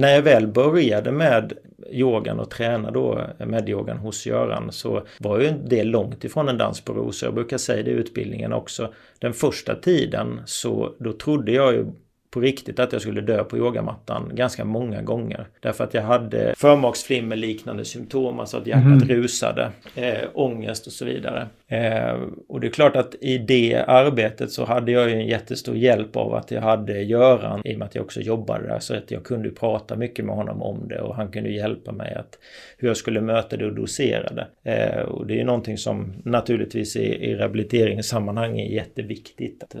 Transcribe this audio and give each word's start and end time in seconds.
när 0.00 0.14
jag 0.14 0.22
väl 0.22 0.46
började 0.46 1.12
med 1.12 1.52
yogan 1.90 2.40
och 2.40 2.50
träna 2.50 2.90
då 2.90 3.26
med 3.38 3.68
hos 3.98 4.26
Göran 4.26 4.72
så 4.72 5.06
var 5.18 5.40
ju 5.40 5.50
det 5.64 5.84
långt 5.84 6.24
ifrån 6.24 6.48
en 6.48 6.58
dans 6.58 6.80
på 6.80 6.92
rosor. 6.92 7.26
Jag 7.26 7.34
brukar 7.34 7.58
säga 7.58 7.82
det 7.82 7.90
i 7.90 7.94
utbildningen 7.94 8.52
också. 8.52 8.92
Den 9.18 9.32
första 9.32 9.74
tiden 9.74 10.40
så 10.44 10.94
då 10.98 11.12
trodde 11.12 11.52
jag 11.52 11.72
ju 11.72 11.86
på 12.30 12.40
riktigt 12.40 12.78
att 12.78 12.92
jag 12.92 13.02
skulle 13.02 13.20
dö 13.20 13.44
på 13.44 13.58
yogamattan 13.58 14.30
ganska 14.34 14.64
många 14.64 15.02
gånger. 15.02 15.46
Därför 15.60 15.84
att 15.84 15.94
jag 15.94 16.02
hade 16.02 16.54
förmaksflimmer 16.56 17.36
liknande 17.36 17.84
symptom, 17.84 18.40
alltså 18.40 18.56
att 18.56 18.66
hjärtat 18.66 19.02
mm. 19.02 19.08
rusade, 19.08 19.70
äh, 19.94 20.18
ångest 20.34 20.86
och 20.86 20.92
så 20.92 21.04
vidare. 21.04 21.48
Eh, 21.70 22.20
och 22.48 22.60
det 22.60 22.66
är 22.66 22.70
klart 22.70 22.96
att 22.96 23.14
i 23.20 23.38
det 23.38 23.84
arbetet 23.86 24.50
så 24.50 24.64
hade 24.64 24.92
jag 24.92 25.10
ju 25.10 25.14
en 25.14 25.26
jättestor 25.26 25.76
hjälp 25.76 26.16
av 26.16 26.34
att 26.34 26.50
jag 26.50 26.60
hade 26.60 27.02
Göran 27.02 27.62
i 27.64 27.74
och 27.74 27.78
med 27.78 27.86
att 27.86 27.94
jag 27.94 28.04
också 28.04 28.20
jobbade 28.20 28.66
där 28.66 28.78
så 28.78 28.94
att 28.96 29.10
jag 29.10 29.24
kunde 29.24 29.50
prata 29.50 29.96
mycket 29.96 30.24
med 30.24 30.34
honom 30.34 30.62
om 30.62 30.88
det 30.88 31.00
och 31.00 31.14
han 31.14 31.30
kunde 31.30 31.50
hjälpa 31.50 31.92
mig 31.92 32.14
att 32.14 32.38
hur 32.78 32.88
jag 32.88 32.96
skulle 32.96 33.20
möta 33.20 33.56
det 33.56 33.66
och 33.66 33.74
dosera 33.74 34.32
det. 34.32 34.72
Eh, 34.72 35.02
och 35.02 35.26
det 35.26 35.34
är 35.34 35.38
ju 35.38 35.44
någonting 35.44 35.78
som 35.78 36.12
naturligtvis 36.24 36.96
i, 36.96 37.04
i 37.04 37.34
rehabiliteringssammanhang 37.34 38.60
är 38.60 38.70
jätteviktigt 38.70 39.62
att 39.62 39.74
eh, 39.74 39.80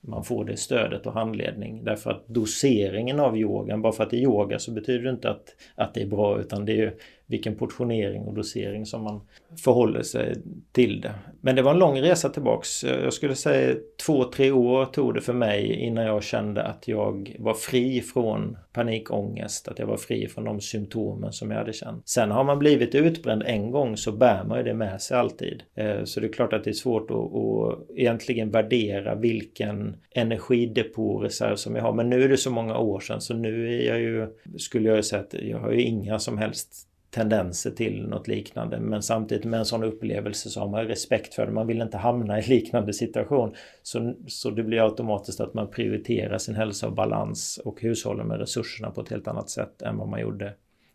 man 0.00 0.24
får 0.24 0.44
det 0.44 0.56
stödet 0.56 1.06
och 1.06 1.12
handledning 1.12 1.84
därför 1.84 2.10
att 2.10 2.26
doseringen 2.26 3.20
av 3.20 3.36
yogan, 3.36 3.82
bara 3.82 3.92
för 3.92 4.04
att 4.04 4.10
det 4.10 4.16
är 4.16 4.22
yoga 4.22 4.58
så 4.58 4.70
betyder 4.70 5.04
det 5.04 5.10
inte 5.10 5.30
att, 5.30 5.54
att 5.74 5.94
det 5.94 6.02
är 6.02 6.06
bra 6.06 6.40
utan 6.40 6.64
det 6.64 6.72
är 6.72 6.76
ju 6.76 6.90
vilken 7.28 7.56
portionering 7.56 8.22
och 8.22 8.34
dosering 8.34 8.86
som 8.86 9.02
man 9.02 9.20
förhåller 9.64 10.02
sig 10.02 10.34
till 10.72 11.00
det. 11.00 11.14
Men 11.40 11.56
det 11.56 11.62
var 11.62 11.70
en 11.70 11.78
lång 11.78 12.00
resa 12.00 12.28
tillbaks. 12.28 12.84
Jag 12.84 13.12
skulle 13.12 13.34
säga 13.34 13.76
två, 14.06 14.24
tre 14.24 14.50
år 14.50 14.84
tog 14.84 15.14
det 15.14 15.20
för 15.20 15.32
mig 15.32 15.72
innan 15.72 16.04
jag 16.04 16.22
kände 16.22 16.62
att 16.62 16.88
jag 16.88 17.36
var 17.38 17.54
fri 17.54 18.00
från 18.00 18.56
panikångest, 18.72 19.68
att 19.68 19.78
jag 19.78 19.86
var 19.86 19.96
fri 19.96 20.28
från 20.28 20.44
de 20.44 20.60
symptomen 20.60 21.32
som 21.32 21.50
jag 21.50 21.58
hade 21.58 21.72
känt. 21.72 22.08
Sen 22.08 22.30
har 22.30 22.44
man 22.44 22.58
blivit 22.58 22.94
utbränd 22.94 23.42
en 23.46 23.70
gång 23.70 23.96
så 23.96 24.12
bär 24.12 24.44
man 24.44 24.58
ju 24.58 24.64
det 24.64 24.74
med 24.74 25.00
sig 25.02 25.16
alltid. 25.16 25.62
Eh, 25.74 26.04
så 26.04 26.20
det 26.20 26.26
är 26.26 26.32
klart 26.32 26.52
att 26.52 26.64
det 26.64 26.70
är 26.70 26.74
svårt 26.74 27.10
att, 27.10 27.16
att 27.16 27.96
egentligen 27.96 28.50
värdera 28.50 29.14
vilken 29.14 29.96
energidepåreserv 30.14 31.56
som 31.56 31.76
jag 31.76 31.82
har. 31.82 31.92
Men 31.92 32.10
nu 32.10 32.22
är 32.22 32.28
det 32.28 32.36
så 32.36 32.50
många 32.50 32.78
år 32.78 33.00
sedan 33.00 33.20
så 33.20 33.34
nu 33.34 33.78
är 33.78 33.88
jag 33.88 34.00
ju, 34.00 34.26
skulle 34.58 34.88
jag 34.88 35.04
säga 35.04 35.22
att 35.22 35.34
jag 35.34 35.58
har 35.58 35.72
ju 35.72 35.82
inga 35.82 36.18
som 36.18 36.38
helst 36.38 36.87
tendenser 37.10 37.70
till 37.70 38.06
något 38.08 38.28
liknande. 38.28 38.80
Men 38.80 39.02
samtidigt 39.02 39.44
med 39.44 39.58
en 39.58 39.66
sån 39.66 39.84
upplevelse 39.84 40.50
så 40.50 40.60
har 40.60 40.68
man 40.68 40.84
respekt 40.84 41.34
för 41.34 41.46
det. 41.46 41.52
Man 41.52 41.66
vill 41.66 41.82
inte 41.82 41.96
hamna 41.96 42.38
i 42.38 42.42
liknande 42.48 42.92
situation. 42.92 43.54
Så, 43.82 44.14
så 44.26 44.50
det 44.50 44.62
blir 44.62 44.84
automatiskt 44.84 45.40
att 45.40 45.54
man 45.54 45.70
prioriterar 45.70 46.38
sin 46.38 46.54
hälsa 46.54 46.86
och 46.86 46.94
balans 46.94 47.60
och 47.64 47.80
hushåller 47.80 48.24
med 48.24 48.38
resurserna 48.38 48.90
på 48.90 49.00
ett 49.00 49.08
helt 49.08 49.28
annat 49.28 49.50
sätt 49.50 49.82
än 49.82 49.96
vad 49.96 50.08
man 50.08 50.20
gjorde 50.20 50.54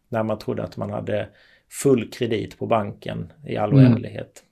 när 0.10 0.24
man 0.24 0.40
trodde 0.40 0.64
att 0.64 0.78
man 0.78 0.90
hade 0.90 1.30
full 1.70 2.12
kredit 2.12 2.58
på 2.60 2.68
banken 2.68 3.34
i 3.48 3.58
all 3.58 3.72
mm. 3.72 3.84
oändlighet. 3.84 4.44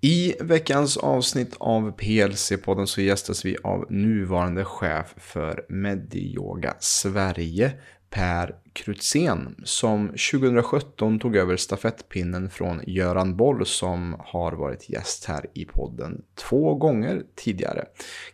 I 0.00 0.34
veckans 0.40 0.96
avsnitt 0.96 1.56
av 1.58 1.96
PLC-podden 1.96 2.86
så 2.86 3.00
gästas 3.00 3.44
vi 3.44 3.56
av 3.64 3.92
nuvarande 3.92 4.64
chef 4.64 5.14
för 5.16 5.64
Mediyoga 5.68 6.74
Sverige, 6.78 7.72
Per 8.10 8.54
Krutzén 8.72 9.54
som 9.64 10.08
2017 10.08 11.18
tog 11.18 11.36
över 11.36 11.56
stafettpinnen 11.56 12.50
från 12.50 12.80
Göran 12.86 13.36
Boll 13.36 13.66
som 13.66 14.16
har 14.18 14.52
varit 14.52 14.90
gäst 14.90 15.24
här 15.24 15.46
i 15.54 15.64
podden 15.64 16.22
två 16.34 16.74
gånger 16.74 17.22
tidigare. 17.34 17.84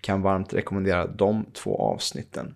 Kan 0.00 0.22
varmt 0.22 0.54
rekommendera 0.54 1.06
de 1.06 1.46
två 1.52 1.76
avsnitten. 1.78 2.54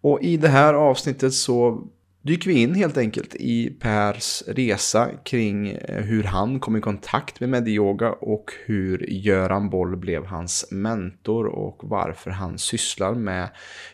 Och 0.00 0.22
i 0.22 0.36
det 0.36 0.48
här 0.48 0.74
avsnittet 0.74 1.34
så 1.34 1.88
dyker 2.26 2.50
vi 2.50 2.62
in 2.62 2.74
helt 2.74 2.96
enkelt 2.96 3.34
i 3.34 3.70
Pers 3.70 4.42
resa 4.46 5.10
kring 5.24 5.68
eh, 5.68 6.02
hur 6.02 6.22
han 6.22 6.60
kom 6.60 6.76
i 6.76 6.80
kontakt 6.80 7.40
med 7.40 7.48
Medioga 7.48 8.12
och 8.12 8.52
hur 8.64 9.10
Göran 9.10 9.70
Boll 9.70 9.96
blev 9.96 10.24
hans 10.26 10.68
mentor 10.70 11.46
och 11.46 11.80
varför 11.82 12.30
han 12.30 12.58
sysslar 12.58 13.14
med 13.14 13.48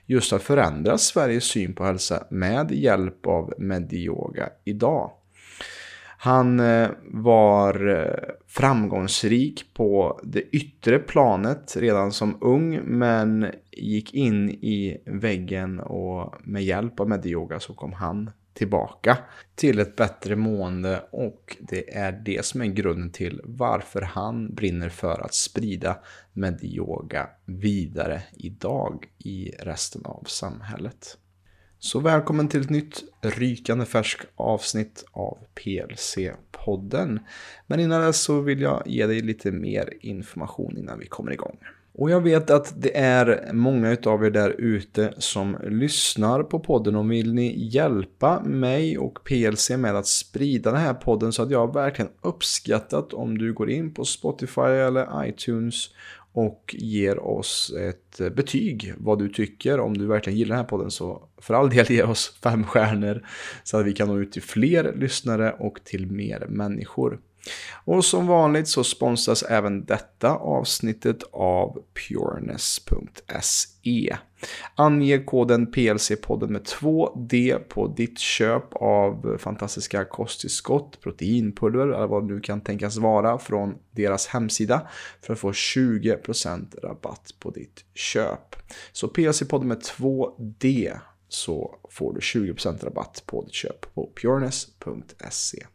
just 0.06 0.32
att 0.32 0.42
förändra 0.42 0.98
Sveriges 0.98 1.44
syn 1.44 1.74
på 1.74 1.84
hälsa 1.84 2.26
med 2.30 2.70
hjälp 2.70 3.26
av 3.26 3.54
Medioga 3.58 4.48
idag. 4.64 5.10
Han 6.24 6.60
eh, 6.60 6.90
var 7.04 7.88
eh, 7.88 8.34
framgångsrik 8.46 9.74
på 9.74 10.20
det 10.24 10.40
yttre 10.40 10.98
planet 10.98 11.76
redan 11.76 12.12
som 12.12 12.38
ung 12.40 12.80
men 12.84 13.46
gick 13.70 14.14
in 14.14 14.50
i 14.50 15.02
väggen 15.06 15.80
och 15.80 16.34
med 16.44 16.64
hjälp 16.64 17.00
av 17.00 17.08
Medioga 17.08 17.60
så 17.60 17.74
kom 17.74 17.92
han 17.92 18.30
tillbaka 18.54 19.18
till 19.54 19.78
ett 19.78 19.96
bättre 19.96 20.36
mående 20.36 21.04
och 21.10 21.56
det 21.60 21.94
är 21.96 22.12
det 22.12 22.44
som 22.44 22.60
är 22.60 22.66
grunden 22.66 23.10
till 23.10 23.40
varför 23.44 24.02
han 24.02 24.54
brinner 24.54 24.88
för 24.88 25.20
att 25.24 25.34
sprida 25.34 25.98
Medioga 26.32 27.28
vidare 27.44 28.22
idag 28.32 29.06
i 29.18 29.50
resten 29.58 30.02
av 30.04 30.24
samhället. 30.26 31.18
Så 31.84 32.00
välkommen 32.00 32.48
till 32.48 32.60
ett 32.60 32.70
nytt 32.70 33.04
rykande 33.20 33.84
färskt 33.84 34.26
avsnitt 34.36 35.04
av 35.12 35.38
PLC-podden. 35.54 37.18
Men 37.66 37.80
innan 37.80 38.02
dess 38.02 38.20
så 38.20 38.40
vill 38.40 38.60
jag 38.60 38.82
ge 38.86 39.06
dig 39.06 39.20
lite 39.20 39.50
mer 39.50 39.92
information 40.00 40.78
innan 40.78 40.98
vi 40.98 41.06
kommer 41.06 41.32
igång. 41.32 41.58
Och 41.94 42.10
jag 42.10 42.20
vet 42.20 42.50
att 42.50 42.74
det 42.82 42.96
är 42.96 43.52
många 43.52 43.96
av 44.06 44.24
er 44.24 44.30
där 44.30 44.50
ute 44.50 45.14
som 45.18 45.56
lyssnar 45.62 46.42
på 46.42 46.60
podden 46.60 46.96
och 46.96 47.12
vill 47.12 47.34
ni 47.34 47.68
hjälpa 47.68 48.42
mig 48.42 48.98
och 48.98 49.24
PLC 49.24 49.70
med 49.70 49.96
att 49.96 50.06
sprida 50.06 50.72
den 50.72 50.80
här 50.80 50.94
podden 50.94 51.32
så 51.32 51.42
att 51.42 51.50
jag 51.50 51.74
verkligen 51.74 52.10
uppskattat 52.20 53.12
om 53.12 53.38
du 53.38 53.52
går 53.52 53.70
in 53.70 53.94
på 53.94 54.04
Spotify 54.04 54.60
eller 54.60 55.28
iTunes 55.28 55.90
och 56.32 56.74
ger 56.78 57.18
oss 57.18 57.72
ett 57.80 58.20
eh, 58.20 58.28
betyg 58.28 58.94
vad 58.96 59.18
du 59.18 59.28
tycker. 59.28 59.80
Om 59.80 59.96
du 59.96 60.06
verkligen 60.06 60.38
gillar 60.38 60.56
den 60.56 60.64
här 60.64 60.68
podden 60.70 60.90
så 60.90 61.28
för 61.38 61.54
all 61.54 61.70
del 61.70 61.86
ge 61.90 62.02
oss 62.02 62.38
fem 62.42 62.64
stjärnor 62.64 63.26
så 63.64 63.76
att 63.76 63.86
vi 63.86 63.92
kan 63.92 64.08
nå 64.08 64.18
ut 64.18 64.32
till 64.32 64.42
fler 64.42 64.94
lyssnare 64.96 65.52
och 65.58 65.84
till 65.84 66.06
mer 66.06 66.46
människor. 66.48 67.20
Och 67.84 68.04
som 68.04 68.26
vanligt 68.26 68.68
så 68.68 68.84
sponsras 68.84 69.42
även 69.42 69.84
detta 69.84 70.28
avsnittet 70.28 71.22
av 71.32 71.82
pureness.se. 72.08 74.16
Ange 74.74 75.18
koden 75.18 75.72
PLC-podden 75.72 76.48
med 76.48 76.62
2D 76.62 77.58
på 77.58 77.86
ditt 77.86 78.18
köp 78.18 78.74
av 78.74 79.38
fantastiska 79.38 80.04
kosttillskott, 80.04 81.00
proteinpulver 81.00 81.86
eller 81.86 82.06
vad 82.06 82.28
det 82.28 82.34
nu 82.34 82.40
kan 82.40 82.60
tänkas 82.60 82.96
vara 82.96 83.38
från 83.38 83.74
deras 83.90 84.26
hemsida 84.26 84.88
för 85.20 85.32
att 85.32 85.38
få 85.38 85.52
20% 85.52 86.80
rabatt 86.82 87.34
på 87.38 87.50
ditt 87.50 87.84
köp. 87.94 88.56
Så 88.92 89.06
PLC-podden 89.06 89.64
med 89.64 89.78
2D 89.78 90.98
så 91.28 91.74
får 91.90 92.14
du 92.14 92.20
20% 92.20 92.84
rabatt 92.84 93.22
på 93.26 93.44
ditt 93.44 93.54
köp 93.54 93.94
på 93.94 94.10
pureness.se. 94.22 95.66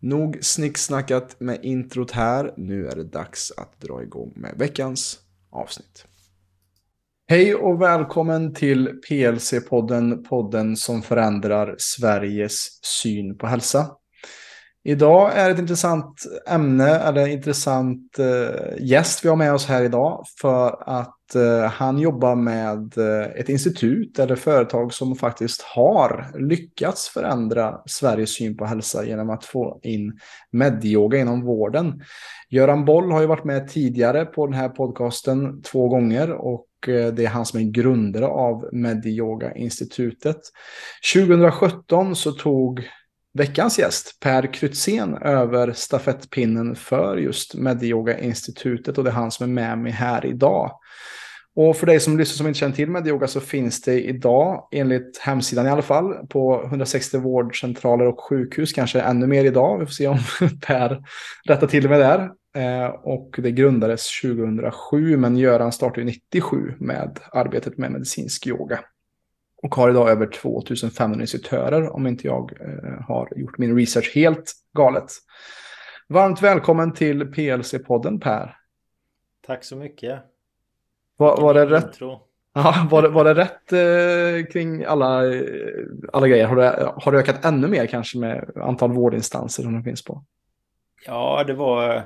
Nog 0.00 0.38
snicksnackat 0.40 1.40
med 1.40 1.64
introt 1.64 2.10
här. 2.10 2.54
Nu 2.56 2.88
är 2.88 2.96
det 2.96 3.04
dags 3.04 3.52
att 3.56 3.80
dra 3.80 4.02
igång 4.02 4.32
med 4.36 4.54
veckans 4.58 5.18
avsnitt. 5.50 6.04
Hej 7.28 7.54
och 7.54 7.82
välkommen 7.82 8.54
till 8.54 9.00
PLC-podden, 9.08 10.24
podden 10.24 10.76
som 10.76 11.02
förändrar 11.02 11.74
Sveriges 11.78 12.84
syn 12.84 13.38
på 13.38 13.46
hälsa. 13.46 13.90
Idag 14.84 15.36
är 15.36 15.44
det 15.44 15.52
ett 15.52 15.58
intressant 15.58 16.22
ämne, 16.48 16.90
eller 16.90 17.26
intressant 17.26 18.18
eh, 18.18 18.76
gäst 18.80 19.24
vi 19.24 19.28
har 19.28 19.36
med 19.36 19.54
oss 19.54 19.66
här 19.66 19.82
idag. 19.82 20.24
För 20.40 20.88
att 20.90 21.17
Eh, 21.34 21.70
han 21.70 21.98
jobbar 21.98 22.34
med 22.34 22.98
eh, 22.98 23.30
ett 23.40 23.48
institut 23.48 24.18
eller 24.18 24.36
företag 24.36 24.94
som 24.94 25.16
faktiskt 25.16 25.62
har 25.62 26.32
lyckats 26.38 27.08
förändra 27.08 27.80
Sveriges 27.86 28.34
syn 28.34 28.56
på 28.56 28.64
hälsa 28.64 29.04
genom 29.04 29.30
att 29.30 29.44
få 29.44 29.80
in 29.82 30.18
medyoga 30.50 31.18
inom 31.18 31.44
vården. 31.44 32.02
Göran 32.50 32.84
Boll 32.84 33.12
har 33.12 33.20
ju 33.20 33.26
varit 33.26 33.44
med 33.44 33.68
tidigare 33.68 34.24
på 34.24 34.46
den 34.46 34.54
här 34.54 34.68
podcasten 34.68 35.62
två 35.62 35.88
gånger 35.88 36.30
och 36.32 36.66
eh, 36.88 37.14
det 37.14 37.24
är 37.24 37.28
han 37.28 37.46
som 37.46 37.60
är 37.60 37.64
grundare 37.64 38.26
av 38.26 38.68
Medyoga-institutet. 38.72 40.40
2017 41.14 42.16
så 42.16 42.32
tog 42.32 42.88
veckans 43.34 43.78
gäst, 43.78 44.20
Per 44.20 44.52
Krytzén 44.52 45.14
över 45.14 45.72
stafettpinnen 45.72 46.76
för 46.76 47.16
just 47.16 47.54
Medyoga-institutet 47.54 48.98
och 48.98 49.04
det 49.04 49.10
är 49.10 49.14
han 49.14 49.30
som 49.30 49.44
är 49.44 49.62
med 49.62 49.78
mig 49.78 49.92
här 49.92 50.26
idag. 50.26 50.70
Och 51.56 51.76
för 51.76 51.86
dig 51.86 52.00
som 52.00 52.18
lyssnar 52.18 52.36
som 52.36 52.46
inte 52.46 52.58
känner 52.58 52.74
till 52.74 52.90
Medyoga 52.90 53.26
så 53.26 53.40
finns 53.40 53.82
det 53.82 54.02
idag, 54.02 54.68
enligt 54.72 55.18
hemsidan 55.18 55.66
i 55.66 55.70
alla 55.70 55.82
fall, 55.82 56.26
på 56.26 56.64
160 56.64 57.18
vårdcentraler 57.18 58.06
och 58.06 58.20
sjukhus, 58.20 58.72
kanske 58.72 59.00
ännu 59.00 59.26
mer 59.26 59.44
idag. 59.44 59.78
Vi 59.78 59.86
får 59.86 59.92
se 59.92 60.06
om 60.06 60.18
Per 60.66 61.02
rättar 61.44 61.66
till 61.66 61.88
mig 61.88 61.98
där. 61.98 62.30
Eh, 62.56 62.86
och 62.86 63.36
det 63.38 63.50
grundades 63.50 64.20
2007, 64.22 65.16
men 65.16 65.36
Göran 65.36 65.72
startade 65.72 66.04
97 66.04 66.74
med 66.78 67.18
arbetet 67.32 67.78
med 67.78 67.92
medicinsk 67.92 68.46
yoga. 68.46 68.80
och 69.62 69.74
har 69.74 69.90
idag 69.90 70.10
över 70.10 70.26
2500 70.26 71.20
instruktörer 71.20 71.88
om 71.88 72.06
inte 72.06 72.26
jag 72.26 72.52
eh, 72.60 73.00
har 73.06 73.32
gjort 73.36 73.58
min 73.58 73.76
research 73.76 74.12
helt 74.14 74.52
galet. 74.76 75.10
Varmt 76.08 76.42
välkommen 76.42 76.92
till 76.92 77.22
PLC-podden 77.22 78.20
Per. 78.20 78.56
Tack 79.46 79.64
så 79.64 79.76
mycket. 79.76 80.22
Var, 81.18 81.36
var 81.40 81.54
det 81.54 81.66
rätt? 81.66 81.98
Ja, 82.54 82.86
var, 82.90 83.02
det, 83.02 83.08
var 83.08 83.24
det 83.24 83.34
rätt 83.34 83.72
eh, 83.72 84.52
kring 84.52 84.84
alla, 84.84 85.34
eh, 85.34 85.42
alla 86.12 86.28
grejer? 86.28 86.46
Har 86.46 86.56
du, 86.56 86.62
har 87.02 87.12
du 87.12 87.18
ökat 87.18 87.44
ännu 87.44 87.66
mer 87.66 87.86
kanske 87.86 88.18
med 88.18 88.50
antal 88.56 88.92
vårdinstanser 88.92 89.62
som 89.62 89.76
det 89.76 89.82
finns 89.82 90.04
på? 90.04 90.24
Ja, 91.06 91.44
det 91.46 91.54
var... 91.54 92.02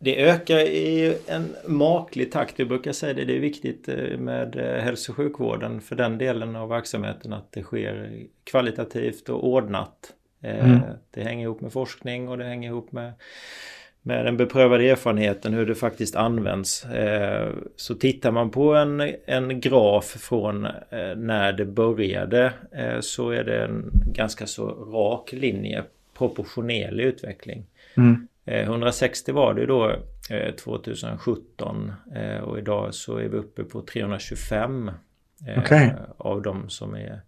Det 0.00 0.24
ökar 0.24 0.58
i 0.58 1.18
en 1.26 1.56
maklig 1.66 2.32
takt. 2.32 2.60
Vi 2.60 2.64
brukar 2.64 2.92
säga 2.92 3.14
det. 3.14 3.24
Det 3.24 3.36
är 3.36 3.40
viktigt 3.40 3.88
eh, 3.88 4.18
med 4.18 4.56
eh, 4.56 4.82
hälso 4.82 5.12
och 5.12 5.16
sjukvården 5.16 5.80
för 5.80 5.96
den 5.96 6.18
delen 6.18 6.56
av 6.56 6.68
verksamheten 6.68 7.32
att 7.32 7.52
det 7.52 7.62
sker 7.62 8.22
kvalitativt 8.44 9.28
och 9.28 9.48
ordnat. 9.48 10.12
Mm. 10.42 10.80
Det 11.10 11.22
hänger 11.22 11.44
ihop 11.44 11.60
med 11.60 11.72
forskning 11.72 12.28
och 12.28 12.38
det 12.38 12.44
hänger 12.44 12.68
ihop 12.68 12.92
med 12.92 13.12
med 14.02 14.24
den 14.24 14.36
beprövade 14.36 14.90
erfarenheten 14.90 15.54
hur 15.54 15.66
det 15.66 15.74
faktiskt 15.74 16.16
används. 16.16 16.84
Eh, 16.84 17.50
så 17.76 17.94
tittar 17.94 18.30
man 18.30 18.50
på 18.50 18.74
en, 18.74 19.14
en 19.26 19.60
graf 19.60 20.04
från 20.04 20.64
eh, 20.64 21.16
när 21.16 21.52
det 21.52 21.64
började 21.64 22.52
eh, 22.72 23.00
så 23.00 23.30
är 23.30 23.44
det 23.44 23.64
en 23.64 23.90
ganska 23.92 24.46
så 24.46 24.68
rak 24.68 25.32
linje, 25.32 25.84
proportionerlig 26.18 27.04
utveckling. 27.04 27.66
Mm. 27.96 28.28
160 28.46 29.32
var 29.32 29.54
det 29.54 29.66
då 29.66 29.92
2017 30.64 31.92
och 32.42 32.58
idag 32.58 32.94
så 32.94 33.16
är 33.16 33.28
vi 33.28 33.36
uppe 33.36 33.64
på 33.64 33.82
325 33.82 34.90
okay. 35.58 35.90
av 36.16 36.42
de 36.42 36.68
som 36.68 36.94
är 36.94 37.20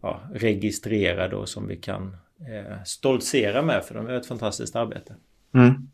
ja, 0.00 0.20
registrerade 0.34 1.36
och 1.36 1.48
som 1.48 1.68
vi 1.68 1.76
kan 1.76 2.16
stoltsera 2.84 3.62
med 3.62 3.84
för 3.84 3.94
de 3.94 4.08
gör 4.08 4.16
ett 4.16 4.26
fantastiskt 4.26 4.76
arbete. 4.76 5.14
Mm. 5.54 5.88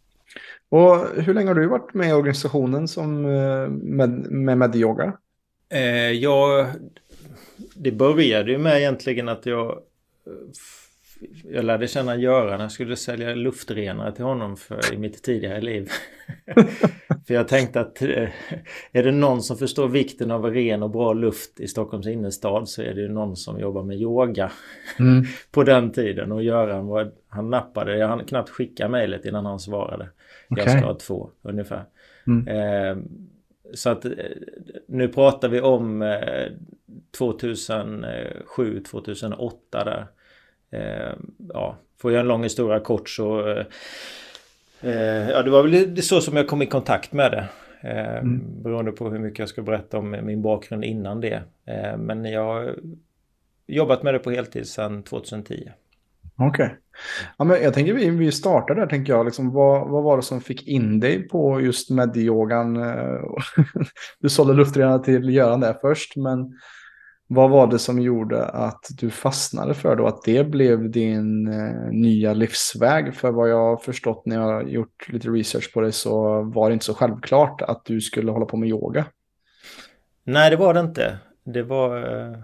Och 0.69 1.23
hur 1.23 1.35
länge 1.35 1.49
har 1.49 1.55
du 1.55 1.67
varit 1.67 1.95
med 1.95 2.09
i 2.09 2.13
organisationen 2.13 2.89
som, 2.89 3.25
eh, 3.25 3.69
med, 3.69 4.11
med 4.31 4.59
Medyoga? 4.59 5.13
Eh, 5.69 6.11
jag, 6.11 6.67
det 7.75 7.93
började 7.93 8.51
ju 8.51 8.59
med 8.59 8.79
egentligen 8.79 9.29
att 9.29 9.47
jag 9.47 9.79
jag 11.45 11.65
lärde 11.65 11.89
känna 11.89 12.17
Göran. 12.17 12.61
Jag 12.61 12.73
skulle 12.73 12.97
sälja 12.97 13.35
luftrenare 13.35 14.13
till 14.13 14.25
honom 14.25 14.57
för, 14.57 14.95
i 14.95 14.99
mitt 14.99 15.23
tidigare 15.23 15.61
liv. 15.61 15.91
för 17.27 17.35
jag 17.35 17.49
tänkte 17.49 17.81
att 17.81 18.03
eh, 18.03 18.29
är 18.93 19.03
det 19.03 19.13
någon 19.13 19.43
som 19.43 19.57
förstår 19.57 19.89
vikten 19.89 20.31
av 20.31 20.47
ren 20.47 20.83
och 20.83 20.91
bra 20.91 21.13
luft 21.13 21.61
i 21.61 21.69
Stockholms 21.69 22.07
innerstad 22.07 22.69
så 22.69 22.83
är 22.83 22.95
det 22.95 23.01
ju 23.01 23.09
någon 23.09 23.37
som 23.37 23.61
jobbar 23.61 23.83
med 23.83 24.01
yoga 24.01 24.51
mm. 24.99 25.25
på 25.51 25.65
den 25.65 25.93
tiden. 25.93 26.33
Och 26.33 26.43
Göran 26.43 26.87
var, 26.87 27.13
han 27.29 27.51
nappade. 27.51 27.99
Jag 27.99 28.09
hann 28.09 28.25
knappt 28.25 28.51
skicka 28.51 28.89
mejlet 28.89 29.25
innan 29.25 29.47
han 29.47 29.61
svarade. 29.61 30.09
Okay. 30.51 30.65
Jag 30.65 30.79
ska 30.79 30.87
ha 30.87 30.95
två 30.95 31.31
ungefär. 31.43 31.85
Mm. 32.27 32.49
Eh, 32.49 33.05
så 33.75 33.91
att 33.91 34.05
eh, 34.05 34.13
nu 34.87 35.09
pratar 35.09 35.49
vi 35.49 35.61
om 35.61 36.03
eh, 36.03 36.53
2007, 37.19 38.81
2008 38.81 39.85
där. 39.85 40.07
Eh, 40.71 41.13
ja, 41.53 41.77
får 42.01 42.13
jag 42.13 42.21
en 42.21 42.29
lång 42.29 42.43
historia 42.43 42.81
kort 42.81 43.09
så... 43.09 43.49
Eh, 43.49 43.65
eh, 44.81 45.31
ja, 45.31 45.43
det 45.43 45.51
var 45.51 45.63
väl 45.63 46.03
så 46.03 46.21
som 46.21 46.37
jag 46.37 46.49
kom 46.49 46.63
i 46.63 46.67
kontakt 46.67 47.13
med 47.13 47.33
det. 47.33 47.49
Mm. 47.83 48.63
Beroende 48.63 48.93
på 48.93 49.11
hur 49.11 49.19
mycket 49.19 49.39
jag 49.39 49.49
ska 49.49 49.63
berätta 49.63 49.99
om 49.99 50.11
min 50.11 50.43
bakgrund 50.43 50.85
innan 50.85 51.21
det. 51.21 51.43
Men 51.99 52.25
jag 52.25 52.45
har 52.45 52.77
jobbat 53.67 54.03
med 54.03 54.15
det 54.15 54.19
på 54.19 54.31
heltid 54.31 54.67
sedan 54.67 55.03
2010. 55.03 55.71
Okej. 56.37 56.49
Okay. 56.49 56.69
Ja, 57.39 57.57
jag 57.57 57.75
tänker 57.75 57.95
vi, 57.95 58.11
vi 58.11 58.33
startar 58.33 58.75
där, 58.75 58.87
tänker 58.87 59.13
jag. 59.13 59.25
Liksom, 59.25 59.53
vad, 59.53 59.89
vad 59.89 60.03
var 60.03 60.17
det 60.17 60.23
som 60.23 60.41
fick 60.41 60.69
in 60.69 61.01
dig 61.01 61.29
på 61.29 61.61
just 61.61 61.91
medyogan? 61.91 62.75
du 64.21 64.29
sålde 64.29 64.55
luftrenarna 64.55 64.99
till 64.99 65.31
Göran 65.31 65.61
där 65.61 65.77
först, 65.81 66.17
men 66.17 66.59
vad 67.31 67.51
var 67.51 67.67
det 67.67 67.79
som 67.79 67.99
gjorde 67.99 68.45
att 68.45 68.87
du 68.99 69.11
fastnade 69.11 69.75
för 69.75 69.97
då? 69.97 70.07
Att 70.07 70.23
det 70.23 70.45
blev 70.45 70.91
din 70.91 71.49
eh, 71.49 71.91
nya 71.91 72.33
livsväg? 72.33 73.15
För 73.15 73.31
vad 73.31 73.51
jag 73.51 73.83
förstått 73.83 74.27
när 74.27 74.37
jag 74.37 74.43
har 74.43 74.63
gjort 74.63 75.09
lite 75.09 75.29
research 75.29 75.73
på 75.73 75.81
det 75.81 75.93
så 75.93 76.43
var 76.43 76.69
det 76.69 76.73
inte 76.73 76.85
så 76.85 76.95
självklart 76.95 77.63
att 77.63 77.85
du 77.85 78.01
skulle 78.01 78.31
hålla 78.31 78.47
på 78.47 78.57
med 78.57 78.69
yoga. 78.69 79.05
Nej, 80.25 80.51
det 80.51 80.57
var 80.57 80.75
det 80.75 80.81
inte. 80.81 81.19
Det 81.45 81.63
var... 81.63 81.97
Eh, 81.97 82.39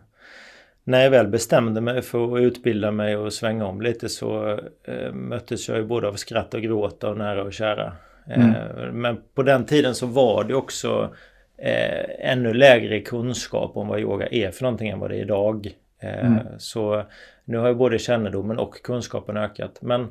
när 0.86 1.02
jag 1.02 1.10
väl 1.10 1.28
bestämde 1.28 1.80
mig 1.80 2.02
för 2.02 2.36
att 2.36 2.40
utbilda 2.40 2.90
mig 2.90 3.16
och 3.16 3.32
svänga 3.32 3.66
om 3.66 3.80
lite 3.80 4.08
så 4.08 4.58
eh, 4.84 5.12
möttes 5.12 5.68
jag 5.68 5.78
ju 5.78 5.84
både 5.84 6.08
av 6.08 6.14
skratt 6.14 6.54
och 6.54 6.62
gråt 6.62 7.04
av 7.04 7.18
nära 7.18 7.42
och 7.42 7.52
kära. 7.52 7.92
Mm. 8.26 9.00
Men 9.00 9.18
på 9.34 9.42
den 9.42 9.64
tiden 9.64 9.94
så 9.94 10.06
var 10.06 10.44
det 10.44 10.54
också 10.54 11.14
eh, 11.58 12.30
ännu 12.30 12.54
lägre 12.54 13.00
kunskap 13.00 13.76
om 13.76 13.88
vad 13.88 14.00
yoga 14.00 14.26
är 14.26 14.50
för 14.50 14.62
någonting 14.62 14.88
än 14.88 14.98
vad 14.98 15.10
det 15.10 15.16
är 15.16 15.20
idag. 15.20 15.74
Eh, 16.00 16.26
mm. 16.26 16.46
Så 16.58 17.04
nu 17.44 17.58
har 17.58 17.68
ju 17.68 17.74
både 17.74 17.98
kännedomen 17.98 18.58
och 18.58 18.82
kunskapen 18.82 19.36
ökat. 19.36 19.78
Men 19.82 20.02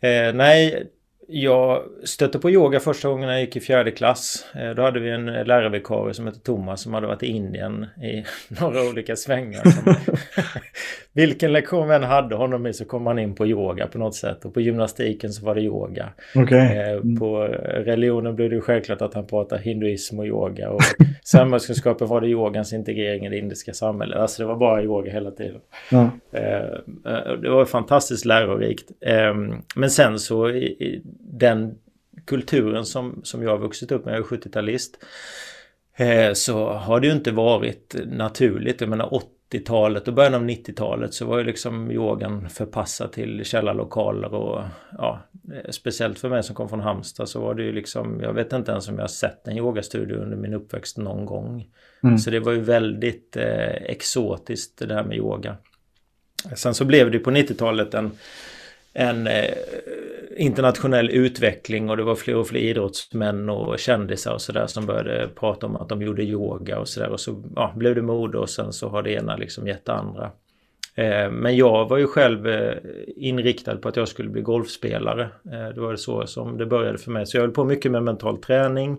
eh, 0.00 0.34
nej, 0.34 0.86
jag 1.28 1.82
stötte 2.04 2.38
på 2.38 2.50
yoga 2.50 2.80
första 2.80 3.08
gången 3.08 3.28
jag 3.28 3.40
gick 3.40 3.56
i 3.56 3.60
fjärde 3.60 3.90
klass. 3.90 4.46
Eh, 4.54 4.70
då 4.70 4.82
hade 4.82 5.00
vi 5.00 5.10
en 5.10 5.26
lärarvikarie 5.26 6.14
som 6.14 6.26
hette 6.26 6.40
Thomas 6.40 6.80
som 6.80 6.94
hade 6.94 7.06
varit 7.06 7.22
i 7.22 7.26
Indien 7.26 7.86
i 8.02 8.24
några 8.60 8.82
olika 8.82 9.16
svängar. 9.16 9.62
vilken 11.12 11.52
lektion 11.52 11.88
vi 11.88 11.94
än 11.94 12.02
hade 12.02 12.34
honom 12.34 12.66
i 12.66 12.72
så 12.72 12.84
kom 12.84 13.06
han 13.06 13.18
in 13.18 13.34
på 13.34 13.46
yoga 13.46 13.86
på 13.86 13.98
något 13.98 14.14
sätt. 14.14 14.44
Och 14.44 14.54
på 14.54 14.60
gymnastiken 14.60 15.32
så 15.32 15.46
var 15.46 15.54
det 15.54 15.60
yoga. 15.60 16.08
Okay. 16.34 16.58
Eh, 16.58 16.92
mm. 16.92 17.16
På 17.16 17.42
religionen 17.74 18.36
blev 18.36 18.50
det 18.50 18.60
självklart 18.60 19.02
att 19.02 19.14
han 19.14 19.26
pratade 19.26 19.62
hinduism 19.62 20.18
och 20.18 20.26
yoga. 20.26 20.70
Och 20.70 20.80
samhällskunskapen 21.24 22.08
var 22.08 22.20
det 22.20 22.28
yogans 22.28 22.72
integrering 22.72 23.26
i 23.26 23.28
det 23.28 23.38
indiska 23.38 23.72
samhället. 23.72 24.18
Alltså 24.18 24.42
det 24.42 24.48
var 24.48 24.56
bara 24.56 24.82
yoga 24.82 25.12
hela 25.12 25.30
tiden. 25.30 25.60
Mm. 25.92 26.08
Det 27.42 27.48
var 27.48 27.64
fantastiskt 27.64 28.24
lärorikt. 28.24 28.90
Ehm, 29.06 29.54
men 29.76 29.90
sen 29.90 30.18
så 30.18 30.48
den 31.20 31.74
kulturen 32.24 32.84
som, 32.84 33.20
som 33.24 33.42
jag 33.42 33.50
har 33.50 33.58
vuxit 33.58 33.92
upp 33.92 34.04
med, 34.04 34.14
jag 34.14 34.32
är 34.32 34.36
70-talist, 34.36 34.94
eh, 35.96 36.32
så 36.32 36.72
har 36.72 37.00
det 37.00 37.06
ju 37.06 37.12
inte 37.12 37.32
varit 37.32 37.96
naturligt. 38.06 38.80
Jag 38.80 38.90
menar 38.90 39.20
80-talet 39.52 40.08
och 40.08 40.14
början 40.14 40.34
av 40.34 40.44
90-talet 40.44 41.14
så 41.14 41.26
var 41.26 41.38
ju 41.38 41.44
liksom 41.44 41.90
yogan 41.90 42.48
förpassad 42.48 43.12
till 43.12 43.44
källarlokaler 43.44 44.34
och 44.34 44.62
ja, 44.98 45.20
eh, 45.54 45.70
speciellt 45.70 46.18
för 46.18 46.28
mig 46.28 46.42
som 46.42 46.54
kom 46.54 46.68
från 46.68 46.80
Halmstad 46.80 47.28
så 47.28 47.40
var 47.40 47.54
det 47.54 47.62
ju 47.62 47.72
liksom, 47.72 48.20
jag 48.20 48.32
vet 48.32 48.52
inte 48.52 48.72
ens 48.72 48.88
om 48.88 48.94
jag 48.94 49.02
har 49.02 49.08
sett 49.08 49.48
en 49.48 49.56
yogastudio 49.56 50.16
under 50.16 50.36
min 50.36 50.54
uppväxt 50.54 50.98
någon 50.98 51.26
gång. 51.26 51.68
Mm. 52.02 52.18
Så 52.18 52.30
det 52.30 52.40
var 52.40 52.52
ju 52.52 52.60
väldigt 52.60 53.36
eh, 53.36 53.72
exotiskt 53.72 54.78
det 54.78 54.86
där 54.86 55.04
med 55.04 55.16
yoga. 55.16 55.56
Sen 56.54 56.74
så 56.74 56.84
blev 56.84 57.10
det 57.10 57.18
på 57.18 57.30
90-talet 57.30 57.94
en 57.94 58.10
en 58.98 59.26
eh, 59.26 59.54
internationell 60.36 61.10
utveckling 61.10 61.90
och 61.90 61.96
det 61.96 62.02
var 62.02 62.14
fler 62.14 62.36
och 62.36 62.48
fler 62.48 62.60
idrottsmän 62.60 63.50
och 63.50 63.78
kändisar 63.78 64.32
och 64.32 64.42
sådär 64.42 64.66
som 64.66 64.86
började 64.86 65.28
prata 65.28 65.66
om 65.66 65.76
att 65.76 65.88
de 65.88 66.02
gjorde 66.02 66.22
yoga 66.22 66.78
och 66.78 66.88
sådär 66.88 67.08
och 67.08 67.20
så 67.20 67.42
ja, 67.56 67.72
blev 67.76 67.94
det 67.94 68.02
mode 68.02 68.38
och 68.38 68.50
sen 68.50 68.72
så 68.72 68.88
har 68.88 69.02
det 69.02 69.12
ena 69.12 69.36
liksom 69.36 69.66
gett 69.66 69.84
det 69.84 69.92
andra. 69.92 70.30
Eh, 70.94 71.30
men 71.30 71.56
jag 71.56 71.88
var 71.88 71.98
ju 71.98 72.06
själv 72.06 72.48
eh, 72.48 72.76
inriktad 73.16 73.76
på 73.76 73.88
att 73.88 73.96
jag 73.96 74.08
skulle 74.08 74.28
bli 74.28 74.42
golfspelare. 74.42 75.22
Eh, 75.52 75.74
det 75.74 75.80
var 75.80 75.92
det 75.92 75.98
så 75.98 76.26
som 76.26 76.58
det 76.58 76.66
började 76.66 76.98
för 76.98 77.10
mig. 77.10 77.26
Så 77.26 77.36
jag 77.36 77.42
höll 77.42 77.50
på 77.50 77.64
mycket 77.64 77.92
med 77.92 78.02
mental 78.02 78.38
träning. 78.38 78.98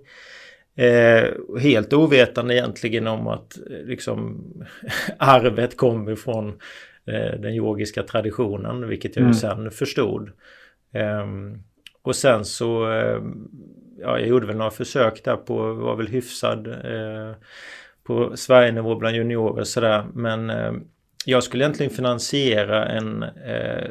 Eh, 0.77 1.29
helt 1.59 1.93
ovetande 1.93 2.55
egentligen 2.55 3.07
om 3.07 3.27
att 3.27 3.57
eh, 3.57 3.85
liksom 3.85 4.43
arvet 5.17 5.77
kom 5.77 6.09
ifrån 6.09 6.59
Eh, 7.07 7.39
den 7.39 7.53
yogiska 7.53 8.03
traditionen, 8.03 8.87
vilket 8.87 9.15
jag 9.15 9.23
mm. 9.23 9.33
sen 9.33 9.71
förstod. 9.71 10.31
Ehm, 10.93 11.63
och 12.01 12.15
sen 12.15 12.45
så, 12.45 12.91
eh, 12.91 13.21
ja, 13.99 14.19
jag 14.19 14.27
gjorde 14.27 14.47
väl 14.47 14.57
några 14.57 14.71
försök 14.71 15.23
där 15.23 15.35
på, 15.35 15.73
var 15.73 15.95
väl 15.95 16.07
hyfsad 16.07 16.67
eh, 16.67 17.35
på 18.03 18.37
Sverigenivå 18.37 18.95
bland 18.95 19.15
juniorer 19.15 19.63
sådär. 19.63 20.05
Men 20.13 20.51
jag 21.25 21.43
skulle 21.43 21.63
egentligen 21.63 21.93
finansiera 21.93 22.85
en 22.85 23.23
eh, 23.23 23.89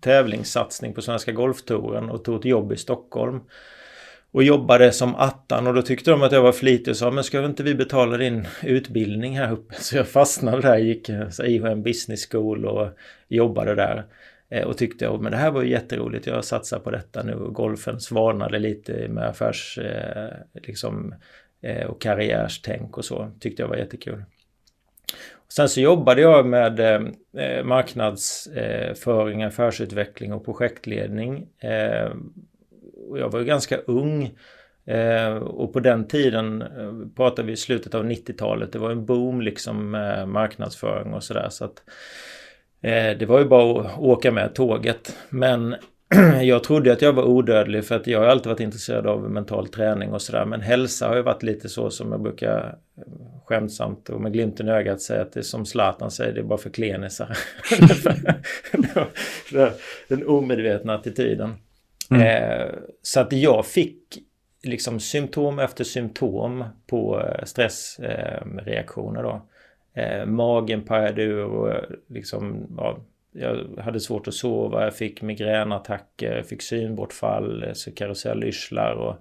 tävlingssatsning 0.00 0.94
på 0.94 1.02
Svenska 1.02 1.32
Golftouren 1.32 2.10
och 2.10 2.24
tog 2.24 2.38
ett 2.38 2.44
jobb 2.44 2.72
i 2.72 2.76
Stockholm 2.76 3.40
och 4.34 4.42
jobbade 4.42 4.92
som 4.92 5.14
attan 5.14 5.66
och 5.66 5.74
då 5.74 5.82
tyckte 5.82 6.10
de 6.10 6.22
att 6.22 6.32
jag 6.32 6.42
var 6.42 6.52
flitig 6.52 6.90
och 6.90 6.96
sa 6.96 7.10
men 7.10 7.24
ska 7.24 7.44
inte 7.44 7.62
vi 7.62 7.74
betala 7.74 8.16
din 8.16 8.46
utbildning 8.62 9.38
här 9.38 9.52
uppe? 9.52 9.74
Så 9.78 9.96
jag 9.96 10.08
fastnade 10.08 10.62
där, 10.62 10.78
gick 10.78 11.08
IHM 11.44 11.82
Business 11.82 12.28
School 12.30 12.66
och 12.66 12.88
jobbade 13.28 13.74
där. 13.74 14.04
Eh, 14.48 14.64
och 14.64 14.78
tyckte 14.78 15.08
att 15.08 15.30
det 15.30 15.36
här 15.36 15.50
var 15.50 15.62
ju 15.62 15.70
jätteroligt, 15.70 16.26
jag 16.26 16.44
satsar 16.44 16.78
på 16.78 16.90
detta 16.90 17.22
nu. 17.22 17.34
Golfen 17.36 18.00
svalnade 18.00 18.58
lite 18.58 19.08
med 19.08 19.28
affärs 19.28 19.78
eh, 19.78 20.60
liksom, 20.62 21.14
eh, 21.62 21.86
och 21.86 22.02
karriärstänk 22.02 22.98
och 22.98 23.04
så. 23.04 23.30
Tyckte 23.40 23.62
jag 23.62 23.68
var 23.68 23.76
jättekul. 23.76 24.24
Sen 25.48 25.68
så 25.68 25.80
jobbade 25.80 26.20
jag 26.20 26.46
med 26.46 26.80
marknadsföring, 27.64 29.42
affärsutveckling 29.42 30.32
och 30.32 30.44
projektledning. 30.44 31.46
Och 33.14 33.20
jag 33.20 33.30
var 33.30 33.38
ju 33.38 33.44
ganska 33.44 33.76
ung. 33.76 34.34
Eh, 34.86 35.34
och 35.36 35.72
på 35.72 35.80
den 35.80 36.08
tiden 36.08 36.62
eh, 36.62 37.44
vi 37.44 37.52
i 37.52 37.56
slutet 37.56 37.94
av 37.94 38.04
90-talet. 38.04 38.72
Det 38.72 38.78
var 38.78 38.90
en 38.90 39.06
boom 39.06 39.40
liksom 39.40 39.90
med 39.90 40.28
marknadsföring 40.28 41.14
och 41.14 41.24
sådär. 41.24 41.48
Så 41.50 41.64
att 41.64 41.82
eh, 42.82 43.18
det 43.18 43.26
var 43.26 43.38
ju 43.38 43.44
bara 43.44 43.80
att 43.80 43.98
åka 43.98 44.32
med 44.32 44.54
tåget. 44.54 45.16
Men 45.28 45.76
jag 46.42 46.64
trodde 46.64 46.92
att 46.92 47.02
jag 47.02 47.12
var 47.12 47.24
odödlig 47.24 47.84
för 47.84 47.96
att 47.96 48.06
jag 48.06 48.20
har 48.20 48.26
alltid 48.26 48.46
varit 48.46 48.60
intresserad 48.60 49.06
av 49.06 49.30
mental 49.30 49.68
träning 49.68 50.12
och 50.12 50.22
sådär. 50.22 50.44
Men 50.44 50.60
hälsa 50.60 51.08
har 51.08 51.16
ju 51.16 51.22
varit 51.22 51.42
lite 51.42 51.68
så 51.68 51.90
som 51.90 52.12
jag 52.12 52.22
brukar 52.22 52.76
eh, 52.96 53.02
skämtsamt 53.44 54.08
och 54.08 54.20
med 54.20 54.32
glimten 54.32 54.68
i 54.68 54.70
ögat 54.70 55.00
säga 55.00 55.22
att 55.22 55.32
det 55.32 55.40
är 55.40 55.44
som 55.44 55.66
Zlatan 55.66 56.10
säger, 56.10 56.32
det 56.32 56.40
är 56.40 56.44
bara 56.44 56.58
för 56.58 56.70
klenisar. 56.70 57.38
Den 60.08 60.26
omedvetna 60.26 60.94
attityden. 60.94 61.54
Mm. 62.10 62.22
Eh, 62.22 62.74
så 63.02 63.20
att 63.20 63.32
jag 63.32 63.66
fick 63.66 64.18
liksom 64.62 65.00
symptom 65.00 65.58
efter 65.58 65.84
symptom 65.84 66.64
på 66.86 67.20
eh, 67.20 67.44
stressreaktioner 67.44 69.20
eh, 69.20 69.24
då. 69.24 69.42
Eh, 70.00 70.26
magen 70.26 70.82
pajade 70.82 71.22
ur 71.22 71.44
och 71.44 71.70
eh, 71.70 71.84
liksom, 72.08 72.66
ja, 72.76 72.98
jag 73.32 73.82
hade 73.82 74.00
svårt 74.00 74.28
att 74.28 74.34
sova, 74.34 74.84
jag 74.84 74.96
fick 74.96 75.22
migränattacker, 75.22 76.36
jag 76.36 76.46
fick 76.46 76.62
synbortfall, 76.62 77.62
eh, 77.62 77.72
så 77.72 77.92
karusellyrslar 77.92 78.92
och 78.92 79.16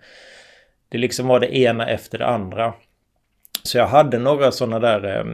det 0.89 0.97
liksom 0.97 1.27
var 1.27 1.39
det 1.39 1.57
ena 1.57 1.89
efter 1.89 2.17
det 2.17 2.25
andra. 2.25 2.73
Så 3.63 3.77
jag 3.77 3.87
hade 3.87 4.19
några 4.19 4.51
sådana 4.51 4.79
där 4.79 5.17
eh, 5.17 5.25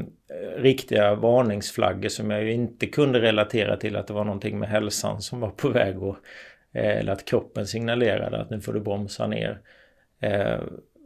riktiga 0.62 1.16
varningsflaggor 1.16 2.10
som 2.10 2.32
jag 2.32 2.44
ju 2.44 2.54
inte 2.54 2.88
kunde 2.88 3.22
relatera 3.22 3.78
till 3.78 3.96
att 3.96 4.08
det 4.08 4.14
var 4.14 4.24
någonting 4.24 4.60
med 4.60 4.70
hälsan 4.70 5.22
som 5.22 5.40
var 5.40 5.50
på 5.50 5.70
väg 5.70 5.96
att 5.96 6.18
eller 6.74 7.12
att 7.12 7.26
kroppen 7.26 7.68
signalerade 7.68 8.42
att 8.42 8.50
nu 8.50 8.62
får 8.62 8.74
du 8.74 8.80
bromsa 8.80 9.28
ner. 9.28 9.62
Eh, 10.20 10.60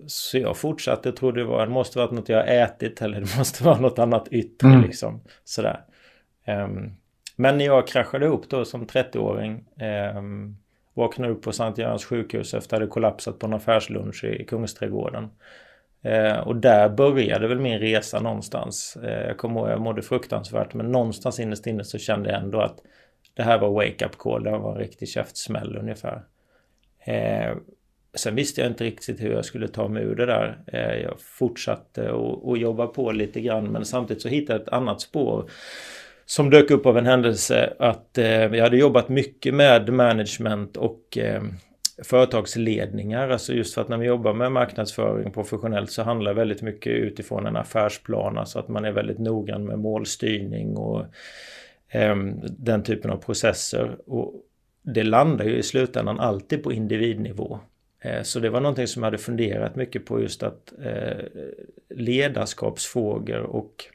så 0.08 0.38
jag 0.38 0.58
fortsatte, 0.58 1.10
jag 1.10 1.16
trodde 1.16 1.40
det, 1.40 1.46
var, 1.46 1.66
det 1.66 1.72
måste 1.72 2.00
varit 2.00 2.12
något 2.12 2.30
jag 2.30 2.38
har 2.38 2.46
ätit 2.46 3.02
eller 3.02 3.20
det 3.20 3.38
måste 3.38 3.64
vara 3.64 3.80
något 3.80 4.00
annat 4.00 4.28
yttre 4.32 4.68
mm. 4.68 4.82
liksom. 4.82 5.22
Sådär. 5.44 5.82
Ehm, 6.46 6.92
men 7.36 7.58
när 7.58 7.66
jag 7.66 7.88
kraschade 7.88 8.26
upp 8.28 8.50
då 8.50 8.66
som 8.66 8.88
30-åring 8.88 9.66
ehm, 9.80 10.58
Vaknade 10.96 11.34
upp 11.34 11.42
på 11.42 11.52
Sankt 11.52 11.78
Görans 11.78 12.06
sjukhus 12.06 12.54
efter 12.54 12.78
att 12.78 12.84
ha 12.84 12.90
kollapsat 12.90 13.40
på 13.40 13.46
en 13.46 13.54
affärslunch 13.54 14.24
i 14.24 14.46
Kungsträdgården. 14.46 15.30
Eh, 16.02 16.38
och 16.38 16.56
där 16.56 16.90
började 16.90 17.48
väl 17.48 17.60
min 17.60 17.80
resa 17.80 18.20
någonstans. 18.20 18.98
jag 19.04 19.38
kommer 19.38 19.60
ihåg, 19.60 19.70
jag 19.70 19.82
mådde 19.82 20.02
fruktansvärt 20.02 20.74
men 20.74 20.92
någonstans 20.92 21.40
innerst 21.40 21.68
inne 21.68 21.84
så 21.84 21.98
kände 21.98 22.32
jag 22.32 22.42
ändå 22.42 22.62
att 22.62 22.80
det 23.34 23.44
här 23.44 23.60
var 23.60 23.70
wake-up 23.70 24.18
call, 24.18 24.44
det 24.44 24.52
var 24.52 24.72
en 24.72 24.80
riktig 24.80 25.10
käftsmäll 25.10 25.78
ungefär. 25.78 26.24
Eh, 27.06 27.56
sen 28.14 28.36
visste 28.36 28.62
jag 28.62 28.70
inte 28.70 28.84
riktigt 28.84 29.22
hur 29.22 29.32
jag 29.32 29.46
skulle 29.46 29.68
ta 29.68 29.88
mig 29.88 30.04
ur 30.04 30.16
det 30.16 30.26
där. 30.26 30.58
Eh, 30.68 30.96
jag 30.96 31.20
fortsatte 31.20 32.12
att 32.46 32.60
jobba 32.60 32.88
på 32.88 33.12
lite 33.12 33.42
grann 33.42 33.72
men 33.72 33.86
samtidigt 33.86 34.24
så 34.24 34.30
hittade 34.30 34.60
jag 34.60 34.68
ett 34.68 34.74
annat 34.74 35.02
spår 35.02 35.50
som 36.26 36.50
dök 36.50 36.72
upp 36.72 36.86
av 36.86 36.98
en 36.98 37.06
händelse 37.06 37.74
att 37.80 38.18
eh, 38.18 38.56
jag 38.56 38.64
hade 38.64 38.78
jobbat 38.78 39.10
mycket 39.10 39.54
med 39.54 39.94
management 39.94 40.78
och 40.78 41.18
eh, 41.18 41.44
företagsledningar. 42.04 43.30
Alltså 43.30 43.54
just 43.54 43.74
för 43.74 43.82
att 43.82 43.90
när 43.90 43.98
vi 43.98 44.08
jobbar 44.08 44.34
med 44.34 44.52
marknadsföring 44.52 45.32
professionellt 45.32 45.92
så 45.92 46.04
handlar 46.04 46.34
det 46.34 46.40
väldigt 46.40 46.62
mycket 46.62 46.94
utifrån 46.94 47.46
en 47.46 47.56
affärsplan. 47.56 48.38
Alltså 48.38 48.60
att 48.60 48.68
man 48.68 48.86
är 48.86 48.92
väldigt 48.92 49.20
noggrann 49.20 49.66
med 49.66 49.80
målstyrning 49.80 50.78
och 50.78 51.06
den 52.42 52.84
typen 52.84 53.12
av 53.12 53.18
processer. 53.18 53.98
Och 54.06 54.34
det 54.82 55.04
landar 55.04 55.46
ju 55.46 55.58
i 55.58 55.64
slutändan 55.64 56.20
alltid 56.20 56.64
på 56.64 56.74
individnivå. 56.74 57.60
Eh, 58.02 58.22
så 58.22 58.40
det 58.40 58.50
var 58.50 58.62
någonting 58.62 58.88
som 58.88 59.04
jag 59.04 59.08
hade 59.08 59.18
funderat 59.18 59.76
mycket 59.76 60.06
på 60.06 60.22
just 60.22 60.44
att 60.44 60.74
eh, 60.86 61.26
ledarskapsfrågor 61.90 63.40
och 63.40 63.86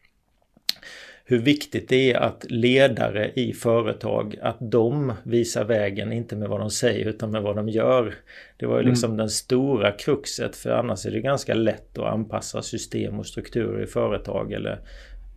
hur 1.30 1.38
viktigt 1.38 1.88
det 1.88 2.12
är 2.12 2.20
att 2.20 2.46
ledare 2.48 3.32
i 3.34 3.52
företag, 3.52 4.36
att 4.42 4.56
de 4.60 5.12
visar 5.22 5.64
vägen, 5.64 6.12
inte 6.12 6.36
med 6.36 6.48
vad 6.48 6.60
de 6.60 6.70
säger 6.70 7.06
utan 7.06 7.30
med 7.30 7.42
vad 7.42 7.56
de 7.56 7.68
gör. 7.68 8.14
Det 8.56 8.66
var 8.66 8.74
ju 8.74 8.80
mm. 8.80 8.90
liksom 8.90 9.10
mm. 9.10 9.18
den 9.18 9.30
stora 9.30 9.92
kruxet, 9.92 10.56
för 10.56 10.70
annars 10.70 11.06
är 11.06 11.10
det 11.10 11.20
ganska 11.20 11.54
lätt 11.54 11.98
att 11.98 12.12
anpassa 12.12 12.62
system 12.62 13.18
och 13.18 13.26
strukturer 13.26 13.82
i 13.82 13.86
företag 13.86 14.52
eller 14.52 14.78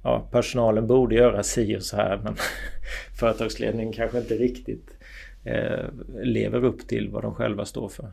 ja, 0.03 0.29
personalen 0.31 0.87
borde 0.87 1.15
göra 1.15 1.43
si 1.43 1.77
och 1.77 1.83
så 1.83 1.95
här 1.95 2.21
men 2.23 2.35
företagsledningen 3.19 3.93
kanske 3.93 4.17
inte 4.17 4.35
riktigt 4.35 4.97
eh, 5.43 5.85
lever 6.23 6.65
upp 6.65 6.87
till 6.87 7.09
vad 7.09 7.23
de 7.23 7.35
själva 7.35 7.65
står 7.65 7.89
för. 7.89 8.11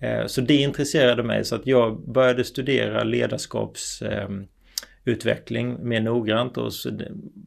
Eh, 0.00 0.26
så 0.26 0.40
det 0.40 0.56
intresserade 0.56 1.22
mig 1.22 1.44
så 1.44 1.54
att 1.54 1.66
jag 1.66 2.08
började 2.08 2.44
studera 2.44 3.04
ledarskapsutveckling 3.04 5.72
eh, 5.72 5.78
mer 5.78 6.00
noggrant 6.00 6.56
och 6.56 6.72
så, 6.72 6.90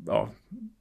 ja, 0.08 0.29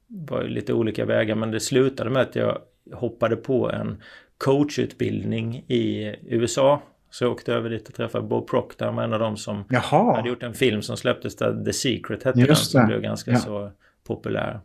var 0.07 0.43
lite 0.43 0.73
olika 0.73 1.05
vägar 1.05 1.35
men 1.35 1.51
det 1.51 1.59
slutade 1.59 2.09
med 2.09 2.21
att 2.21 2.35
jag 2.35 2.61
hoppade 2.93 3.35
på 3.35 3.71
en 3.71 4.01
coachutbildning 4.37 5.63
i 5.67 6.15
USA 6.27 6.81
så 7.09 7.23
jag 7.23 7.31
åkte 7.31 7.53
över 7.53 7.69
dit 7.69 7.87
och 7.87 7.93
träffade 7.93 8.27
Bob 8.27 8.49
Proctor. 8.49 8.85
Han 8.85 8.95
var 8.95 9.03
en 9.03 9.13
av 9.13 9.19
dem 9.19 9.37
som 9.37 9.65
Jaha. 9.69 10.15
hade 10.15 10.29
gjort 10.29 10.43
en 10.43 10.53
film 10.53 10.81
som 10.81 10.97
släpptes 10.97 11.35
där 11.35 11.65
The 11.65 11.73
Secret 11.73 12.23
hette 12.23 12.45
den. 12.45 12.55
Som 12.55 12.87
blev 12.87 13.01
ganska 13.01 13.31
ja. 13.31 13.37
så 13.37 13.71
populär. 14.03 14.59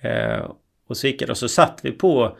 Eh, 0.00 0.50
och 0.86 0.96
så 0.96 1.06
gick 1.06 1.22
jag 1.22 1.30
och 1.30 1.38
så 1.38 1.48
satt 1.48 1.80
vi 1.82 1.92
på 1.92 2.36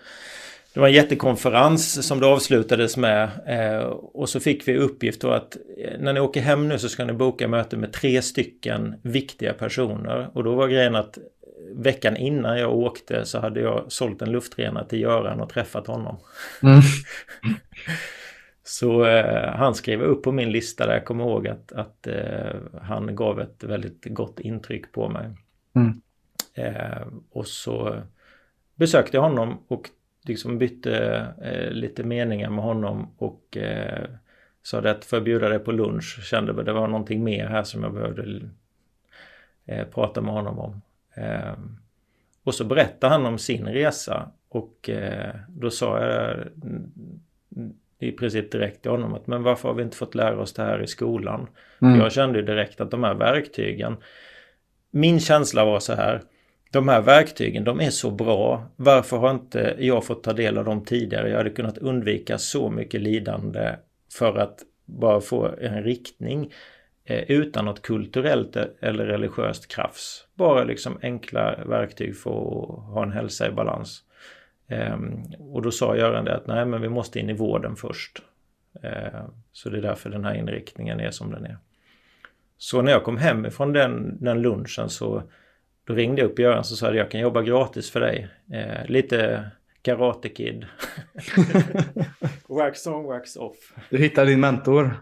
det 0.75 0.81
var 0.81 0.89
en 0.89 0.95
jättekonferens 0.95 2.07
som 2.07 2.21
det 2.21 2.27
avslutades 2.27 2.97
med 2.97 3.31
eh, 3.47 3.87
och 3.89 4.29
så 4.29 4.41
fick 4.41 4.69
vi 4.69 4.77
uppgift 4.77 5.21
då 5.21 5.31
att 5.31 5.57
eh, 5.79 5.99
när 6.01 6.13
ni 6.13 6.21
åker 6.21 6.41
hem 6.41 6.69
nu 6.69 6.79
så 6.79 6.89
ska 6.89 7.05
ni 7.05 7.13
boka 7.13 7.49
möte 7.49 7.77
med 7.77 7.93
tre 7.93 8.23
stycken 8.23 8.95
viktiga 9.03 9.53
personer 9.53 10.31
och 10.33 10.45
då 10.45 10.55
var 10.55 10.69
grejen 10.69 10.95
att 10.95 11.19
veckan 11.75 12.17
innan 12.17 12.59
jag 12.59 12.75
åkte 12.75 13.25
så 13.25 13.39
hade 13.39 13.61
jag 13.61 13.85
sålt 13.89 14.23
en 14.23 14.33
luftrenare 14.33 14.89
till 14.89 15.01
Göran 15.01 15.41
och 15.41 15.51
träffat 15.51 15.87
honom. 15.87 16.17
Mm. 16.63 16.81
Så 18.69 19.05
eh, 19.05 19.55
han 19.55 19.75
skrev 19.75 20.03
upp 20.03 20.23
på 20.23 20.33
min 20.33 20.53
lista 20.53 20.87
där 20.87 20.93
jag 20.93 21.05
kommer 21.05 21.25
ihåg 21.25 21.49
att, 21.49 21.73
att 21.73 22.07
eh, 22.07 22.57
han 22.83 23.17
gav 23.17 23.41
ett 23.41 23.65
väldigt 23.65 24.05
gott 24.05 24.41
intryck 24.41 24.93
på 24.93 25.09
mig. 25.09 25.31
Mm. 25.75 26.01
Eh, 26.55 27.07
och 27.31 27.47
så 27.47 27.97
besökte 28.75 29.17
jag 29.17 29.23
honom 29.23 29.59
och 29.69 29.91
liksom 30.23 30.59
bytte 30.59 31.27
eh, 31.43 31.71
lite 31.71 32.05
meningar 32.05 32.51
med 32.51 32.65
honom 32.65 33.15
och 33.19 33.57
eh, 33.57 34.09
sa 34.63 34.81
det 34.81 34.91
att 34.91 35.25
bjuda 35.25 35.49
dig 35.49 35.59
på 35.59 35.73
lunch 35.73 36.25
kände 36.25 36.61
att 36.61 36.67
det 36.67 36.73
var 36.73 36.89
någonting 36.89 37.25
mer 37.25 37.47
här 37.47 37.63
som 37.63 37.83
jag 37.83 37.95
behövde 37.95 38.41
eh, 39.67 39.87
prata 39.87 40.21
med 40.21 40.35
honom 40.35 40.59
om. 40.59 40.81
och 42.45 42.55
så 42.55 42.65
berättade 42.65 43.13
han 43.13 43.27
om 43.27 43.39
sin 43.39 43.67
resa 43.67 44.31
och 44.49 44.91
då 45.49 45.71
sa 45.71 46.05
jag 46.05 46.37
i 47.99 48.13
princip 48.13 48.53
direkt 48.53 48.83
till 48.83 48.91
honom 48.91 49.15
att 49.15 49.27
men 49.27 49.43
varför 49.43 49.69
har 49.69 49.75
vi 49.75 49.83
inte 49.83 49.97
fått 49.97 50.15
lära 50.15 50.41
oss 50.41 50.53
det 50.53 50.63
här 50.63 50.83
i 50.83 50.87
skolan? 50.87 51.49
Mm. 51.83 52.01
Jag 52.01 52.13
kände 52.13 52.39
ju 52.39 52.45
direkt 52.45 52.81
att 52.81 52.91
de 52.91 53.05
här 53.05 53.15
verktygen, 53.15 53.97
min 54.91 55.21
känsla 55.21 55.65
var 55.65 55.81
så 55.81 55.95
här, 55.95 56.23
de 56.71 56.89
här 56.89 57.01
verktygen 57.01 57.65
de 57.65 57.81
är 57.81 57.91
så 57.91 58.11
bra, 58.11 58.67
varför 58.77 59.17
har 59.17 59.31
inte 59.31 59.77
jag 59.79 60.05
fått 60.05 60.23
ta 60.23 60.33
del 60.33 60.59
av 60.59 60.65
dem 60.65 60.85
tidigare? 60.85 61.31
Jag 61.31 61.37
hade 61.37 61.51
kunnat 61.51 61.79
undvika 61.79 62.39
så 62.39 62.71
mycket 62.71 63.01
lidande 63.01 63.77
för 64.19 64.39
att 64.39 64.59
bara 64.85 65.21
få 65.21 65.55
en 65.61 65.83
riktning 65.83 66.53
eh, 67.05 67.31
utan 67.31 67.65
något 67.65 67.83
kulturellt 67.83 68.57
eller 68.81 69.07
religiöst 69.07 69.69
krafs. 69.69 70.25
Bara 70.35 70.65
liksom 70.65 70.99
enkla 71.03 71.65
verktyg 71.65 72.17
för 72.17 72.31
att 72.31 72.95
ha 72.95 73.03
en 73.03 73.13
hälsa 73.13 73.49
i 73.49 73.51
balans. 73.51 74.03
Ehm, 74.69 75.23
och 75.39 75.63
då 75.63 75.71
sa 75.71 75.97
Göran 75.97 76.25
det 76.25 76.37
att 76.37 76.47
nej 76.47 76.65
men 76.65 76.83
vi 76.83 76.89
måste 76.89 77.21
in 77.21 77.31
i 77.31 77.33
vården 77.33 77.77
först. 77.77 78.23
Ehm, 78.83 79.31
så 79.53 79.71
det 79.71 79.79
är 79.79 79.83
därför 79.83 80.11
den 80.11 80.25
här 80.25 80.35
inriktningen 80.35 81.01
är 81.01 81.11
som 81.11 81.31
den 81.31 81.45
är. 81.45 81.57
Så 82.59 82.83
när 82.83 82.93
jag 82.93 83.05
kom 83.05 83.17
hem 83.17 83.47
ifrån 83.47 83.73
den, 83.73 84.25
den 84.25 84.43
lunchen 84.43 84.89
så 84.89 85.23
då 85.85 85.95
ringde 85.95 86.23
jag 86.23 86.31
upp 86.31 86.39
Göran 86.39 86.59
och 86.59 86.67
sa 86.67 86.89
att 86.89 86.97
jag 86.97 87.11
kan 87.11 87.21
jobba 87.21 87.43
gratis 87.43 87.91
för 87.91 88.01
dig. 88.01 88.29
Ehm, 88.53 88.87
lite 88.87 89.51
Karate 89.83 90.29
Kid. 90.29 90.67
wax 92.49 92.87
on, 92.87 93.05
wax 93.05 93.37
off. 93.37 93.73
Du 93.91 93.99
hittade 93.99 94.31
din 94.31 94.41
mentor. 94.41 94.95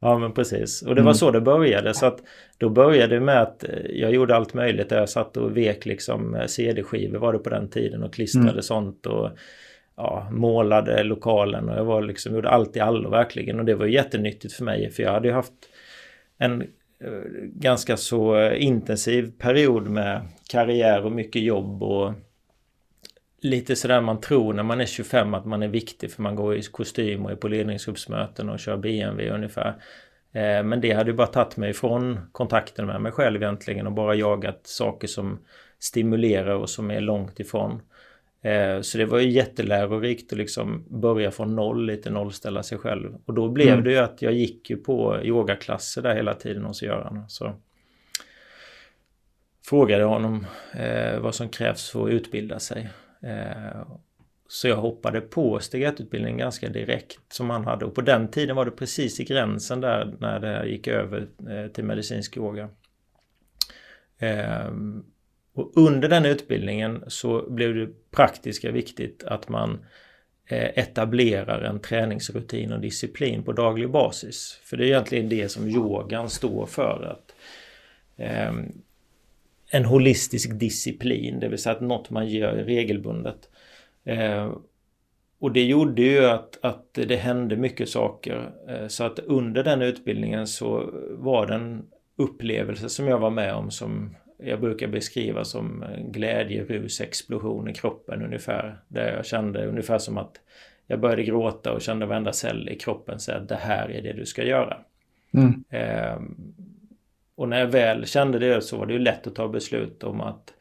Ja, 0.00 0.18
men 0.18 0.32
precis. 0.32 0.82
Och 0.82 0.94
det 0.94 1.02
var 1.02 1.10
mm. 1.10 1.14
så 1.14 1.30
det 1.30 1.40
började. 1.40 1.94
Så 1.94 2.06
att 2.06 2.18
då 2.58 2.68
började 2.68 3.14
det 3.14 3.20
med 3.20 3.42
att 3.42 3.64
eh, 3.64 3.70
jag 3.90 4.12
gjorde 4.12 4.36
allt 4.36 4.54
möjligt. 4.54 4.90
Jag 4.90 5.08
satt 5.08 5.36
och 5.36 5.56
vek 5.56 5.86
liksom 5.86 6.34
eh, 6.34 6.46
CD-skivor 6.46 7.18
var 7.18 7.32
det 7.32 7.38
på 7.38 7.50
den 7.50 7.68
tiden 7.68 8.02
och 8.02 8.14
klistrade 8.14 8.50
mm. 8.50 8.62
sånt. 8.62 9.06
Och 9.06 9.30
ja, 9.96 10.28
målade 10.30 11.02
lokalen 11.02 11.68
och 11.68 11.78
jag 11.78 11.84
var 11.84 12.02
liksom, 12.02 12.34
gjorde 12.34 12.50
allt 12.50 12.76
i 12.76 12.80
allo 12.80 13.10
verkligen. 13.10 13.58
Och 13.58 13.64
det 13.64 13.74
var 13.74 13.86
jättenyttigt 13.86 14.54
för 14.54 14.64
mig. 14.64 14.90
För 14.90 15.02
jag 15.02 15.12
hade 15.12 15.28
ju 15.28 15.34
haft 15.34 15.54
en 16.38 16.66
ganska 17.54 17.96
så 17.96 18.50
intensiv 18.52 19.32
period 19.38 19.88
med 19.88 20.28
karriär 20.50 21.04
och 21.04 21.12
mycket 21.12 21.42
jobb 21.42 21.82
och 21.82 22.12
lite 23.40 23.76
sådär 23.76 24.00
man 24.00 24.20
tror 24.20 24.52
när 24.52 24.62
man 24.62 24.80
är 24.80 24.86
25 24.86 25.34
att 25.34 25.44
man 25.44 25.62
är 25.62 25.68
viktig 25.68 26.12
för 26.12 26.22
man 26.22 26.36
går 26.36 26.56
i 26.56 26.62
kostym 26.62 27.24
och 27.24 27.30
är 27.30 27.36
på 27.36 27.48
ledningsgruppsmöten 27.48 28.48
och 28.48 28.58
kör 28.58 28.76
BMW 28.76 29.30
ungefär. 29.30 29.68
Eh, 30.32 30.62
men 30.62 30.80
det 30.80 30.92
hade 30.92 31.10
ju 31.10 31.16
bara 31.16 31.26
tagit 31.26 31.56
mig 31.56 31.70
ifrån 31.70 32.20
kontakten 32.32 32.86
med 32.86 33.00
mig 33.00 33.12
själv 33.12 33.42
egentligen 33.42 33.86
och 33.86 33.92
bara 33.92 34.14
jagat 34.14 34.60
saker 34.62 35.08
som 35.08 35.38
stimulerar 35.78 36.54
och 36.54 36.70
som 36.70 36.90
är 36.90 37.00
långt 37.00 37.40
ifrån. 37.40 37.82
Eh, 38.42 38.80
så 38.80 38.98
det 38.98 39.04
var 39.04 39.18
ju 39.18 39.30
jättelärorikt 39.30 40.32
att 40.32 40.38
liksom 40.38 40.84
börja 41.00 41.30
från 41.30 41.56
noll, 41.56 41.86
lite 41.86 42.10
nollställa 42.10 42.62
sig 42.62 42.78
själv. 42.78 43.14
Och 43.24 43.34
då 43.34 43.48
blev 43.48 43.68
mm. 43.68 43.84
det 43.84 43.90
ju 43.90 43.98
att 43.98 44.22
jag 44.22 44.32
gick 44.32 44.70
ju 44.70 44.76
på 44.76 45.20
yogaklasser 45.22 46.02
där 46.02 46.14
hela 46.14 46.34
tiden 46.34 46.64
hos 46.64 46.82
Göran. 46.82 47.24
Så 47.28 47.52
frågade 49.66 50.04
honom 50.04 50.46
eh, 50.74 51.20
vad 51.20 51.34
som 51.34 51.48
krävs 51.48 51.90
för 51.90 52.06
att 52.06 52.12
utbilda 52.12 52.58
sig. 52.58 52.88
Eh, 53.22 53.82
så 54.48 54.68
jag 54.68 54.76
hoppade 54.76 55.20
på 55.20 55.58
steg 55.58 55.86
1-utbildningen 55.86 56.38
ganska 56.38 56.68
direkt 56.68 57.32
som 57.32 57.50
han 57.50 57.64
hade. 57.64 57.84
Och 57.84 57.94
på 57.94 58.00
den 58.00 58.28
tiden 58.28 58.56
var 58.56 58.64
det 58.64 58.70
precis 58.70 59.20
i 59.20 59.24
gränsen 59.24 59.80
där 59.80 60.14
när 60.20 60.40
det 60.40 60.68
gick 60.68 60.88
över 60.88 61.28
eh, 61.50 61.72
till 61.72 61.84
medicinsk 61.84 62.36
yoga. 62.36 62.68
Ehm, 64.18 65.04
och 65.54 65.72
under 65.76 66.08
den 66.08 66.26
utbildningen 66.26 67.04
så 67.06 67.50
blev 67.50 67.74
det 67.74 68.10
praktiska 68.10 68.70
viktigt 68.70 69.24
att 69.24 69.48
man 69.48 69.84
eh, 70.46 70.78
etablerar 70.78 71.62
en 71.62 71.80
träningsrutin 71.80 72.72
och 72.72 72.80
disciplin 72.80 73.42
på 73.42 73.52
daglig 73.52 73.90
basis. 73.90 74.60
För 74.64 74.76
det 74.76 74.84
är 74.84 74.88
egentligen 74.88 75.28
det 75.28 75.48
som 75.48 75.68
yogan 75.68 76.30
står 76.30 76.66
för. 76.66 77.16
att 77.16 77.34
ehm, 78.16 78.72
en 79.70 79.84
holistisk 79.84 80.58
disciplin, 80.58 81.40
det 81.40 81.48
vill 81.48 81.58
säga 81.58 81.74
att 81.74 81.80
något 81.80 82.10
man 82.10 82.28
gör 82.28 82.52
regelbundet. 82.52 83.48
Eh, 84.04 84.52
och 85.38 85.52
det 85.52 85.64
gjorde 85.64 86.02
ju 86.02 86.26
att, 86.26 86.58
att 86.62 86.94
det 86.94 87.16
hände 87.16 87.56
mycket 87.56 87.88
saker. 87.88 88.50
Eh, 88.68 88.86
så 88.86 89.04
att 89.04 89.18
under 89.18 89.64
den 89.64 89.82
utbildningen 89.82 90.46
så 90.46 90.90
var 91.10 91.46
det 91.46 91.54
en 91.54 91.82
upplevelse 92.16 92.88
som 92.88 93.08
jag 93.08 93.18
var 93.18 93.30
med 93.30 93.54
om 93.54 93.70
som 93.70 94.16
jag 94.38 94.60
brukar 94.60 94.88
beskriva 94.88 95.44
som 95.44 95.84
glädje, 95.98 96.64
rus, 96.64 97.00
explosion 97.00 97.68
i 97.68 97.74
kroppen 97.74 98.22
ungefär. 98.22 98.80
Där 98.88 99.12
jag 99.12 99.26
kände 99.26 99.66
ungefär 99.66 99.98
som 99.98 100.18
att 100.18 100.40
jag 100.86 101.00
började 101.00 101.22
gråta 101.22 101.72
och 101.72 101.82
kände 101.82 102.06
varenda 102.06 102.32
cell 102.32 102.68
i 102.68 102.78
kroppen 102.78 103.20
säga 103.20 103.38
att 103.38 103.48
det 103.48 103.56
här 103.56 103.90
är 103.90 104.02
det 104.02 104.12
du 104.12 104.26
ska 104.26 104.44
göra. 104.44 104.76
Mm. 105.34 105.64
Eh, 105.70 106.20
och 107.40 107.48
när 107.48 107.60
jag 107.60 107.66
väl 107.66 108.06
kände 108.06 108.38
det 108.38 108.62
så 108.62 108.76
var 108.76 108.86
det 108.86 108.92
ju 108.92 108.98
lätt 108.98 109.26
att 109.26 109.34
ta 109.34 109.48
beslut 109.48 110.04
om 110.04 110.20
att 110.20 110.52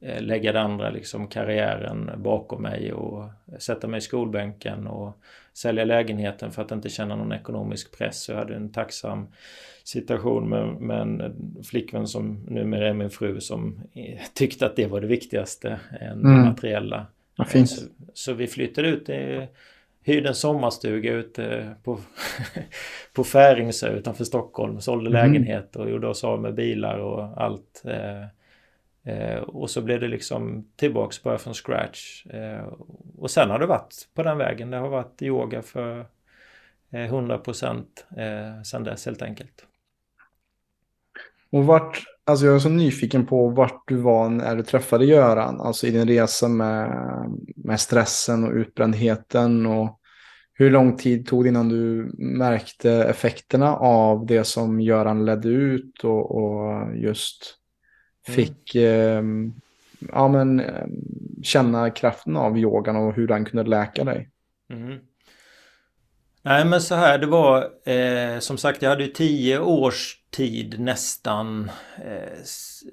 eh, 0.00 0.22
lägga 0.22 0.52
den 0.52 0.64
andra 0.64 0.90
liksom 0.90 1.28
karriären 1.28 2.10
bakom 2.16 2.62
mig 2.62 2.92
och 2.92 3.24
sätta 3.58 3.88
mig 3.88 3.98
i 3.98 4.00
skolbänken 4.00 4.86
och 4.86 5.18
sälja 5.52 5.84
lägenheten 5.84 6.52
för 6.52 6.62
att 6.62 6.72
inte 6.72 6.88
känna 6.88 7.16
någon 7.16 7.32
ekonomisk 7.32 7.98
press. 7.98 8.28
Jag 8.28 8.36
hade 8.36 8.56
en 8.56 8.72
tacksam 8.72 9.26
situation 9.84 10.48
med, 10.48 10.80
med 10.80 11.00
en 11.00 11.34
flickvän 11.64 12.06
som 12.06 12.44
numera 12.48 12.88
är 12.88 12.94
min 12.94 13.10
fru 13.10 13.40
som 13.40 13.80
tyckte 14.34 14.66
att 14.66 14.76
det 14.76 14.86
var 14.86 15.00
det 15.00 15.06
viktigaste 15.06 15.80
än 16.00 16.20
mm. 16.20 16.38
det 16.38 16.48
materiella. 16.48 17.06
Så, 17.66 17.84
så, 18.14 18.32
vi 18.32 18.46
flyttade 18.46 18.88
ut 18.88 19.08
hyrde 20.08 20.28
en 20.28 20.34
sommarstuga 20.34 21.12
ute 21.12 21.74
på, 21.84 21.98
på 23.14 23.24
Färingsö 23.24 23.88
utanför 23.88 24.24
Stockholm. 24.24 24.80
Sålde 24.80 25.10
mm. 25.10 25.32
lägenhet 25.32 25.76
och 25.76 25.90
gjorde 25.90 26.08
oss 26.08 26.24
av 26.24 26.40
med 26.40 26.54
bilar 26.54 26.98
och 26.98 27.42
allt. 27.42 27.82
Eh, 27.84 28.22
eh, 29.14 29.38
och 29.38 29.70
så 29.70 29.82
blev 29.82 30.00
det 30.00 30.08
liksom 30.08 30.70
tillbaks 30.76 31.22
bara 31.22 31.38
från 31.38 31.54
scratch. 31.54 32.26
Eh, 32.26 32.64
och 33.18 33.30
sen 33.30 33.50
har 33.50 33.58
det 33.58 33.66
varit 33.66 34.08
på 34.14 34.22
den 34.22 34.38
vägen. 34.38 34.70
Det 34.70 34.76
har 34.76 34.88
varit 34.88 35.22
yoga 35.22 35.62
för 35.62 36.06
100 36.90 37.38
procent 37.38 38.06
sen 38.64 38.84
dess 38.84 39.06
helt 39.06 39.22
enkelt. 39.22 39.66
Och 41.50 41.66
vart, 41.66 42.02
alltså 42.28 42.46
jag 42.46 42.54
är 42.54 42.58
så 42.58 42.68
nyfiken 42.68 43.26
på 43.26 43.48
vart 43.48 43.82
du 43.88 43.96
var 43.96 44.28
när 44.28 44.56
du 44.56 44.62
träffade 44.62 45.04
Göran, 45.04 45.60
alltså 45.60 45.86
i 45.86 45.90
din 45.90 46.08
resa 46.08 46.48
med, 46.48 46.90
med 47.56 47.80
stressen 47.80 48.44
och 48.44 48.52
utbrändheten 48.52 49.66
och 49.66 50.00
hur 50.54 50.70
lång 50.70 50.96
tid 50.96 51.26
tog 51.26 51.44
det 51.44 51.48
innan 51.48 51.68
du 51.68 52.10
märkte 52.18 52.92
effekterna 52.92 53.76
av 53.76 54.26
det 54.26 54.44
som 54.44 54.80
Göran 54.80 55.24
ledde 55.24 55.48
ut 55.48 56.04
och, 56.04 56.36
och 56.36 56.96
just 56.96 57.54
mm. 58.28 58.36
fick 58.36 58.74
mm. 58.74 59.46
eh, 59.46 59.52
ja, 60.12 60.28
men, 60.28 60.60
ehm, 60.60 60.90
känna 61.42 61.90
kraften 61.90 62.36
av 62.36 62.58
yogan 62.58 62.96
och 62.96 63.14
hur 63.14 63.26
den 63.26 63.44
kunde 63.44 63.70
läka 63.70 64.04
dig? 64.04 64.30
Mm. 64.72 64.98
Nej 66.42 66.64
men 66.64 66.80
så 66.80 66.94
här, 66.94 67.18
det 67.18 67.26
var 67.26 67.70
eh, 67.88 68.38
som 68.38 68.58
sagt 68.58 68.82
jag 68.82 68.90
hade 68.90 69.04
ju 69.04 69.10
tio 69.10 69.58
års 69.58 70.18
tid 70.30 70.80
nästan, 70.80 71.70
eh, 72.04 72.38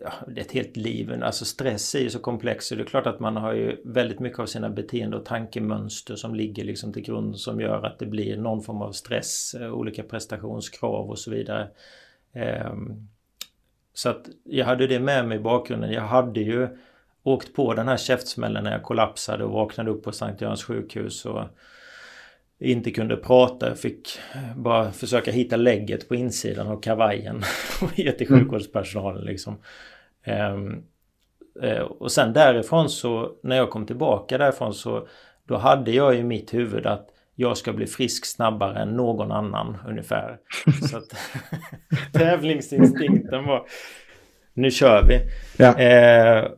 ja, 0.01 0.11
det 0.27 0.41
är 0.41 0.45
ett 0.45 0.51
helt 0.51 0.77
liv, 0.77 1.23
alltså 1.23 1.45
stress 1.45 1.95
är 1.95 1.99
ju 1.99 2.09
så 2.09 2.19
komplex 2.19 2.65
så 2.65 2.75
det 2.75 2.81
är 2.81 2.85
klart 2.85 3.07
att 3.07 3.19
man 3.19 3.37
har 3.37 3.53
ju 3.53 3.81
väldigt 3.85 4.19
mycket 4.19 4.39
av 4.39 4.45
sina 4.45 4.69
beteende 4.69 5.17
och 5.17 5.25
tankemönster 5.25 6.15
som 6.15 6.35
ligger 6.35 6.63
liksom 6.63 6.93
till 6.93 7.01
grund 7.01 7.39
som 7.39 7.61
gör 7.61 7.83
att 7.83 7.99
det 7.99 8.05
blir 8.05 8.37
någon 8.37 8.63
form 8.63 8.81
av 8.81 8.91
stress, 8.91 9.55
eh, 9.59 9.73
olika 9.73 10.03
prestationskrav 10.03 11.09
och 11.09 11.19
så 11.19 11.31
vidare. 11.31 11.67
Eh, 12.33 12.73
så 13.93 14.09
att 14.09 14.25
jag 14.43 14.65
hade 14.65 14.87
det 14.87 14.99
med 14.99 15.27
mig 15.27 15.37
i 15.37 15.41
bakgrunden. 15.41 15.91
Jag 15.91 16.01
hade 16.01 16.39
ju 16.39 16.67
åkt 17.23 17.53
på 17.53 17.73
den 17.73 17.87
här 17.87 17.97
käftsmällen 17.97 18.63
när 18.63 18.71
jag 18.71 18.83
kollapsade 18.83 19.43
och 19.43 19.51
vaknade 19.51 19.91
upp 19.91 20.03
på 20.03 20.11
Sankt 20.11 20.41
Görans 20.41 20.63
sjukhus 20.63 21.25
och 21.25 21.43
inte 22.59 22.91
kunde 22.91 23.17
prata. 23.17 23.67
Jag 23.67 23.79
fick 23.79 24.19
bara 24.55 24.91
försöka 24.91 25.31
hitta 25.31 25.55
lägget 25.55 26.09
på 26.09 26.15
insidan 26.15 26.67
av 26.67 26.81
kavajen 26.81 27.43
och 27.81 27.99
ge 27.99 28.11
till 28.11 28.27
mm. 28.27 28.39
sjukvårdspersonalen 28.39 29.25
liksom. 29.25 29.57
Um, 30.53 30.83
uh, 31.63 31.79
och 31.79 32.11
sen 32.11 32.33
därifrån 32.33 32.89
så, 32.89 33.31
när 33.43 33.55
jag 33.55 33.69
kom 33.69 33.85
tillbaka 33.85 34.37
därifrån 34.37 34.73
så 34.73 35.07
då 35.47 35.57
hade 35.57 35.91
jag 35.91 36.15
i 36.15 36.23
mitt 36.23 36.53
huvud 36.53 36.85
att 36.85 37.09
jag 37.35 37.57
ska 37.57 37.73
bli 37.73 37.87
frisk 37.87 38.25
snabbare 38.25 38.79
än 38.79 38.89
någon 38.89 39.31
annan 39.31 39.77
ungefär. 39.87 40.37
Så 40.89 40.97
att 40.97 41.15
tävlingsinstinkten 42.13 43.45
var 43.45 43.65
nu 44.53 44.71
kör 44.71 45.03
vi. 45.07 45.19
Ja. 45.57 45.79
Eh, 45.79 46.51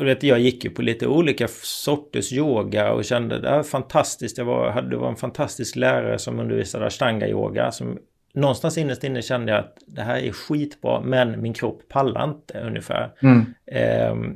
och 0.00 0.06
vet, 0.06 0.22
jag 0.22 0.40
gick 0.40 0.64
ju 0.64 0.70
på 0.70 0.82
lite 0.82 1.06
olika 1.06 1.48
sorters 1.62 2.32
yoga 2.32 2.92
och 2.92 3.04
kände 3.04 3.40
det 3.40 3.50
var 3.50 3.62
fantastiskt. 3.62 4.38
Jag 4.38 4.44
var, 4.44 4.70
hade, 4.70 4.90
det 4.90 4.96
var 4.96 5.08
en 5.08 5.16
fantastisk 5.16 5.76
lärare 5.76 6.18
som 6.18 6.38
undervisade 6.40 6.86
ashtanga-yoga. 6.86 7.70
Som 7.70 7.98
någonstans 8.34 8.78
innerst 8.78 9.04
inne 9.04 9.22
kände 9.22 9.52
jag 9.52 9.60
att 9.60 9.78
det 9.86 10.02
här 10.02 10.16
är 10.16 10.32
skitbra 10.32 11.00
men 11.00 11.42
min 11.42 11.54
kropp 11.54 11.88
pallar 11.88 12.24
inte 12.24 12.60
ungefär. 12.60 13.10
Mm. 13.22 13.54
Eh, 13.66 14.34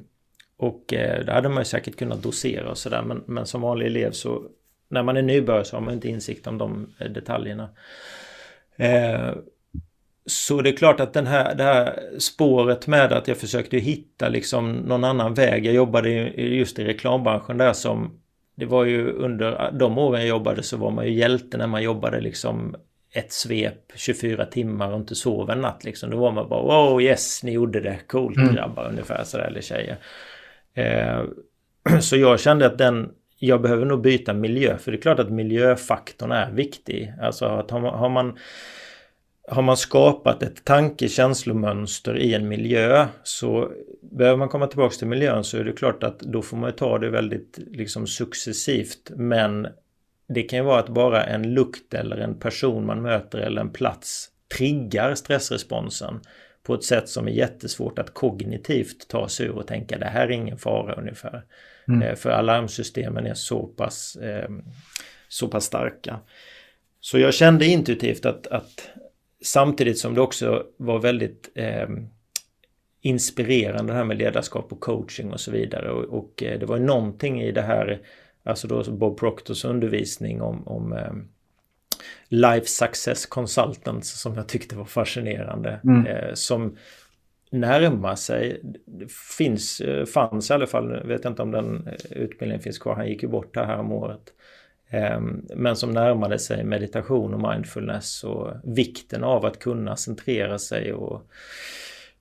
och 0.56 0.94
eh, 0.94 1.24
det 1.24 1.32
hade 1.32 1.48
man 1.48 1.58
ju 1.58 1.64
säkert 1.64 1.96
kunnat 1.96 2.22
dosera 2.22 2.70
och 2.70 2.78
sådär. 2.78 3.02
Men, 3.02 3.22
men 3.26 3.46
som 3.46 3.60
vanlig 3.60 3.86
elev 3.86 4.10
så 4.10 4.42
när 4.88 5.02
man 5.02 5.16
är 5.16 5.22
nybörjare 5.22 5.64
så 5.64 5.76
har 5.76 5.80
man 5.80 5.94
inte 5.94 6.08
insikt 6.08 6.46
om 6.46 6.58
de 6.58 6.94
eh, 6.98 7.10
detaljerna. 7.10 7.68
Eh, 8.76 9.30
så 10.26 10.62
det 10.62 10.70
är 10.70 10.76
klart 10.76 11.00
att 11.00 11.12
den 11.12 11.26
här, 11.26 11.54
det 11.54 11.62
här 11.62 12.00
spåret 12.18 12.86
med 12.86 13.12
att 13.12 13.28
jag 13.28 13.36
försökte 13.36 13.76
hitta 13.76 14.28
liksom 14.28 14.72
någon 14.72 15.04
annan 15.04 15.34
väg. 15.34 15.66
Jag 15.66 15.74
jobbade 15.74 16.10
just 16.10 16.78
i 16.78 16.84
reklambranschen 16.84 17.58
där 17.58 17.72
som 17.72 18.20
det 18.56 18.66
var 18.66 18.84
ju 18.84 19.12
under 19.12 19.72
de 19.72 19.98
åren 19.98 20.20
jag 20.20 20.28
jobbade 20.28 20.62
så 20.62 20.76
var 20.76 20.90
man 20.90 21.06
ju 21.06 21.12
hjälte 21.12 21.56
när 21.56 21.66
man 21.66 21.82
jobbade 21.82 22.20
liksom 22.20 22.76
ett 23.12 23.32
svep 23.32 23.92
24 23.94 24.46
timmar 24.46 24.90
och 24.92 24.98
inte 24.98 25.14
sov 25.14 25.50
en 25.50 25.60
natt 25.60 25.84
liksom. 25.84 26.10
Då 26.10 26.16
var 26.16 26.32
man 26.32 26.48
bara 26.48 26.62
wow 26.62 27.02
yes 27.02 27.42
ni 27.42 27.52
gjorde 27.52 27.80
det, 27.80 27.98
coolt 28.06 28.36
mm. 28.36 28.54
grabbar 28.54 28.88
ungefär 28.88 29.24
sådär 29.24 29.44
eller 29.44 29.60
tjejer. 29.60 29.96
Eh, 30.74 31.24
så 32.00 32.16
jag 32.16 32.40
kände 32.40 32.66
att 32.66 32.78
den 32.78 33.10
jag 33.38 33.62
behöver 33.62 33.84
nog 33.84 34.00
byta 34.00 34.32
miljö 34.32 34.78
för 34.78 34.90
det 34.90 34.98
är 34.98 35.02
klart 35.02 35.18
att 35.18 35.30
miljöfaktorn 35.30 36.32
är 36.32 36.50
viktig. 36.50 37.14
Alltså 37.22 37.46
att 37.46 37.70
har 37.70 37.80
man, 37.80 37.98
har 37.98 38.08
man 38.08 38.38
har 39.48 39.62
man 39.62 39.76
skapat 39.76 40.42
ett 40.42 40.64
tankekänslomönster 40.64 42.18
i 42.18 42.34
en 42.34 42.48
miljö 42.48 43.06
så 43.22 43.70
behöver 44.00 44.38
man 44.38 44.48
komma 44.48 44.66
tillbaka 44.66 44.94
till 44.94 45.06
miljön 45.06 45.44
så 45.44 45.58
är 45.58 45.64
det 45.64 45.72
klart 45.72 46.02
att 46.02 46.18
då 46.18 46.42
får 46.42 46.56
man 46.56 46.72
ta 46.72 46.98
det 46.98 47.10
väldigt 47.10 47.58
liksom 47.66 48.06
successivt 48.06 49.10
men 49.16 49.66
det 50.28 50.42
kan 50.42 50.58
ju 50.58 50.64
vara 50.64 50.80
att 50.80 50.88
bara 50.88 51.24
en 51.24 51.54
lukt 51.54 51.94
eller 51.94 52.16
en 52.16 52.38
person 52.38 52.86
man 52.86 53.02
möter 53.02 53.38
eller 53.38 53.60
en 53.60 53.70
plats 53.70 54.30
triggar 54.56 55.14
stressresponsen 55.14 56.20
på 56.62 56.74
ett 56.74 56.84
sätt 56.84 57.08
som 57.08 57.28
är 57.28 57.32
jättesvårt 57.32 57.98
att 57.98 58.14
kognitivt 58.14 59.08
ta 59.08 59.28
sig 59.28 59.46
ur 59.46 59.56
och 59.58 59.66
tänka 59.66 59.98
det 59.98 60.06
här 60.06 60.26
är 60.26 60.30
ingen 60.30 60.58
fara 60.58 60.94
ungefär. 60.94 61.44
Mm. 61.88 62.02
Eh, 62.02 62.14
för 62.14 62.30
alarmsystemen 62.30 63.26
är 63.26 63.34
så 63.34 63.66
pass, 63.66 64.16
eh, 64.16 64.48
så 65.28 65.48
pass 65.48 65.64
starka. 65.64 66.20
Så 67.00 67.18
jag 67.18 67.34
kände 67.34 67.66
intuitivt 67.66 68.26
att, 68.26 68.46
att 68.46 68.90
samtidigt 69.44 69.98
som 69.98 70.14
det 70.14 70.20
också 70.20 70.66
var 70.76 70.98
väldigt 70.98 71.50
eh, 71.54 71.88
inspirerande 73.00 73.92
det 73.92 73.96
här 73.96 74.04
med 74.04 74.18
ledarskap 74.18 74.72
och 74.72 74.80
coaching 74.80 75.32
och 75.32 75.40
så 75.40 75.50
vidare. 75.50 75.90
Och, 75.90 76.04
och 76.04 76.42
eh, 76.42 76.58
det 76.58 76.66
var 76.66 76.78
någonting 76.78 77.42
i 77.42 77.52
det 77.52 77.62
här, 77.62 78.00
alltså 78.42 78.68
då 78.68 78.84
Bob 78.84 79.18
Proctors 79.18 79.64
undervisning 79.64 80.42
om, 80.42 80.68
om 80.68 80.92
eh, 80.92 81.12
Life 82.28 82.66
Success 82.66 83.26
Consultants 83.26 84.20
som 84.20 84.34
jag 84.34 84.48
tyckte 84.48 84.76
var 84.76 84.84
fascinerande. 84.84 85.80
Mm. 85.84 86.06
Eh, 86.06 86.34
som 86.34 86.76
närmar 87.50 88.14
sig, 88.16 88.60
finns, 89.38 89.80
eh, 89.80 90.04
fanns 90.04 90.50
i 90.50 90.52
alla 90.52 90.66
fall, 90.66 91.06
vet 91.06 91.24
inte 91.24 91.42
om 91.42 91.50
den 91.50 91.86
eh, 91.86 92.16
utbildningen 92.16 92.62
finns 92.62 92.78
kvar, 92.78 92.94
han 92.94 93.08
gick 93.08 93.22
ju 93.22 93.28
bort 93.28 93.56
här, 93.56 93.64
här 93.64 93.78
om 93.78 93.92
året. 93.92 94.32
Ehm, 94.90 95.46
men 95.54 95.76
som 95.76 95.90
närmade 95.90 96.38
sig 96.38 96.64
meditation 96.64 97.34
och 97.34 97.52
mindfulness 97.52 98.24
och 98.24 98.50
vikten 98.64 99.24
av 99.24 99.44
att 99.44 99.58
kunna 99.58 99.96
centrera 99.96 100.58
sig 100.58 100.92
och 100.92 101.22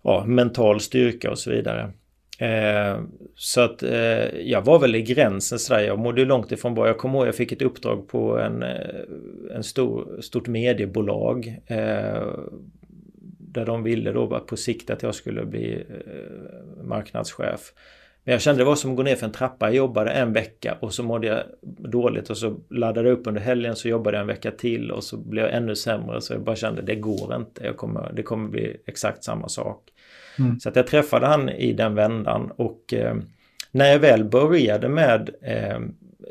ja, 0.02 0.23
mental 0.28 0.80
styrka 0.80 1.32
och 1.32 1.39
så 1.39 1.52
vidare. 1.52 1.91
Eh, 2.39 3.02
så 3.36 3.62
att 3.62 3.84
eh, 3.84 4.39
jag 4.41 4.62
var 4.62 4.80
väl 4.80 4.95
i 4.95 5.02
gränsen 5.02 5.60
sådär. 5.60 5.82
Jag 5.82 5.99
mådde 5.99 6.26
långt 6.26 6.52
ifrån 6.52 6.76
bra. 6.76 6.88
Jag 6.88 6.97
kommer 6.97 7.19
ihåg 7.19 7.28
jag 7.28 7.36
fick 7.36 7.52
ett 7.52 7.62
uppdrag 7.62 8.08
på 8.08 8.39
en, 8.39 8.63
eh, 8.63 9.56
en 9.56 9.63
stor, 9.63 10.21
stort 10.21 10.47
mediebolag. 10.47 11.62
Eh, 11.67 12.28
där 13.39 13.65
de 13.65 13.84
ville 13.84 14.12
då 14.12 14.39
på 14.39 14.58
sikt 14.58 14.89
att 14.89 15.04
jag 15.04 15.15
skulle 15.15 15.45
bli 15.45 15.73
eh, 15.73 16.84
marknadschef. 16.84 17.73
Men 18.23 18.31
jag 18.31 18.41
kände 18.41 18.62
det 18.62 18.65
var 18.65 18.75
som 18.75 18.91
att 18.91 18.97
gå 18.97 19.03
ner 19.03 19.15
för 19.15 19.25
en 19.25 19.31
trappa. 19.31 19.65
Jag 19.65 19.75
jobbade 19.75 20.12
en 20.12 20.33
vecka 20.33 20.77
och 20.79 20.93
så 20.93 21.03
mådde 21.03 21.27
jag 21.27 21.43
dåligt 21.91 22.29
och 22.29 22.38
så 22.38 22.59
laddade 22.69 23.09
jag 23.09 23.19
upp 23.19 23.27
under 23.27 23.41
helgen 23.41 23.75
så 23.75 23.88
jobbade 23.88 24.17
jag 24.17 24.21
en 24.21 24.27
vecka 24.27 24.51
till 24.51 24.91
och 24.91 25.03
så 25.03 25.17
blev 25.17 25.45
jag 25.45 25.53
ännu 25.53 25.75
sämre 25.75 26.21
så 26.21 26.33
jag 26.33 26.43
bara 26.43 26.55
kände 26.55 26.81
det 26.81 26.95
går 26.95 27.36
inte. 27.36 27.65
Jag 27.65 27.77
kommer, 27.77 28.13
det 28.13 28.23
kommer 28.23 28.49
bli 28.49 28.77
exakt 28.86 29.23
samma 29.23 29.49
sak. 29.49 29.89
Mm. 30.39 30.59
Så 30.59 30.69
att 30.69 30.75
jag 30.75 30.88
träffade 30.88 31.25
han 31.25 31.49
i 31.49 31.73
den 31.73 31.95
vändan 31.95 32.51
och 32.55 32.93
eh, 32.93 33.15
när 33.71 33.86
jag 33.86 33.99
väl 33.99 34.23
började 34.23 34.89
med 34.89 35.29
eh, 35.41 35.79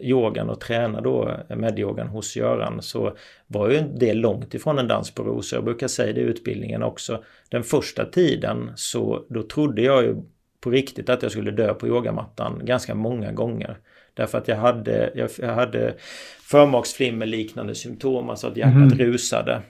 yogan 0.01 0.51
och 0.51 0.61
träna 0.61 1.01
då 1.01 1.37
medyogan 1.57 2.09
hos 2.09 2.37
Göran 2.37 2.83
så 2.83 3.17
var 3.47 3.71
ju 3.71 3.81
det 3.81 4.15
långt 4.15 4.55
ifrån 4.55 4.79
en 4.79 4.89
dans 4.89 5.15
på 5.15 5.23
rosor. 5.23 5.57
Jag 5.57 5.65
brukar 5.65 5.89
säga 5.89 6.13
det 6.13 6.21
i 6.21 6.25
utbildningen 6.25 6.83
också. 6.83 7.25
Den 7.49 7.63
första 7.63 8.05
tiden 8.05 8.73
så 8.75 9.25
då 9.29 9.43
trodde 9.43 9.83
jag 9.83 10.03
ju 10.03 10.17
på 10.63 10.71
riktigt 10.71 11.09
att 11.09 11.23
jag 11.23 11.33
skulle 11.33 11.51
dö 11.51 11.75
på 11.75 11.87
yogamattan 11.87 12.61
ganska 12.65 12.95
många 12.95 13.33
gånger. 13.33 13.77
Därför 14.15 14.39
att 14.39 14.49
jag 14.49 14.57
hade, 14.57 15.13
jag, 15.39 15.49
hade 15.49 15.95
förmaksflimmer 16.41 17.27
liknande 17.27 17.75
symptom, 17.75 18.31
alltså 18.31 18.47
att 18.47 18.57
hjärtat 18.57 18.93
mm. 18.93 18.99
rusade. 18.99 19.63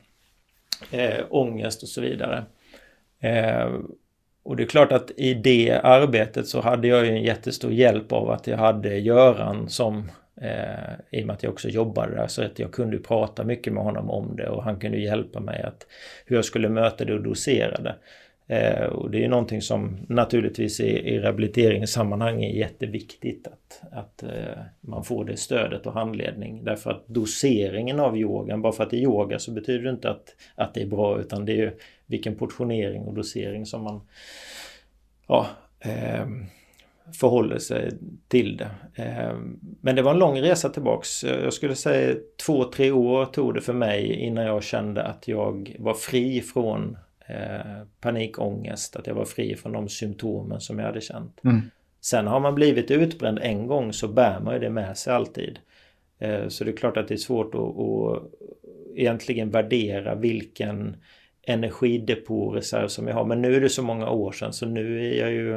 Eh, 0.90 1.24
ångest 1.30 1.82
och 1.82 1.88
så 1.88 2.00
vidare. 2.00 2.44
Eh, 3.20 3.70
och 4.42 4.56
det 4.56 4.62
är 4.62 4.66
klart 4.66 4.92
att 4.92 5.10
i 5.16 5.34
det 5.34 5.80
arbetet 5.82 6.46
så 6.46 6.60
hade 6.60 6.88
jag 6.88 7.06
ju 7.06 7.10
en 7.10 7.22
jättestor 7.22 7.72
hjälp 7.72 8.12
av 8.12 8.30
att 8.30 8.46
jag 8.46 8.58
hade 8.58 8.98
Göran 8.98 9.68
som 9.68 10.10
eh, 10.40 11.18
i 11.18 11.22
och 11.22 11.26
med 11.26 11.34
att 11.34 11.42
jag 11.42 11.52
också 11.52 11.68
jobbade 11.68 12.14
där 12.14 12.26
så 12.26 12.42
att 12.42 12.58
jag 12.58 12.72
kunde 12.72 12.98
prata 12.98 13.44
mycket 13.44 13.72
med 13.72 13.84
honom 13.84 14.10
om 14.10 14.36
det 14.36 14.48
och 14.48 14.64
han 14.64 14.80
kunde 14.80 14.98
hjälpa 14.98 15.40
mig 15.40 15.62
att 15.62 15.86
hur 16.26 16.36
jag 16.36 16.44
skulle 16.44 16.68
möta 16.68 17.04
det 17.04 17.14
och 17.14 17.22
dosera 17.22 17.80
det. 17.80 17.94
Eh, 18.46 18.84
och 18.84 19.10
det 19.10 19.24
är 19.24 19.28
någonting 19.28 19.62
som 19.62 20.06
naturligtvis 20.08 20.80
i, 20.80 20.84
i 20.84 21.18
rehabiliteringssammanhang 21.18 22.44
är 22.44 22.52
jätteviktigt 22.52 23.46
att, 23.46 23.82
att 23.92 24.22
eh, 24.22 24.62
man 24.80 25.04
får 25.04 25.24
det 25.24 25.36
stödet 25.36 25.86
och 25.86 25.92
handledning. 25.92 26.64
Därför 26.64 26.90
att 26.90 27.06
doseringen 27.06 28.00
av 28.00 28.16
yogan, 28.16 28.62
bara 28.62 28.72
för 28.72 28.84
att 28.84 28.90
det 28.90 28.96
är 28.96 29.02
yoga 29.02 29.38
så 29.38 29.50
betyder 29.50 29.84
det 29.84 29.90
inte 29.90 30.10
att, 30.10 30.36
att 30.54 30.74
det 30.74 30.82
är 30.82 30.86
bra 30.86 31.20
utan 31.20 31.44
det 31.44 31.52
är 31.52 31.56
ju 31.56 31.72
vilken 32.06 32.34
portionering 32.34 33.02
och 33.02 33.14
dosering 33.14 33.66
som 33.66 33.82
man 33.82 34.00
ja, 35.26 35.46
eh, 35.80 36.26
förhåller 37.20 37.58
sig 37.58 37.90
till 38.28 38.56
det. 38.56 38.70
Eh, 39.02 39.36
men 39.80 39.96
det 39.96 40.02
var 40.02 40.10
en 40.10 40.18
lång 40.18 40.40
resa 40.40 40.68
tillbaks. 40.68 41.24
Jag 41.24 41.52
skulle 41.52 41.74
säga 41.74 42.16
två, 42.46 42.64
tre 42.64 42.90
år 42.90 43.26
tog 43.26 43.54
det 43.54 43.60
för 43.60 43.72
mig 43.72 44.12
innan 44.12 44.44
jag 44.44 44.62
kände 44.62 45.02
att 45.02 45.28
jag 45.28 45.76
var 45.78 45.94
fri 45.94 46.40
från 46.40 46.96
eh, 47.26 47.86
panikångest, 48.00 48.96
att 48.96 49.06
jag 49.06 49.14
var 49.14 49.24
fri 49.24 49.56
från 49.56 49.72
de 49.72 49.88
symptomen 49.88 50.60
som 50.60 50.78
jag 50.78 50.86
hade 50.86 51.00
känt. 51.00 51.44
Mm. 51.44 51.60
Sen 52.00 52.26
har 52.26 52.40
man 52.40 52.54
blivit 52.54 52.90
utbränd 52.90 53.38
en 53.42 53.66
gång 53.66 53.92
så 53.92 54.08
bär 54.08 54.40
man 54.40 54.54
ju 54.54 54.60
det 54.60 54.70
med 54.70 54.98
sig 54.98 55.12
alltid. 55.12 55.58
Eh, 56.18 56.48
så 56.48 56.64
det 56.64 56.70
är 56.70 56.76
klart 56.76 56.96
att 56.96 57.08
det 57.08 57.14
är 57.14 57.18
svårt 57.18 57.54
att, 57.54 57.60
att 57.60 58.32
egentligen 58.96 59.50
värdera 59.50 60.14
vilken 60.14 60.96
energidepåreserv 61.42 62.88
som 62.88 63.08
jag 63.08 63.14
har. 63.14 63.24
Men 63.24 63.42
nu 63.42 63.56
är 63.56 63.60
det 63.60 63.68
så 63.68 63.82
många 63.82 64.10
år 64.10 64.32
sedan 64.32 64.52
så 64.52 64.66
nu 64.66 65.10
är 65.10 65.20
jag 65.20 65.32
ju 65.32 65.54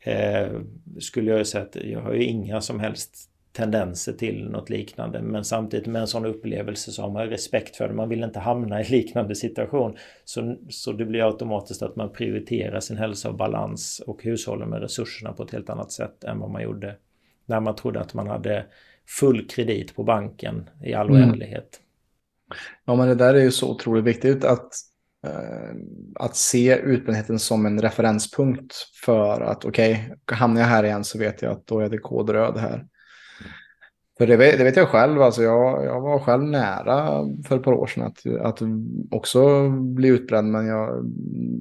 eh, 0.00 0.60
skulle 1.00 1.30
jag 1.30 1.46
säga 1.46 1.64
att 1.64 1.76
jag 1.76 2.00
har 2.00 2.14
ju 2.14 2.24
inga 2.24 2.60
som 2.60 2.80
helst 2.80 3.30
tendenser 3.56 4.12
till 4.12 4.48
något 4.50 4.70
liknande. 4.70 5.22
Men 5.22 5.44
samtidigt 5.44 5.86
med 5.86 6.00
en 6.00 6.08
sån 6.08 6.26
upplevelse 6.26 6.92
så 6.92 7.02
har 7.02 7.10
man 7.10 7.26
respekt 7.26 7.76
för 7.76 7.88
det. 7.88 7.94
Man 7.94 8.08
vill 8.08 8.24
inte 8.24 8.38
hamna 8.38 8.80
i 8.80 8.84
liknande 8.90 9.34
situation. 9.34 9.96
Så, 10.24 10.56
så 10.68 10.92
det 10.92 11.04
blir 11.04 11.26
automatiskt 11.26 11.82
att 11.82 11.96
man 11.96 12.12
prioriterar 12.12 12.80
sin 12.80 12.96
hälsa 12.96 13.28
och 13.28 13.36
balans 13.36 14.02
och 14.06 14.22
hushåller 14.22 14.66
med 14.66 14.80
resurserna 14.80 15.32
på 15.32 15.42
ett 15.42 15.50
helt 15.50 15.70
annat 15.70 15.92
sätt 15.92 16.24
än 16.24 16.38
vad 16.38 16.50
man 16.50 16.62
gjorde 16.62 16.96
när 17.46 17.60
man 17.60 17.76
trodde 17.76 18.00
att 18.00 18.14
man 18.14 18.26
hade 18.26 18.66
full 19.20 19.48
kredit 19.48 19.96
på 19.96 20.04
banken 20.04 20.70
i 20.84 20.94
all 20.94 21.08
mm. 21.08 21.20
oändlighet. 21.20 21.80
Ja, 22.84 22.94
men 22.94 23.08
det 23.08 23.14
där 23.14 23.34
är 23.34 23.42
ju 23.42 23.50
så 23.50 23.70
otroligt 23.70 24.04
viktigt 24.04 24.44
att, 24.44 24.72
eh, 25.26 25.74
att 26.14 26.36
se 26.36 26.76
utbrändheten 26.76 27.38
som 27.38 27.66
en 27.66 27.82
referenspunkt 27.82 28.74
för 29.04 29.40
att 29.40 29.64
okej, 29.64 30.10
okay, 30.24 30.36
hamnar 30.36 30.60
jag 30.60 30.68
här 30.68 30.84
igen 30.84 31.04
så 31.04 31.18
vet 31.18 31.42
jag 31.42 31.52
att 31.52 31.66
då 31.66 31.80
är 31.80 31.88
det 31.88 31.98
kodröd 31.98 32.58
här. 32.58 32.86
För 34.18 34.26
det 34.26 34.36
vet, 34.36 34.58
det 34.58 34.64
vet, 34.64 34.76
jag 34.76 34.88
själv, 34.88 35.22
alltså 35.22 35.42
jag, 35.42 35.84
jag 35.84 36.00
var 36.00 36.18
själv 36.18 36.42
nära 36.42 37.24
för 37.48 37.56
ett 37.56 37.62
par 37.62 37.72
år 37.72 37.86
sedan 37.86 38.04
att, 38.04 38.26
att 38.40 38.60
också 39.10 39.68
bli 39.68 40.08
utbränd. 40.08 40.52
Men 40.52 40.66
jag, 40.66 41.12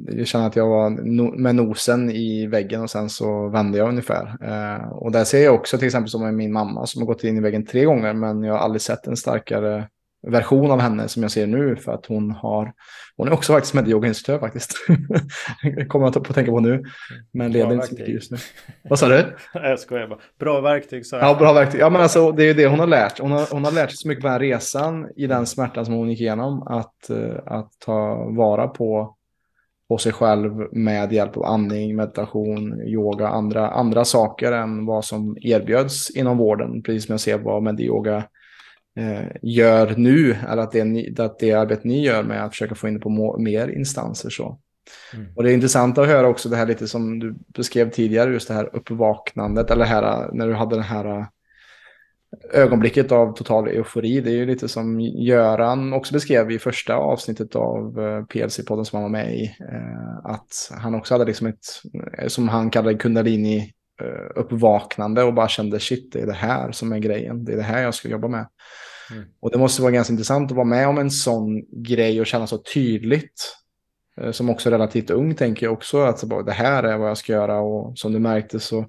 jag 0.07 0.27
kände 0.27 0.47
att 0.47 0.55
jag 0.55 0.69
var 0.69 0.89
no, 0.89 1.37
med 1.37 1.55
nosen 1.55 2.09
i 2.09 2.47
väggen 2.47 2.81
och 2.81 2.89
sen 2.89 3.09
så 3.09 3.49
vände 3.49 3.77
jag 3.77 3.89
ungefär. 3.89 4.37
Eh, 4.41 4.87
och 4.91 5.11
där 5.11 5.23
ser 5.23 5.43
jag 5.43 5.55
också 5.55 5.77
till 5.77 5.85
exempel 5.87 6.09
som 6.09 6.21
med 6.21 6.33
min 6.33 6.53
mamma 6.53 6.85
som 6.85 7.01
har 7.01 7.07
gått 7.07 7.23
in 7.23 7.37
i 7.37 7.41
väggen 7.41 7.65
tre 7.65 7.85
gånger 7.85 8.13
men 8.13 8.43
jag 8.43 8.53
har 8.53 8.59
aldrig 8.59 8.81
sett 8.81 9.07
en 9.07 9.17
starkare 9.17 9.87
version 10.27 10.71
av 10.71 10.79
henne 10.79 11.07
som 11.07 11.21
jag 11.21 11.31
ser 11.31 11.47
nu 11.47 11.75
för 11.75 11.91
att 11.91 12.05
hon 12.05 12.31
har, 12.31 12.73
hon 13.17 13.27
är 13.27 13.33
också 13.33 13.53
faktiskt 13.53 13.73
medyogainstruktör 13.73 14.39
faktiskt. 14.39 14.75
det 15.63 15.85
kommer 15.85 16.05
jag 16.05 16.13
på 16.13 16.19
att 16.19 16.35
tänka 16.35 16.51
på 16.51 16.59
nu, 16.59 16.83
men 17.33 17.51
leder 17.51 17.73
inte 17.73 17.87
så 17.87 17.93
mycket 17.93 18.09
just 18.09 18.31
nu. 18.31 18.37
Vad 18.89 18.99
sa 18.99 19.07
du? 19.07 19.35
jag 19.53 19.79
skojar 19.79 20.07
bara. 20.07 20.19
Bra 20.39 20.61
verktyg 20.61 21.05
sa 21.05 21.17
jag. 21.17 21.29
Ja, 21.29 21.35
bra 21.39 21.53
verktyg. 21.53 21.81
Ja, 21.81 21.89
men 21.89 22.01
alltså 22.01 22.31
det 22.31 22.43
är 22.43 22.47
ju 22.47 22.53
det 22.53 22.67
hon 22.67 22.79
har 22.79 22.87
lärt. 22.87 23.19
Hon 23.19 23.31
har, 23.31 23.47
hon 23.51 23.65
har 23.65 23.71
lärt 23.71 23.89
sig 23.89 23.97
så 23.97 24.07
mycket 24.07 24.21
på 24.21 24.27
den 24.27 24.33
här 24.33 24.39
resan 24.39 25.09
i 25.15 25.27
den 25.27 25.45
smärtan 25.45 25.85
som 25.85 25.93
hon 25.93 26.09
gick 26.09 26.21
igenom 26.21 26.63
att, 26.67 27.09
eh, 27.09 27.35
att 27.45 27.71
ta 27.79 28.29
vara 28.29 28.67
på 28.67 29.15
på 29.89 29.97
sig 29.97 30.13
själv 30.13 30.67
med 30.71 31.13
hjälp 31.13 31.37
av 31.37 31.45
andning, 31.45 31.95
meditation, 31.95 32.81
yoga, 32.81 33.27
andra, 33.27 33.69
andra 33.69 34.05
saker 34.05 34.51
än 34.51 34.85
vad 34.85 35.05
som 35.05 35.37
erbjöds 35.41 36.09
inom 36.09 36.37
vården. 36.37 36.83
Precis 36.83 37.05
som 37.05 37.13
jag 37.13 37.19
ser 37.19 37.37
vad 37.37 37.63
medyoga 37.63 38.17
eh, 38.17 38.23
gör 39.41 39.93
nu, 39.97 40.37
eller 40.49 40.63
att 40.63 40.71
det, 40.71 41.19
att 41.19 41.39
det 41.39 41.53
arbete 41.53 41.87
ni 41.87 42.05
gör 42.05 42.23
med 42.23 42.45
att 42.45 42.51
försöka 42.51 42.75
få 42.75 42.87
in 42.87 42.93
det 42.93 42.99
på 42.99 43.37
mer 43.39 43.67
instanser. 43.67 44.29
Så. 44.29 44.59
Mm. 45.13 45.27
Och 45.35 45.43
det 45.43 45.51
är 45.51 45.53
intressant 45.53 45.97
att 45.97 46.07
höra 46.07 46.27
också 46.27 46.49
det 46.49 46.55
här 46.55 46.65
lite 46.65 46.87
som 46.87 47.19
du 47.19 47.35
beskrev 47.47 47.89
tidigare, 47.89 48.31
just 48.31 48.47
det 48.47 48.53
här 48.53 48.75
uppvaknandet, 48.75 49.71
eller 49.71 49.85
här, 49.85 50.29
när 50.33 50.47
du 50.47 50.53
hade 50.53 50.75
den 50.75 50.83
här 50.83 51.27
ögonblicket 52.53 53.11
av 53.11 53.33
total 53.33 53.67
eufori. 53.67 54.21
Det 54.21 54.29
är 54.29 54.35
ju 54.35 54.45
lite 54.45 54.67
som 54.67 54.99
Göran 54.99 55.93
också 55.93 56.13
beskrev 56.13 56.51
i 56.51 56.59
första 56.59 56.95
avsnittet 56.95 57.55
av 57.55 57.99
eh, 57.99 58.25
PLC-podden 58.25 58.83
som 58.83 58.97
han 58.97 59.03
var 59.03 59.09
med 59.09 59.35
i. 59.35 59.43
Eh, 59.45 60.31
att 60.31 60.71
han 60.71 60.95
också 60.95 61.13
hade 61.13 61.25
liksom 61.25 61.47
ett, 61.47 61.65
som 62.27 62.49
han 62.49 62.69
kallade 62.69 62.97
kundalini 62.97 63.71
uppvaknande 64.35 65.23
och 65.23 65.33
bara 65.33 65.47
kände 65.47 65.79
shit, 65.79 66.11
det 66.11 66.21
är 66.21 66.25
det 66.25 66.33
här 66.33 66.71
som 66.71 66.91
är 66.91 66.99
grejen. 66.99 67.45
Det 67.45 67.53
är 67.53 67.57
det 67.57 67.63
här 67.63 67.81
jag 67.81 67.93
ska 67.93 68.09
jobba 68.09 68.27
med. 68.27 68.47
Mm. 69.11 69.25
Och 69.39 69.51
det 69.51 69.57
måste 69.57 69.81
vara 69.81 69.91
ganska 69.91 70.13
intressant 70.13 70.51
att 70.51 70.57
vara 70.57 70.65
med 70.65 70.87
om 70.87 70.97
en 70.97 71.11
sån 71.11 71.83
grej 71.83 72.19
och 72.19 72.27
känna 72.27 72.47
så 72.47 72.57
tydligt. 72.57 73.55
Eh, 74.21 74.31
som 74.31 74.49
också 74.49 74.69
relativt 74.69 75.09
ung 75.09 75.35
tänker 75.35 75.65
jag 75.65 75.73
också. 75.73 76.01
Att 76.01 76.45
det 76.45 76.51
här 76.51 76.83
är 76.83 76.97
vad 76.97 77.09
jag 77.09 77.17
ska 77.17 77.33
göra 77.33 77.59
och 77.59 77.97
som 77.97 78.13
du 78.13 78.19
märkte 78.19 78.59
så 78.59 78.85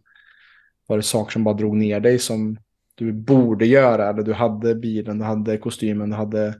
var 0.87 0.97
det 0.97 1.03
saker 1.03 1.33
som 1.33 1.45
bara 1.45 1.55
drog 1.55 1.77
ner 1.77 2.01
dig 2.01 2.19
som 2.19 2.59
du 2.95 3.13
borde 3.13 3.67
göra. 3.67 4.09
Eller 4.09 4.23
du 4.23 4.33
hade 4.33 4.75
bilen, 4.75 5.19
du 5.19 5.25
hade 5.25 5.59
kostymen, 5.59 6.11
du 6.11 6.17
hade 6.17 6.55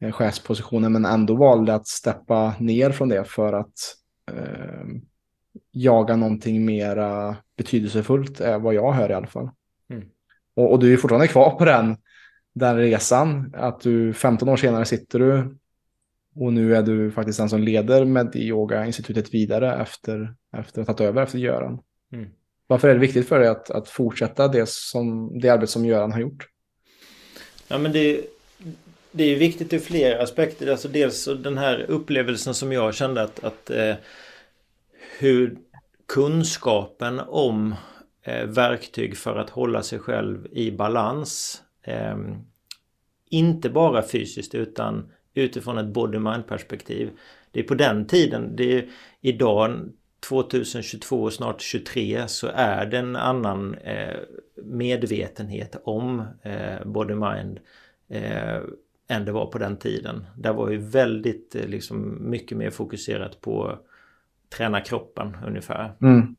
eh, 0.00 0.12
chefspositionen 0.12 0.92
men 0.92 1.04
ändå 1.04 1.34
valde 1.34 1.74
att 1.74 1.86
steppa 1.86 2.54
ner 2.58 2.90
från 2.90 3.08
det 3.08 3.24
för 3.24 3.52
att 3.52 3.96
eh, 4.30 4.86
jaga 5.72 6.16
någonting 6.16 6.64
mera 6.64 7.36
betydelsefullt 7.56 8.40
är 8.40 8.58
vad 8.58 8.74
jag 8.74 8.92
hör 8.92 9.10
i 9.10 9.14
alla 9.14 9.26
fall. 9.26 9.50
Mm. 9.90 10.04
Och, 10.56 10.72
och, 10.72 10.78
du 10.78 10.92
är 10.92 10.96
fortfarande 10.96 11.28
kvar 11.28 11.50
på 11.50 11.64
den 11.64 11.96
den 12.54 12.76
resan. 12.76 13.54
Att 13.56 13.80
du 13.80 14.12
15 14.12 14.48
år 14.48 14.56
senare 14.56 14.84
sitter 14.84 15.18
du 15.18 15.56
Och 16.34 16.52
nu 16.52 16.76
är 16.76 16.82
du 16.82 17.10
faktiskt 17.10 17.38
den 17.38 17.48
som 17.48 17.62
leder 17.62 18.04
Medi-yoga-institutet 18.04 19.34
vidare 19.34 19.82
efter, 19.82 20.34
efter 20.56 20.82
att 20.82 20.88
ha 20.88 20.94
tagit 20.94 21.08
över 21.08 21.22
efter 21.22 21.38
Göran. 21.38 21.78
Mm. 22.12 22.28
Varför 22.66 22.88
är 22.88 22.94
det 22.94 23.00
viktigt 23.00 23.28
för 23.28 23.38
dig 23.38 23.48
att, 23.48 23.70
att 23.70 23.88
fortsätta 23.88 24.48
det, 24.48 24.68
som, 24.68 25.38
det 25.40 25.48
arbete 25.48 25.72
som 25.72 25.84
Göran 25.84 26.12
har 26.12 26.20
gjort? 26.20 26.48
Ja, 27.68 27.78
men 27.78 27.92
det, 27.92 28.20
det 29.12 29.24
är 29.24 29.36
viktigt 29.36 29.72
ur 29.72 29.78
flera 29.78 30.22
aspekter. 30.22 30.70
Alltså 30.70 30.88
dels 30.88 31.24
den 31.24 31.58
här 31.58 31.84
upplevelsen 31.88 32.54
som 32.54 32.72
jag 32.72 32.94
kände 32.94 33.22
att, 33.22 33.44
att 33.44 33.70
eh, 33.70 33.94
hur 35.22 35.58
kunskapen 36.08 37.20
om 37.20 37.74
eh, 38.22 38.46
verktyg 38.46 39.16
för 39.16 39.36
att 39.36 39.50
hålla 39.50 39.82
sig 39.82 39.98
själv 39.98 40.46
i 40.52 40.70
balans 40.70 41.62
eh, 41.82 42.16
inte 43.30 43.70
bara 43.70 44.02
fysiskt 44.02 44.54
utan 44.54 45.12
utifrån 45.34 45.78
ett 45.78 45.94
body-mind 45.94 46.46
perspektiv. 46.46 47.10
Det 47.50 47.60
är 47.60 47.64
på 47.64 47.74
den 47.74 48.06
tiden, 48.06 48.56
det 48.56 48.78
är 48.78 48.88
idag 49.20 49.88
2022 50.28 51.22
och 51.22 51.32
snart 51.32 51.60
23 51.60 52.28
så 52.28 52.50
är 52.54 52.86
det 52.86 52.98
en 52.98 53.16
annan 53.16 53.74
eh, 53.74 54.16
medvetenhet 54.64 55.76
om 55.84 56.22
eh, 56.42 56.84
body-mind 56.84 57.58
eh, 58.08 58.60
än 59.08 59.24
det 59.24 59.32
var 59.32 59.46
på 59.46 59.58
den 59.58 59.76
tiden. 59.76 60.26
Där 60.36 60.52
var 60.52 60.70
ju 60.70 60.78
väldigt 60.78 61.54
eh, 61.54 61.66
liksom 61.66 62.30
mycket 62.30 62.58
mer 62.58 62.70
fokuserat 62.70 63.40
på 63.40 63.78
träna 64.56 64.80
kroppen 64.80 65.36
ungefär. 65.46 65.92
Mm. 66.02 66.36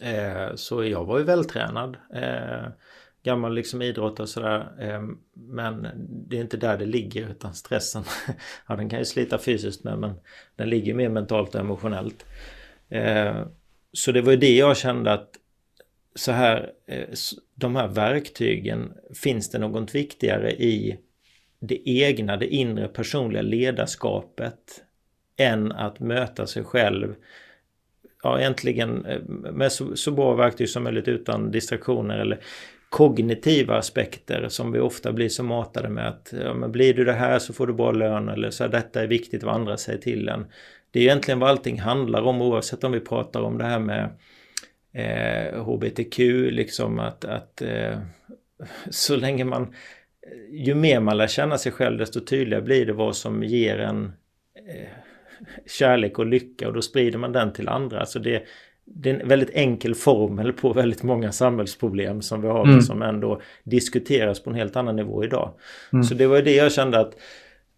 Eh, 0.00 0.54
så 0.54 0.84
jag 0.84 1.04
var 1.04 1.18
ju 1.18 1.24
vältränad. 1.24 1.96
Eh, 2.14 2.68
gammal 3.22 3.54
liksom 3.54 3.82
idrottare 3.82 4.22
och 4.22 4.28
sådär. 4.28 4.68
Eh, 4.80 5.02
men 5.34 5.88
det 6.28 6.36
är 6.36 6.40
inte 6.40 6.56
där 6.56 6.78
det 6.78 6.86
ligger 6.86 7.30
utan 7.30 7.54
stressen. 7.54 8.04
ja 8.68 8.76
den 8.76 8.88
kan 8.88 8.98
ju 8.98 9.04
slita 9.04 9.38
fysiskt 9.38 9.84
med 9.84 9.98
men 9.98 10.14
den 10.56 10.68
ligger 10.68 10.94
mer 10.94 11.08
mentalt 11.08 11.54
och 11.54 11.60
emotionellt. 11.60 12.26
Eh, 12.88 13.46
så 13.92 14.12
det 14.12 14.22
var 14.22 14.32
ju 14.32 14.38
det 14.38 14.56
jag 14.56 14.76
kände 14.76 15.12
att 15.12 15.30
så 16.14 16.32
här, 16.32 16.72
eh, 16.86 17.08
de 17.54 17.76
här 17.76 17.88
verktygen, 17.88 18.92
finns 19.14 19.50
det 19.50 19.58
något 19.58 19.94
viktigare 19.94 20.52
i 20.52 20.98
det 21.60 21.88
egna, 21.88 22.36
det 22.36 22.46
inre 22.46 22.88
personliga 22.88 23.42
ledarskapet 23.42 24.84
än 25.36 25.72
att 25.72 26.00
möta 26.00 26.46
sig 26.46 26.64
själv 26.64 27.14
ja, 28.24 28.40
egentligen 28.40 29.06
eh, 29.06 29.20
med 29.28 29.72
så, 29.72 29.96
så 29.96 30.10
bra 30.10 30.34
verktyg 30.34 30.68
som 30.68 30.84
möjligt 30.84 31.08
utan 31.08 31.50
distraktioner 31.50 32.18
eller 32.18 32.38
kognitiva 32.88 33.78
aspekter 33.78 34.48
som 34.48 34.72
vi 34.72 34.80
ofta 34.80 35.12
blir 35.12 35.28
så 35.28 35.42
matade 35.42 35.88
med 35.88 36.08
att 36.08 36.34
ja, 36.44 36.54
men 36.54 36.72
blir 36.72 36.94
du 36.94 37.04
det 37.04 37.12
här 37.12 37.38
så 37.38 37.52
får 37.52 37.66
du 37.66 37.72
bra 37.72 37.92
lön 37.92 38.28
eller 38.28 38.50
så 38.50 38.64
här, 38.64 38.70
detta 38.70 39.02
är 39.02 39.06
viktigt 39.06 39.42
vad 39.42 39.54
andra 39.54 39.76
säger 39.76 39.98
till 39.98 40.28
en. 40.28 40.46
Det 40.90 40.98
är 40.98 41.02
egentligen 41.02 41.38
vad 41.38 41.50
allting 41.50 41.80
handlar 41.80 42.22
om 42.22 42.42
oavsett 42.42 42.84
om 42.84 42.92
vi 42.92 43.00
pratar 43.00 43.40
om 43.40 43.58
det 43.58 43.64
här 43.64 43.78
med 43.78 44.10
eh, 44.92 45.64
HBTQ, 45.64 46.18
liksom 46.50 46.98
att, 46.98 47.24
att 47.24 47.62
eh, 47.62 47.98
så 48.90 49.16
länge 49.16 49.44
man 49.44 49.74
ju 50.50 50.74
mer 50.74 51.00
man 51.00 51.16
lär 51.16 51.26
känna 51.26 51.58
sig 51.58 51.72
själv 51.72 51.98
desto 51.98 52.20
tydligare 52.20 52.62
blir 52.62 52.86
det 52.86 52.92
vad 52.92 53.16
som 53.16 53.42
ger 53.42 53.78
en 53.78 54.12
eh, 54.68 55.03
kärlek 55.66 56.18
och 56.18 56.26
lycka 56.26 56.68
och 56.68 56.74
då 56.74 56.82
sprider 56.82 57.18
man 57.18 57.32
den 57.32 57.52
till 57.52 57.68
andra. 57.68 58.00
Alltså 58.00 58.18
det, 58.18 58.42
det 58.84 59.10
är 59.10 59.20
en 59.20 59.28
väldigt 59.28 59.50
enkel 59.50 59.94
formel 59.94 60.52
på 60.52 60.72
väldigt 60.72 61.02
många 61.02 61.32
samhällsproblem 61.32 62.22
som 62.22 62.42
vi 62.42 62.48
har 62.48 62.64
mm. 62.64 62.80
som 62.80 63.02
ändå 63.02 63.40
diskuteras 63.64 64.42
på 64.42 64.50
en 64.50 64.56
helt 64.56 64.76
annan 64.76 64.96
nivå 64.96 65.24
idag. 65.24 65.54
Mm. 65.92 66.04
Så 66.04 66.14
det 66.14 66.26
var 66.26 66.42
det 66.42 66.54
jag 66.54 66.72
kände 66.72 67.00
att 67.00 67.14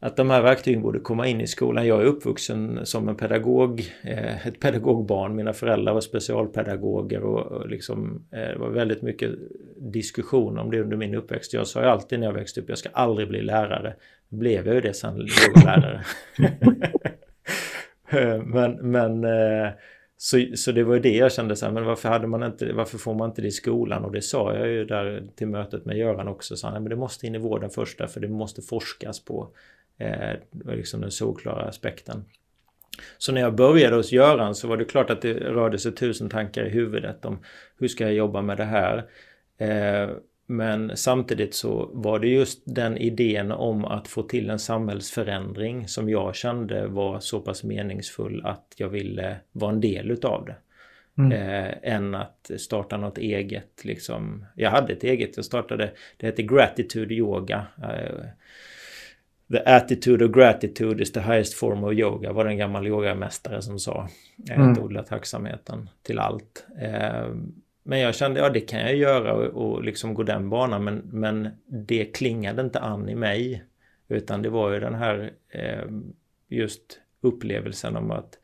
att 0.00 0.16
de 0.16 0.30
här 0.30 0.42
verktygen 0.42 0.82
borde 0.82 1.00
komma 1.00 1.26
in 1.26 1.40
i 1.40 1.46
skolan. 1.46 1.86
Jag 1.86 2.00
är 2.00 2.04
uppvuxen 2.04 2.86
som 2.86 3.08
en 3.08 3.16
pedagog, 3.16 3.92
eh, 4.02 4.46
ett 4.46 4.60
pedagogbarn. 4.60 5.36
Mina 5.36 5.52
föräldrar 5.52 5.94
var 5.94 6.00
specialpedagoger 6.00 7.22
och, 7.22 7.68
liksom, 7.68 8.26
eh, 8.32 8.38
det 8.38 8.58
var 8.58 8.68
väldigt 8.68 9.02
mycket 9.02 9.30
diskussion 9.76 10.58
om 10.58 10.70
det 10.70 10.80
under 10.80 10.96
min 10.96 11.14
uppväxt. 11.14 11.52
Jag 11.52 11.66
sa 11.66 11.80
ju 11.80 11.86
alltid 11.86 12.20
när 12.20 12.26
jag 12.26 12.34
växte 12.34 12.60
upp, 12.60 12.68
jag 12.68 12.78
ska 12.78 12.88
aldrig 12.88 13.28
bli 13.28 13.42
lärare. 13.42 13.94
Blev 14.28 14.66
jag 14.66 14.74
ju 14.74 14.80
det 14.80 14.94
sen, 14.94 15.26
lärare. 15.64 16.04
Eh, 18.08 18.42
men, 18.42 18.90
men 18.90 19.24
eh, 19.24 19.70
så, 20.16 20.46
så 20.54 20.72
det 20.72 20.84
var 20.84 20.94
ju 20.94 21.00
det 21.00 21.16
jag 21.16 21.32
kände 21.32 21.56
så 21.56 21.66
här, 21.66 21.72
men 21.72 21.84
varför, 21.84 22.08
hade 22.08 22.26
man 22.26 22.42
inte, 22.42 22.72
varför 22.72 22.98
får 22.98 23.14
man 23.14 23.30
inte 23.30 23.42
det 23.42 23.48
i 23.48 23.52
skolan? 23.52 24.04
Och 24.04 24.12
det 24.12 24.22
sa 24.22 24.54
jag 24.54 24.68
ju 24.68 24.84
där 24.84 25.24
till 25.36 25.48
mötet 25.48 25.84
med 25.84 25.96
Göran 25.96 26.28
också. 26.28 26.56
Så 26.56 26.66
han, 26.66 26.82
men 26.82 26.90
det 26.90 26.96
måste 26.96 27.26
in 27.26 27.34
i 27.34 27.38
vården 27.38 27.70
först 27.70 28.10
för 28.10 28.20
det 28.20 28.28
måste 28.28 28.62
forskas 28.62 29.24
på 29.24 29.48
eh, 29.98 30.36
liksom 30.64 31.00
den 31.00 31.10
solklara 31.10 31.68
aspekten. 31.68 32.24
Så 33.18 33.32
när 33.32 33.40
jag 33.40 33.54
började 33.54 33.96
hos 33.96 34.12
Göran 34.12 34.54
så 34.54 34.68
var 34.68 34.76
det 34.76 34.84
klart 34.84 35.10
att 35.10 35.22
det 35.22 35.34
rörde 35.34 35.78
sig 35.78 35.92
tusen 35.92 36.28
tankar 36.28 36.64
i 36.64 36.70
huvudet 36.70 37.24
om 37.24 37.38
hur 37.78 37.88
ska 37.88 38.04
jag 38.04 38.14
jobba 38.14 38.42
med 38.42 38.56
det 38.56 38.64
här? 38.64 39.04
Eh, 39.58 40.10
men 40.46 40.96
samtidigt 40.96 41.54
så 41.54 41.90
var 41.92 42.18
det 42.18 42.28
just 42.28 42.62
den 42.64 42.96
idén 42.96 43.52
om 43.52 43.84
att 43.84 44.08
få 44.08 44.22
till 44.22 44.50
en 44.50 44.58
samhällsförändring 44.58 45.88
som 45.88 46.08
jag 46.08 46.34
kände 46.34 46.86
var 46.86 47.20
så 47.20 47.40
pass 47.40 47.64
meningsfull 47.64 48.42
att 48.44 48.74
jag 48.76 48.88
ville 48.88 49.36
vara 49.52 49.72
en 49.72 49.80
del 49.80 50.10
utav 50.10 50.46
det. 50.46 50.56
Mm. 51.18 51.32
Eh, 51.32 51.74
än 51.82 52.14
att 52.14 52.50
starta 52.58 52.96
något 52.96 53.18
eget 53.18 53.84
liksom. 53.84 54.44
Jag 54.54 54.70
hade 54.70 54.92
ett 54.92 55.04
eget, 55.04 55.36
jag 55.36 55.44
startade, 55.44 55.92
det 56.16 56.26
hette 56.26 56.42
Gratitude 56.42 57.14
Yoga. 57.14 57.66
Eh, 57.82 58.26
The 59.50 59.62
attitude 59.66 60.24
of 60.24 60.32
gratitude 60.32 61.02
is 61.02 61.12
the 61.12 61.20
highest 61.20 61.54
form 61.54 61.84
of 61.84 61.92
yoga 61.92 62.32
var 62.32 62.44
det 62.44 62.50
en 62.50 62.58
gammal 62.58 62.86
yogamästare 62.86 63.62
som 63.62 63.78
sa. 63.78 64.08
Eh, 64.50 64.56
mm. 64.56 64.72
Att 64.72 64.78
odla 64.78 65.02
tacksamheten 65.02 65.90
till 66.02 66.18
allt. 66.18 66.66
Eh, 66.80 67.26
men 67.86 68.00
jag 68.00 68.14
kände, 68.14 68.40
ja 68.40 68.50
det 68.50 68.60
kan 68.60 68.80
jag 68.80 68.96
göra 68.96 69.34
och, 69.34 69.44
och 69.44 69.84
liksom 69.84 70.14
gå 70.14 70.22
den 70.22 70.50
banan 70.50 70.84
men, 70.84 70.96
men 71.12 71.48
det 71.86 72.04
klingade 72.04 72.62
inte 72.62 72.80
an 72.80 73.08
i 73.08 73.14
mig. 73.14 73.64
Utan 74.08 74.42
det 74.42 74.48
var 74.48 74.72
ju 74.72 74.80
den 74.80 74.94
här 74.94 75.32
eh, 75.48 75.84
just 76.48 77.00
upplevelsen 77.20 77.96
om 77.96 78.10
att 78.10 78.38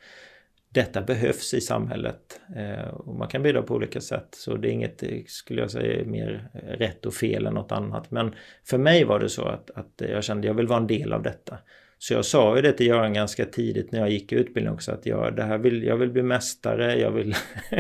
detta 0.69 1.03
behövs 1.03 1.55
i 1.55 1.61
samhället. 1.61 2.41
Eh, 2.57 2.89
och 2.89 3.15
man 3.17 3.29
kan 3.29 3.43
bidra 3.43 3.63
på 3.63 3.75
olika 3.75 4.01
sätt. 4.01 4.29
Så 4.31 4.57
det 4.57 4.69
är 4.69 4.73
inget, 4.73 5.03
eh, 5.03 5.23
skulle 5.27 5.61
jag 5.61 5.71
säga, 5.71 6.05
mer 6.05 6.51
rätt 6.53 7.07
och 7.07 7.15
fel 7.15 7.47
än 7.47 7.55
något 7.55 7.73
annat. 7.73 8.11
Men 8.11 8.35
för 8.65 8.79
mig 8.79 9.05
var 9.05 9.21
det 9.21 9.29
så 9.29 9.45
att, 9.45 9.71
att 9.71 9.93
jag 9.97 10.25
kände 10.25 10.41
att 10.41 10.47
jag 10.47 10.55
vill 10.55 10.67
vara 10.67 10.81
en 10.81 10.87
del 10.87 11.13
av 11.13 11.23
detta. 11.23 11.59
Så 12.03 12.15
jag 12.15 12.25
sa 12.25 12.57
ju 12.57 12.63
det 12.63 12.73
till 12.73 12.87
Göran 12.87 13.13
ganska 13.13 13.45
tidigt 13.45 13.93
när 13.93 14.01
jag 14.01 14.11
gick 14.11 14.33
utbildningen 14.33 14.75
också 14.75 14.93
att 14.93 15.07
jag, 15.07 15.37
det 15.37 15.43
här 15.43 15.59
vill, 15.59 15.83
jag 15.83 15.97
vill 15.97 16.11
bli 16.11 16.23
mästare, 16.23 16.99
jag 16.99 17.11
vill... 17.11 17.35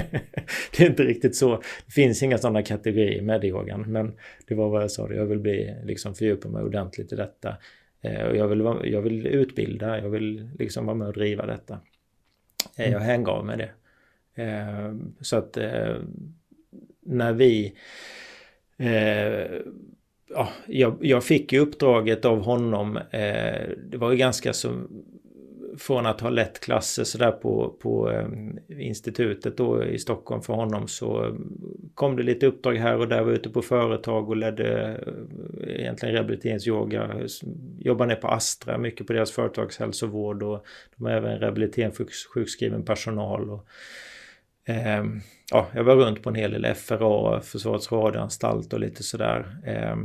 det 0.76 0.82
är 0.82 0.86
inte 0.86 1.02
riktigt 1.02 1.36
så. 1.36 1.56
Det 1.86 1.92
finns 1.92 2.22
inga 2.22 2.38
sådana 2.38 2.62
kategorier 2.62 3.22
med 3.22 3.44
yogan 3.44 3.92
men 3.92 4.12
det 4.46 4.54
var 4.54 4.68
vad 4.68 4.82
jag 4.82 4.90
sa, 4.90 5.12
jag 5.12 5.26
vill 5.26 5.38
bli, 5.38 5.76
liksom 5.84 6.14
fördjupa 6.14 6.48
mig 6.48 6.62
ordentligt 6.62 7.12
i 7.12 7.16
detta. 7.16 7.56
Eh, 8.00 8.22
och 8.22 8.36
jag 8.36 8.48
vill, 8.48 8.92
jag 8.92 9.02
vill 9.02 9.26
utbilda, 9.26 9.98
jag 9.98 10.10
vill 10.10 10.50
liksom 10.58 10.86
vara 10.86 10.96
med 10.96 11.08
och 11.08 11.14
driva 11.14 11.46
detta. 11.46 11.80
Eh, 12.76 12.92
jag 12.92 13.00
hängav 13.00 13.46
med 13.46 13.58
det. 13.58 13.70
Eh, 14.42 14.94
så 15.20 15.36
att 15.36 15.58
när 17.00 17.32
vi 17.32 17.74
ja, 20.34 20.48
jag, 20.66 20.96
jag 21.00 21.24
fick 21.24 21.52
ju 21.52 21.58
uppdraget 21.58 22.24
av 22.24 22.42
honom. 22.42 22.96
Eh, 22.96 23.68
det 23.90 23.96
var 23.96 24.10
ju 24.10 24.16
ganska 24.16 24.52
som 24.52 24.88
från 25.78 26.06
att 26.06 26.20
ha 26.20 26.30
lett 26.30 26.60
klasser 26.60 27.04
sådär 27.04 27.30
på, 27.30 27.76
på 27.82 28.10
eh, 28.10 28.28
institutet 28.86 29.56
då 29.56 29.84
i 29.84 29.98
Stockholm 29.98 30.42
för 30.42 30.54
honom 30.54 30.88
så 30.88 31.38
kom 31.94 32.16
det 32.16 32.22
lite 32.22 32.46
uppdrag 32.46 32.74
här 32.74 32.98
och 32.98 33.08
där. 33.08 33.22
Var 33.22 33.32
ute 33.32 33.50
på 33.50 33.62
företag 33.62 34.28
och 34.28 34.36
ledde 34.36 34.96
eh, 35.60 35.80
egentligen 35.80 36.14
rehabiliteringsyoga. 36.14 37.10
Jobbade 37.78 38.08
ner 38.08 38.20
på 38.20 38.28
Astra, 38.28 38.78
mycket 38.78 39.06
på 39.06 39.12
deras 39.12 39.32
företagshälsovård 39.32 40.42
och 40.42 40.64
de 40.96 41.04
har 41.04 41.12
även 41.12 41.38
rehabilitering 41.38 41.92
för 41.92 42.06
sjukskriven 42.34 42.84
personal. 42.84 43.50
Och, 43.50 43.66
eh, 44.72 45.04
ja, 45.52 45.66
jag 45.74 45.84
var 45.84 45.96
runt 45.96 46.22
på 46.22 46.28
en 46.28 46.34
hel 46.34 46.52
del 46.52 46.74
FRA, 46.74 47.40
Försvarets 47.40 47.92
radioanstalt 47.92 48.72
och 48.72 48.80
lite 48.80 49.02
sådär. 49.02 49.56
Eh, 49.66 49.96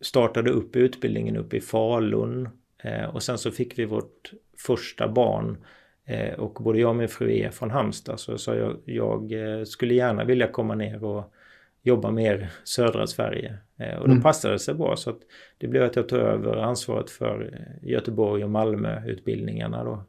startade 0.00 0.50
upp 0.50 0.76
utbildningen 0.76 1.36
uppe 1.36 1.56
i 1.56 1.60
Falun 1.60 2.48
eh, 2.82 3.04
och 3.04 3.22
sen 3.22 3.38
så 3.38 3.50
fick 3.50 3.78
vi 3.78 3.84
vårt 3.84 4.32
första 4.66 5.08
barn 5.08 5.64
eh, 6.04 6.34
och 6.34 6.62
både 6.62 6.78
jag 6.80 6.90
och 6.90 6.96
min 6.96 7.08
fru 7.08 7.38
är 7.38 7.50
från 7.50 7.70
Halmstad 7.70 8.20
så 8.20 8.38
sa 8.38 8.54
jag, 8.54 8.76
jag 8.84 9.32
eh, 9.32 9.64
skulle 9.64 9.94
gärna 9.94 10.24
vilja 10.24 10.48
komma 10.48 10.74
ner 10.74 11.04
och 11.04 11.34
jobba 11.82 12.10
mer 12.10 12.50
södra 12.64 13.06
Sverige. 13.06 13.58
Eh, 13.76 13.98
och 13.98 14.06
då 14.06 14.12
mm. 14.12 14.22
passade 14.22 14.54
det 14.54 14.58
sig 14.58 14.74
bra 14.74 14.96
så 14.96 15.10
att 15.10 15.20
det 15.58 15.68
blev 15.68 15.82
att 15.82 15.96
jag 15.96 16.08
tog 16.08 16.18
över 16.18 16.56
ansvaret 16.56 17.10
för 17.10 17.66
Göteborg 17.82 18.44
och 18.44 18.50
Malmö 18.50 19.06
utbildningarna 19.06 19.84
då. 19.84 20.04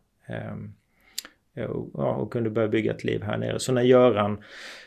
Ehm, 1.56 1.92
ja, 1.94 2.16
och 2.16 2.34
kunde 2.34 2.50
börja 2.50 2.68
bygga 2.68 2.94
ett 2.94 3.04
liv 3.04 3.24
här 3.24 3.38
nere. 3.38 3.60
Så 3.60 3.72
när 3.72 3.82
Göran 3.82 4.44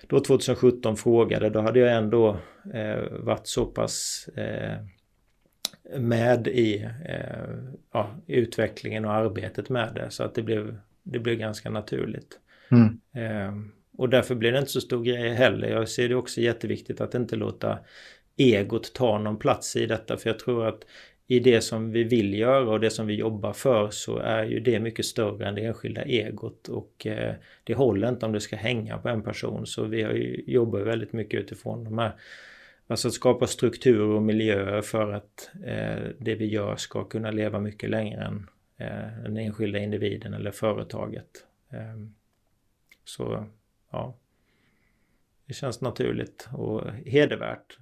då 0.06 0.20
2017 0.20 0.96
frågade, 0.96 1.50
då 1.50 1.60
hade 1.60 1.80
jag 1.80 1.92
ändå 1.92 2.36
eh, 2.74 3.02
varit 3.10 3.46
så 3.46 3.66
pass 3.66 4.28
eh, 4.36 4.76
med 5.98 6.48
i 6.48 6.88
eh, 7.08 7.54
ja, 7.92 8.10
utvecklingen 8.26 9.04
och 9.04 9.12
arbetet 9.12 9.68
med 9.68 9.92
det. 9.94 10.10
Så 10.10 10.22
att 10.22 10.34
det 10.34 10.42
blev, 10.42 10.76
det 11.02 11.18
blev 11.18 11.36
ganska 11.36 11.70
naturligt. 11.70 12.38
Mm. 12.70 13.00
Eh, 13.14 13.54
och 13.98 14.08
därför 14.08 14.34
blir 14.34 14.52
det 14.52 14.58
inte 14.58 14.70
så 14.70 14.80
stor 14.80 15.04
grej 15.04 15.28
heller. 15.28 15.68
Jag 15.68 15.88
ser 15.88 16.08
det 16.08 16.14
också 16.14 16.40
jätteviktigt 16.40 17.00
att 17.00 17.14
inte 17.14 17.36
låta 17.36 17.78
egot 18.36 18.94
ta 18.94 19.18
någon 19.18 19.38
plats 19.38 19.76
i 19.76 19.86
detta. 19.86 20.16
För 20.16 20.30
jag 20.30 20.38
tror 20.38 20.66
att 20.66 20.84
i 21.26 21.40
det 21.40 21.60
som 21.60 21.90
vi 21.90 22.04
vill 22.04 22.34
göra 22.34 22.70
och 22.70 22.80
det 22.80 22.90
som 22.90 23.06
vi 23.06 23.14
jobbar 23.14 23.52
för 23.52 23.90
så 23.90 24.18
är 24.18 24.44
ju 24.44 24.60
det 24.60 24.80
mycket 24.80 25.04
större 25.04 25.48
än 25.48 25.54
det 25.54 25.64
enskilda 25.64 26.02
egot 26.02 26.68
och 26.68 27.06
eh, 27.06 27.34
det 27.64 27.74
håller 27.74 28.08
inte 28.08 28.26
om 28.26 28.32
det 28.32 28.40
ska 28.40 28.56
hänga 28.56 28.98
på 28.98 29.08
en 29.08 29.22
person 29.22 29.66
så 29.66 29.84
vi 29.84 30.02
har 30.02 30.12
ju, 30.12 30.44
jobbar 30.46 30.80
väldigt 30.80 31.12
mycket 31.12 31.40
utifrån 31.40 31.84
de 31.84 31.98
här 31.98 32.12
Alltså 32.86 33.08
att 33.08 33.14
skapa 33.14 33.46
strukturer 33.46 34.08
och 34.08 34.22
miljöer 34.22 34.82
för 34.82 35.12
att 35.12 35.50
eh, 35.64 36.02
det 36.18 36.34
vi 36.34 36.46
gör 36.46 36.76
ska 36.76 37.04
kunna 37.04 37.30
leva 37.30 37.60
mycket 37.60 37.90
längre 37.90 38.24
än 38.24 38.48
eh, 38.76 39.22
den 39.22 39.36
enskilda 39.36 39.78
individen 39.78 40.34
eller 40.34 40.50
företaget. 40.50 41.46
Eh, 41.70 41.96
så 43.04 43.46
ja, 43.90 44.16
det 45.46 45.54
känns 45.54 45.80
naturligt 45.80 46.48
och 46.52 46.92
hedervärt. 46.92 47.78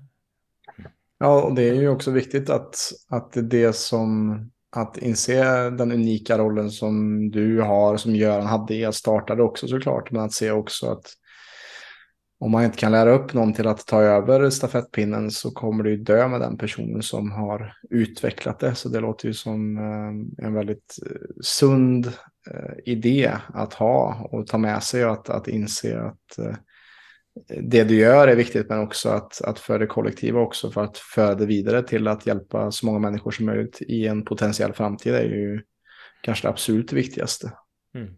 Ja, 1.20 1.42
och 1.42 1.54
det 1.54 1.68
är 1.68 1.74
ju 1.74 1.88
också 1.88 2.10
viktigt 2.10 2.50
att, 2.50 2.76
att 3.08 3.32
det 3.50 3.76
som 3.76 4.36
att 4.76 4.98
inse 4.98 5.70
den 5.70 5.92
unika 5.92 6.38
rollen 6.38 6.70
som 6.70 7.30
du 7.30 7.60
har, 7.60 7.96
som 7.96 8.16
Göran 8.16 8.46
hade 8.46 8.74
i 8.74 8.84
att 8.84 8.94
starta 8.94 9.34
det 9.34 9.42
också 9.42 9.68
såklart, 9.68 10.10
men 10.10 10.22
att 10.22 10.32
se 10.32 10.50
också 10.50 10.90
att 10.90 11.06
om 12.40 12.50
man 12.50 12.64
inte 12.64 12.78
kan 12.78 12.92
lära 12.92 13.10
upp 13.10 13.34
någon 13.34 13.52
till 13.52 13.66
att 13.66 13.86
ta 13.86 14.02
över 14.02 14.50
stafettpinnen 14.50 15.30
så 15.30 15.50
kommer 15.50 15.84
det 15.84 15.90
ju 15.90 15.96
dö 15.96 16.28
med 16.28 16.40
den 16.40 16.58
personen 16.58 17.02
som 17.02 17.32
har 17.32 17.76
utvecklat 17.90 18.58
det. 18.58 18.74
Så 18.74 18.88
det 18.88 19.00
låter 19.00 19.28
ju 19.28 19.34
som 19.34 19.78
eh, 19.78 20.44
en 20.46 20.54
väldigt 20.54 20.98
eh, 21.06 21.16
sund 21.40 22.06
eh, 22.50 22.92
idé 22.92 23.32
att 23.54 23.74
ha 23.74 24.28
och 24.32 24.46
ta 24.46 24.58
med 24.58 24.82
sig 24.82 25.04
och 25.06 25.12
att, 25.12 25.30
att 25.30 25.48
inse 25.48 26.00
att 26.00 26.38
det 27.62 27.84
du 27.84 27.94
gör 27.94 28.28
är 28.28 28.36
viktigt 28.36 28.68
men 28.68 28.78
också 28.80 29.08
att, 29.08 29.42
att 29.42 29.58
för 29.58 29.78
det 29.78 29.86
kollektiva 29.86 30.40
också 30.40 30.70
för 30.70 30.84
att 30.84 30.98
föra 30.98 31.34
det 31.34 31.46
vidare 31.46 31.82
till 31.82 32.08
att 32.08 32.26
hjälpa 32.26 32.70
så 32.70 32.86
många 32.86 32.98
människor 32.98 33.30
som 33.30 33.46
möjligt 33.46 33.82
i 33.82 34.06
en 34.06 34.24
potentiell 34.24 34.72
framtid 34.72 35.14
är 35.14 35.24
ju 35.24 35.60
kanske 36.20 36.46
det 36.46 36.50
absolut 36.50 36.92
viktigaste. 36.92 37.52
Mm. 37.94 38.14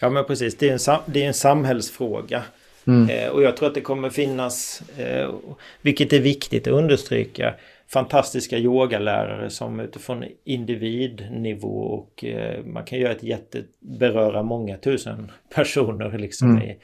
Ja 0.00 0.10
men 0.10 0.24
precis, 0.24 0.56
det 0.56 0.68
är 0.68 0.90
en, 0.90 1.00
det 1.06 1.22
är 1.22 1.26
en 1.26 1.34
samhällsfråga. 1.34 2.42
Mm. 2.86 3.08
Eh, 3.08 3.28
och 3.28 3.42
jag 3.42 3.56
tror 3.56 3.68
att 3.68 3.74
det 3.74 3.80
kommer 3.80 4.10
finnas, 4.10 4.82
eh, 4.98 5.34
vilket 5.82 6.12
är 6.12 6.20
viktigt 6.20 6.66
att 6.66 6.72
understryka, 6.72 7.54
fantastiska 7.88 8.58
yogalärare 8.58 9.50
som 9.50 9.80
utifrån 9.80 10.24
individnivå 10.44 11.78
och 11.78 12.24
eh, 12.24 12.64
man 12.64 12.84
kan 12.84 12.98
göra 12.98 13.12
ett 13.12 13.22
jätte, 13.22 13.62
beröra 13.80 14.42
många 14.42 14.76
tusen 14.76 15.30
personer 15.54 16.18
liksom 16.18 16.50
mm. 16.50 16.62
i, 16.62 16.76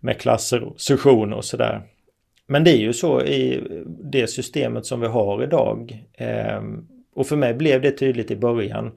med 0.00 0.20
klasser 0.20 0.62
och 0.62 0.80
sessioner 0.80 1.36
och 1.36 1.44
sådär. 1.44 1.82
Men 2.46 2.64
det 2.64 2.70
är 2.70 2.78
ju 2.78 2.92
så 2.92 3.22
i 3.22 3.62
det 3.86 4.26
systemet 4.26 4.86
som 4.86 5.00
vi 5.00 5.06
har 5.06 5.42
idag. 5.42 6.04
Eh, 6.14 6.62
och 7.14 7.26
för 7.26 7.36
mig 7.36 7.54
blev 7.54 7.82
det 7.82 7.90
tydligt 7.90 8.30
i 8.30 8.36
början 8.36 8.90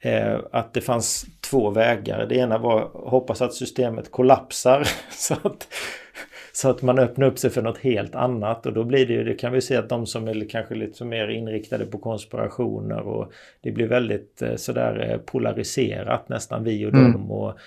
eh, 0.00 0.38
att 0.52 0.74
det 0.74 0.80
fanns 0.80 1.26
två 1.40 1.70
vägar. 1.70 2.26
Det 2.26 2.36
ena 2.36 2.58
var 2.58 2.80
att 2.82 3.10
hoppas 3.10 3.42
att 3.42 3.54
systemet 3.54 4.10
kollapsar 4.10 4.88
så 5.10 5.34
att, 5.34 5.68
så 6.52 6.70
att 6.70 6.82
man 6.82 6.98
öppnar 6.98 7.26
upp 7.26 7.38
sig 7.38 7.50
för 7.50 7.62
något 7.62 7.78
helt 7.78 8.14
annat 8.14 8.66
och 8.66 8.72
då 8.72 8.84
blir 8.84 9.06
det 9.06 9.12
ju, 9.12 9.24
det 9.24 9.34
kan 9.34 9.52
vi 9.52 9.60
se 9.60 9.76
att 9.76 9.88
de 9.88 10.06
som 10.06 10.28
är 10.28 10.48
kanske 10.48 10.74
lite 10.74 11.04
mer 11.04 11.28
inriktade 11.28 11.86
på 11.86 11.98
konspirationer 11.98 13.00
och 13.00 13.32
det 13.60 13.70
blir 13.70 13.86
väldigt 13.86 14.42
eh, 14.42 14.56
sådär 14.56 15.10
eh, 15.10 15.18
polariserat 15.18 16.28
nästan 16.28 16.64
vi 16.64 16.86
och 16.86 16.94
mm. 16.94 17.12
dem 17.12 17.30
och 17.30 17.58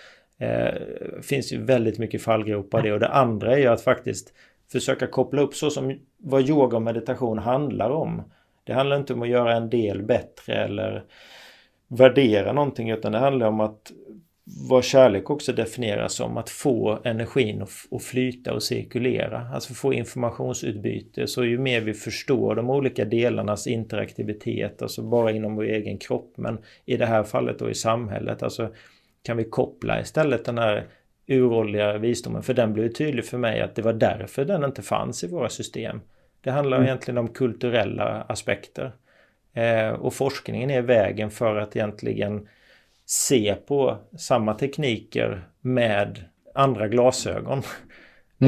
eh, 0.44 1.22
finns 1.22 1.54
ju 1.54 1.64
väldigt 1.64 2.00
mycket 2.00 2.22
fallgropar 2.22 2.82
det 2.82 2.94
och 2.94 3.00
det 3.00 3.08
andra 3.08 3.54
är 3.54 3.58
ju 3.58 3.68
att 3.68 3.82
faktiskt 3.82 4.34
försöka 4.72 5.08
koppla 5.08 5.42
upp 5.42 5.56
så 5.56 5.70
som 5.70 6.00
vad 6.18 6.50
yoga 6.50 6.78
och 6.78 6.84
meditation 6.84 7.40
handlar 7.40 7.90
om. 7.90 8.22
Det 8.64 8.74
handlar 8.74 8.98
inte 8.98 9.14
om 9.14 9.22
att 9.22 9.30
göra 9.30 9.56
en 9.56 9.70
del 9.70 10.04
bättre 10.04 10.54
eller 10.54 11.04
värdera 11.88 12.54
någonting 12.54 12.90
utan 12.90 13.12
det 13.12 13.18
handlar 13.18 13.48
om 13.48 13.60
att 13.60 13.92
vad 14.46 14.84
kärlek 14.84 15.30
också 15.30 15.54
definieras 15.54 16.14
som, 16.14 16.38
att 16.38 16.50
få 16.50 17.00
energin 17.04 17.62
att 17.92 18.04
flyta 18.04 18.54
och 18.54 18.64
cirkulera. 18.64 19.50
Alltså 19.54 19.74
få 19.74 19.94
informationsutbyte. 19.94 21.28
Så 21.28 21.46
ju 21.46 21.58
mer 21.58 21.82
vi 21.82 21.94
förstår 21.94 22.56
de 22.56 22.70
olika 22.70 23.06
delarnas 23.06 23.68
interaktivitet, 23.68 24.82
alltså 24.82 25.02
bara 25.02 25.32
inom 25.32 25.56
vår 25.56 25.64
egen 25.64 25.98
kropp, 25.98 26.34
men 26.36 26.58
i 26.86 26.98
det 26.98 27.06
här 27.06 27.24
fallet 27.24 27.60
då 27.60 27.70
i 27.70 27.74
samhället, 27.74 28.44
alltså 28.44 28.74
kan 29.24 29.38
vi 29.38 29.44
koppla 29.44 30.02
istället 30.02 30.46
den 30.46 30.58
här 30.58 30.88
uråldriga 31.28 31.98
visdomen, 31.98 32.44
för 32.44 32.54
den 32.54 32.74
blev 32.74 32.90
tydlig 32.90 33.26
för 33.26 33.38
mig 33.38 33.62
att 33.62 33.76
det 33.76 33.82
var 33.82 33.94
därför 33.94 34.46
den 34.46 34.64
inte 34.64 34.82
fanns 34.82 35.24
i 35.24 35.28
våra 35.28 35.50
system. 35.50 36.02
Det 36.42 36.52
handlar 36.52 36.78
mm. 36.78 36.88
egentligen 36.88 37.18
om 37.18 37.28
kulturella 37.28 38.22
aspekter. 38.22 38.92
Eh, 39.54 39.90
och 39.90 40.14
forskningen 40.14 40.70
är 40.70 40.82
vägen 40.82 41.32
för 41.32 41.56
att 41.56 41.76
egentligen 41.76 42.48
se 43.06 43.56
på 43.68 43.98
samma 44.18 44.54
tekniker 44.54 45.48
med 45.62 46.26
andra 46.54 46.88
glasögon. 46.88 47.62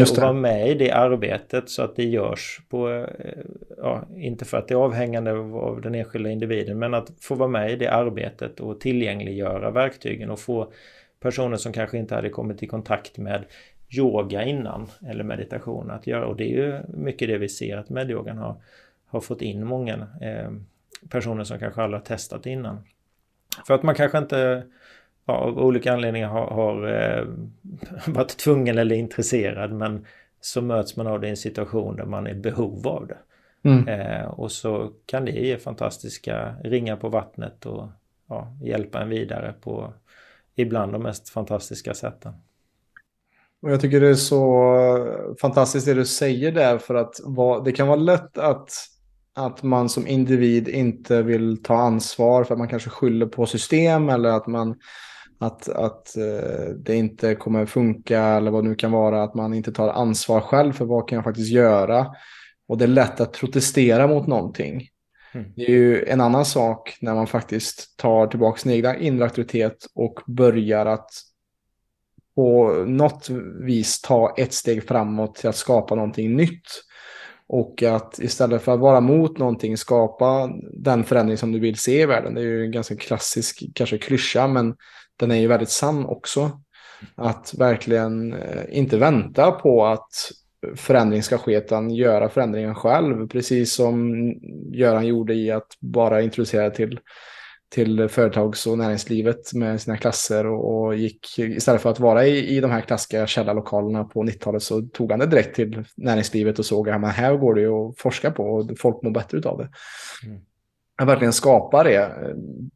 Och 0.02 0.18
vara 0.18 0.34
med 0.34 0.70
i 0.70 0.74
det 0.74 0.92
arbetet 0.92 1.70
så 1.70 1.82
att 1.82 1.96
det 1.96 2.04
görs 2.04 2.62
på, 2.70 2.90
eh, 2.90 3.34
ja, 3.78 4.08
inte 4.18 4.46
för 4.46 4.58
att 4.58 4.68
det 4.68 4.74
är 4.74 4.78
avhängande 4.78 5.32
av 5.32 5.82
den 5.82 5.96
enskilda 5.96 6.30
individen, 6.30 6.80
men 6.80 6.94
att 6.94 7.12
få 7.22 7.36
vara 7.36 7.50
med 7.50 7.72
i 7.72 7.76
det 7.76 7.88
arbetet 7.88 8.60
och 8.60 8.80
tillgängliggöra 8.80 9.72
verktygen 9.72 10.30
och 10.30 10.40
få 10.40 10.72
personer 11.20 11.58
som 11.58 11.74
kanske 11.74 11.98
inte 11.98 12.16
hade 12.16 12.30
kommit 12.30 12.64
i 12.64 12.68
kontakt 12.68 13.18
med 13.18 13.46
yoga 13.98 14.44
innan 14.44 14.88
eller 15.08 15.24
meditation 15.24 15.92
att 15.92 16.08
göra. 16.08 16.26
Och 16.26 16.36
det 16.36 16.44
är 16.44 16.66
ju 16.66 16.80
mycket 16.88 17.28
det 17.28 17.38
vi 17.38 17.50
ser 17.50 17.78
att 17.78 17.90
medyogan 17.90 18.38
har, 18.38 18.56
har 19.08 19.22
fått 19.22 19.42
in 19.42 19.66
många 19.66 19.94
eh, 20.22 20.52
personer 21.10 21.44
som 21.44 21.60
kanske 21.60 21.82
aldrig 21.82 22.02
har 22.02 22.06
testat 22.06 22.46
innan. 22.46 22.84
För 23.68 23.74
att 23.74 23.84
man 23.84 23.96
kanske 23.96 24.18
inte 24.18 24.64
av 25.26 25.60
olika 25.60 25.94
anledningar 25.94 26.30
har, 26.30 26.48
har 26.48 26.88
eh, 26.88 27.26
varit 28.14 28.38
tvungen 28.38 28.78
eller 28.78 28.96
intresserad 28.96 29.72
men 29.72 30.06
så 30.42 30.62
möts 30.62 30.98
man 30.98 31.08
av 31.08 31.22
det 31.22 31.28
i 31.28 31.30
en 31.30 31.38
situation 31.38 31.96
där 31.96 32.06
man 32.06 32.28
är 32.28 32.32
i 32.32 32.36
behov 32.36 32.88
av 32.88 33.08
det. 33.08 33.18
Mm. 33.70 33.88
Eh, 33.88 34.26
och 34.26 34.52
så 34.52 34.92
kan 35.06 35.26
det 35.26 35.32
ge 35.32 35.58
fantastiska 35.58 36.56
ringar 36.64 36.96
på 36.96 37.10
vattnet 37.10 37.66
och 37.66 37.88
ja, 38.30 38.58
hjälpa 38.62 39.02
en 39.02 39.10
vidare 39.10 39.54
på 39.62 39.94
ibland 40.56 40.92
de 40.92 41.04
mest 41.04 41.30
fantastiska 41.30 41.94
sätten. 41.94 42.34
Och 43.62 43.72
jag 43.72 43.82
tycker 43.82 44.02
det 44.02 44.10
är 44.10 44.14
så 44.14 45.36
fantastiskt 45.42 45.86
det 45.86 45.94
du 45.94 46.06
säger 46.06 46.52
där 46.52 46.78
för 46.78 46.96
att 46.96 47.16
det 47.66 47.72
kan 47.72 47.88
vara 47.88 48.00
lätt 48.00 48.38
att 48.38 48.70
att 49.38 49.64
man 49.64 49.90
som 49.90 50.08
individ 50.08 50.68
inte 50.68 51.22
vill 51.22 51.64
ta 51.64 51.76
ansvar 51.76 52.44
för 52.44 52.54
att 52.54 52.60
man 52.60 52.68
kanske 52.68 52.90
skyller 52.90 53.26
på 53.26 53.46
system 53.46 54.10
eller 54.10 54.30
att 54.30 54.48
man 54.48 54.76
att, 55.40 55.70
att 55.70 56.14
uh, 56.18 56.70
det 56.76 56.96
inte 56.96 57.36
kommer 57.36 57.66
funka 57.66 58.22
eller 58.22 58.52
vad 58.52 58.64
det 58.64 58.70
nu 58.70 58.76
kan 58.76 58.92
vara, 58.92 59.24
att 59.24 59.36
man 59.36 59.54
inte 59.54 59.72
tar 59.72 59.90
ansvar 59.90 60.42
själv 60.42 60.74
för 60.74 60.86
vad 60.86 61.10
kan 61.10 61.16
jag 61.16 61.24
faktiskt 61.24 61.52
göra. 61.52 62.08
Och 62.68 62.78
det 62.78 62.86
är 62.86 62.90
lätt 62.90 63.22
att 63.22 63.34
protestera 63.34 64.08
mot 64.08 64.28
någonting. 64.28 64.90
Mm. 65.34 65.52
Det 65.56 65.66
är 65.66 65.70
ju 65.70 66.06
en 66.06 66.22
annan 66.22 66.46
sak 66.46 66.98
när 67.02 67.16
man 67.16 67.28
faktiskt 67.28 67.98
tar 67.98 68.28
tillbaka 68.28 68.60
sin 68.60 68.72
egna 68.72 68.98
inre 68.98 69.24
auktoritet 69.24 69.86
och 69.96 70.20
börjar 70.28 70.86
att 70.86 71.10
på 72.36 72.70
något 72.88 73.30
vis 73.62 74.02
ta 74.02 74.36
ett 74.38 74.54
steg 74.54 74.88
framåt 74.88 75.36
till 75.36 75.50
att 75.50 75.56
skapa 75.56 75.96
någonting 75.96 76.36
nytt. 76.36 76.68
Och 77.48 77.84
att 77.84 78.20
istället 78.20 78.62
för 78.62 78.74
att 78.74 78.80
vara 78.80 79.02
mot 79.02 79.38
någonting 79.38 79.78
skapa 79.78 80.50
den 80.74 81.04
förändring 81.04 81.38
som 81.38 81.52
du 81.52 81.60
vill 81.60 81.78
se 81.78 82.02
i 82.02 82.06
världen. 82.06 82.34
Det 82.34 82.42
är 82.42 82.46
ju 82.46 82.66
en 82.66 82.72
ganska 82.72 82.96
klassisk, 82.96 83.64
kanske 83.76 83.98
klyscha, 83.98 84.48
men 84.48 84.76
den 85.20 85.32
är 85.32 85.36
ju 85.36 85.48
väldigt 85.48 85.70
sann 85.70 86.06
också. 86.06 86.62
Att 87.16 87.54
verkligen 87.58 88.34
eh, 88.34 88.64
inte 88.70 88.98
vänta 88.98 89.52
på 89.52 89.86
att 89.86 90.32
förändring 90.76 91.24
ska 91.24 91.38
ske, 91.38 91.58
utan 91.58 91.90
göra 91.90 92.30
förändringen 92.30 92.76
själv. 92.76 93.28
Precis 93.28 93.74
som 93.74 94.14
Göran 94.74 95.08
gjorde 95.08 95.34
i 95.34 95.52
att 95.52 95.78
bara 95.80 96.22
introducera 96.22 96.70
till 96.70 97.00
till 97.70 98.10
företags 98.10 98.68
och 98.68 98.78
näringslivet 98.78 99.54
med 99.54 99.82
sina 99.82 99.98
klasser 99.98 100.46
och, 100.46 100.86
och, 100.86 100.96
gick 100.96 101.40
istället 101.40 101.82
för 101.82 101.90
att 101.90 102.00
vara 102.00 102.26
i, 102.26 102.58
i 102.58 102.60
de 102.60 102.72
här 102.72 102.82
klassiska 102.82 103.28
källarlokalerna 103.28 104.04
på 104.04 104.24
90-talet 104.24 104.64
så 104.64 104.82
tog 104.82 105.12
han 105.12 105.20
det 105.20 105.26
direkt 105.26 105.56
till 105.56 105.84
näringslivet 105.98 106.60
och 106.60 106.66
såg 106.66 106.90
att 106.90 107.16
här 107.16 107.38
går 107.38 107.56
det 107.56 107.62
ju 107.62 107.72
att 107.72 108.00
forska 108.00 108.32
på 108.32 108.44
och 108.44 108.80
folk 108.80 109.02
mår 109.04 109.12
bättre 109.12 109.50
av 109.50 109.58
det. 109.58 109.70
Mm. 110.26 110.42
Att 110.98 111.08
verkligen 111.08 111.34
skapa 111.34 111.84
det 111.84 112.12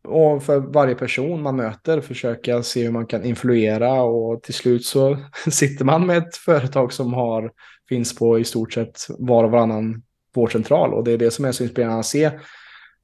och 0.04 0.44
för 0.44 0.60
varje 0.60 0.96
person 0.96 1.42
man 1.42 1.56
möter 1.56 2.02
försöka 2.02 2.64
se 2.64 2.84
hur 2.84 2.92
man 2.92 3.06
kan 3.06 3.24
influera 3.24 4.02
och 4.02 4.44
till 4.44 4.54
slut 4.54 4.86
så 4.86 5.18
sitter 5.52 5.86
man 5.86 6.06
med 6.06 6.18
ett 6.18 6.36
företag 6.36 6.94
som 6.94 7.14
har 7.14 7.52
finns 7.90 8.16
på 8.16 8.40
i 8.40 8.44
stort 8.44 8.74
sett 8.74 9.08
var 9.10 9.44
och 9.44 9.52
varannan 9.52 10.04
vårdcentral 10.36 10.94
och 10.94 11.04
det 11.04 11.12
är 11.12 11.18
det 11.18 11.32
som 11.32 11.46
är 11.46 11.52
så 11.52 11.64
inspirerande 11.64 12.00
att 12.00 12.06
se 12.06 12.32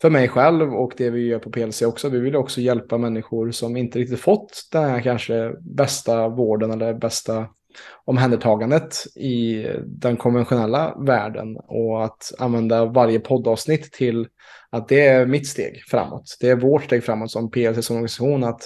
för 0.01 0.09
mig 0.09 0.27
själv 0.27 0.73
och 0.73 0.93
det 0.97 1.09
vi 1.09 1.27
gör 1.27 1.39
på 1.39 1.51
PLC 1.51 1.81
också. 1.81 2.09
Vi 2.09 2.19
vill 2.19 2.35
också 2.35 2.61
hjälpa 2.61 2.97
människor 2.97 3.51
som 3.51 3.77
inte 3.77 3.99
riktigt 3.99 4.19
fått 4.19 4.67
den 4.71 4.83
här 4.83 5.01
kanske 5.01 5.53
bästa 5.61 6.29
vården 6.29 6.71
eller 6.71 6.93
bästa 6.93 7.47
omhändertagandet 8.05 9.03
i 9.15 9.67
den 9.85 10.17
konventionella 10.17 10.95
världen 11.05 11.57
och 11.57 12.05
att 12.05 12.31
använda 12.39 12.85
varje 12.85 13.19
poddavsnitt 13.19 13.91
till 13.91 14.27
att 14.69 14.87
det 14.87 15.07
är 15.07 15.25
mitt 15.25 15.47
steg 15.47 15.83
framåt. 15.87 16.37
Det 16.39 16.49
är 16.49 16.55
vårt 16.55 16.83
steg 16.83 17.03
framåt 17.03 17.31
som 17.31 17.51
PLC 17.51 17.85
som 17.85 17.95
organisation 17.95 18.43
att 18.43 18.61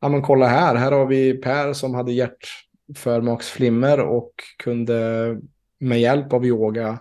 ja 0.00 0.08
men 0.08 0.22
kolla 0.22 0.46
här, 0.46 0.74
här 0.74 0.92
har 0.92 1.06
vi 1.06 1.34
Per 1.34 1.72
som 1.72 1.94
hade 1.94 2.12
hjärtförmaksflimmer 2.12 4.00
och 4.00 4.32
kunde 4.58 5.36
med 5.80 6.00
hjälp 6.00 6.32
av 6.32 6.46
yoga 6.46 6.98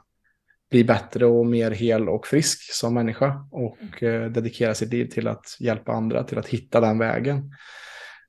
bli 0.72 0.84
bättre 0.84 1.26
och 1.26 1.46
mer 1.46 1.72
hel 1.72 2.10
och 2.10 2.28
frisk 2.28 2.74
som 2.74 2.94
människa 2.94 3.48
och 3.52 4.04
eh, 4.04 4.30
dedikera 4.30 4.74
sitt 4.74 4.94
liv 4.94 5.06
till 5.06 5.28
att 5.28 5.58
hjälpa 5.60 5.92
andra 5.92 6.24
till 6.24 6.38
att 6.38 6.48
hitta 6.48 6.82
den 6.82 7.00
vägen. 7.00 7.52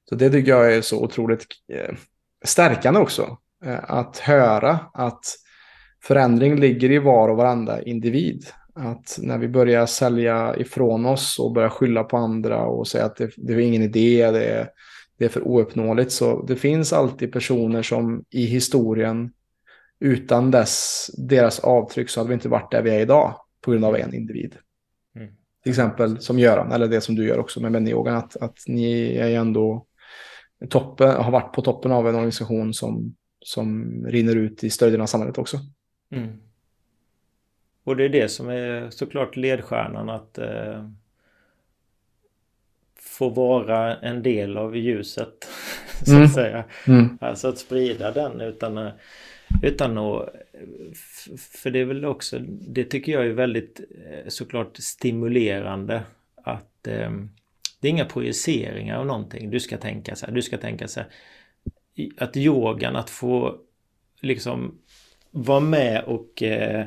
Så 0.08 0.14
det 0.14 0.30
tycker 0.30 0.50
jag 0.50 0.74
är 0.74 0.80
så 0.80 1.04
otroligt 1.04 1.46
eh, 1.72 1.94
stärkande 2.44 3.00
också. 3.00 3.38
Eh, 3.64 3.78
att 3.90 4.18
höra 4.18 4.80
att 4.92 5.24
förändring 6.02 6.56
ligger 6.56 6.90
i 6.90 6.98
var 6.98 7.28
och 7.28 7.36
varenda 7.36 7.82
individ. 7.82 8.46
Att 8.74 9.18
när 9.22 9.38
vi 9.38 9.48
börjar 9.48 9.86
sälja 9.86 10.56
ifrån 10.56 11.06
oss 11.06 11.38
och 11.38 11.52
börjar 11.52 11.68
skylla 11.68 12.04
på 12.04 12.16
andra 12.16 12.62
och 12.62 12.88
säga 12.88 13.04
att 13.04 13.16
det, 13.16 13.30
det 13.36 13.52
är 13.52 13.58
ingen 13.58 13.82
idé, 13.82 14.30
det 14.30 14.44
är, 14.44 14.68
det 15.18 15.24
är 15.24 15.28
för 15.28 15.48
ouppnåeligt. 15.48 16.12
Så 16.12 16.42
det 16.42 16.56
finns 16.56 16.92
alltid 16.92 17.32
personer 17.32 17.82
som 17.82 18.24
i 18.30 18.44
historien 18.44 19.32
utan 20.00 20.50
dess, 20.50 21.06
deras 21.16 21.60
avtryck 21.60 22.10
så 22.10 22.20
hade 22.20 22.28
vi 22.28 22.34
inte 22.34 22.48
varit 22.48 22.70
där 22.70 22.82
vi 22.82 22.90
är 22.90 23.00
idag 23.00 23.34
på 23.64 23.70
grund 23.70 23.84
av 23.84 23.96
en 23.96 24.14
individ. 24.14 24.56
Mm. 25.16 25.28
Till 25.62 25.70
exempel 25.70 26.20
som 26.20 26.38
Göran, 26.38 26.72
eller 26.72 26.88
det 26.88 27.00
som 27.00 27.14
du 27.14 27.26
gör 27.26 27.38
också 27.38 27.60
med 27.60 27.72
människoyogan, 27.72 28.16
att, 28.16 28.36
att 28.36 28.58
ni 28.66 29.16
är 29.16 29.28
ju 29.28 29.34
ändå 29.34 29.86
toppen, 30.68 31.10
har 31.10 31.30
varit 31.30 31.52
på 31.52 31.62
toppen 31.62 31.92
av 31.92 32.08
en 32.08 32.14
organisation 32.14 32.74
som, 32.74 33.14
som 33.40 33.92
rinner 34.06 34.36
ut 34.36 34.64
i 34.64 34.70
större 34.70 34.90
delen 34.90 35.02
av 35.02 35.06
samhället 35.06 35.38
också. 35.38 35.58
Mm. 36.10 36.28
Och 37.84 37.96
det 37.96 38.04
är 38.04 38.08
det 38.08 38.28
som 38.28 38.48
är 38.48 38.90
såklart 38.90 39.36
ledstjärnan 39.36 40.08
att 40.08 40.38
eh, 40.38 40.88
få 43.18 43.28
vara 43.28 43.96
en 43.96 44.22
del 44.22 44.56
av 44.56 44.76
ljuset. 44.76 45.48
så 46.04 46.12
att 46.12 46.18
mm. 46.18 46.28
säga. 46.28 46.64
Mm. 46.86 47.18
Alltså 47.20 47.48
att 47.48 47.58
sprida 47.58 48.10
den 48.10 48.40
utan, 48.40 48.78
eh, 48.78 48.92
utan 49.62 49.98
att... 49.98 50.28
För 51.38 51.70
det 51.70 51.78
är 51.78 51.84
väl 51.84 52.04
också, 52.04 52.38
det 52.48 52.84
tycker 52.84 53.12
jag 53.12 53.26
är 53.26 53.32
väldigt 53.32 53.80
eh, 53.80 54.28
såklart 54.28 54.76
stimulerande 54.76 56.02
att 56.36 56.86
eh, 56.86 57.10
det 57.80 57.88
är 57.88 57.90
inga 57.90 58.04
projiceringar 58.04 58.98
av 58.98 59.06
någonting. 59.06 59.50
Du 59.50 59.60
ska 59.60 59.76
tänka 59.76 60.16
så 60.16 60.26
här, 60.26 60.32
du 60.32 60.42
ska 60.42 60.58
tänka 60.58 60.88
så 60.88 61.00
här. 61.00 61.08
Att 62.18 62.36
yogan, 62.36 62.96
att 62.96 63.10
få 63.10 63.58
liksom 64.20 64.78
vara 65.30 65.60
med 65.60 66.04
och 66.04 66.42
eh, 66.42 66.86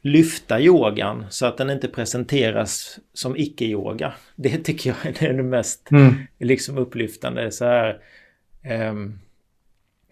lyfta 0.00 0.60
yogan 0.60 1.26
så 1.30 1.46
att 1.46 1.56
den 1.56 1.70
inte 1.70 1.88
presenteras 1.88 2.98
som 3.12 3.36
icke-yoga. 3.36 4.14
Det 4.36 4.58
tycker 4.58 4.90
jag 4.90 5.22
är 5.22 5.32
det 5.32 5.42
mest 5.42 5.90
mm. 5.90 6.14
liksom 6.38 6.78
upplyftande. 6.78 7.50
Så 7.50 7.64
här, 7.64 8.00
eh, 8.62 8.94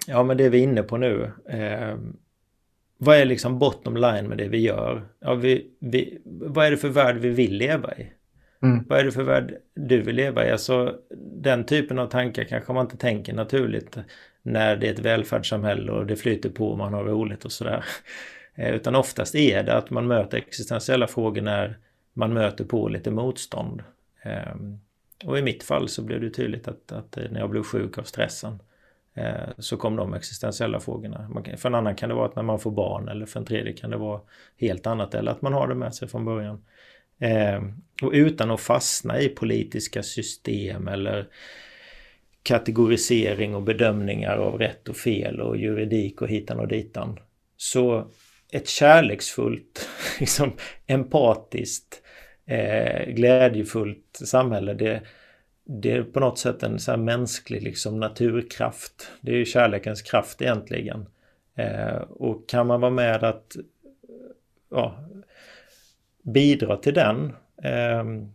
ja 0.06 0.22
men 0.22 0.36
det 0.36 0.44
är 0.44 0.50
vi 0.50 0.58
inne 0.58 0.82
på 0.82 0.96
nu. 0.96 1.32
Eh, 1.48 1.98
vad 2.98 3.16
är 3.16 3.24
liksom 3.24 3.58
bottom 3.58 3.96
line 3.96 4.28
med 4.28 4.38
det 4.38 4.48
vi 4.48 4.58
gör? 4.58 5.08
Ja, 5.20 5.34
vi, 5.34 5.70
vi, 5.78 6.18
vad 6.24 6.66
är 6.66 6.70
det 6.70 6.76
för 6.76 6.88
värld 6.88 7.16
vi 7.16 7.28
vill 7.28 7.56
leva 7.56 7.94
i? 7.94 8.12
Mm. 8.64 8.84
Vad 8.88 8.98
är 8.98 9.04
det 9.04 9.12
för 9.12 9.22
värld 9.22 9.56
du 9.74 10.02
vill 10.02 10.16
leva 10.16 10.46
i? 10.46 10.50
Alltså, 10.50 10.98
den 11.20 11.64
typen 11.64 11.98
av 11.98 12.06
tankar 12.06 12.44
kanske 12.44 12.72
man 12.72 12.84
inte 12.84 12.96
tänker 12.96 13.32
naturligt 13.32 13.98
när 14.42 14.76
det 14.76 14.88
är 14.88 14.92
ett 14.92 14.98
välfärdssamhälle 14.98 15.92
och 15.92 16.06
det 16.06 16.16
flyter 16.16 16.50
på 16.50 16.68
och 16.68 16.78
man 16.78 16.94
har 16.94 17.04
roligt 17.04 17.44
och 17.44 17.52
sådär. 17.52 17.84
Eh, 18.56 18.74
utan 18.74 18.94
oftast 18.94 19.34
är 19.34 19.62
det 19.62 19.76
att 19.76 19.90
man 19.90 20.06
möter 20.06 20.38
existentiella 20.38 21.06
frågor 21.06 21.42
när 21.42 21.78
man 22.12 22.34
möter 22.34 22.64
på 22.64 22.88
lite 22.88 23.10
motstånd. 23.10 23.82
Ehm, 24.22 24.78
och 25.24 25.38
i 25.38 25.42
mitt 25.42 25.62
fall 25.62 25.88
så 25.88 26.02
blev 26.02 26.20
det 26.20 26.30
tydligt 26.30 26.68
att, 26.68 26.92
att 26.92 27.16
eh, 27.16 27.24
när 27.30 27.40
jag 27.40 27.50
blev 27.50 27.62
sjuk 27.62 27.98
av 27.98 28.02
stressen 28.02 28.58
eh, 29.14 29.48
så 29.58 29.76
kom 29.76 29.96
de 29.96 30.14
existentiella 30.14 30.80
frågorna. 30.80 31.30
För 31.56 31.68
en 31.68 31.74
annan 31.74 31.96
kan 31.96 32.08
det 32.08 32.14
vara 32.14 32.26
att 32.26 32.36
när 32.36 32.42
man 32.42 32.58
får 32.58 32.70
barn 32.70 33.08
eller 33.08 33.26
för 33.26 33.40
en 33.40 33.46
tredje 33.46 33.72
kan 33.72 33.90
det 33.90 33.96
vara 33.96 34.20
helt 34.56 34.86
annat 34.86 35.14
eller 35.14 35.32
att 35.32 35.42
man 35.42 35.52
har 35.52 35.68
det 35.68 35.74
med 35.74 35.94
sig 35.94 36.08
från 36.08 36.24
början. 36.24 36.64
Eh, 37.18 37.62
och 38.02 38.12
utan 38.12 38.50
att 38.50 38.60
fastna 38.60 39.20
i 39.20 39.28
politiska 39.28 40.02
system 40.02 40.88
eller 40.88 41.28
kategorisering 42.42 43.54
och 43.54 43.62
bedömningar 43.62 44.36
av 44.36 44.58
rätt 44.58 44.88
och 44.88 44.96
fel 44.96 45.40
och 45.40 45.56
juridik 45.56 46.22
och 46.22 46.28
hitan 46.28 46.60
och 46.60 46.68
ditan. 46.68 47.18
Så 47.56 48.10
ett 48.52 48.68
kärleksfullt, 48.68 49.88
liksom 50.20 50.52
empatiskt, 50.86 52.02
eh, 52.46 53.06
glädjefullt 53.06 54.20
samhälle, 54.24 54.74
det, 54.74 55.02
det 55.64 55.92
är 55.92 56.02
på 56.02 56.20
något 56.20 56.38
sätt 56.38 56.62
en 56.62 56.78
så 56.78 56.90
här 56.90 56.98
mänsklig 56.98 57.62
liksom 57.62 58.00
naturkraft. 58.00 59.10
Det 59.20 59.32
är 59.32 59.36
ju 59.36 59.44
kärlekens 59.44 60.02
kraft 60.02 60.42
egentligen. 60.42 61.06
Eh, 61.54 61.96
och 61.96 62.48
kan 62.48 62.66
man 62.66 62.80
vara 62.80 62.90
med 62.90 63.24
att 63.24 63.56
ja, 64.70 64.98
bidra 66.25 66.77
till 66.77 66.95
den 66.95 67.33
ehm, 67.62 68.33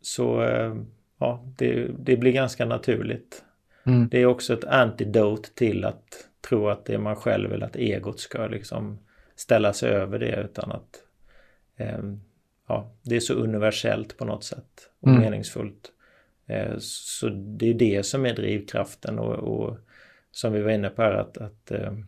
så 0.00 0.42
eh, 0.42 0.76
ja, 1.18 1.44
det, 1.58 1.90
det 1.98 2.16
blir 2.16 2.32
ganska 2.32 2.64
naturligt. 2.64 3.44
Mm. 3.86 4.08
Det 4.08 4.22
är 4.22 4.26
också 4.26 4.52
ett 4.52 4.64
antidote 4.64 5.54
till 5.54 5.84
att 5.84 6.28
tro 6.48 6.68
att 6.68 6.84
det 6.84 6.94
är 6.94 6.98
man 6.98 7.16
själv 7.16 7.52
eller 7.52 7.66
att 7.66 7.76
egot 7.76 8.20
ska 8.20 8.46
liksom 8.46 8.98
ställa 9.36 9.72
sig 9.72 9.90
över 9.90 10.18
det 10.18 10.36
utan 10.36 10.72
att 10.72 11.02
ehm, 11.76 12.20
ja, 12.68 12.92
det 13.02 13.16
är 13.16 13.20
så 13.20 13.34
universellt 13.34 14.16
på 14.16 14.24
något 14.24 14.44
sätt 14.44 14.90
och 15.00 15.08
mm. 15.08 15.20
meningsfullt. 15.20 15.92
Eh, 16.46 16.74
så 16.78 17.28
det 17.28 17.70
är 17.70 17.74
det 17.74 18.06
som 18.06 18.26
är 18.26 18.34
drivkraften 18.34 19.18
och, 19.18 19.34
och 19.34 19.78
som 20.30 20.52
vi 20.52 20.62
var 20.62 20.70
inne 20.70 20.90
på 20.90 21.02
här 21.02 21.12
att, 21.12 21.38
att 21.38 21.70
ehm, 21.70 22.06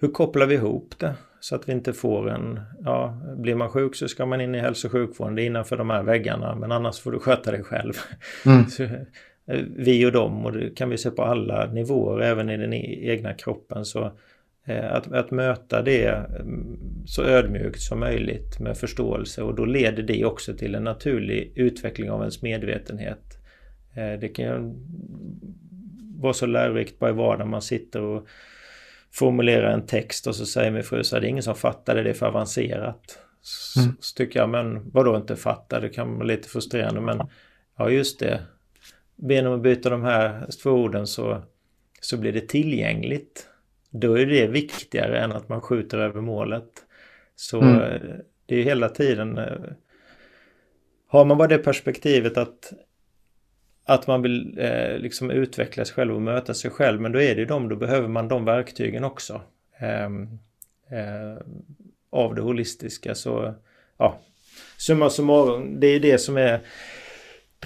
hur 0.00 0.08
kopplar 0.08 0.46
vi 0.46 0.54
ihop 0.54 0.94
det? 0.98 1.14
Så 1.42 1.54
att 1.54 1.68
vi 1.68 1.72
inte 1.72 1.92
får 1.92 2.30
en, 2.30 2.60
ja, 2.84 3.20
blir 3.36 3.54
man 3.54 3.68
sjuk 3.68 3.94
så 3.94 4.08
ska 4.08 4.26
man 4.26 4.40
in 4.40 4.54
i 4.54 4.58
hälso 4.58 4.88
och 4.88 4.92
sjukvården, 4.92 5.34
det 5.34 5.42
är 5.42 5.46
innanför 5.46 5.76
de 5.76 5.90
här 5.90 6.02
väggarna, 6.02 6.54
men 6.54 6.72
annars 6.72 7.00
får 7.00 7.12
du 7.12 7.18
sköta 7.18 7.50
dig 7.50 7.62
själv. 7.62 7.92
Mm. 8.46 8.66
Så, 8.68 8.82
eh, 8.82 9.60
vi 9.76 10.06
och 10.06 10.12
dem, 10.12 10.46
och 10.46 10.52
det 10.52 10.76
kan 10.76 10.90
vi 10.90 10.98
se 10.98 11.10
på 11.10 11.22
alla 11.22 11.66
nivåer, 11.66 12.20
även 12.20 12.50
i 12.50 12.56
den 12.56 12.72
e-, 12.72 12.98
egna 13.02 13.34
kroppen. 13.34 13.84
Så 13.84 14.12
eh, 14.64 14.92
att, 14.92 15.12
att 15.12 15.30
möta 15.30 15.82
det 15.82 16.06
mm, 16.06 16.78
så 17.06 17.24
ödmjukt 17.24 17.80
som 17.80 18.00
möjligt 18.00 18.60
med 18.60 18.76
förståelse 18.76 19.42
och 19.42 19.54
då 19.54 19.64
leder 19.64 20.02
det 20.02 20.24
också 20.24 20.54
till 20.54 20.74
en 20.74 20.84
naturlig 20.84 21.52
utveckling 21.54 22.10
av 22.10 22.20
ens 22.20 22.42
medvetenhet. 22.42 23.38
Eh, 23.94 24.20
det 24.20 24.28
kan 24.28 24.74
vara 26.16 26.32
så 26.32 26.46
lärorikt 26.46 26.98
bara 26.98 27.10
i 27.10 27.14
vardagen 27.14 27.50
man 27.50 27.62
sitter 27.62 28.02
och 28.02 28.26
formulera 29.12 29.72
en 29.72 29.86
text 29.86 30.26
och 30.26 30.36
så 30.36 30.46
säger 30.46 30.70
min 30.70 30.82
fru 30.82 31.04
så 31.04 31.16
är 31.16 31.20
det 31.20 31.28
ingen 31.28 31.42
som 31.42 31.54
fattar 31.54 31.94
det, 31.94 32.02
det 32.02 32.10
är 32.10 32.14
för 32.14 32.26
avancerat. 32.26 33.18
Så, 33.42 33.80
mm. 33.80 33.96
så 34.00 34.14
tycker 34.14 34.40
jag, 34.40 34.48
men 34.48 34.90
vadå 34.90 35.16
inte 35.16 35.36
fatta? 35.36 35.80
Det 35.80 35.88
kan 35.88 36.14
vara 36.14 36.24
lite 36.24 36.48
frustrerande 36.48 37.00
men 37.00 37.20
ja 37.78 37.90
just 37.90 38.18
det. 38.18 38.42
Genom 39.16 39.54
att 39.54 39.62
byta 39.62 39.90
de 39.90 40.02
här 40.02 40.46
två 40.62 40.70
orden 40.70 41.06
så, 41.06 41.42
så 42.00 42.16
blir 42.16 42.32
det 42.32 42.48
tillgängligt. 42.48 43.48
Då 43.90 44.18
är 44.18 44.26
det 44.26 44.46
viktigare 44.46 45.20
än 45.20 45.32
att 45.32 45.48
man 45.48 45.60
skjuter 45.60 45.98
över 45.98 46.20
målet. 46.20 46.70
Så 47.36 47.60
mm. 47.60 47.80
Eh, 47.80 48.00
det 48.46 48.56
är 48.56 48.62
hela 48.62 48.88
tiden 48.88 49.38
eh, 49.38 49.60
har 51.06 51.24
man 51.24 51.38
bara 51.38 51.48
det 51.48 51.58
perspektivet 51.58 52.36
att 52.36 52.72
att 53.84 54.06
man 54.06 54.22
vill 54.22 54.58
eh, 54.58 54.98
liksom 54.98 55.30
utveckla 55.30 55.84
sig 55.84 55.94
själv 55.94 56.14
och 56.14 56.22
möta 56.22 56.54
sig 56.54 56.70
själv. 56.70 57.00
Men 57.00 57.12
då 57.12 57.20
är 57.20 57.34
det 57.34 57.40
ju 57.40 57.46
dem, 57.46 57.68
då 57.68 57.76
behöver 57.76 58.08
man 58.08 58.28
de 58.28 58.44
verktygen 58.44 59.04
också. 59.04 59.40
Eh, 59.78 60.04
eh, 60.98 61.36
av 62.10 62.34
det 62.34 62.42
holistiska. 62.42 63.14
Så 63.14 63.54
ja, 63.96 64.18
summa 64.76 65.10
summarum, 65.10 65.80
det 65.80 65.86
är 65.86 66.00
det 66.00 66.18
som 66.18 66.36
är 66.36 66.60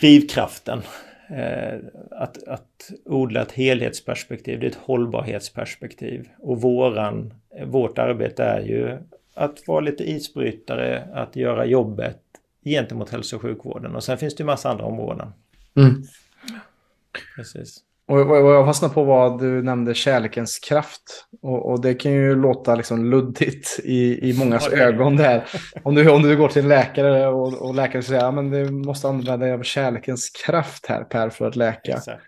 drivkraften. 0.01 0.83
Eh, 1.31 1.79
att, 2.11 2.49
att 2.49 2.91
odla 3.05 3.43
ett 3.43 3.53
helhetsperspektiv, 3.53 4.61
det 4.61 4.67
är 4.67 4.71
ett 4.71 4.77
hållbarhetsperspektiv. 4.77 6.29
Och 6.39 6.61
våran, 6.61 7.35
vårt 7.67 7.99
arbete 7.99 8.45
är 8.45 8.61
ju 8.61 8.99
att 9.35 9.69
vara 9.69 9.81
lite 9.81 10.11
isbrytare, 10.11 11.09
att 11.13 11.37
göra 11.37 11.67
jobbet 11.67 12.21
gentemot 12.65 13.11
hälso 13.11 13.37
och 13.37 13.43
sjukvården. 13.43 13.97
Och 13.97 14.05
sen 14.05 14.19
finns 14.19 14.35
det 14.35 14.43
ju 14.43 14.47
massa 14.47 14.71
andra 14.71 14.85
områden. 14.85 15.33
Mm. 15.77 16.03
Precis. 17.37 17.83
Och 18.09 18.27
vad 18.27 18.55
jag 18.55 18.67
fastnade 18.67 18.95
på 18.95 19.05
var 19.05 19.39
du 19.39 19.63
nämnde 19.63 19.95
kärlekens 19.95 20.59
kraft. 20.59 21.03
Och, 21.43 21.71
och 21.71 21.81
det 21.81 21.95
kan 21.95 22.13
ju 22.13 22.35
låta 22.35 22.75
liksom 22.75 23.05
luddigt 23.05 23.81
i, 23.85 24.31
i 24.31 24.39
mångas 24.39 24.69
ögon 24.69 25.17
där. 25.17 25.45
Om 25.83 25.95
du, 25.95 26.11
om 26.11 26.23
du 26.23 26.37
går 26.37 26.49
till 26.49 26.63
en 26.63 26.69
läkare 26.69 27.27
och, 27.29 27.55
och 27.55 27.75
läkaren 27.75 28.03
säger 28.03 28.25
att 28.25 28.35
ja, 28.35 28.43
du 28.43 28.71
måste 28.71 29.09
använda 29.09 29.37
dig 29.37 29.53
av 29.53 29.63
kärlekens 29.63 30.31
kraft 30.31 30.87
här 30.87 31.05
Per 31.05 31.31
för 31.31 31.49
att 31.49 31.57
läka. 31.57 31.93
Exakt. 31.93 32.23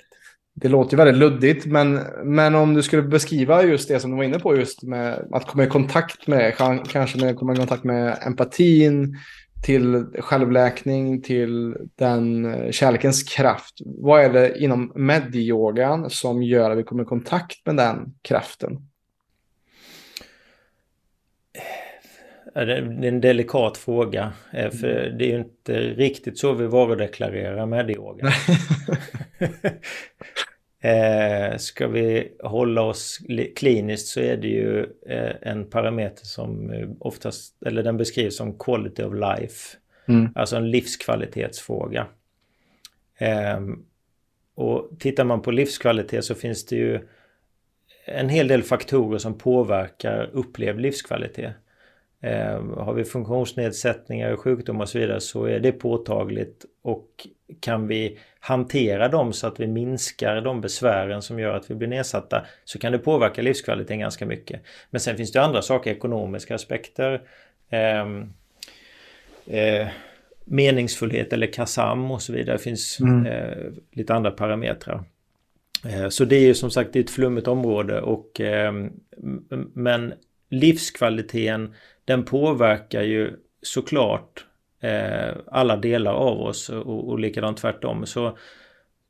Det 0.54 0.68
låter 0.68 0.92
ju 0.92 0.96
väldigt 0.96 1.16
luddigt, 1.16 1.66
men, 1.66 2.00
men 2.24 2.54
om 2.54 2.74
du 2.74 2.82
skulle 2.82 3.02
beskriva 3.02 3.62
just 3.62 3.88
det 3.88 4.00
som 4.00 4.10
du 4.10 4.16
var 4.16 4.24
inne 4.24 4.38
på, 4.38 4.56
just 4.56 4.82
med 4.82 5.28
att 5.32 5.46
komma 5.46 5.64
i 5.64 5.66
kontakt 5.66 6.26
med, 6.26 6.56
kanske 6.88 7.18
med, 7.18 7.36
komma 7.36 7.52
i 7.52 7.56
kontakt 7.56 7.84
med 7.84 8.18
empatin, 8.26 9.16
till 9.62 10.06
självläkning, 10.18 11.22
till 11.22 11.76
den 11.96 12.44
eh, 12.44 12.70
kärlekens 12.70 13.22
kraft. 13.22 13.78
Vad 13.84 14.24
är 14.24 14.32
det 14.32 14.58
inom 14.58 14.92
medyogan 14.94 16.10
som 16.10 16.42
gör 16.42 16.70
att 16.70 16.78
vi 16.78 16.82
kommer 16.82 17.02
i 17.02 17.06
kontakt 17.06 17.66
med 17.66 17.76
den 17.76 18.14
kraften? 18.22 18.88
Det 22.54 22.60
är 22.60 23.04
en 23.04 23.20
delikat 23.20 23.76
fråga. 23.76 24.32
Eh, 24.52 24.70
för 24.70 25.14
det 25.18 25.24
är 25.24 25.30
ju 25.30 25.38
inte 25.38 25.72
riktigt 25.80 26.38
så 26.38 26.52
vi 26.52 26.66
varudeklarerar 26.66 27.66
medyoga. 27.66 28.28
Eh, 30.80 31.56
ska 31.56 31.88
vi 31.88 32.32
hålla 32.42 32.82
oss 32.82 33.18
kliniskt 33.56 34.08
så 34.08 34.20
är 34.20 34.36
det 34.36 34.48
ju 34.48 34.86
eh, 35.06 35.34
en 35.42 35.70
parameter 35.70 36.26
som 36.26 36.70
eh, 36.70 36.88
oftast, 37.00 37.62
eller 37.66 37.82
den 37.82 37.96
beskrivs 37.96 38.36
som 38.36 38.58
quality 38.58 39.02
of 39.02 39.14
life. 39.14 39.76
Mm. 40.08 40.28
Alltså 40.34 40.56
en 40.56 40.70
livskvalitetsfråga. 40.70 42.06
Eh, 43.18 43.60
och 44.54 44.90
tittar 44.98 45.24
man 45.24 45.42
på 45.42 45.50
livskvalitet 45.50 46.24
så 46.24 46.34
finns 46.34 46.66
det 46.66 46.76
ju 46.76 47.00
en 48.04 48.28
hel 48.28 48.48
del 48.48 48.62
faktorer 48.62 49.18
som 49.18 49.38
påverkar 49.38 50.30
upplevd 50.32 50.80
livskvalitet. 50.80 51.52
Eh, 52.20 52.64
har 52.76 52.94
vi 52.94 53.04
funktionsnedsättningar, 53.04 54.36
sjukdomar 54.36 54.82
och 54.82 54.88
så 54.88 54.98
vidare 54.98 55.20
så 55.20 55.44
är 55.44 55.60
det 55.60 55.72
påtagligt 55.72 56.64
och 56.82 57.26
kan 57.60 57.86
vi 57.88 58.18
hantera 58.40 59.08
dem 59.08 59.32
så 59.32 59.46
att 59.46 59.60
vi 59.60 59.66
minskar 59.66 60.40
de 60.40 60.60
besvären 60.60 61.22
som 61.22 61.38
gör 61.38 61.54
att 61.54 61.70
vi 61.70 61.74
blir 61.74 61.88
nedsatta 61.88 62.46
så 62.64 62.78
kan 62.78 62.92
det 62.92 62.98
påverka 62.98 63.42
livskvaliteten 63.42 63.98
ganska 63.98 64.26
mycket. 64.26 64.62
Men 64.90 65.00
sen 65.00 65.16
finns 65.16 65.32
det 65.32 65.42
andra 65.42 65.62
saker, 65.62 65.90
ekonomiska 65.90 66.54
aspekter, 66.54 67.22
eh, 67.70 68.06
eh, 69.58 69.88
meningsfullhet 70.44 71.32
eller 71.32 71.52
KASAM 71.52 72.10
och 72.10 72.22
så 72.22 72.32
vidare. 72.32 72.56
Det 72.56 72.62
finns 72.62 73.00
mm. 73.00 73.26
eh, 73.26 73.72
lite 73.92 74.14
andra 74.14 74.30
parametrar. 74.30 75.04
Eh, 75.84 76.08
så 76.08 76.24
det 76.24 76.36
är 76.36 76.46
ju 76.46 76.54
som 76.54 76.70
sagt 76.70 76.96
ett 76.96 77.10
flummigt 77.10 77.48
område 77.48 78.00
och 78.00 78.40
ehm, 78.40 78.92
men 79.74 80.14
livskvaliteten 80.50 81.74
den 82.04 82.24
påverkar 82.24 83.02
ju 83.02 83.32
såklart 83.62 84.44
eh, 84.80 85.36
alla 85.46 85.76
delar 85.76 86.12
av 86.12 86.40
oss 86.40 86.68
och, 86.68 87.08
och 87.08 87.18
likadant 87.18 87.58
tvärtom. 87.58 88.06
Så 88.06 88.26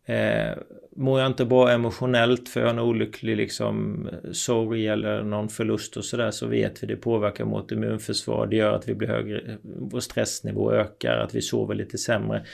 eh, 0.06 0.52
mår 0.96 1.20
jag 1.20 1.26
inte 1.26 1.44
bra 1.44 1.70
emotionellt 1.70 2.48
för 2.48 2.60
jag 2.60 2.66
har 2.66 2.74
en 2.74 2.78
olycklig 2.78 3.36
liksom 3.36 4.08
sorg 4.32 4.88
eller 4.88 5.22
någon 5.22 5.48
förlust 5.48 5.96
och 5.96 6.04
sådär 6.04 6.30
så 6.30 6.46
vet 6.46 6.82
vi 6.82 6.86
det 6.86 6.96
påverkar 6.96 7.44
vårt 7.44 7.72
immunförsvar. 7.72 8.46
Det 8.46 8.56
gör 8.56 8.72
att 8.72 8.88
vi 8.88 8.94
blir 8.94 9.08
högre, 9.08 9.58
vår 9.62 10.00
stressnivå 10.00 10.72
ökar, 10.72 11.18
att 11.18 11.34
vi 11.34 11.42
sover 11.42 11.74
lite 11.74 11.98
sämre. 11.98 12.44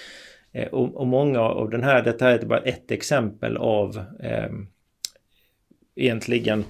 Eh, 0.53 0.69
och, 0.69 0.97
och, 0.97 1.07
många 1.07 1.41
av 1.41 1.71
den 1.71 1.83
här, 1.83 2.03
detta 2.03 2.31
är 2.31 2.47
bara 2.47 2.61
ett 2.61 2.91
exempel 2.91 3.57
av 3.57 4.05
eh, 4.21 4.51
egentligen 5.97 6.65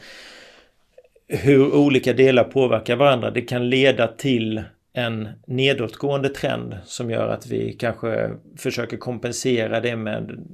hur 1.29 1.75
olika 1.75 2.13
delar 2.13 2.45
påverkar 2.45 2.97
varandra. 2.97 3.31
Det 3.31 3.41
kan 3.41 3.71
leda 3.71 4.07
till 4.07 4.63
en 4.97 5.29
nedåtgående 5.47 6.29
trend 6.29 6.77
som 6.85 7.11
gör 7.11 7.29
att 7.29 7.47
vi 7.47 7.73
kanske 7.73 8.31
försöker 8.57 8.97
kompensera 8.97 9.81
det 9.81 9.97
med 9.97 10.47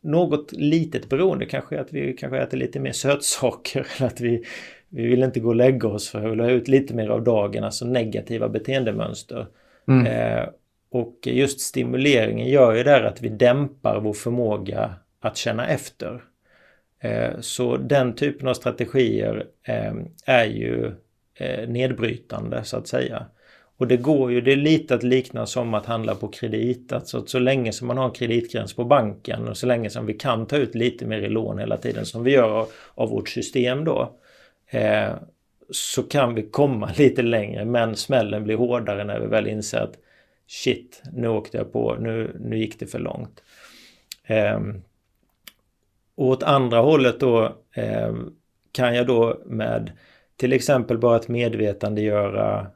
något 0.00 0.52
litet 0.52 1.08
beroende. 1.08 1.46
Kanske 1.46 1.80
att 1.80 1.92
vi 1.92 2.12
kanske 2.12 2.38
äter 2.38 2.58
lite 2.58 2.80
mer 2.80 2.92
sötsaker 2.92 3.86
eller 3.96 4.06
att 4.06 4.20
vi, 4.20 4.44
vi 4.88 5.06
vill 5.06 5.22
inte 5.22 5.40
gå 5.40 5.48
och 5.48 5.56
lägga 5.56 5.88
oss 5.88 6.08
för 6.08 6.18
att 6.18 6.28
hålla 6.28 6.50
ut 6.50 6.68
lite 6.68 6.94
mer 6.94 7.08
av 7.08 7.24
dagen, 7.24 7.64
alltså 7.64 7.86
negativa 7.86 8.48
beteendemönster. 8.48 9.46
Mm. 9.88 10.06
Eh, 10.06 10.48
och 10.90 11.18
just 11.22 11.60
stimuleringen 11.60 12.48
gör 12.48 12.74
ju 12.74 12.82
där 12.82 13.02
att 13.02 13.22
vi 13.22 13.28
dämpar 13.28 14.00
vår 14.00 14.12
förmåga 14.12 14.94
att 15.20 15.36
känna 15.36 15.68
efter. 15.68 16.22
Eh, 17.00 17.40
så 17.40 17.76
den 17.76 18.14
typen 18.14 18.48
av 18.48 18.54
strategier 18.54 19.46
eh, 19.62 19.94
är 20.26 20.44
ju 20.44 20.92
eh, 21.34 21.68
nedbrytande 21.68 22.64
så 22.64 22.76
att 22.76 22.88
säga. 22.88 23.26
Och 23.78 23.86
det 23.88 23.96
går 23.96 24.32
ju, 24.32 24.40
det 24.40 24.52
är 24.52 24.56
lite 24.56 24.94
att 24.94 25.02
likna 25.02 25.46
som 25.46 25.74
att 25.74 25.86
handla 25.86 26.14
på 26.14 26.28
kredit. 26.28 26.92
Alltså 26.92 27.26
så 27.26 27.38
länge 27.38 27.72
som 27.72 27.86
man 27.86 27.98
har 27.98 28.04
en 28.04 28.10
kreditgräns 28.10 28.74
på 28.74 28.84
banken 28.84 29.48
och 29.48 29.56
så 29.56 29.66
länge 29.66 29.90
som 29.90 30.06
vi 30.06 30.14
kan 30.14 30.46
ta 30.46 30.56
ut 30.56 30.74
lite 30.74 31.06
mer 31.06 31.18
i 31.18 31.28
lån 31.28 31.58
hela 31.58 31.76
tiden 31.76 32.06
som 32.06 32.24
vi 32.24 32.30
gör 32.30 32.50
av, 32.50 32.68
av 32.94 33.08
vårt 33.08 33.28
system 33.28 33.84
då. 33.84 34.12
Eh, 34.66 35.10
så 35.70 36.02
kan 36.02 36.34
vi 36.34 36.42
komma 36.42 36.90
lite 36.96 37.22
längre 37.22 37.64
men 37.64 37.96
smällen 37.96 38.44
blir 38.44 38.56
hårdare 38.56 39.04
när 39.04 39.20
vi 39.20 39.26
väl 39.26 39.46
inser 39.46 39.78
att 39.78 39.98
shit, 40.46 41.02
nu 41.12 41.28
åkte 41.28 41.56
jag 41.56 41.72
på, 41.72 41.96
nu, 42.00 42.36
nu 42.40 42.58
gick 42.58 42.80
det 42.80 42.86
för 42.86 42.98
långt. 42.98 43.42
Eh, 44.24 44.60
och 46.14 46.26
åt 46.26 46.42
andra 46.42 46.78
hållet 46.78 47.20
då 47.20 47.56
eh, 47.72 48.14
kan 48.72 48.94
jag 48.94 49.06
då 49.06 49.40
med 49.46 49.92
till 50.36 50.52
exempel 50.52 50.98
bara 50.98 51.16
att 51.16 51.28
medvetandegöra 51.28 52.66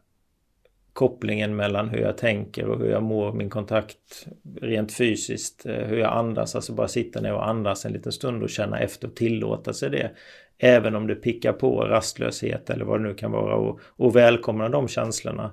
kopplingen 0.93 1.57
mellan 1.57 1.89
hur 1.89 1.99
jag 1.99 2.19
tänker 2.19 2.69
och 2.69 2.79
hur 2.79 2.91
jag 2.91 3.03
mår, 3.03 3.33
min 3.33 3.51
kontakt 3.51 4.27
rent 4.61 4.93
fysiskt, 4.93 5.67
eh, 5.67 5.75
hur 5.75 5.99
jag 5.99 6.13
andas, 6.13 6.55
alltså 6.55 6.73
bara 6.73 6.89
sitta 6.89 7.21
ner 7.21 7.33
och 7.33 7.49
andas 7.49 7.85
en 7.85 7.93
liten 7.93 8.13
stund 8.13 8.43
och 8.43 8.51
känna 8.51 8.79
efter 8.81 9.09
och 9.09 9.17
tillåta 9.17 9.73
sig 9.73 9.91
det. 9.91 10.11
Även 10.59 10.95
om 10.97 11.07
det 11.07 11.15
pickar 11.15 11.53
på 11.53 11.81
rastlöshet 11.81 12.71
eller 12.71 12.85
vad 12.85 13.01
det 13.01 13.09
nu 13.09 13.15
kan 13.15 13.33
vara 13.33 13.55
och, 13.55 13.81
och 13.97 14.17
välkomna 14.17 14.69
de 14.69 14.89
känslorna. 14.89 15.51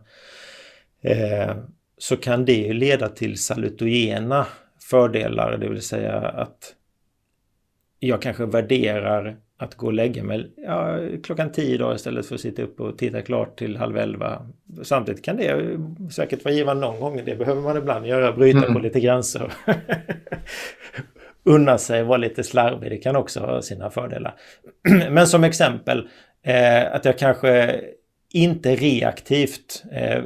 Eh, 1.02 1.56
så 1.98 2.18
kan 2.18 2.46
det 2.46 2.74
leda 2.74 3.10
till 3.10 3.38
salutogena 3.38 4.48
fördelar, 4.90 5.58
det 5.58 5.70
vill 5.70 5.82
säga 5.82 6.14
att 6.14 6.74
jag 8.00 8.22
kanske 8.22 8.46
värderar 8.46 9.38
att 9.58 9.76
gå 9.76 9.86
och 9.88 9.94
lägga 9.94 10.24
mig 10.24 10.52
ja, 10.58 11.00
klockan 11.24 11.52
tio 11.52 11.74
idag 11.74 11.96
istället 11.96 12.26
för 12.26 12.36
att 12.36 12.42
sitta 12.42 12.62
upp 12.62 12.80
och 12.80 12.98
titta 12.98 13.22
klart 13.22 13.60
till 13.60 13.78
halv 13.78 13.98
elva. 13.98 14.48
Samtidigt 14.84 15.24
kan 15.26 15.38
det 15.38 15.80
säkert 16.12 16.46
vara 16.46 16.54
givande 16.56 16.88
någon 16.88 17.00
gång. 17.00 17.22
Det 17.26 17.36
behöver 17.36 17.62
man 17.62 17.78
ibland 17.78 18.06
göra, 18.06 18.32
bryta 18.32 18.58
mm. 18.58 18.74
på 18.74 18.80
lite 18.80 19.00
gränser. 19.00 19.54
Unna 21.44 21.78
sig, 21.78 22.04
vara 22.04 22.18
lite 22.18 22.44
slarvig. 22.44 22.92
Det 22.92 22.98
kan 22.98 23.16
också 23.16 23.40
ha 23.40 23.62
sina 23.62 23.90
fördelar. 23.90 24.36
Men 25.12 25.28
som 25.28 25.44
exempel 25.44 26.10
eh, 26.44 26.94
att 26.94 27.06
jag 27.06 27.18
kanske 27.18 27.82
inte 28.34 28.76
reaktivt 28.76 29.84
eh, 29.92 30.24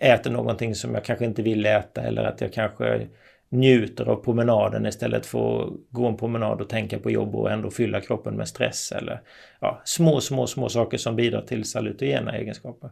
äter 0.00 0.30
någonting 0.30 0.74
som 0.74 0.94
jag 0.94 1.04
kanske 1.04 1.24
inte 1.24 1.42
vill 1.42 1.66
äta 1.66 2.02
eller 2.02 2.24
att 2.24 2.40
jag 2.40 2.52
kanske 2.52 3.08
njuter 3.50 4.08
av 4.08 4.16
promenaden 4.16 4.86
istället 4.86 5.26
för 5.26 5.62
att 5.62 5.72
gå 5.90 6.06
en 6.06 6.16
promenad 6.16 6.60
och 6.60 6.68
tänka 6.68 6.98
på 6.98 7.10
jobb 7.10 7.34
och 7.34 7.50
ändå 7.50 7.70
fylla 7.70 8.00
kroppen 8.00 8.34
med 8.36 8.48
stress 8.48 8.92
eller 8.92 9.20
ja, 9.60 9.82
små, 9.84 10.20
små, 10.20 10.46
små 10.46 10.68
saker 10.68 10.98
som 10.98 11.16
bidrar 11.16 11.42
till 11.42 11.64
salutogena 11.64 12.36
egenskaper. 12.36 12.90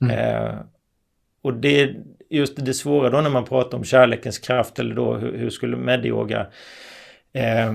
Mm. 0.00 0.18
Eh, 0.18 0.54
och 1.42 1.54
det 1.54 1.80
är 1.80 1.96
just 2.28 2.64
det 2.64 2.74
svåra 2.74 3.10
då 3.10 3.20
när 3.20 3.30
man 3.30 3.44
pratar 3.44 3.78
om 3.78 3.84
kärlekens 3.84 4.38
kraft 4.38 4.78
eller 4.78 4.94
då 4.94 5.14
hur, 5.14 5.38
hur 5.38 5.50
skulle 5.50 5.76
medyoga 5.76 6.46
eh, 7.32 7.72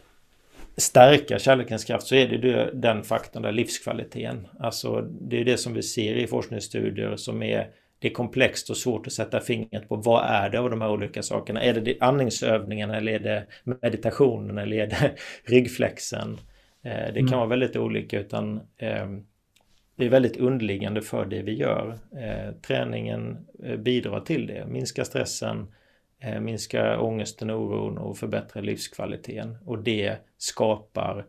stärka 0.76 1.38
kärlekens 1.38 1.84
kraft 1.84 2.06
så 2.06 2.14
är 2.14 2.28
det 2.28 2.70
den 2.74 3.02
faktorn 3.02 3.42
där 3.42 3.52
livskvaliteten. 3.52 4.46
Alltså 4.60 5.00
det 5.00 5.40
är 5.40 5.44
det 5.44 5.56
som 5.56 5.74
vi 5.74 5.82
ser 5.82 6.14
i 6.14 6.26
forskningsstudier 6.26 7.16
som 7.16 7.42
är 7.42 7.68
det 7.98 8.08
är 8.08 8.12
komplext 8.12 8.70
och 8.70 8.76
svårt 8.76 9.06
att 9.06 9.12
sätta 9.12 9.40
fingret 9.40 9.88
på 9.88 9.96
vad 9.96 10.24
är 10.24 10.50
det 10.50 10.60
av 10.60 10.70
de 10.70 10.80
här 10.80 10.90
olika 10.90 11.22
sakerna. 11.22 11.62
Är 11.62 11.74
det 11.74 11.96
andningsövningen 12.00 12.90
eller 12.90 13.12
är 13.12 13.18
det 13.18 13.46
meditationen 13.64 14.58
eller 14.58 14.76
är 14.76 14.86
det 14.86 15.14
ryggflexen? 15.44 16.38
Eh, 16.82 17.12
det 17.12 17.18
kan 17.18 17.28
mm. 17.28 17.38
vara 17.38 17.48
väldigt 17.48 17.76
olika 17.76 18.20
utan 18.20 18.60
ehm, 18.78 19.24
det 19.96 20.06
är 20.06 20.10
väldigt 20.10 20.36
underliggande 20.36 21.02
för 21.02 21.24
det 21.24 21.42
vi 21.42 21.54
gör. 21.54 21.98
Eh, 22.16 22.52
träningen 22.62 23.46
eh, 23.64 23.76
bidrar 23.76 24.20
till 24.20 24.46
det, 24.46 24.66
minska 24.66 25.04
stressen, 25.04 25.66
minska 26.40 27.00
ångesten 27.00 27.50
och 27.50 27.60
oron 27.60 27.98
och 27.98 28.18
förbättra 28.18 28.60
livskvaliteten. 28.60 29.56
Och 29.64 29.78
det 29.78 30.16
skapar 30.38 31.26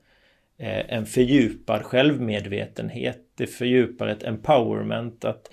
en 0.57 1.05
fördjupad 1.05 1.83
självmedvetenhet. 1.83 3.19
Det 3.37 3.47
fördjupar 3.47 4.07
ett 4.07 4.23
empowerment. 4.23 5.25
att 5.25 5.49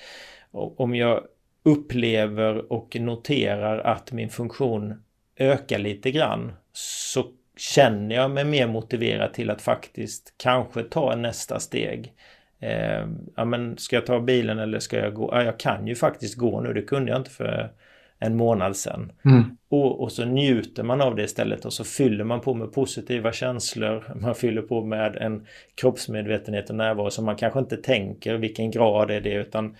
om 0.56 0.94
jag 0.94 1.22
upplever 1.62 2.72
och 2.72 2.96
noterar 3.00 3.78
att 3.78 4.12
min 4.12 4.30
funktion 4.30 4.94
ökar 5.36 5.78
lite 5.78 6.10
grann 6.10 6.52
så 6.72 7.24
känner 7.56 8.16
jag 8.16 8.30
mig 8.30 8.44
mer 8.44 8.66
motiverad 8.66 9.34
till 9.34 9.50
att 9.50 9.62
faktiskt 9.62 10.34
kanske 10.36 10.82
ta 10.82 11.16
nästa 11.16 11.60
steg. 11.60 12.12
Eh, 12.60 13.06
ja 13.36 13.44
men 13.44 13.78
ska 13.78 13.96
jag 13.96 14.06
ta 14.06 14.20
bilen 14.20 14.58
eller 14.58 14.78
ska 14.78 14.98
jag 14.98 15.14
gå? 15.14 15.30
Ja, 15.32 15.42
jag 15.42 15.58
kan 15.58 15.86
ju 15.86 15.94
faktiskt 15.94 16.34
gå 16.34 16.60
nu, 16.60 16.72
det 16.72 16.82
kunde 16.82 17.10
jag 17.10 17.20
inte 17.20 17.30
för 17.30 17.70
en 18.18 18.36
månad 18.36 18.76
sedan. 18.76 19.12
Mm. 19.24 19.56
Och, 19.68 20.02
och, 20.02 20.12
så 20.12 20.24
njuter 20.24 20.82
man 20.82 21.00
av 21.00 21.14
det 21.16 21.22
istället 21.22 21.64
och 21.64 21.72
så 21.72 21.84
fyller 21.84 22.24
man 22.24 22.40
på 22.40 22.54
med 22.54 22.72
positiva 22.72 23.32
känslor. 23.32 24.04
Man 24.20 24.34
fyller 24.34 24.62
på 24.62 24.84
med 24.84 25.16
en 25.16 25.46
kroppsmedvetenhet 25.74 26.70
och 26.70 26.76
närvaro 26.76 27.10
som 27.10 27.24
man 27.24 27.36
kanske 27.36 27.58
inte 27.58 27.76
tänker 27.76 28.34
vilken 28.34 28.70
grad 28.70 29.10
är 29.10 29.20
det 29.20 29.34
utan 29.34 29.76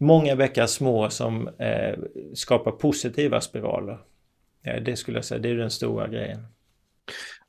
många 0.00 0.36
bäckar 0.36 0.66
små 0.66 1.10
som 1.10 1.48
eh, 1.48 1.98
skapar 2.34 2.70
positiva 2.70 3.40
spiraler. 3.40 3.98
Ja, 4.62 4.80
det 4.80 4.96
skulle 4.96 5.18
jag 5.18 5.24
säga, 5.24 5.38
det 5.38 5.50
är 5.50 5.54
den 5.54 5.70
stora 5.70 6.08
grejen. 6.08 6.46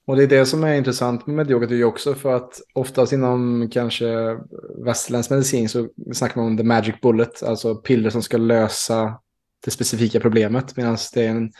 Och 0.05 0.15
det 0.15 0.23
är 0.23 0.27
det 0.27 0.45
som 0.45 0.63
är 0.63 0.73
intressant 0.73 1.27
med 1.27 1.51
yoga 1.51 1.87
också 1.87 2.13
för 2.13 2.35
att 2.35 2.61
oftast 2.73 3.13
inom 3.13 3.69
kanske 3.71 4.37
västerländsk 4.85 5.29
medicin 5.31 5.69
så 5.69 5.87
snackar 6.13 6.41
man 6.41 6.51
om 6.51 6.57
the 6.57 6.63
magic 6.63 6.95
bullet, 7.01 7.43
alltså 7.43 7.75
piller 7.75 8.09
som 8.09 8.21
ska 8.21 8.37
lösa 8.37 9.19
det 9.65 9.71
specifika 9.71 10.19
problemet 10.19 10.77
medan 10.77 10.97
det 11.13 11.25
är 11.25 11.29
en 11.29 11.51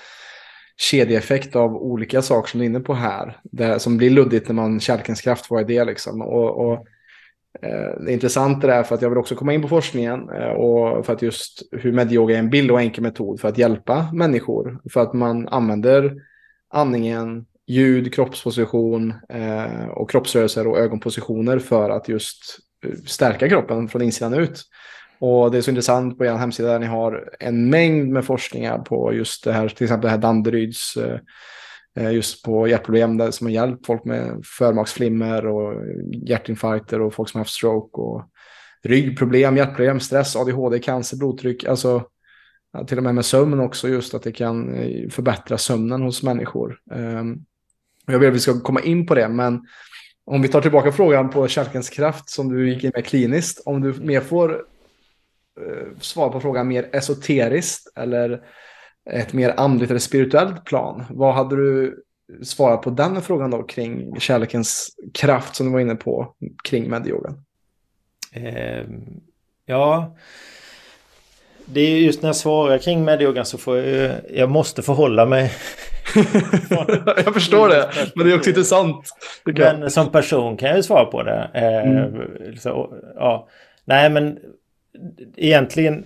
kedjeeffekt 0.78 1.56
av 1.56 1.76
olika 1.76 2.22
saker 2.22 2.50
som 2.50 2.60
du 2.60 2.66
är 2.66 2.70
inne 2.70 2.80
på 2.80 2.94
här. 2.94 3.40
Det 3.44 3.80
som 3.80 3.98
blir 3.98 4.10
luddigt 4.10 4.48
när 4.48 4.56
man 4.56 4.80
kärlekens 4.80 5.22
kraft, 5.22 5.50
vad 5.50 5.62
är 5.62 5.66
det 5.66 5.86
liksom? 5.86 6.22
Och, 6.22 6.72
och 6.72 6.86
Eh, 7.62 8.02
det 8.04 8.12
är 8.12 8.14
intressant 8.14 8.62
det 8.62 8.68
där 8.68 8.84
för 8.84 8.96
att 8.96 9.02
jag 9.02 9.10
vill 9.10 9.18
också 9.18 9.36
komma 9.36 9.54
in 9.54 9.62
på 9.62 9.68
forskningen 9.68 10.30
eh, 10.30 10.50
och 10.50 11.06
för 11.06 11.14
att 11.14 11.22
just 11.22 11.64
hur 11.72 11.92
medyoga 11.92 12.36
är 12.36 12.40
en 12.40 12.50
bild 12.50 12.72
och 12.72 12.82
enkel 12.82 13.04
metod 13.04 13.40
för 13.40 13.48
att 13.48 13.58
hjälpa 13.58 14.10
människor. 14.14 14.80
För 14.94 15.02
att 15.02 15.14
man 15.14 15.48
använder 15.48 16.16
andningen, 16.74 17.46
ljud, 17.68 18.14
kroppsposition 18.14 19.14
eh, 19.30 19.88
och 19.88 20.10
kroppsrörelser 20.10 20.68
och 20.68 20.80
ögonpositioner 20.80 21.60
för 21.60 21.90
att 21.90 22.08
just 22.08 22.60
stärka 23.06 23.50
kroppen 23.50 23.88
från 23.88 24.02
insidan 24.02 24.34
ut. 24.34 24.64
Och 25.20 25.52
det 25.52 25.58
är 25.58 25.62
så 25.62 25.72
intressant 25.72 26.18
på 26.18 26.26
er 26.26 26.34
hemsida 26.34 26.72
där 26.72 26.80
ni 26.80 26.86
har 26.86 27.30
en 27.40 27.70
mängd 27.70 28.10
med 28.10 28.26
forskningar 28.26 28.78
på 28.78 29.14
just 29.14 29.44
det 29.44 29.54
här, 29.54 29.68
till 29.68 29.84
exempel 29.84 30.06
det 30.06 30.10
här 30.10 30.18
Danderyds, 30.18 30.98
Eh, 31.98 32.12
just 32.12 32.44
på 32.44 32.68
hjärtproblem 32.68 33.18
där, 33.18 33.32
som 33.32 33.48
har 33.48 33.52
hjälpt 33.52 33.86
folk 33.86 34.06
med 34.06 34.42
förmaksflimmer 34.46 35.48
och 35.48 35.86
hjärtinfarkter 36.14 37.02
och 37.02 37.14
folk 37.14 37.30
som 37.30 37.38
har 37.38 37.42
haft 37.44 37.54
stroke 37.54 38.02
och 38.02 38.24
ryggproblem, 38.84 39.58
hjärtproblem, 39.58 40.00
stress, 40.00 40.36
ADHD, 40.36 40.80
cancer, 40.80 41.18
blodtryck, 41.18 41.64
alltså 41.64 42.04
till 42.88 42.98
och 42.98 43.04
med 43.04 43.16
med 43.16 43.26
sömn 43.26 43.60
också, 43.60 43.90
just 43.90 44.14
att 44.14 44.24
det 44.24 44.32
kan 44.32 44.76
eh, 44.76 45.10
förbättra 45.10 45.58
sömnen 45.58 46.02
hos 46.02 46.24
människor. 46.24 46.80
Ehm, 46.92 47.38
jag 48.06 48.20
vill 48.20 48.30
att 48.30 48.36
vi 48.36 48.40
ska 48.40 48.60
komma 48.60 48.82
in 48.82 49.06
på 49.06 49.16
det, 49.16 49.30
men 49.30 49.62
om 50.26 50.42
vi 50.42 50.48
tar 50.48 50.62
tillbaka 50.62 50.92
frågan 50.92 51.30
på 51.30 51.48
kärlekens 51.48 51.90
kraft 51.90 52.30
som 52.30 52.54
du 52.54 52.70
gick 52.70 52.84
in 52.84 52.92
med 52.96 53.06
kliniskt, 53.06 53.62
om 53.66 53.82
du 53.82 53.94
mer 53.94 54.22
får 54.22 54.52
eh, 55.62 55.98
svar 56.00 56.30
på 56.30 56.40
frågan 56.40 56.68
mer 56.68 56.90
esoteriskt 56.96 57.98
eller 57.98 58.42
ett 59.10 59.34
mer 59.34 59.54
andligt 59.58 59.90
eller 59.90 60.00
spirituellt 60.00 60.66
plan. 60.66 61.04
Vad 61.10 61.34
hade 61.34 61.56
du 61.56 62.04
svarat 62.44 62.82
på 62.82 62.90
den 62.90 63.22
frågan 63.22 63.52
då 63.52 63.64
kring 63.64 64.20
kärlekens 64.20 64.96
kraft 65.14 65.56
som 65.56 65.66
du 65.66 65.72
var 65.72 65.80
inne 65.80 65.96
på 65.96 66.36
kring 66.64 66.90
medyogan? 66.90 67.44
Eh, 68.34 68.86
ja, 69.66 70.16
det 71.66 71.82
är 71.82 71.98
just 71.98 72.22
när 72.22 72.30
jag 72.30 72.36
svarar 72.36 72.78
kring 72.78 73.06
medyogan 73.06 73.46
så 73.46 73.58
får 73.58 73.78
jag 73.78 74.16
jag 74.30 74.50
måste 74.50 74.82
förhålla 74.82 75.26
mig. 75.26 75.52
jag 77.26 77.34
förstår 77.34 77.70
det, 77.70 77.90
men 78.16 78.26
det 78.26 78.34
är 78.34 78.38
också 78.38 78.50
intressant. 78.50 79.10
Men 79.46 79.92
som 79.92 80.12
person 80.12 80.58
kan 80.58 80.70
jag 80.70 80.78
ju 80.78 80.84
svara 80.84 81.06
på 81.06 81.24
det. 81.24 81.52
Eh, 81.54 81.92
mm. 81.92 82.58
så, 82.58 82.94
ja. 83.16 83.48
Nej, 83.86 84.10
men 84.10 84.38
egentligen 85.36 86.04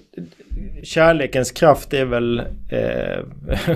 kärlekens 0.83 1.51
kraft 1.51 1.93
är 1.93 2.05
väl, 2.05 2.39
eh, 2.69 3.19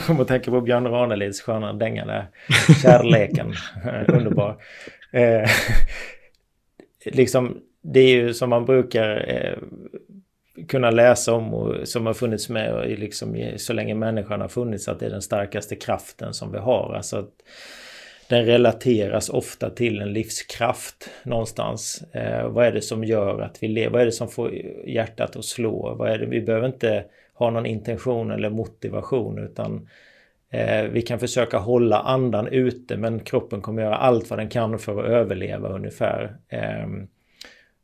om 0.09 0.15
man 0.15 0.25
tänker 0.25 0.51
på 0.51 0.61
Björn 0.61 0.87
Ranelids 0.87 1.41
sköna 1.41 1.73
dänga 1.73 2.05
där, 2.05 2.27
kärleken, 2.81 3.53
underbar. 4.07 4.61
Eh, 5.11 5.49
liksom, 7.05 7.57
det 7.81 7.99
är 7.99 8.07
ju 8.07 8.33
som 8.33 8.49
man 8.49 8.65
brukar 8.65 9.29
eh, 9.29 9.57
kunna 10.67 10.91
läsa 10.91 11.33
om 11.33 11.53
och 11.53 11.87
som 11.87 12.05
har 12.05 12.13
funnits 12.13 12.49
med 12.49 12.73
och 12.73 12.87
liksom, 12.87 13.51
så 13.57 13.73
länge 13.73 13.95
människan 13.95 14.41
har 14.41 14.47
funnits 14.47 14.87
att 14.87 14.99
det 14.99 15.05
är 15.05 15.09
den 15.09 15.21
starkaste 15.21 15.75
kraften 15.75 16.33
som 16.33 16.51
vi 16.51 16.57
har. 16.57 16.93
Alltså 16.95 17.17
att, 17.17 17.31
den 18.29 18.45
relateras 18.45 19.29
ofta 19.29 19.69
till 19.69 20.01
en 20.01 20.13
livskraft 20.13 21.09
någonstans. 21.23 22.03
Eh, 22.13 22.49
vad 22.49 22.65
är 22.65 22.71
det 22.71 22.81
som 22.81 23.03
gör 23.03 23.41
att 23.41 23.63
vi 23.63 23.67
lever? 23.67 23.91
Vad 23.91 24.01
är 24.01 24.05
det 24.05 24.11
som 24.11 24.27
får 24.27 24.53
hjärtat 24.87 25.35
att 25.35 25.45
slå? 25.45 25.95
Vad 25.95 26.11
är 26.11 26.17
det? 26.17 26.25
Vi 26.25 26.41
behöver 26.41 26.67
inte 26.67 27.05
ha 27.33 27.49
någon 27.49 27.65
intention 27.65 28.31
eller 28.31 28.49
motivation 28.49 29.39
utan 29.39 29.89
eh, 30.49 30.83
vi 30.83 31.01
kan 31.01 31.19
försöka 31.19 31.57
hålla 31.57 31.99
andan 31.99 32.47
ute 32.47 32.97
men 32.97 33.19
kroppen 33.19 33.61
kommer 33.61 33.81
göra 33.81 33.97
allt 33.97 34.29
vad 34.29 34.39
den 34.39 34.49
kan 34.49 34.79
för 34.79 34.99
att 34.99 35.09
överleva 35.09 35.69
ungefär. 35.69 36.37
Eh, 36.47 36.87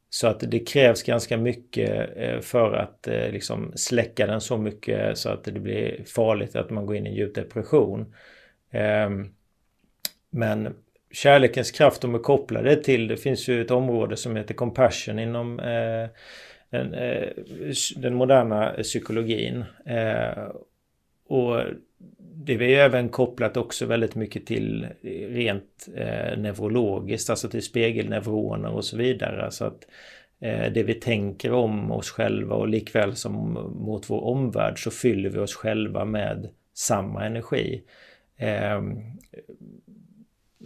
så 0.09 0.27
att 0.27 0.39
det 0.39 0.59
krävs 0.59 1.03
ganska 1.03 1.37
mycket 1.37 2.09
eh, 2.15 2.39
för 2.39 2.73
att 2.73 3.07
eh, 3.07 3.31
liksom 3.31 3.71
släcka 3.75 4.27
den 4.27 4.41
så 4.41 4.57
mycket 4.57 5.17
så 5.17 5.29
att 5.29 5.43
det 5.43 5.51
blir 5.51 6.03
farligt 6.15 6.55
att 6.55 6.69
man 6.69 6.85
går 6.85 6.95
in 6.95 7.05
i 7.07 7.09
en 7.09 7.15
djup 7.15 7.35
depression. 7.35 8.13
Ehm, 8.71 9.34
men 10.35 10.73
kärlekens 11.11 11.71
kraft 11.71 12.01
de 12.01 12.15
är 12.15 12.19
kopplade 12.19 12.75
till, 12.75 13.07
det 13.07 13.17
finns 13.17 13.47
ju 13.47 13.61
ett 13.61 13.71
område 13.71 14.17
som 14.17 14.35
heter 14.35 14.53
compassion 14.53 15.19
inom 15.19 15.59
eh, 15.59 16.09
den, 16.69 16.93
eh, 16.93 17.27
den, 17.95 18.15
moderna 18.15 18.73
eh, 18.73 18.83
psykologin. 18.83 19.63
Eh, 19.85 20.43
och 21.27 21.61
det 22.17 22.53
är 22.53 22.61
ju 22.61 22.75
även 22.75 23.09
kopplat 23.09 23.57
också 23.57 23.85
väldigt 23.85 24.15
mycket 24.15 24.45
till 24.45 24.87
rent 25.29 25.87
eh, 25.95 26.37
neurologiskt, 26.37 27.29
alltså 27.29 27.49
till 27.49 27.63
spegelneuroner 27.63 28.69
och 28.69 28.85
så 28.85 28.97
vidare. 28.97 29.51
Så 29.51 29.65
att 29.65 29.87
eh, 30.39 30.71
det 30.73 30.83
vi 30.83 30.93
tänker 30.93 31.53
om 31.53 31.91
oss 31.91 32.09
själva 32.09 32.55
och 32.55 32.67
likväl 32.67 33.15
som 33.15 33.53
mot 33.79 34.09
vår 34.09 34.23
omvärld 34.23 34.83
så 34.83 34.91
fyller 34.91 35.29
vi 35.29 35.39
oss 35.39 35.55
själva 35.55 36.05
med 36.05 36.49
samma 36.73 37.25
energi. 37.25 37.83
Eh, 38.37 38.81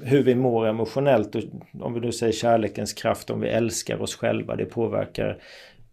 hur 0.02 0.24
vi 0.24 0.36
mår 0.36 0.68
emotionellt 0.68 1.36
och 1.36 1.44
om 1.80 1.94
vi 1.94 2.00
nu 2.00 2.12
säger 2.12 2.34
kärlekens 2.34 2.94
kraft, 2.94 3.30
om 3.30 3.42
vi 3.42 3.48
älskar 3.48 4.02
oss 4.02 4.16
själva, 4.16 4.56
det 4.56 4.66
påverkar 4.66 5.42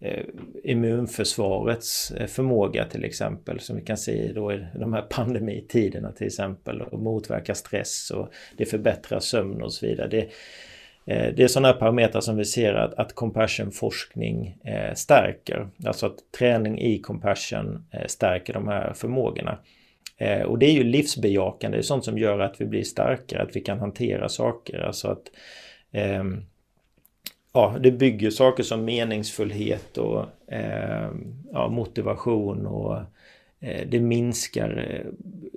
eh, 0.01 0.25
immunförsvarets 0.65 2.11
eh, 2.11 2.27
förmåga 2.27 2.85
till 2.85 3.05
exempel 3.05 3.61
som 3.61 3.77
vi 3.77 3.83
kan 3.83 3.97
se 3.97 4.33
då 4.33 4.53
i 4.53 4.67
de 4.75 4.93
här 4.93 5.03
pandemitiderna 5.03 6.13
till 6.13 6.27
exempel 6.27 6.83
och 6.83 6.99
motverka 6.99 7.55
stress 7.55 8.11
och 8.11 8.29
det 8.57 8.67
förbättrar 8.67 9.21
sömn 9.21 9.63
och 9.63 9.73
så 9.73 9.87
vidare. 9.87 10.09
Det, 10.09 10.23
eh, 11.07 11.35
det 11.35 11.43
är 11.43 11.49
sådana 11.49 11.73
parametrar 11.73 12.21
som 12.21 12.37
vi 12.37 12.45
ser 12.45 12.75
att, 12.75 12.95
att 12.95 13.15
compassion-forskning 13.15 14.59
eh, 14.65 14.95
stärker. 14.95 15.69
Alltså 15.85 16.07
att 16.07 16.33
träning 16.39 16.79
i 16.81 16.99
compassion 16.99 17.87
eh, 17.93 18.07
stärker 18.07 18.53
de 18.53 18.69
här 18.69 18.93
förmågorna. 18.93 19.59
Eh, 20.17 20.43
och 20.43 20.59
det 20.59 20.67
är 20.67 20.73
ju 20.73 20.85
livsbejakande, 20.85 21.77
det 21.77 21.81
är 21.81 21.83
sånt 21.83 22.05
som 22.05 22.19
gör 22.19 22.39
att 22.39 22.61
vi 22.61 22.67
blir 22.67 22.83
starkare, 22.83 23.43
att 23.43 23.57
vi 23.57 23.61
kan 23.61 23.79
hantera 23.79 24.29
saker. 24.29 24.81
Alltså 24.81 25.09
att 25.09 25.31
eh, 25.93 26.25
ja, 27.53 27.77
det 27.81 27.91
bygger 27.91 28.31
saker 28.31 28.62
som 28.62 28.85
meningsfullhet 28.85 29.99
och 29.99 30.53
eh, 30.53 31.11
ja, 31.53 31.69
motivation 31.69 32.67
och 32.67 32.97
eh, 33.61 33.89
det 33.89 34.01
minskar 34.01 34.91
eh, 34.91 35.12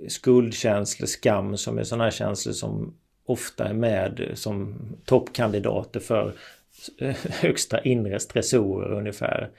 skuldkänslor, 0.08 1.06
skam 1.06 1.56
som 1.56 1.78
är 1.78 1.84
sådana 1.84 2.04
här 2.04 2.10
känslor 2.10 2.52
som 2.52 2.94
ofta 3.26 3.68
är 3.68 3.74
med 3.74 4.30
som 4.34 4.76
toppkandidater 5.04 6.00
för 6.00 6.32
högsta 7.42 7.82
inre 7.82 8.20
stressorer 8.20 8.92
ungefär. 8.92 9.50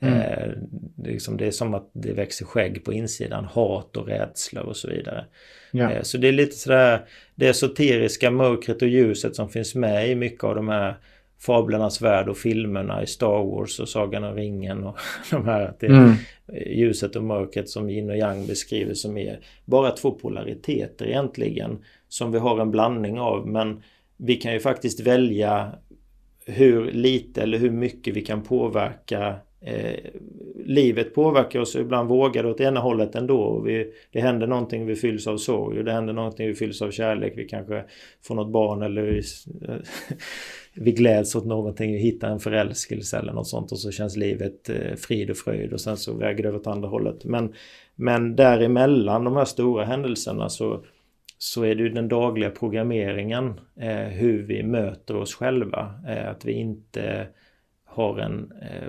Mm. 0.00 0.14
Eh, 0.14 0.52
det, 0.96 1.10
liksom, 1.10 1.36
det 1.36 1.46
är 1.46 1.50
som 1.50 1.74
att 1.74 1.90
det 1.92 2.12
växer 2.12 2.44
skägg 2.44 2.84
på 2.84 2.92
insidan, 2.92 3.44
hat 3.44 3.96
och 3.96 4.06
rädsla 4.06 4.62
och 4.62 4.76
så 4.76 4.88
vidare. 4.88 5.24
Eh, 5.72 6.02
så 6.02 6.18
det 6.18 6.28
är 6.28 6.32
lite 6.32 6.56
sådär 6.56 7.06
det 7.34 7.48
esoteriska 7.48 8.30
mörkret 8.30 8.82
och 8.82 8.88
ljuset 8.88 9.36
som 9.36 9.48
finns 9.48 9.74
med 9.74 10.10
i 10.10 10.14
mycket 10.14 10.44
av 10.44 10.54
de 10.54 10.68
här 10.68 10.96
Fablernas 11.38 12.02
värld 12.02 12.28
och 12.28 12.36
filmerna 12.36 13.02
i 13.02 13.06
Star 13.06 13.44
Wars 13.44 13.80
och 13.80 13.88
Sagan 13.88 14.24
om 14.24 14.34
ringen 14.34 14.84
och 14.84 14.98
de 15.30 15.44
här. 15.44 15.60
Att 15.60 15.80
det 15.80 15.86
är 15.86 15.90
mm. 15.90 16.14
ljuset 16.66 17.16
och 17.16 17.24
mörkret 17.24 17.68
som 17.68 17.90
yin 17.90 18.10
och 18.10 18.16
yang 18.16 18.46
beskriver 18.46 18.94
som 18.94 19.18
är 19.18 19.40
bara 19.64 19.90
två 19.90 20.10
polariteter 20.10 21.06
egentligen. 21.06 21.84
Som 22.08 22.32
vi 22.32 22.38
har 22.38 22.60
en 22.60 22.70
blandning 22.70 23.20
av 23.20 23.48
men 23.48 23.82
vi 24.16 24.36
kan 24.36 24.52
ju 24.52 24.60
faktiskt 24.60 25.00
välja 25.00 25.72
hur 26.46 26.92
lite 26.92 27.42
eller 27.42 27.58
hur 27.58 27.70
mycket 27.70 28.16
vi 28.16 28.22
kan 28.22 28.42
påverka 28.42 29.36
eh, 29.60 29.94
livet 30.64 31.14
påverkar 31.14 31.60
oss 31.60 31.74
och 31.74 31.80
ibland 31.80 32.08
vågar 32.08 32.42
det 32.42 32.48
åt 32.48 32.60
ena 32.60 32.80
hållet 32.80 33.14
ändå. 33.14 33.40
Och 33.40 33.68
vi, 33.68 33.92
det 34.12 34.20
händer 34.20 34.46
någonting, 34.46 34.86
vi 34.86 34.96
fylls 34.96 35.26
av 35.26 35.36
sorg 35.36 35.78
och 35.78 35.84
det 35.84 35.92
händer 35.92 36.12
någonting, 36.12 36.46
vi 36.46 36.54
fylls 36.54 36.82
av 36.82 36.90
kärlek. 36.90 37.32
Vi 37.36 37.44
kanske 37.44 37.84
får 38.22 38.34
något 38.34 38.52
barn 38.52 38.82
eller 38.82 39.02
vi, 39.02 39.22
vi 40.74 40.92
gläds 40.92 41.34
åt 41.34 41.46
någonting, 41.46 41.92
vi 41.92 41.98
hittar 41.98 42.30
en 42.30 42.40
förälskelse 42.40 43.18
eller 43.18 43.32
något 43.32 43.48
sånt 43.48 43.72
och 43.72 43.78
så 43.78 43.90
känns 43.90 44.16
livet 44.16 44.68
eh, 44.68 44.94
frid 44.96 45.30
och 45.30 45.36
fröjd 45.36 45.72
och 45.72 45.80
sen 45.80 45.96
så 45.96 46.14
väger 46.14 46.42
det 46.42 46.56
åt 46.56 46.66
andra 46.66 46.88
hållet. 46.88 47.24
Men, 47.24 47.54
men 47.94 48.36
däremellan 48.36 49.24
de 49.24 49.36
här 49.36 49.44
stora 49.44 49.84
händelserna 49.84 50.48
så 50.48 50.84
så 51.42 51.64
är 51.64 51.74
det 51.74 51.82
ju 51.82 51.88
den 51.88 52.08
dagliga 52.08 52.50
programmeringen, 52.50 53.60
eh, 53.76 54.08
hur 54.08 54.42
vi 54.42 54.62
möter 54.62 55.16
oss 55.16 55.34
själva. 55.34 55.94
Eh, 56.08 56.30
att 56.30 56.44
vi 56.44 56.52
inte 56.52 57.26
har 57.84 58.18
en 58.18 58.52
eh, 58.62 58.88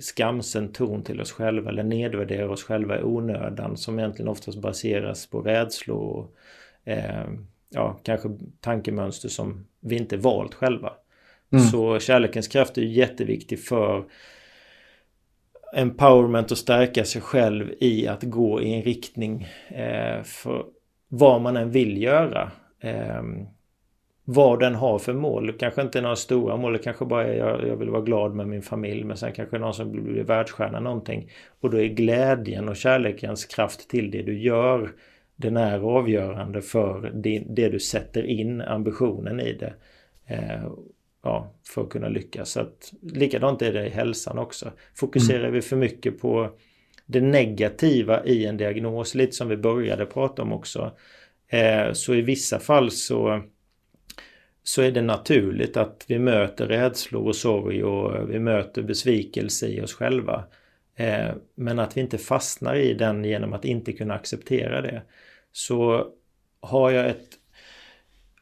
skamsen 0.00 0.72
ton 0.72 1.02
till 1.02 1.20
oss 1.20 1.32
själva 1.32 1.70
eller 1.70 1.82
nedvärderar 1.82 2.48
oss 2.48 2.64
själva 2.64 2.98
i 2.98 3.02
onödan 3.02 3.76
som 3.76 3.98
egentligen 3.98 4.28
oftast 4.28 4.58
baseras 4.58 5.26
på 5.26 5.40
rädslor 5.40 5.98
och 5.98 6.34
eh, 6.84 7.24
ja, 7.70 8.00
kanske 8.02 8.28
tankemönster 8.60 9.28
som 9.28 9.66
vi 9.80 9.96
inte 9.96 10.16
valt 10.16 10.54
själva. 10.54 10.92
Mm. 11.52 11.64
Så 11.64 11.98
kärlekens 11.98 12.48
kraft 12.48 12.78
är 12.78 12.82
jätteviktig 12.82 13.60
för 13.60 14.04
empowerment 15.74 16.50
och 16.50 16.58
stärka 16.58 17.04
sig 17.04 17.22
själv 17.22 17.74
i 17.80 18.08
att 18.08 18.22
gå 18.22 18.62
i 18.62 18.74
en 18.74 18.82
riktning 18.82 19.48
eh, 19.68 20.22
för 20.22 20.64
vad 21.08 21.40
man 21.40 21.56
än 21.56 21.70
vill 21.70 22.02
göra. 22.02 22.50
Eh, 22.80 23.22
vad 24.24 24.60
den 24.60 24.74
har 24.74 24.98
för 24.98 25.12
mål. 25.12 25.52
Kanske 25.58 25.82
inte 25.82 26.00
några 26.00 26.16
stora 26.16 26.56
mål, 26.56 26.72
det 26.72 26.78
kanske 26.78 27.04
bara 27.04 27.24
är 27.24 27.38
jag, 27.38 27.68
jag 27.68 27.76
vill 27.76 27.90
vara 27.90 28.02
glad 28.02 28.34
med 28.34 28.48
min 28.48 28.62
familj. 28.62 29.04
Men 29.04 29.16
sen 29.16 29.32
kanske 29.32 29.58
någon 29.58 29.74
som 29.74 29.92
blir 29.92 30.24
världsstjärna 30.24 30.80
någonting. 30.80 31.30
Och 31.60 31.70
då 31.70 31.80
är 31.80 31.86
glädjen 31.86 32.68
och 32.68 32.76
kärlekens 32.76 33.44
kraft 33.44 33.90
till 33.90 34.10
det 34.10 34.22
du 34.22 34.38
gör 34.38 34.90
den 35.36 35.56
är 35.56 35.78
avgörande 35.78 36.62
för 36.62 37.10
det, 37.14 37.42
det 37.48 37.68
du 37.68 37.80
sätter 37.80 38.26
in 38.26 38.60
ambitionen 38.60 39.40
i 39.40 39.52
det. 39.52 39.74
Eh, 40.26 40.68
ja, 41.22 41.54
för 41.74 41.82
att 41.82 41.90
kunna 41.90 42.08
lyckas. 42.08 42.50
Så 42.50 42.60
att, 42.60 42.92
likadant 43.02 43.62
är 43.62 43.72
det 43.72 43.86
i 43.86 43.90
hälsan 43.90 44.38
också. 44.38 44.72
Fokuserar 44.94 45.40
mm. 45.40 45.52
vi 45.52 45.62
för 45.62 45.76
mycket 45.76 46.20
på 46.20 46.50
det 47.06 47.20
negativa 47.20 48.24
i 48.24 48.46
en 48.46 48.56
diagnos, 48.56 49.14
lite 49.14 49.32
som 49.32 49.48
vi 49.48 49.56
började 49.56 50.06
prata 50.06 50.42
om 50.42 50.52
också. 50.52 50.92
Eh, 51.48 51.92
så 51.92 52.14
i 52.14 52.20
vissa 52.20 52.58
fall 52.58 52.90
så 52.90 53.42
så 54.64 54.82
är 54.82 54.90
det 54.90 55.02
naturligt 55.02 55.76
att 55.76 56.04
vi 56.08 56.18
möter 56.18 56.66
rädslor 56.66 57.26
och 57.26 57.36
sorg 57.36 57.84
och 57.84 58.30
vi 58.30 58.38
möter 58.38 58.82
besvikelse 58.82 59.68
i 59.68 59.80
oss 59.80 59.94
själva. 59.94 60.44
Eh, 60.96 61.30
men 61.54 61.78
att 61.78 61.96
vi 61.96 62.00
inte 62.00 62.18
fastnar 62.18 62.74
i 62.74 62.94
den 62.94 63.24
genom 63.24 63.52
att 63.52 63.64
inte 63.64 63.92
kunna 63.92 64.14
acceptera 64.14 64.80
det. 64.80 65.02
Så 65.52 66.06
har 66.60 66.90
jag 66.90 67.08
ett 67.08 67.28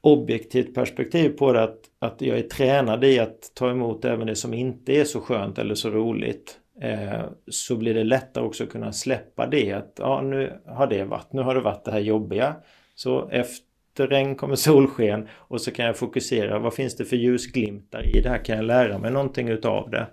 objektivt 0.00 0.74
perspektiv 0.74 1.28
på 1.28 1.52
det 1.52 1.62
att, 1.62 1.78
att 1.98 2.22
jag 2.22 2.38
är 2.38 2.42
tränad 2.42 3.04
i 3.04 3.18
att 3.18 3.52
ta 3.54 3.70
emot 3.70 4.04
även 4.04 4.26
det 4.26 4.36
som 4.36 4.54
inte 4.54 4.92
är 4.92 5.04
så 5.04 5.20
skönt 5.20 5.58
eller 5.58 5.74
så 5.74 5.90
roligt. 5.90 6.58
Eh, 6.80 7.22
så 7.50 7.76
blir 7.76 7.94
det 7.94 8.04
lättare 8.04 8.44
också 8.44 8.64
att 8.64 8.70
kunna 8.70 8.92
släppa 8.92 9.46
det 9.46 9.72
att 9.72 9.92
ja 9.98 10.20
nu 10.20 10.60
har 10.66 10.86
det 10.86 11.04
varit, 11.04 11.32
nu 11.32 11.42
har 11.42 11.54
det 11.54 11.60
varit 11.60 11.84
det 11.84 11.92
här 11.92 12.00
jobbiga. 12.00 12.54
Så 12.94 13.28
efter 13.28 13.71
efter 13.92 14.06
regn 14.06 14.34
kommer 14.36 14.56
solsken 14.56 15.28
och 15.32 15.60
så 15.60 15.70
kan 15.70 15.86
jag 15.86 15.96
fokusera. 15.96 16.58
Vad 16.58 16.74
finns 16.74 16.96
det 16.96 17.04
för 17.04 17.16
ljusglimtar 17.16 18.16
i 18.16 18.20
det 18.20 18.28
här? 18.28 18.44
Kan 18.44 18.56
jag 18.56 18.64
lära 18.64 18.98
mig 18.98 19.10
någonting 19.10 19.48
utav 19.48 19.90
det? 19.90 20.06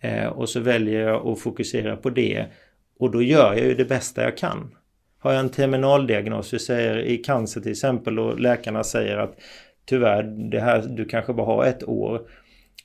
Eh, 0.00 0.26
och 0.26 0.48
så 0.48 0.60
väljer 0.60 1.00
jag 1.00 1.26
att 1.26 1.40
fokusera 1.40 1.96
på 1.96 2.10
det. 2.10 2.46
Och 2.98 3.10
då 3.10 3.22
gör 3.22 3.54
jag 3.54 3.66
ju 3.66 3.74
det 3.74 3.84
bästa 3.84 4.22
jag 4.22 4.36
kan. 4.36 4.74
Har 5.18 5.32
jag 5.32 5.40
en 5.40 5.48
terminaldiagnos, 5.48 6.54
vi 6.54 6.58
säger 6.58 6.98
i 6.98 7.16
cancer 7.16 7.60
till 7.60 7.70
exempel 7.70 8.18
och 8.18 8.40
läkarna 8.40 8.84
säger 8.84 9.16
att 9.16 9.34
tyvärr, 9.86 10.22
det 10.50 10.60
här, 10.60 10.82
du 10.82 11.04
kanske 11.04 11.32
bara 11.32 11.46
har 11.46 11.64
ett 11.64 11.84
år. 11.84 12.20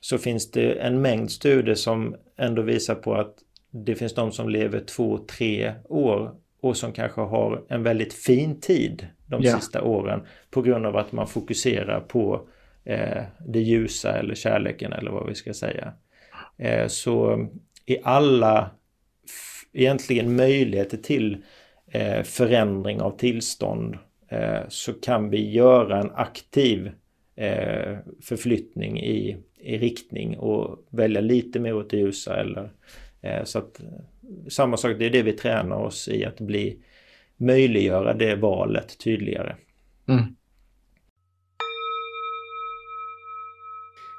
Så 0.00 0.18
finns 0.18 0.50
det 0.50 0.72
en 0.72 1.02
mängd 1.02 1.30
studier 1.30 1.74
som 1.74 2.16
ändå 2.38 2.62
visar 2.62 2.94
på 2.94 3.14
att 3.14 3.34
det 3.70 3.94
finns 3.94 4.14
de 4.14 4.32
som 4.32 4.48
lever 4.48 4.80
två, 4.80 5.18
tre 5.18 5.72
år 5.84 6.34
och 6.60 6.76
som 6.76 6.92
kanske 6.92 7.20
har 7.20 7.64
en 7.68 7.82
väldigt 7.82 8.14
fin 8.14 8.60
tid 8.60 9.06
de 9.28 9.42
yeah. 9.42 9.58
sista 9.58 9.82
åren 9.82 10.20
på 10.50 10.62
grund 10.62 10.86
av 10.86 10.96
att 10.96 11.12
man 11.12 11.26
fokuserar 11.26 12.00
på 12.00 12.48
eh, 12.84 13.22
det 13.46 13.60
ljusa 13.60 14.18
eller 14.18 14.34
kärleken 14.34 14.92
eller 14.92 15.10
vad 15.10 15.26
vi 15.26 15.34
ska 15.34 15.54
säga. 15.54 15.92
Eh, 16.56 16.86
så 16.86 17.46
i 17.86 17.98
alla 18.02 18.70
egentligen 19.72 20.36
möjligheter 20.36 20.96
till 20.96 21.36
eh, 21.86 22.22
förändring 22.22 23.00
av 23.00 23.18
tillstånd 23.18 23.98
eh, 24.28 24.60
så 24.68 24.92
kan 24.92 25.30
vi 25.30 25.50
göra 25.50 26.00
en 26.00 26.10
aktiv 26.14 26.90
eh, 27.36 27.98
förflyttning 28.22 29.00
i, 29.00 29.36
i 29.60 29.78
riktning 29.78 30.38
och 30.38 30.86
välja 30.90 31.20
lite 31.20 31.60
mer 31.60 31.74
åt 31.74 31.90
det 31.90 31.96
ljusa 31.96 32.40
eller 32.40 32.70
eh, 33.20 33.44
så 33.44 33.58
att 33.58 33.80
samma 34.48 34.76
sak, 34.76 34.96
det 34.98 35.06
är 35.06 35.10
det 35.10 35.22
vi 35.22 35.32
tränar 35.32 35.76
oss 35.76 36.08
i 36.08 36.24
att 36.24 36.40
bli 36.40 36.78
möjliggöra 37.38 38.14
det 38.14 38.34
valet 38.34 38.98
tydligare. 38.98 39.56
Mm. 40.08 40.24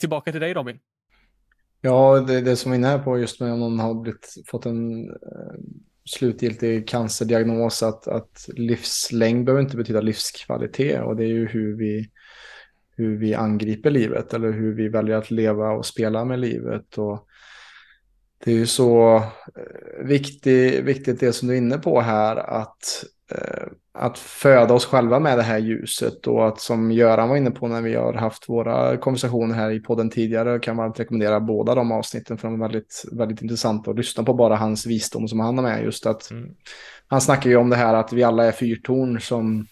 Tillbaka 0.00 0.32
till 0.32 0.40
dig 0.40 0.54
Robin. 0.54 0.78
Ja, 1.80 2.20
det, 2.20 2.40
det 2.40 2.56
som 2.56 2.70
vi 2.70 2.76
är 2.76 2.78
inne 2.78 2.98
på 2.98 3.18
just 3.18 3.40
med 3.40 3.52
om 3.52 3.60
någon 3.60 3.80
har 3.80 3.94
blivit, 3.94 4.34
fått 4.46 4.66
en 4.66 5.08
eh, 5.08 5.54
slutgiltig 6.04 6.88
cancerdiagnos, 6.88 7.82
att, 7.82 8.08
att 8.08 8.48
livslängd 8.48 9.44
behöver 9.44 9.62
inte 9.62 9.76
betyda 9.76 10.00
livskvalitet 10.00 11.02
och 11.02 11.16
det 11.16 11.24
är 11.24 11.28
ju 11.28 11.46
hur 11.46 11.76
vi, 11.76 12.10
hur 12.96 13.16
vi 13.16 13.34
angriper 13.34 13.90
livet 13.90 14.34
eller 14.34 14.52
hur 14.52 14.74
vi 14.74 14.88
väljer 14.88 15.16
att 15.16 15.30
leva 15.30 15.70
och 15.70 15.86
spela 15.86 16.24
med 16.24 16.38
livet. 16.38 16.98
Och 16.98 17.26
det 18.44 18.52
är 18.52 18.56
ju 18.56 18.66
så 18.66 19.16
eh, 19.16 20.04
viktigt, 20.04 20.84
viktigt 20.84 21.20
det 21.20 21.32
som 21.32 21.48
du 21.48 21.54
är 21.54 21.58
inne 21.58 21.78
på 21.78 22.00
här, 22.00 22.36
att 22.36 23.04
Eh, 23.30 23.66
att 23.92 24.18
föda 24.18 24.74
oss 24.74 24.86
själva 24.86 25.20
med 25.20 25.38
det 25.38 25.42
här 25.42 25.58
ljuset 25.58 26.26
och 26.26 26.48
att 26.48 26.60
som 26.60 26.92
Göran 26.92 27.28
var 27.28 27.36
inne 27.36 27.50
på 27.50 27.68
när 27.68 27.82
vi 27.82 27.94
har 27.94 28.12
haft 28.14 28.48
våra 28.48 28.96
konversationer 28.96 29.54
här 29.54 29.70
i 29.70 29.80
podden 29.80 30.10
tidigare 30.10 30.58
kan 30.58 30.76
man 30.76 30.92
rekommendera 30.92 31.40
båda 31.40 31.74
de 31.74 31.92
avsnitten 31.92 32.38
för 32.38 32.48
de 32.48 32.54
är 32.54 32.68
väldigt, 32.68 33.04
väldigt 33.12 33.42
intressanta 33.42 33.90
att 33.90 33.96
lyssna 33.96 34.24
på 34.24 34.34
bara 34.34 34.56
hans 34.56 34.86
visdom 34.86 35.28
som 35.28 35.40
han 35.40 35.58
har 35.58 35.62
med 35.62 35.84
just 35.84 36.06
att 36.06 36.30
mm. 36.30 36.50
han 37.06 37.20
snackar 37.20 37.50
ju 37.50 37.56
om 37.56 37.70
det 37.70 37.76
här 37.76 37.94
att 37.94 38.12
vi 38.12 38.22
alla 38.22 38.44
är 38.44 38.52
fyrtorn 38.52 39.20
som 39.20 39.66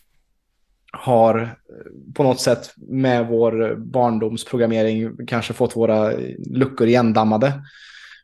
har 0.92 1.40
eh, 1.40 2.14
på 2.14 2.22
något 2.22 2.40
sätt 2.40 2.72
med 2.76 3.26
vår 3.26 3.76
barndomsprogrammering 3.76 5.26
kanske 5.26 5.52
fått 5.52 5.76
våra 5.76 6.12
luckor 6.46 6.86
igendammade. 6.86 7.52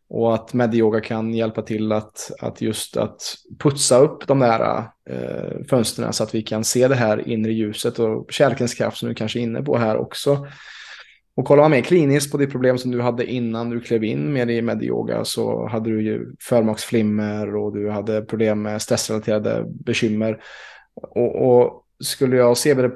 Och 0.09 0.35
att 0.35 0.55
medyoga 0.55 1.01
kan 1.01 1.35
hjälpa 1.35 1.63
till 1.63 1.93
att, 1.93 2.31
att 2.41 2.61
just 2.61 2.97
att 2.97 3.35
putsa 3.59 3.99
upp 3.99 4.27
de 4.27 4.39
där 4.39 4.85
eh, 5.11 5.65
fönstren 5.71 6.13
så 6.13 6.23
att 6.25 6.35
vi 6.35 6.43
kan 6.43 6.65
se 6.65 6.89
det 6.89 6.95
här 6.95 7.29
inre 7.29 7.53
ljuset 7.53 7.99
och 7.99 8.33
kärlekens 8.33 8.75
kraft 8.75 8.97
som 8.97 9.09
du 9.09 9.15
kanske 9.15 9.39
är 9.39 9.43
inne 9.43 9.63
på 9.63 9.79
här 9.79 9.97
också. 9.97 10.47
Och 11.37 11.45
kollar 11.45 11.63
man 11.63 11.71
mer 11.71 11.81
kliniskt 11.81 12.33
på 12.33 12.39
det 12.39 12.47
problem 12.47 12.79
som 12.79 12.91
du 12.91 13.01
hade 13.01 13.27
innan 13.27 13.71
du 13.71 13.81
klev 13.81 14.05
in 14.05 14.33
med 14.33 14.51
i 14.51 14.63
medyoga 14.63 15.25
så 15.25 15.69
hade 15.69 15.91
du 15.91 16.03
ju 16.03 16.33
förmaksflimmer 16.41 17.57
och 17.57 17.75
du 17.75 17.91
hade 17.91 18.23
problem 18.23 18.63
med 18.63 18.83
stressrelaterade 18.83 19.65
bekymmer. 19.69 20.41
Och, 20.95 21.49
och 21.49 21.85
skulle 22.01 22.37
jag 22.37 22.57
se 22.57 22.75
det 22.75 22.91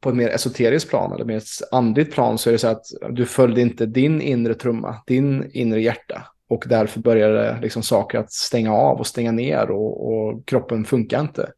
på 0.00 0.08
ett 0.08 0.16
mer 0.16 0.28
esoteriskt 0.28 0.90
plan 0.90 1.12
eller 1.12 1.24
mer 1.24 1.36
ett 1.36 1.72
andligt 1.72 2.12
plan 2.12 2.38
så 2.38 2.50
är 2.50 2.52
det 2.52 2.58
så 2.58 2.68
att 2.68 2.84
du 3.10 3.26
följde 3.26 3.60
inte 3.60 3.86
din 3.86 4.20
inre 4.20 4.54
trumma, 4.54 4.96
din 5.06 5.50
inre 5.52 5.80
hjärta 5.80 6.22
och 6.48 6.64
därför 6.68 7.00
började 7.00 7.58
liksom 7.62 7.82
saker 7.82 8.18
att 8.18 8.32
stänga 8.32 8.72
av 8.72 8.98
och 8.98 9.06
stänga 9.06 9.32
ner 9.32 9.70
och, 9.70 10.08
och, 10.08 10.46
kroppen 10.46 10.84
funkar 10.84 11.20
inte. 11.20 11.52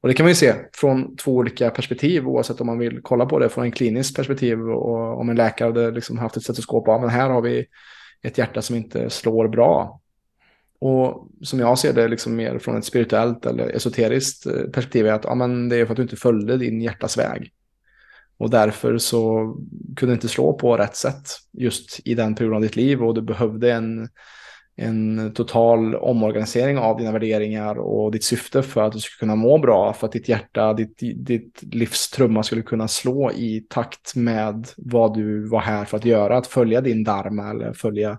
Och 0.00 0.08
det 0.08 0.14
kan 0.14 0.24
man 0.24 0.30
ju 0.30 0.34
se 0.34 0.54
från 0.72 1.16
två 1.16 1.32
olika 1.32 1.70
perspektiv 1.70 2.28
oavsett 2.28 2.60
om 2.60 2.66
man 2.66 2.78
vill 2.78 3.00
kolla 3.02 3.26
på 3.26 3.38
det 3.38 3.48
från 3.48 3.64
en 3.64 3.72
klinisk 3.72 4.16
perspektiv 4.16 4.60
och 4.60 5.20
om 5.20 5.28
en 5.28 5.36
läkare 5.36 5.68
hade 5.68 5.90
liksom 5.90 6.18
haft 6.18 6.36
ett 6.36 6.42
stetoskop 6.42 6.88
av 6.88 7.00
men 7.00 7.10
här 7.10 7.30
har 7.30 7.42
vi 7.42 7.66
ett 8.22 8.38
hjärta 8.38 8.62
som 8.62 8.76
inte 8.76 9.10
slår 9.10 9.48
bra. 9.48 10.00
Och 10.78 11.28
som 11.42 11.60
jag 11.60 11.78
ser 11.78 11.92
det 11.92 12.08
liksom 12.08 12.36
mer 12.36 12.58
från 12.58 12.76
ett 12.76 12.84
spirituellt 12.84 13.46
eller 13.46 13.68
esoteriskt 13.68 14.46
eh, 14.46 14.52
perspektiv 14.52 15.06
är 15.06 15.12
att 15.12 15.24
ja, 15.24 15.34
men 15.34 15.68
det 15.68 15.76
är 15.76 15.84
för 15.84 15.92
att 15.92 15.96
du 15.96 16.02
inte 16.02 16.16
följde 16.16 16.56
din 16.56 16.80
hjärtas 16.80 17.18
väg. 17.18 17.52
Och 18.42 18.50
därför 18.50 18.98
så 18.98 19.54
kunde 19.96 20.12
du 20.12 20.14
inte 20.14 20.28
slå 20.28 20.52
på 20.52 20.76
rätt 20.76 20.96
sätt 20.96 21.28
just 21.52 22.00
i 22.04 22.14
den 22.14 22.34
perioden 22.34 22.56
av 22.56 22.62
ditt 22.62 22.76
liv 22.76 23.02
och 23.02 23.14
du 23.14 23.22
behövde 23.22 23.72
en, 23.72 24.08
en 24.76 25.32
total 25.34 25.94
omorganisering 25.94 26.78
av 26.78 26.98
dina 26.98 27.12
värderingar 27.12 27.78
och 27.78 28.12
ditt 28.12 28.24
syfte 28.24 28.62
för 28.62 28.82
att 28.82 28.92
du 28.92 29.00
skulle 29.00 29.18
kunna 29.18 29.36
må 29.36 29.58
bra, 29.58 29.92
för 29.92 30.06
att 30.06 30.12
ditt 30.12 30.28
hjärta, 30.28 30.72
ditt, 30.72 30.98
ditt 31.16 31.62
livstrumma 31.62 32.42
skulle 32.42 32.62
kunna 32.62 32.88
slå 32.88 33.32
i 33.32 33.66
takt 33.68 34.14
med 34.14 34.68
vad 34.76 35.14
du 35.14 35.48
var 35.48 35.60
här 35.60 35.84
för 35.84 35.96
att 35.96 36.04
göra, 36.04 36.36
att 36.36 36.46
följa 36.46 36.80
din 36.80 37.04
dharma 37.04 37.50
eller 37.50 37.72
följa 37.72 38.18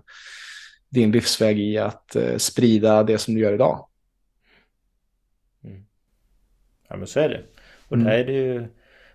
din 0.88 1.12
livsväg 1.12 1.60
i 1.60 1.78
att 1.78 2.16
eh, 2.16 2.36
sprida 2.36 3.02
det 3.02 3.18
som 3.18 3.34
du 3.34 3.40
gör 3.40 3.52
idag. 3.52 3.88
Mm. 5.64 5.84
Ja 6.88 6.96
men 6.96 7.06
så 7.06 7.20
är 7.20 7.28
det. 7.28 7.42
Och 7.88 7.96
mm. 7.96 8.06
där 8.06 8.18
är 8.18 8.24
det 8.24 8.32
ju 8.32 8.68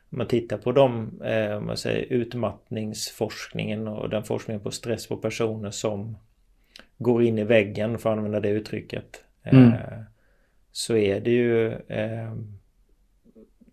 man 0.09 0.27
tittar 0.27 0.57
på 0.57 0.71
de 0.71 1.21
eh, 1.21 1.57
om 1.57 1.65
man 1.65 1.77
säger, 1.77 2.13
utmattningsforskningen 2.13 3.87
och 3.87 4.09
den 4.09 4.23
forskningen 4.23 4.61
på 4.61 4.71
stress 4.71 5.07
på 5.07 5.17
personer 5.17 5.71
som 5.71 6.17
går 6.97 7.23
in 7.23 7.37
i 7.37 7.43
väggen 7.43 7.97
för 7.97 8.09
att 8.09 8.17
använda 8.17 8.39
det 8.39 8.49
uttrycket. 8.49 9.23
Eh, 9.43 9.57
mm. 9.57 9.73
Så 10.71 10.95
är 10.95 11.19
det 11.19 11.31
ju 11.31 11.67
eh, 11.73 12.33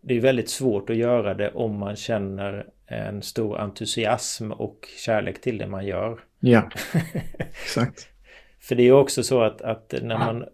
Det 0.00 0.14
är 0.14 0.20
väldigt 0.20 0.50
svårt 0.50 0.90
att 0.90 0.96
göra 0.96 1.34
det 1.34 1.50
om 1.50 1.78
man 1.78 1.96
känner 1.96 2.66
en 2.86 3.22
stor 3.22 3.58
entusiasm 3.58 4.52
och 4.52 4.88
kärlek 4.98 5.40
till 5.40 5.58
det 5.58 5.66
man 5.66 5.86
gör. 5.86 6.20
Ja, 6.40 6.70
exakt. 7.38 8.08
För 8.58 8.74
det 8.74 8.82
är 8.82 8.92
också 8.92 9.22
så 9.22 9.42
att, 9.42 9.62
att 9.62 9.94
när 10.02 10.18
man 10.18 10.44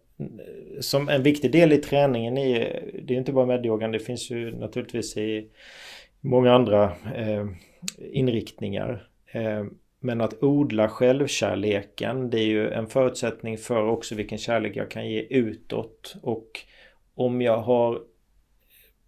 som 0.81 1.09
en 1.09 1.23
viktig 1.23 1.53
del 1.53 1.73
i 1.73 1.79
träningen 1.79 2.39
är 2.39 2.85
det 3.03 3.14
är 3.14 3.18
inte 3.18 3.33
bara 3.33 3.47
medyogan, 3.47 3.93
det 3.93 3.99
finns 3.99 4.31
ju 4.31 4.59
naturligtvis 4.59 5.16
i 5.16 5.49
många 6.20 6.53
andra 6.53 6.85
eh, 7.16 7.47
inriktningar. 8.12 9.09
Eh, 9.33 9.64
men 10.01 10.20
att 10.20 10.43
odla 10.43 10.89
självkärleken 10.89 12.31
det 12.31 12.39
är 12.39 12.47
ju 12.47 12.70
en 12.70 12.87
förutsättning 12.87 13.59
för 13.59 13.89
också 13.89 14.14
vilken 14.14 14.39
kärlek 14.39 14.77
jag 14.77 14.91
kan 14.91 15.09
ge 15.09 15.20
utåt. 15.20 16.16
Och 16.23 16.61
om 17.14 17.43
jag 17.43 17.59
har 17.59 18.01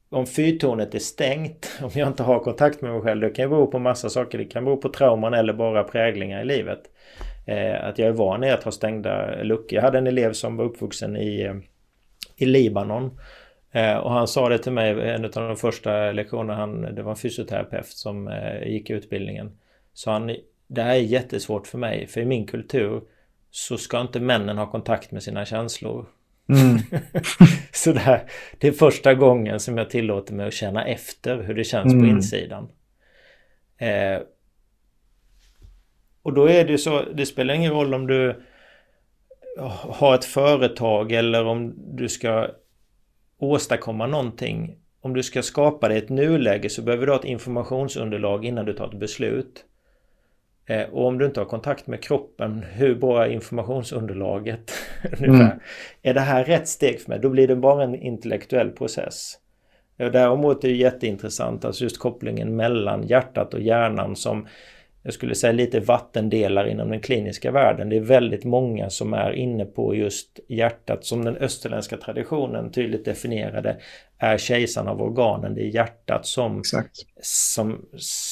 om 0.08 0.26
fyrtornet 0.26 0.94
är 0.94 0.98
stängt, 0.98 1.78
om 1.82 1.90
jag 1.94 2.08
inte 2.08 2.22
har 2.22 2.38
kontakt 2.40 2.80
med 2.80 2.92
mig 2.92 3.00
själv, 3.00 3.20
det 3.20 3.30
kan 3.30 3.44
ju 3.44 3.48
bero 3.48 3.66
på 3.66 3.78
massa 3.78 4.08
saker. 4.08 4.38
Det 4.38 4.44
kan 4.44 4.64
bero 4.64 4.76
på 4.76 4.88
trauman 4.88 5.34
eller 5.34 5.52
bara 5.52 5.84
präglingar 5.84 6.42
i 6.42 6.44
livet. 6.44 6.90
Eh, 7.46 7.84
att 7.84 7.98
jag 7.98 8.08
är 8.08 8.12
van 8.12 8.44
i 8.44 8.50
att 8.50 8.64
ha 8.64 8.72
stängda 8.72 9.42
luckor. 9.42 9.74
Jag 9.76 9.82
hade 9.82 9.98
en 9.98 10.06
elev 10.06 10.32
som 10.32 10.56
var 10.56 10.64
uppvuxen 10.64 11.16
i, 11.16 11.42
eh, 11.42 11.54
i 12.36 12.46
Libanon. 12.46 13.18
Eh, 13.72 13.96
och 13.96 14.12
han 14.12 14.28
sa 14.28 14.48
det 14.48 14.58
till 14.58 14.72
mig, 14.72 15.10
en 15.10 15.24
av 15.24 15.30
de 15.30 15.56
första 15.56 16.12
lektionerna, 16.12 16.54
han, 16.54 16.94
det 16.94 17.02
var 17.02 17.10
en 17.10 17.16
fysioterapeut 17.16 17.86
som 17.86 18.28
eh, 18.28 18.68
gick 18.68 18.90
utbildningen. 18.90 19.52
Så 19.92 20.10
han, 20.10 20.36
det 20.66 20.82
här 20.82 20.94
är 20.94 21.00
jättesvårt 21.00 21.66
för 21.66 21.78
mig, 21.78 22.06
för 22.06 22.20
i 22.20 22.24
min 22.24 22.46
kultur 22.46 23.02
så 23.50 23.78
ska 23.78 24.00
inte 24.00 24.20
männen 24.20 24.58
ha 24.58 24.70
kontakt 24.70 25.10
med 25.10 25.22
sina 25.22 25.44
känslor. 25.44 26.06
Mm. 26.48 26.78
så 27.72 27.92
det, 27.92 28.00
här, 28.00 28.22
det 28.58 28.68
är 28.68 28.72
första 28.72 29.14
gången 29.14 29.60
som 29.60 29.78
jag 29.78 29.90
tillåter 29.90 30.34
mig 30.34 30.46
att 30.46 30.54
känna 30.54 30.86
efter 30.86 31.42
hur 31.42 31.54
det 31.54 31.64
känns 31.64 31.92
mm. 31.92 32.04
på 32.04 32.10
insidan. 32.16 32.68
Eh, 33.78 34.18
och 36.24 36.32
då 36.32 36.48
är 36.48 36.64
det 36.64 36.78
så, 36.78 37.02
det 37.14 37.26
spelar 37.26 37.54
ingen 37.54 37.72
roll 37.72 37.94
om 37.94 38.06
du 38.06 38.42
har 39.58 40.14
ett 40.14 40.24
företag 40.24 41.12
eller 41.12 41.44
om 41.44 41.74
du 41.76 42.08
ska 42.08 42.48
åstadkomma 43.38 44.06
någonting. 44.06 44.76
Om 45.00 45.14
du 45.14 45.22
ska 45.22 45.42
skapa 45.42 45.88
dig 45.88 45.98
ett 45.98 46.08
nuläge 46.08 46.68
så 46.68 46.82
behöver 46.82 47.06
du 47.06 47.12
ha 47.12 47.18
ett 47.18 47.24
informationsunderlag 47.24 48.44
innan 48.44 48.66
du 48.66 48.72
tar 48.72 48.88
ett 48.88 48.98
beslut. 48.98 49.64
Eh, 50.66 50.82
och 50.82 51.06
om 51.06 51.18
du 51.18 51.26
inte 51.26 51.40
har 51.40 51.44
kontakt 51.44 51.86
med 51.86 52.02
kroppen, 52.02 52.64
hur 52.72 52.94
bra 52.94 53.24
är 53.24 53.30
informationsunderlaget? 53.30 54.72
mm. 55.18 55.48
Är 56.02 56.14
det 56.14 56.20
här 56.20 56.44
rätt 56.44 56.68
steg 56.68 57.00
för 57.00 57.10
mig? 57.10 57.18
Då 57.20 57.28
blir 57.28 57.48
det 57.48 57.56
bara 57.56 57.84
en 57.84 57.94
intellektuell 57.94 58.70
process. 58.70 59.38
däremot 59.96 60.64
är 60.64 60.68
det 60.68 60.74
jätteintressant, 60.74 61.64
alltså 61.64 61.84
just 61.84 61.98
kopplingen 61.98 62.56
mellan 62.56 63.02
hjärtat 63.02 63.54
och 63.54 63.60
hjärnan 63.60 64.16
som 64.16 64.46
jag 65.04 65.14
skulle 65.14 65.34
säga 65.34 65.52
lite 65.52 65.80
vattendelar 65.80 66.66
inom 66.66 66.90
den 66.90 67.00
kliniska 67.00 67.50
världen. 67.50 67.88
Det 67.88 67.96
är 67.96 68.00
väldigt 68.00 68.44
många 68.44 68.90
som 68.90 69.14
är 69.14 69.32
inne 69.32 69.64
på 69.64 69.94
just 69.94 70.40
hjärtat 70.48 71.04
som 71.04 71.24
den 71.24 71.36
österländska 71.36 71.96
traditionen 71.96 72.72
tydligt 72.72 73.04
definierade 73.04 73.76
är 74.18 74.38
kejsaren 74.38 74.88
av 74.88 75.02
organen. 75.02 75.54
Det 75.54 75.62
är 75.62 75.74
hjärtat 75.74 76.26
som, 76.26 76.62
som 77.22 77.84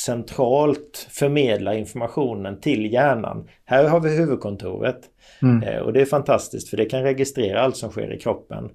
centralt 0.05 1.09
förmedlar 1.11 1.73
informationen 1.73 2.61
till 2.61 2.93
hjärnan. 2.93 3.49
Här 3.65 3.89
har 3.89 4.01
vi 4.01 4.17
huvudkontoret 4.17 5.01
mm. 5.43 5.63
Eh, 5.63 5.79
och 5.79 5.93
det 5.93 6.01
är 6.01 6.07
fantastiskt 6.07 6.69
för 6.69 6.77
det 6.77 6.85
kan 6.85 7.03
registrera 7.03 7.61
allt 7.61 7.77
som 7.77 7.91
sker 7.91 8.13
i 8.15 8.19
kroppen. 8.19 8.71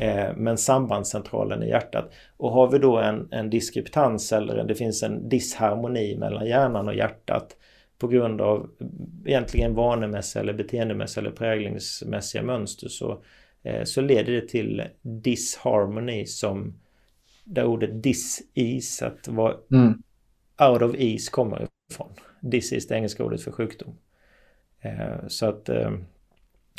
Eh, 0.00 0.36
men 0.36 0.58
sambandscentralen 0.58 1.62
i 1.62 1.68
hjärtat. 1.68 2.12
Och 2.36 2.52
har 2.52 2.70
vi 2.70 2.78
då 2.78 2.98
en, 2.98 3.28
en 3.30 3.50
diskreptans 3.50 4.32
eller 4.32 4.64
det 4.64 4.74
finns 4.74 5.02
en 5.02 5.28
disharmoni 5.28 6.16
mellan 6.16 6.46
hjärnan 6.46 6.88
och 6.88 6.94
hjärtat 6.94 7.56
på 7.98 8.08
grund 8.08 8.40
av 8.40 8.70
egentligen 9.24 9.74
vanemässiga 9.74 10.42
eller 10.42 10.52
beteendemässiga 10.52 11.22
eller 11.22 11.36
präglingsmässiga 11.36 12.42
mönster 12.42 12.88
så, 12.88 13.22
eh, 13.62 13.84
så 13.84 14.00
leder 14.00 14.32
det 14.32 14.48
till 14.48 14.82
disharmoni 15.02 16.26
som 16.26 16.74
där 17.44 17.64
ordet 17.64 18.02
dis-is, 18.02 19.02
att 19.02 19.28
vara 19.28 19.54
mm. 19.72 20.02
out 20.70 20.82
of 20.82 20.94
ease 20.98 21.30
kommer 21.30 21.68
ifrån. 21.90 22.12
Dis-is, 22.40 22.86
det 22.86 22.94
engelska 22.94 23.24
ordet 23.24 23.42
för 23.42 23.52
sjukdom. 23.52 23.94
Eh, 24.80 25.26
så 25.28 25.46
att 25.46 25.68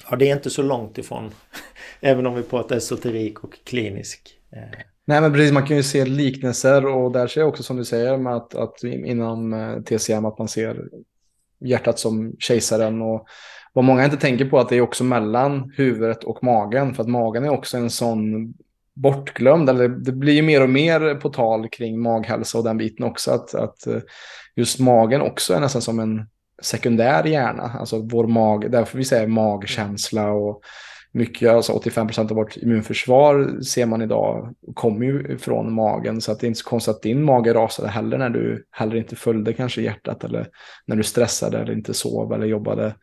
Ja, 0.10 0.16
det 0.16 0.30
är 0.30 0.36
inte 0.36 0.50
så 0.50 0.62
långt 0.62 0.98
ifrån. 0.98 1.32
Även 2.02 2.28
om 2.28 2.36
vi 2.36 2.44
pratar 2.44 2.76
esoterik 2.76 3.44
och 3.44 3.54
klinisk. 3.64 4.36
Eh. 4.52 4.80
Nej, 5.06 5.22
men 5.22 5.34
precis. 5.34 5.52
Man 5.52 5.68
kan 5.68 5.78
ju 5.78 5.84
se 5.84 6.06
liknelser 6.06 6.86
och 6.86 7.12
där 7.12 7.28
ser 7.28 7.42
jag 7.42 7.50
också 7.50 7.64
som 7.64 7.78
du 7.78 7.86
säger 7.86 8.18
med 8.18 8.36
att, 8.36 8.56
att 8.56 8.84
inom 8.84 9.54
eh, 9.54 9.82
TCM 9.82 10.26
att 10.26 10.38
man 10.38 10.48
ser 10.48 10.90
hjärtat 11.66 12.00
som 12.00 12.36
kejsaren 12.40 13.02
och 13.02 13.28
vad 13.74 13.86
många 13.86 14.06
inte 14.06 14.18
tänker 14.18 14.46
på 14.46 14.60
att 14.60 14.70
det 14.70 14.76
är 14.76 14.82
också 14.82 15.04
mellan 15.04 15.72
huvudet 15.78 16.24
och 16.24 16.44
magen 16.44 16.94
för 16.94 17.04
att 17.04 17.10
magen 17.10 17.44
är 17.44 17.50
också 17.50 17.78
en 17.78 17.90
sån 17.90 18.54
bortglömd 18.94 19.70
eller 19.70 19.88
det 19.88 20.12
blir 20.12 20.34
ju 20.34 20.42
mer 20.42 20.64
och 20.64 20.70
mer 20.70 21.16
på 21.16 21.30
tal 21.30 21.70
kring 21.70 22.02
maghälsa 22.02 22.58
och 22.58 22.64
den 22.64 22.78
biten 22.78 23.06
också 23.06 23.32
att, 23.32 23.56
att 23.56 23.88
eh, 23.88 24.00
just 24.56 24.80
magen 24.80 25.22
också 25.22 25.54
är 25.54 25.60
nästan 25.60 25.82
som 25.82 26.00
en 26.00 26.28
sekundär 26.62 27.24
hjärna, 27.24 27.72
alltså 27.80 28.02
vår 28.02 28.28
mag, 28.28 28.72
därför 28.72 28.98
vi 28.98 29.04
säger 29.04 29.28
magkänsla 29.28 30.32
och 30.32 30.62
mycket, 31.12 31.50
alltså 31.50 31.74
85 31.74 32.08
procent 32.08 32.32
av 32.32 32.38
vårt 32.38 32.58
immunförsvar 32.58 33.62
ser 33.62 33.86
man 33.86 34.02
idag 34.02 34.56
kommer 34.74 35.06
ju 35.06 35.38
från 35.38 35.74
magen. 35.74 36.22
Så 36.22 36.32
att 36.32 36.40
det 36.40 36.46
är 36.46 36.48
inte 36.48 36.60
så 36.60 36.70
konstigt 36.70 36.96
att 36.96 37.02
din 37.02 37.24
mage 37.24 37.54
rasade 37.54 37.90
heller 37.90 38.18
när 38.18 38.30
du 38.30 38.66
heller 38.72 38.96
inte 38.96 39.16
följde 39.16 39.54
kanske 39.54 39.82
hjärtat 39.82 40.24
eller 40.24 40.48
när 40.86 40.96
du 40.96 41.04
stressade 41.04 41.58
eller 41.60 41.74
inte 41.74 41.94
sov 41.94 42.34
eller 42.34 42.46
jobbade 42.46 42.96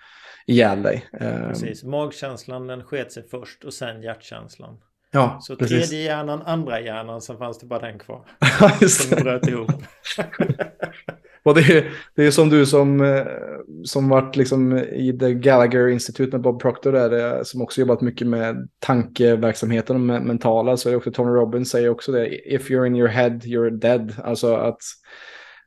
ihjäl 0.47 0.83
dig. 0.83 1.05
Ehm. 1.21 1.49
Precis, 1.49 1.85
magkänslan 1.85 2.67
den 2.67 2.85
sket 2.85 3.13
sig 3.13 3.29
först 3.29 3.65
och 3.65 3.75
sen 3.75 4.03
hjärtkänslan. 4.03 4.79
Ja, 5.11 5.39
så 5.41 5.57
precis. 5.57 5.89
tredje 5.89 6.05
hjärnan, 6.05 6.43
andra 6.43 6.81
hjärnan, 6.81 7.21
så 7.21 7.37
fanns 7.37 7.59
det 7.59 7.67
bara 7.67 7.81
den 7.81 7.99
kvar. 7.99 8.25
Som 8.89 9.23
bröt 9.23 9.49
ihop. 9.49 9.71
Och 11.43 11.55
det 11.55 11.61
är, 11.61 11.91
det 12.15 12.27
är 12.27 12.31
som 12.31 12.49
du 12.49 12.67
som, 12.67 13.01
eh, 13.01 13.27
som 13.85 14.09
varit 14.09 14.37
liksom 14.37 14.79
i 14.79 15.19
The 15.21 15.35
Gallagher 15.35 15.89
Institute 15.89 16.33
med 16.33 16.41
Bob 16.41 16.63
Proctor 16.63 16.93
där, 16.93 17.37
eh, 17.37 17.43
som 17.43 17.63
också 17.63 17.81
jobbat 17.81 18.01
mycket 18.01 18.27
med 18.27 18.69
tankeverksamheten 18.79 19.97
och 19.97 20.03
med 20.03 20.23
mentala, 20.23 20.77
så 20.77 20.89
är 20.89 20.91
det 20.91 20.97
också 20.97 21.13
Tony 21.13 21.31
Robbins 21.31 21.71
säger 21.71 21.89
också 21.89 22.13
det, 22.13 22.55
if 22.55 22.71
you're 22.71 22.87
in 22.87 22.97
your 22.97 23.09
head, 23.09 23.41
you're 23.45 23.71
dead. 23.71 24.15
Alltså 24.25 24.55
att 24.55 24.79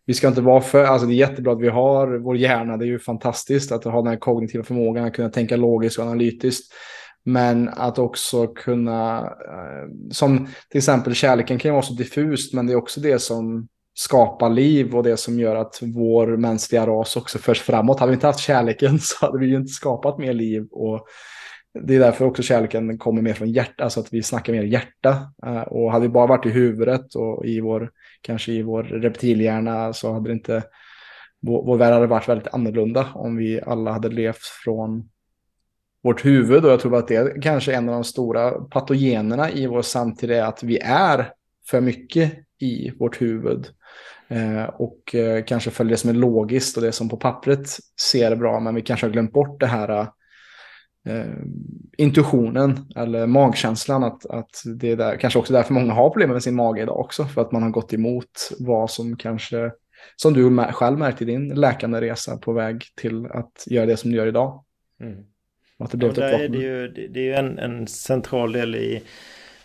vi 0.06 0.14
ska 0.14 0.28
inte 0.28 0.42
vara 0.42 0.62
för, 0.62 0.84
alltså 0.84 1.08
det 1.08 1.14
är 1.14 1.16
jättebra 1.16 1.54
att 1.54 1.62
vi 1.62 1.70
har 1.70 2.18
vår 2.18 2.38
hjärna, 2.38 2.78
det 2.78 2.86
är 2.86 2.88
ju 2.88 3.00
fantastiskt 3.00 3.72
att 3.72 3.84
ha 3.84 4.02
den 4.02 4.08
här 4.08 4.20
kognitiva 4.20 4.64
förmågan, 4.64 5.06
att 5.06 5.14
kunna 5.14 5.30
tänka 5.30 5.56
logiskt 5.56 6.00
och 6.00 6.06
analytiskt. 6.06 6.74
Men 7.24 7.70
att 7.70 8.00
också 8.00 8.48
kunna, 8.48 9.20
eh, 9.26 10.12
som 10.12 10.48
till 10.70 10.78
exempel 10.78 11.16
kärleken 11.16 11.60
kan 11.60 11.70
ju 11.70 11.74
vara 11.74 11.82
så 11.82 11.94
diffust, 11.94 12.54
men 12.54 12.68
det 12.68 12.74
är 12.74 12.78
också 12.78 13.02
det 13.02 13.20
som 13.20 13.68
skapa 13.94 14.50
liv 14.50 14.96
och 14.96 15.04
det 15.04 15.18
som 15.18 15.40
gör 15.40 15.56
att 15.56 15.80
vår 15.82 16.28
mänskliga 16.28 16.88
ras 16.88 17.16
också 17.16 17.38
förs 17.38 17.62
framåt. 17.62 18.00
Hade 18.00 18.12
vi 18.12 18.16
inte 18.16 18.28
haft 18.28 18.40
kärleken 18.40 19.00
så 19.02 19.26
hade 19.26 19.40
vi 19.40 19.46
ju 19.46 19.56
inte 19.56 19.74
skapat 19.74 20.18
mer 20.18 20.34
liv. 20.34 20.68
Och 20.72 21.08
det 21.74 21.96
är 21.96 22.00
därför 22.00 22.26
också 22.26 22.44
kärleken 22.44 22.98
kommer 22.98 23.22
mer 23.22 23.34
från 23.34 23.52
hjärta, 23.52 23.84
alltså 23.84 24.00
att 24.00 24.14
vi 24.14 24.24
snackar 24.24 24.54
mer 24.54 24.64
hjärta. 24.64 25.34
Eh, 25.46 25.62
och 25.62 25.92
hade 25.92 26.02
vi 26.02 26.10
bara 26.10 26.28
varit 26.28 26.46
i 26.46 26.50
huvudet 26.50 27.16
och 27.16 27.46
i 27.46 27.60
vår, 27.60 27.92
kanske 28.22 28.52
i 28.52 28.62
vår 28.62 28.84
reptilhjärna 28.84 29.94
så 29.94 30.14
hade 30.14 30.30
det 30.30 30.34
inte, 30.34 30.64
vår, 31.42 31.66
vår 31.66 31.78
värld 31.78 31.94
hade 31.94 32.08
varit 32.08 32.30
väldigt 32.30 32.54
annorlunda 32.54 33.08
om 33.14 33.36
vi 33.36 33.62
alla 33.62 33.92
hade 33.92 34.10
levt 34.10 34.46
från 34.64 35.10
vårt 36.04 36.26
huvud 36.26 36.66
och 36.66 36.72
jag 36.72 36.80
tror 36.80 36.98
att 36.98 37.08
det 37.08 37.16
är 37.16 37.42
kanske 37.42 37.74
en 37.74 37.90
av 37.90 37.96
de 37.96 38.04
stora 38.04 38.52
patogenerna 38.52 39.52
i 39.52 39.68
vår 39.68 39.82
samtid 39.82 40.32
är 40.32 40.44
att 40.44 40.64
vi 40.64 40.78
är 40.84 41.34
för 41.70 41.82
mycket 41.82 42.34
i 42.60 42.92
vårt 43.00 43.22
huvud. 43.22 43.68
Eh, 44.32 44.64
och 44.64 45.16
eh, 45.16 45.44
kanske 45.44 45.72
följer 45.72 45.92
det 45.92 45.98
som 45.98 46.10
är 46.10 46.14
logiskt 46.14 46.78
och 46.78 46.84
det 46.84 46.92
som 46.92 47.10
på 47.10 47.18
pappret 47.18 47.68
ser 48.02 48.36
bra, 48.36 48.60
men 48.60 48.76
vi 48.76 48.82
kanske 48.82 49.06
har 49.06 49.12
glömt 49.12 49.34
bort 49.34 49.60
det 49.60 49.68
här 49.68 50.08
eh, 51.08 51.26
intuitionen 51.98 52.80
eller 52.96 53.28
magkänslan. 53.28 54.04
Att, 54.04 54.26
att 54.26 54.50
det 54.80 54.92
är 54.92 54.96
där, 54.96 55.18
kanske 55.18 55.40
också 55.40 55.54
därför 55.54 55.74
många 55.74 55.94
har 55.94 56.10
problem 56.10 56.30
med 56.30 56.44
sin 56.44 56.56
mage 56.56 56.82
idag 56.82 57.00
också, 57.00 57.26
för 57.26 57.42
att 57.42 57.52
man 57.52 57.64
har 57.64 57.70
gått 57.70 57.94
emot 57.94 58.52
vad 58.60 58.92
som 58.92 59.16
kanske, 59.16 59.72
som 60.16 60.34
du 60.34 60.58
själv 60.72 60.98
märkte 60.98 61.24
i 61.24 61.28
din 61.28 61.50
läkande 61.50 62.02
resa 62.02 62.38
på 62.38 62.54
väg 62.54 62.84
till 62.96 63.26
att 63.26 63.64
göra 63.66 63.86
det 63.86 63.98
som 63.98 64.12
du 64.12 64.18
gör 64.18 64.28
idag. 64.28 64.64
Mm. 65.02 65.24
Att 65.80 65.92
det, 65.92 65.98
blev 65.98 66.14
ja, 66.16 66.22
där 66.26 66.40
är 66.40 66.50
det, 66.50 66.58
ju, 66.58 66.88
det 66.88 67.20
är 67.20 67.24
ju 67.24 67.34
en, 67.34 67.60
en 67.60 67.88
central 67.88 68.52
del 68.52 68.76
i 68.76 69.04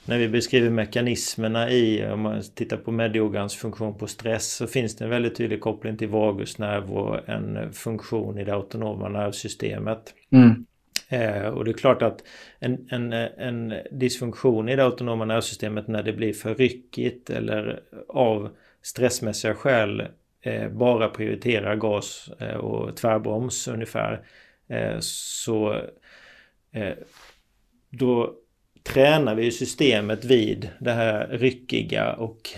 när 0.08 0.18
vi 0.18 0.28
beskriver 0.28 0.70
mekanismerna 0.70 1.70
i, 1.70 2.06
om 2.06 2.20
man 2.20 2.42
tittar 2.54 2.76
på 2.76 2.90
mediogans 2.90 3.56
funktion 3.56 3.98
på 3.98 4.06
stress, 4.06 4.54
så 4.54 4.66
finns 4.66 4.96
det 4.96 5.04
en 5.04 5.10
väldigt 5.10 5.36
tydlig 5.36 5.60
koppling 5.60 5.96
till 5.96 6.08
vagusnerv 6.08 6.92
och 6.92 7.28
en 7.28 7.72
funktion 7.72 8.38
i 8.38 8.44
det 8.44 8.54
autonoma 8.54 9.08
nervsystemet. 9.08 10.14
Mm. 10.32 10.66
Eh, 11.08 11.48
och 11.48 11.64
det 11.64 11.70
är 11.70 11.72
klart 11.72 12.02
att 12.02 12.22
en, 12.58 12.88
en, 12.90 13.12
en 13.12 13.74
dysfunktion 13.90 14.68
i 14.68 14.76
det 14.76 14.84
autonoma 14.84 15.24
nervsystemet 15.24 15.88
när 15.88 16.02
det 16.02 16.12
blir 16.12 16.32
för 16.32 16.54
ryckigt 16.54 17.30
eller 17.30 17.80
av 18.08 18.56
stressmässiga 18.82 19.54
skäl 19.54 20.02
eh, 20.40 20.68
bara 20.68 21.08
prioriterar 21.08 21.76
gas 21.76 22.30
eh, 22.40 22.56
och 22.56 22.96
tvärbroms 22.96 23.68
ungefär. 23.68 24.26
Eh, 24.68 24.96
så 25.00 25.80
eh, 26.72 26.94
då 27.90 28.34
tränar 28.92 29.34
vi 29.34 29.50
systemet 29.50 30.24
vid 30.24 30.70
det 30.78 30.92
här 30.92 31.28
ryckiga 31.30 32.12
och 32.12 32.50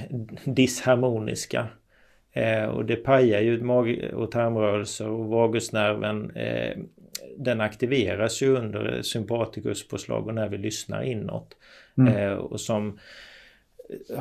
disharmoniska. 0.44 1.66
Eh, 2.32 2.64
och 2.64 2.84
det 2.84 2.96
pajar 2.96 3.40
ju 3.40 3.62
mag 3.62 4.10
och 4.14 4.30
tarmrörelser 4.30 5.08
och 5.08 5.26
vagusnerven. 5.26 6.30
Eh, 6.30 6.78
den 7.38 7.60
aktiveras 7.60 8.42
ju 8.42 8.56
under 8.56 9.02
sympatikuspåslag 9.02 10.26
och 10.26 10.34
när 10.34 10.48
vi 10.48 10.58
lyssnar 10.58 11.02
inåt. 11.02 11.56
Mm. 11.98 12.16
Eh, 12.16 12.32
och 12.32 12.60
som 12.60 12.98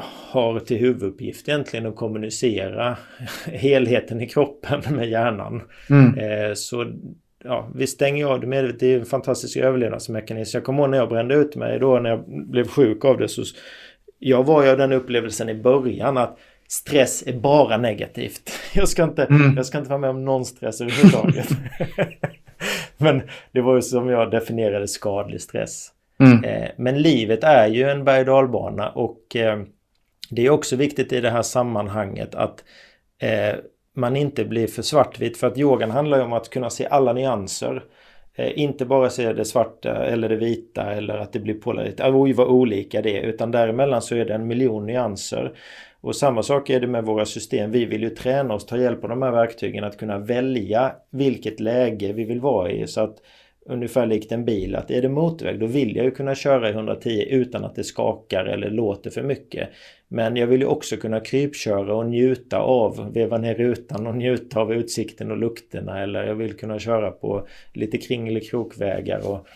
har 0.05 0.59
till 0.59 0.77
huvuduppgift 0.77 1.49
egentligen 1.49 1.85
att 1.85 1.95
kommunicera 1.95 2.97
helheten 3.45 4.21
i 4.21 4.27
kroppen 4.27 4.81
med 4.95 5.09
hjärnan. 5.09 5.61
Mm. 5.89 6.55
Så 6.55 6.93
ja, 7.47 7.69
vi 7.75 7.87
stänger 7.87 8.25
av 8.25 8.39
det 8.39 8.47
medvetet. 8.47 8.79
Det 8.79 8.93
är 8.93 8.99
en 8.99 9.05
fantastisk 9.05 9.57
överlevnadsmekanism. 9.57 10.57
Jag 10.57 10.63
kommer 10.63 10.79
ihåg 10.79 10.89
när 10.89 10.97
jag 10.97 11.09
brände 11.09 11.35
ut 11.35 11.55
mig 11.55 11.79
då 11.79 11.99
när 11.99 12.09
jag 12.09 12.23
blev 12.27 12.67
sjuk 12.67 13.05
av 13.05 13.17
det. 13.17 13.27
Så 13.27 13.43
jag 14.19 14.43
var 14.43 14.63
ju 14.63 14.69
av 14.69 14.77
den 14.77 14.91
upplevelsen 14.91 15.49
i 15.49 15.55
början 15.55 16.17
att 16.17 16.37
stress 16.67 17.23
är 17.27 17.33
bara 17.33 17.77
negativt. 17.77 18.51
Jag 18.73 18.89
ska 18.89 19.03
inte, 19.03 19.23
mm. 19.23 19.57
jag 19.57 19.65
ska 19.65 19.77
inte 19.77 19.89
vara 19.89 19.99
med 19.99 20.09
om 20.09 20.25
någon 20.25 20.45
stress 20.45 20.81
överhuvudtaget. 20.81 21.49
Men 22.97 23.21
det 23.51 23.61
var 23.61 23.75
ju 23.75 23.81
som 23.81 24.09
jag 24.09 24.31
definierade 24.31 24.87
skadlig 24.87 25.41
stress. 25.41 25.91
Mm. 26.19 26.43
Eh, 26.43 26.69
men 26.77 27.01
livet 27.01 27.43
är 27.43 27.67
ju 27.67 27.89
en 27.89 28.03
berg 28.03 28.29
och, 28.29 28.97
och 29.03 29.35
eh, 29.35 29.61
det 30.29 30.45
är 30.45 30.49
också 30.49 30.75
viktigt 30.75 31.13
i 31.13 31.21
det 31.21 31.29
här 31.29 31.41
sammanhanget 31.41 32.35
att 32.35 32.63
eh, 33.19 33.55
man 33.97 34.15
inte 34.15 34.45
blir 34.45 34.67
för 34.67 34.81
svartvit. 34.81 35.37
För 35.37 35.47
att 35.47 35.57
yogan 35.57 35.91
handlar 35.91 36.17
ju 36.17 36.23
om 36.23 36.33
att 36.33 36.49
kunna 36.49 36.69
se 36.69 36.87
alla 36.87 37.13
nyanser. 37.13 37.83
Eh, 38.35 38.59
inte 38.59 38.85
bara 38.85 39.09
se 39.09 39.33
det 39.33 39.45
svarta 39.45 40.05
eller 40.05 40.29
det 40.29 40.35
vita 40.35 40.93
eller 40.93 41.17
att 41.17 41.33
det 41.33 41.39
blir 41.39 41.53
polariserat. 41.53 41.99
Äh, 41.99 42.15
oj 42.15 42.33
vad 42.33 42.47
olika 42.47 43.01
det 43.01 43.17
är. 43.17 43.23
Utan 43.23 43.51
däremellan 43.51 44.01
så 44.01 44.15
är 44.15 44.25
det 44.25 44.33
en 44.33 44.47
miljon 44.47 44.85
nyanser. 44.85 45.53
Och 46.01 46.15
samma 46.15 46.43
sak 46.43 46.69
är 46.69 46.79
det 46.79 46.87
med 46.87 47.05
våra 47.05 47.25
system. 47.25 47.71
Vi 47.71 47.85
vill 47.85 48.03
ju 48.03 48.09
träna 48.09 48.53
oss, 48.53 48.65
ta 48.65 48.77
hjälp 48.77 49.03
av 49.03 49.09
de 49.09 49.21
här 49.21 49.31
verktygen 49.31 49.83
att 49.83 49.97
kunna 49.97 50.19
välja 50.19 50.91
vilket 51.11 51.59
läge 51.59 52.13
vi 52.13 52.23
vill 52.23 52.41
vara 52.41 52.71
i. 52.71 52.87
Så 52.87 53.01
att 53.01 53.17
ungefär 53.69 54.05
likt 54.05 54.31
en 54.31 54.45
bil 54.45 54.75
att 54.75 54.91
är 54.91 55.01
det 55.01 55.09
motorväg 55.09 55.59
då 55.59 55.65
vill 55.65 55.95
jag 55.95 56.05
ju 56.05 56.11
kunna 56.11 56.35
köra 56.35 56.69
i 56.69 56.71
110 56.71 57.25
utan 57.29 57.65
att 57.65 57.75
det 57.75 57.83
skakar 57.83 58.45
eller 58.45 58.69
låter 58.69 59.09
för 59.09 59.23
mycket. 59.23 59.69
Men 60.07 60.35
jag 60.35 60.47
vill 60.47 60.61
ju 60.61 60.67
också 60.67 60.97
kunna 60.97 61.19
krypköra 61.19 61.95
och 61.95 62.05
njuta 62.05 62.59
av, 62.59 63.13
veva 63.13 63.37
ner 63.37 63.55
rutan 63.55 64.07
och 64.07 64.15
njuta 64.15 64.59
av 64.59 64.73
utsikten 64.73 65.31
och 65.31 65.37
lukterna 65.37 66.03
eller 66.03 66.23
jag 66.23 66.35
vill 66.35 66.57
kunna 66.57 66.79
köra 66.79 67.11
på 67.11 67.47
lite 67.73 67.97
kringelikrokvägar. 67.97 69.19
krokvägar. 69.19 69.31
Och 69.31 69.47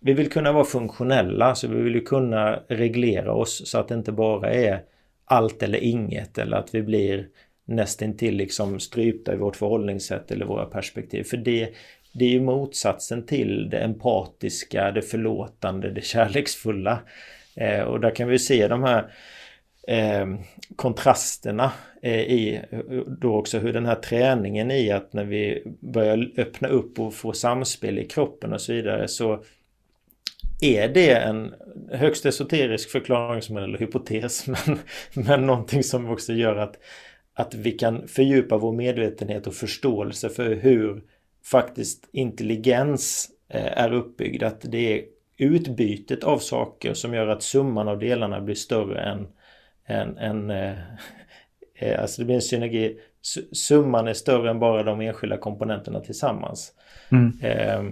vi 0.00 0.12
vill 0.12 0.30
kunna 0.30 0.52
vara 0.52 0.64
funktionella 0.64 1.54
så 1.54 1.68
vi 1.68 1.82
vill 1.82 1.94
ju 1.94 2.00
kunna 2.00 2.60
reglera 2.68 3.32
oss 3.32 3.70
så 3.70 3.78
att 3.78 3.88
det 3.88 3.94
inte 3.94 4.12
bara 4.12 4.50
är 4.50 4.80
allt 5.24 5.62
eller 5.62 5.78
inget 5.78 6.38
eller 6.38 6.56
att 6.56 6.74
vi 6.74 6.82
blir 6.82 7.28
nästintill 7.64 8.36
liksom 8.36 8.80
strypta 8.80 9.34
i 9.34 9.36
vårt 9.36 9.56
förhållningssätt 9.56 10.30
eller 10.30 10.46
våra 10.46 10.64
perspektiv. 10.64 11.22
För 11.22 11.36
det, 11.36 11.68
det 12.12 12.24
är 12.24 12.28
ju 12.28 12.40
motsatsen 12.40 13.26
till 13.26 13.70
det 13.70 13.78
empatiska, 13.78 14.90
det 14.90 15.02
förlåtande, 15.02 15.90
det 15.90 16.04
kärleksfulla. 16.04 16.98
Eh, 17.56 17.80
och 17.80 18.00
där 18.00 18.14
kan 18.14 18.28
vi 18.28 18.38
se 18.38 18.68
de 18.68 18.82
här 18.82 19.12
eh, 19.88 20.26
kontrasterna 20.76 21.72
eh, 22.02 22.20
i 22.20 22.60
då 23.20 23.36
också 23.36 23.58
hur 23.58 23.72
den 23.72 23.86
här 23.86 23.94
träningen 23.94 24.70
i 24.70 24.90
att 24.90 25.12
när 25.12 25.24
vi 25.24 25.62
börjar 25.80 26.30
öppna 26.36 26.68
upp 26.68 26.98
och 26.98 27.14
få 27.14 27.32
samspel 27.32 27.98
i 27.98 28.04
kroppen 28.04 28.52
och 28.52 28.60
så 28.60 28.72
vidare 28.72 29.08
så 29.08 29.42
är 30.60 30.88
det 30.88 31.10
en 31.10 31.54
högst 31.92 32.26
esoterisk 32.26 32.90
förklaringsmodell 32.90 33.68
eller 33.68 33.78
hypotes 33.78 34.46
men, 34.66 34.78
men 35.26 35.46
någonting 35.46 35.82
som 35.82 36.10
också 36.10 36.32
gör 36.32 36.56
att, 36.56 36.76
att 37.34 37.54
vi 37.54 37.72
kan 37.72 38.08
fördjupa 38.08 38.56
vår 38.58 38.72
medvetenhet 38.72 39.46
och 39.46 39.54
förståelse 39.54 40.28
för 40.28 40.54
hur 40.54 41.02
faktiskt 41.50 42.08
intelligens 42.12 43.30
eh, 43.48 43.78
är 43.78 43.92
uppbyggd. 43.92 44.42
Att 44.42 44.60
det 44.60 44.98
är 44.98 45.04
utbytet 45.36 46.24
av 46.24 46.38
saker 46.38 46.94
som 46.94 47.14
gör 47.14 47.28
att 47.28 47.42
summan 47.42 47.88
av 47.88 47.98
delarna 47.98 48.40
blir 48.40 48.54
större 48.54 49.00
än, 49.00 49.28
än, 49.86 50.18
än 50.18 50.50
eh, 50.50 50.78
eh, 51.78 52.00
alltså 52.00 52.22
det 52.22 52.26
blir 52.26 52.34
en 52.34 52.42
synergi. 52.42 52.98
Summan 53.52 54.08
är 54.08 54.12
större 54.12 54.50
än 54.50 54.58
bara 54.58 54.82
de 54.82 55.00
enskilda 55.00 55.36
komponenterna 55.36 56.00
tillsammans. 56.00 56.72
Mm. 57.12 57.38
Eh, 57.42 57.84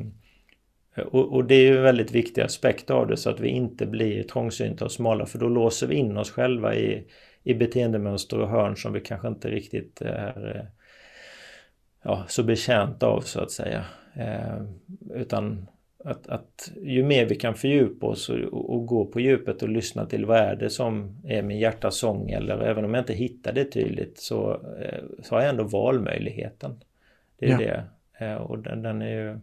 och, 1.06 1.34
och, 1.34 1.44
det 1.44 1.54
är 1.54 1.70
ju 1.70 1.76
en 1.76 1.82
väldigt 1.82 2.12
viktig 2.12 2.42
aspekt 2.42 2.90
av 2.90 3.06
det 3.06 3.16
så 3.16 3.30
att 3.30 3.40
vi 3.40 3.48
inte 3.48 3.86
blir 3.86 4.22
trångsynta 4.22 4.84
och 4.84 4.92
smala 4.92 5.26
för 5.26 5.38
då 5.38 5.48
låser 5.48 5.86
vi 5.86 5.94
in 5.94 6.16
oss 6.16 6.30
själva 6.30 6.74
i, 6.74 7.04
i 7.42 7.54
beteendemönster 7.54 8.40
och 8.40 8.48
hörn 8.48 8.76
som 8.76 8.92
vi 8.92 9.00
kanske 9.00 9.28
inte 9.28 9.50
riktigt 9.50 10.00
är 10.00 10.70
ja, 12.06 12.24
så 12.28 12.42
betjänt 12.42 13.02
av 13.02 13.20
så 13.20 13.40
att 13.40 13.50
säga. 13.50 13.84
Eh, 14.14 14.62
utan 15.14 15.66
att, 16.04 16.28
att 16.28 16.72
ju 16.82 17.02
mer 17.02 17.26
vi 17.26 17.36
kan 17.36 17.54
fördjupa 17.54 18.06
oss 18.06 18.28
och, 18.28 18.74
och, 18.74 18.86
gå 18.86 19.06
på 19.06 19.20
djupet 19.20 19.62
och 19.62 19.68
lyssna 19.68 20.06
till 20.06 20.26
vad 20.26 20.38
är 20.38 20.56
det 20.56 20.70
som 20.70 21.22
är 21.24 21.42
min 21.42 21.58
hjärtas 21.58 21.96
sång 21.96 22.30
eller 22.30 22.60
även 22.60 22.84
om 22.84 22.94
jag 22.94 23.02
inte 23.02 23.14
hittar 23.14 23.52
det 23.52 23.64
tydligt 23.64 24.18
så, 24.18 24.52
eh, 24.80 25.04
så 25.22 25.34
har 25.34 25.42
jag 25.42 25.50
ändå 25.50 25.64
valmöjligheten. 25.64 26.80
Det 27.38 27.46
är 27.46 27.50
ja. 27.50 27.58
det. 27.58 27.84
Eh, 28.26 28.34
och 28.34 28.58
den, 28.58 28.82
den 28.82 29.02
är 29.02 29.10
ju 29.10 29.38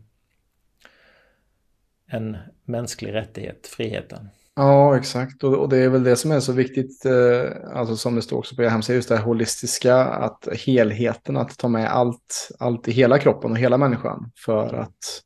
en 2.06 2.38
mänsklig 2.64 3.14
rättighet, 3.14 3.68
friheten. 3.68 4.30
Ja, 4.56 4.98
exakt. 4.98 5.44
Och, 5.44 5.54
och, 5.54 5.70
det 5.70 5.78
är 5.78 5.90
väl 5.90 6.04
det 6.04 6.16
som 6.16 6.32
är 6.32 6.40
så 6.40 6.54
viktigt, 6.54 7.06
eh, 7.06 7.78
alltså 7.78 7.96
som 7.96 8.16
det 8.16 8.22
står 8.22 8.38
också 8.38 8.56
på 8.56 8.64
er 8.64 8.70
hemsida, 8.70 8.96
just 8.96 9.10
det 9.10 9.18
här 9.18 9.24
holistiska, 9.24 9.96
att 9.98 10.48
helheten, 10.66 11.38
att 11.38 11.58
ta 11.58 11.68
med 11.68 11.92
allt, 11.92 12.50
allt 12.60 12.88
i 12.88 12.92
hela 12.92 13.20
kroppen 13.20 13.52
och 13.52 13.58
hela 13.58 13.78
människan 13.78 14.32
för 14.46 14.74
att, 14.74 15.22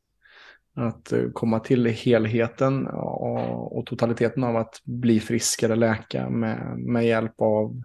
att 0.76 1.12
eh, 1.12 1.30
komma 1.34 1.60
till 1.60 1.86
helheten 1.86 2.88
och, 2.88 3.78
och 3.78 3.86
totaliteten 3.86 4.44
av 4.44 4.56
att 4.58 4.82
bli 4.84 5.20
friskare, 5.20 5.76
läka 5.76 6.30
med, 6.30 6.78
med 6.78 7.06
hjälp 7.06 7.42
av 7.42 7.82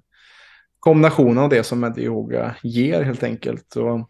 kombinationen 0.78 1.38
av 1.38 1.50
det 1.50 1.62
som 1.62 1.80
medyoga 1.80 2.56
ger 2.62 3.02
helt 3.02 3.22
enkelt. 3.22 3.76
Och, 3.76 4.08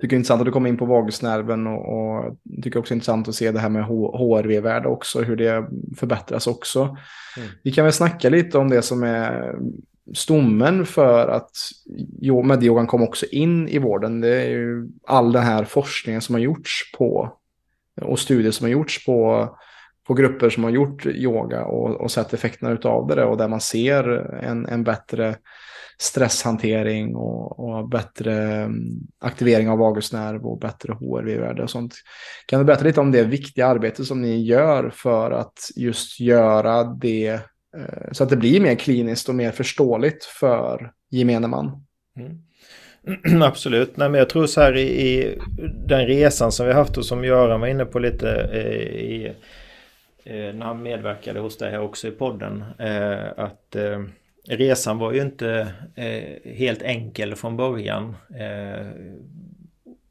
tycker 0.00 0.08
det 0.08 0.14
är 0.14 0.18
intressant 0.18 0.40
att 0.40 0.46
du 0.46 0.52
kommer 0.52 0.68
in 0.68 0.76
på 0.76 0.86
vagusnerven 0.86 1.66
och, 1.66 1.98
och 1.98 2.36
tycker 2.62 2.78
också 2.78 2.90
det 2.90 2.94
är 2.94 2.96
intressant 2.96 3.28
att 3.28 3.34
se 3.34 3.50
det 3.50 3.58
här 3.58 3.68
med 3.68 3.84
HRV-värde 3.84 4.88
också, 4.88 5.22
hur 5.22 5.36
det 5.36 5.68
förbättras 5.96 6.46
också. 6.46 6.96
Mm. 7.36 7.48
Vi 7.62 7.72
kan 7.72 7.84
väl 7.84 7.92
snacka 7.92 8.28
lite 8.28 8.58
om 8.58 8.70
det 8.70 8.82
som 8.82 9.02
är 9.02 9.54
stommen 10.14 10.86
för 10.86 11.28
att 11.28 11.50
medyogan 12.44 12.86
kom 12.86 13.02
också 13.02 13.26
in 13.26 13.68
i 13.68 13.78
vården. 13.78 14.20
Det 14.20 14.42
är 14.42 14.50
ju 14.50 14.88
all 15.06 15.32
den 15.32 15.42
här 15.42 15.64
forskningen 15.64 16.20
som 16.20 16.34
har 16.34 16.40
gjorts 16.40 16.92
på 16.98 17.32
och 18.02 18.18
studier 18.18 18.52
som 18.52 18.64
har 18.64 18.70
gjorts 18.70 19.06
på 19.06 19.48
på 20.06 20.14
grupper 20.14 20.50
som 20.50 20.64
har 20.64 20.70
gjort 20.70 21.06
yoga 21.06 21.64
och, 21.64 22.00
och 22.00 22.10
sett 22.10 22.34
effekterna 22.34 22.72
utav 22.72 23.06
det 23.06 23.24
och 23.24 23.36
där 23.36 23.48
man 23.48 23.60
ser 23.60 24.08
en, 24.44 24.66
en 24.66 24.84
bättre 24.84 25.36
stresshantering 25.98 27.16
och, 27.16 27.60
och 27.60 27.88
bättre 27.88 28.34
mm, 28.42 28.98
aktivering 29.18 29.68
av 29.68 29.78
vagusnerv 29.78 30.46
och 30.46 30.58
bättre 30.58 30.92
HRV-värde 30.92 31.62
och 31.62 31.70
sånt. 31.70 31.94
Kan 32.46 32.58
du 32.58 32.64
berätta 32.64 32.84
lite 32.84 33.00
om 33.00 33.12
det 33.12 33.22
viktiga 33.22 33.66
arbete 33.66 34.04
som 34.04 34.22
ni 34.22 34.44
gör 34.44 34.90
för 34.90 35.30
att 35.30 35.70
just 35.76 36.20
göra 36.20 36.84
det 36.84 37.28
eh, 37.76 38.12
så 38.12 38.24
att 38.24 38.30
det 38.30 38.36
blir 38.36 38.60
mer 38.60 38.74
kliniskt 38.74 39.28
och 39.28 39.34
mer 39.34 39.50
förståeligt 39.50 40.24
för 40.24 40.92
gemene 41.10 41.48
man? 41.48 41.86
Mm. 42.16 42.38
Absolut. 43.42 43.96
Nej, 43.96 44.08
men 44.08 44.18
jag 44.18 44.28
tror 44.28 44.46
så 44.46 44.60
här 44.60 44.76
i, 44.76 44.82
i, 44.82 45.38
den 45.86 46.06
resan 46.06 46.52
som 46.52 46.66
vi 46.66 46.72
haft 46.72 46.96
och 46.96 47.04
som 47.04 47.24
Göran 47.24 47.60
var 47.60 47.68
inne 47.68 47.84
på 47.84 47.98
lite 47.98 48.30
eh, 48.52 48.84
i, 48.84 49.32
eh, 50.24 50.54
när 50.54 50.66
han 50.66 50.82
medverkade 50.82 51.40
hos 51.40 51.58
dig 51.58 51.70
här 51.70 51.80
också 51.80 52.08
i 52.08 52.10
podden. 52.10 52.64
Eh, 52.78 53.28
att 53.36 53.76
eh, 53.76 54.02
resan 54.48 54.98
var 54.98 55.12
ju 55.12 55.22
inte 55.22 55.72
eh, 55.94 56.52
helt 56.52 56.82
enkel 56.82 57.34
från 57.34 57.56
början. 57.56 58.16
Eh, 58.30 58.86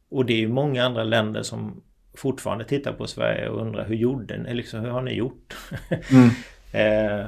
och 0.10 0.26
det 0.26 0.34
är 0.34 0.38
ju 0.38 0.48
många 0.48 0.86
andra 0.86 1.04
länder 1.04 1.44
som 1.44 1.82
fortfarande 2.14 2.66
tittar 2.66 2.94
på 2.94 3.08
Sverige 3.08 3.50
och 3.50 3.62
undrar 3.62 3.86
hur 3.86 3.96
gjorde 3.96 4.38
ni? 4.38 4.54
Liksom, 4.54 4.80
hur 4.80 4.90
har 4.90 5.02
ni 5.02 5.14
gjort? 5.14 5.56
Mm. 6.12 6.30
eh, 6.72 7.26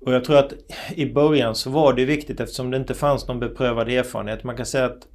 och 0.00 0.12
jag 0.12 0.24
tror 0.24 0.38
att 0.38 0.52
i 0.94 1.12
början 1.12 1.54
så 1.54 1.70
var 1.70 1.92
det 1.92 2.04
viktigt 2.04 2.40
eftersom 2.40 2.70
det 2.70 2.76
inte 2.76 2.94
fanns 2.94 3.28
någon 3.28 3.40
beprövad 3.40 3.88
erfarenhet. 3.88 4.44
Man 4.44 4.56
kan 4.56 4.66
säga 4.66 4.84
att 4.84 5.08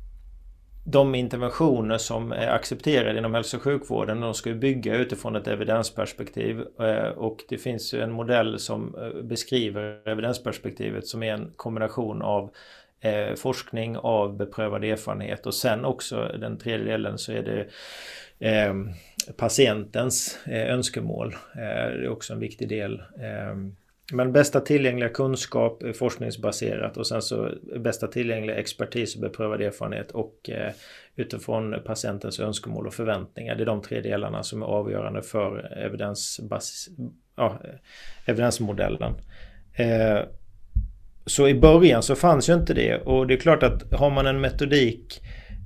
de 0.83 1.15
interventioner 1.15 1.97
som 1.97 2.31
är 2.31 2.47
accepterade 2.47 3.19
inom 3.19 3.33
hälso 3.33 3.57
och 3.57 3.63
sjukvården 3.63 4.21
de 4.21 4.33
ska 4.33 4.49
ju 4.49 4.55
bygga 4.55 4.95
utifrån 4.95 5.35
ett 5.35 5.47
evidensperspektiv 5.47 6.59
eh, 6.79 7.09
och 7.17 7.43
det 7.49 7.57
finns 7.57 7.93
en 7.93 8.11
modell 8.11 8.59
som 8.59 8.95
eh, 8.95 9.21
beskriver 9.23 10.09
evidensperspektivet 10.09 11.07
som 11.07 11.23
är 11.23 11.33
en 11.33 11.51
kombination 11.55 12.21
av 12.21 12.51
eh, 12.99 13.35
forskning 13.35 13.97
av 13.97 14.37
beprövad 14.37 14.83
erfarenhet 14.83 15.45
och 15.45 15.53
sen 15.53 15.85
också 15.85 16.35
den 16.39 16.57
tredje 16.57 16.85
delen 16.85 17.17
så 17.17 17.31
är 17.31 17.43
det 17.43 17.67
patientens 19.37 20.39
önskemål. 20.47 21.35
det 21.55 21.61
är 21.61 22.09
också 22.09 22.33
en 22.33 22.39
viktig 22.39 22.69
del. 22.69 23.01
Men 24.11 24.31
bästa 24.31 24.59
tillgängliga 24.59 25.09
kunskap, 25.09 25.83
forskningsbaserat 25.95 26.97
och 26.97 27.07
sen 27.07 27.21
så 27.21 27.51
bästa 27.79 28.07
tillgängliga 28.07 28.55
expertis 28.55 29.15
och 29.15 29.21
beprövad 29.21 29.61
erfarenhet 29.61 30.11
och 30.11 30.49
eh, 30.49 30.71
utifrån 31.15 31.75
patientens 31.85 32.39
önskemål 32.39 32.87
och 32.87 32.93
förväntningar. 32.93 33.55
Det 33.55 33.63
är 33.63 33.65
de 33.65 33.81
tre 33.81 34.01
delarna 34.01 34.43
som 34.43 34.61
är 34.61 34.65
avgörande 34.65 35.21
för 35.21 35.77
evidensbas 35.77 36.87
ja, 37.35 37.61
evidensmodellen. 38.25 39.13
Eh, 39.73 40.19
så 41.25 41.47
i 41.47 41.53
början 41.53 42.03
så 42.03 42.15
fanns 42.15 42.49
ju 42.49 42.53
inte 42.53 42.73
det 42.73 42.97
och 42.97 43.27
det 43.27 43.33
är 43.33 43.37
klart 43.37 43.63
att 43.63 43.93
har 43.93 44.09
man 44.09 44.27
en 44.27 44.41
metodik 44.41 45.21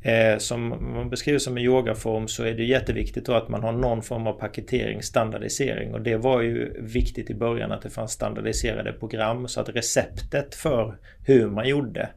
eh, 0.06 0.38
som 0.38 0.68
man 0.70 1.10
beskriver 1.10 1.40
som 1.40 1.58
en 1.58 1.64
yogaform 1.64 2.28
så 2.28 2.44
är 2.44 2.54
det 2.54 2.64
jätteviktigt 2.64 3.26
då 3.26 3.34
att 3.34 3.50
man 3.50 3.64
har 3.64 3.72
någon 3.72 4.02
form 4.02 4.28
av 4.28 4.34
paketering, 4.34 5.04
standardisering 5.04 5.94
och 5.94 6.02
det 6.02 6.18
var 6.18 6.42
ju 6.42 6.82
viktigt 6.82 7.30
i 7.30 7.36
början 7.36 7.72
att 7.72 7.82
det 7.82 7.90
fanns 7.90 8.12
standardiserade 8.12 8.94
program 8.94 9.48
så 9.48 9.62
att 9.62 9.70
receptet 9.70 10.56
för 10.56 10.98
hur 11.26 11.50
man 11.50 11.68
gjorde 11.68 12.10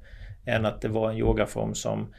än 0.46 0.66
att 0.66 0.80
det 0.80 0.88
var 0.88 1.10
en 1.10 1.18
yogaform 1.18 1.74
som 1.74 2.14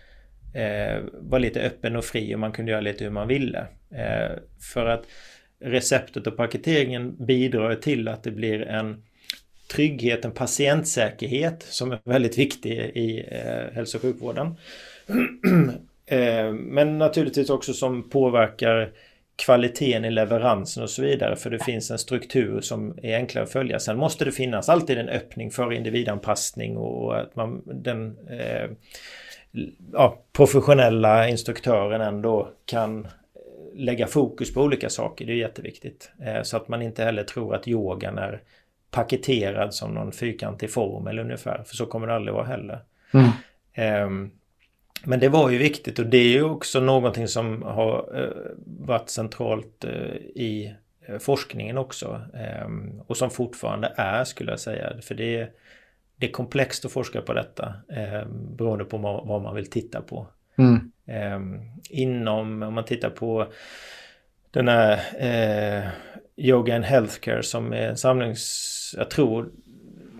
eh, 0.53 1.03
var 1.13 1.39
lite 1.39 1.61
öppen 1.61 1.95
och 1.95 2.05
fri 2.05 2.35
och 2.35 2.39
man 2.39 2.51
kunde 2.51 2.71
göra 2.71 2.81
lite 2.81 3.03
hur 3.03 3.11
man 3.11 3.27
ville. 3.27 3.59
Eh, 3.91 4.37
för 4.73 4.85
att 4.85 5.03
receptet 5.59 6.27
och 6.27 6.37
paketeringen 6.37 7.25
bidrar 7.25 7.75
till 7.75 8.07
att 8.07 8.23
det 8.23 8.31
blir 8.31 8.61
en 8.61 9.03
trygghet, 9.71 10.25
en 10.25 10.31
patientsäkerhet 10.31 11.63
som 11.63 11.91
är 11.91 11.99
väldigt 12.03 12.37
viktig 12.37 12.71
i 12.79 13.25
eh, 13.31 13.75
hälso 13.75 13.97
och 13.97 14.01
sjukvården. 14.01 14.55
Eh, 16.11 16.51
men 16.51 16.97
naturligtvis 16.97 17.49
också 17.49 17.73
som 17.73 18.09
påverkar 18.09 18.91
kvaliteten 19.35 20.05
i 20.05 20.11
leveransen 20.11 20.83
och 20.83 20.89
så 20.89 21.01
vidare. 21.01 21.35
För 21.35 21.49
det 21.49 21.63
finns 21.63 21.91
en 21.91 21.99
struktur 21.99 22.61
som 22.61 22.99
är 23.03 23.15
enklare 23.15 23.43
att 23.43 23.51
följa. 23.51 23.79
Sen 23.79 23.97
måste 23.97 24.25
det 24.25 24.31
finnas 24.31 24.69
alltid 24.69 24.97
en 24.97 25.09
öppning 25.09 25.51
för 25.51 25.73
individanpassning 25.73 26.77
och 26.77 27.19
att 27.19 27.35
man, 27.35 27.61
den 27.65 28.17
eh, 28.29 28.69
ja, 29.93 30.23
professionella 30.33 31.27
instruktören 31.29 32.01
ändå 32.01 32.49
kan 32.65 33.07
lägga 33.73 34.07
fokus 34.07 34.53
på 34.53 34.61
olika 34.61 34.89
saker. 34.89 35.25
Det 35.25 35.31
är 35.31 35.37
jätteviktigt. 35.37 36.11
Eh, 36.21 36.41
så 36.41 36.57
att 36.57 36.67
man 36.67 36.81
inte 36.81 37.03
heller 37.03 37.23
tror 37.23 37.55
att 37.55 37.67
yogan 37.67 38.17
är 38.17 38.41
paketerad 38.91 39.73
som 39.73 39.93
någon 39.93 40.11
fyrkantig 40.11 40.71
formel 40.71 41.19
ungefär. 41.19 41.63
För 41.63 41.75
så 41.75 41.85
kommer 41.85 42.07
det 42.07 42.15
aldrig 42.15 42.33
vara 42.33 42.45
heller. 42.45 42.79
Mm. 43.13 43.29
Eh, 43.73 44.29
men 45.05 45.19
det 45.19 45.29
var 45.29 45.49
ju 45.49 45.57
viktigt 45.57 45.99
och 45.99 46.05
det 46.05 46.17
är 46.17 46.29
ju 46.29 46.43
också 46.43 46.79
någonting 46.79 47.27
som 47.27 47.63
har 47.63 48.21
eh, 48.21 48.51
varit 48.65 49.09
centralt 49.09 49.83
eh, 49.83 50.15
i 50.35 50.75
eh, 51.07 51.17
forskningen 51.17 51.77
också. 51.77 52.21
Ehm, 52.33 53.01
och 53.07 53.17
som 53.17 53.29
fortfarande 53.29 53.93
är 53.95 54.23
skulle 54.23 54.51
jag 54.51 54.59
säga. 54.59 54.93
För 55.01 55.15
det 55.15 55.37
är, 55.37 55.51
det 56.15 56.27
är 56.27 56.31
komplext 56.31 56.85
att 56.85 56.91
forska 56.91 57.21
på 57.21 57.33
detta 57.33 57.73
ehm, 57.89 58.55
beroende 58.55 58.85
på 58.85 58.97
vad 58.97 59.41
man 59.41 59.55
vill 59.55 59.69
titta 59.69 60.01
på. 60.01 60.27
Mm. 60.57 60.91
Ehm, 61.05 61.59
inom, 61.89 62.63
om 62.63 62.73
man 62.73 62.85
tittar 62.85 63.09
på 63.09 63.47
den 64.51 64.67
här 64.67 64.99
eh, 65.19 65.89
Yoga 66.37 66.75
and 66.75 66.85
Healthcare 66.85 67.43
som 67.43 67.73
är 67.73 67.87
en 67.87 67.97
samlings... 67.97 68.95
Jag 68.97 69.09
tror 69.09 69.49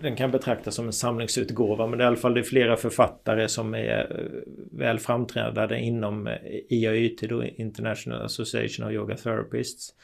den 0.02 0.16
kan 0.16 0.30
betraktas 0.30 0.74
som 0.74 0.86
en 0.86 0.92
samlingsutgåva 0.92 1.86
men 1.86 1.98
det 1.98 2.04
är 2.04 2.06
i 2.06 2.08
alla 2.08 2.16
fall 2.16 2.34
det 2.34 2.40
är 2.40 2.44
flera 2.44 2.76
författare 2.76 3.48
som 3.48 3.74
är 3.74 4.20
eh, 4.20 4.78
väl 4.78 4.98
framträdande 4.98 5.78
inom 5.78 6.26
eh, 6.26 6.34
IAYT, 6.68 7.20
då 7.20 7.44
International 7.44 8.22
Association 8.22 8.86
of 8.86 8.92
Yoga 8.92 9.16
Therapists. 9.16 9.94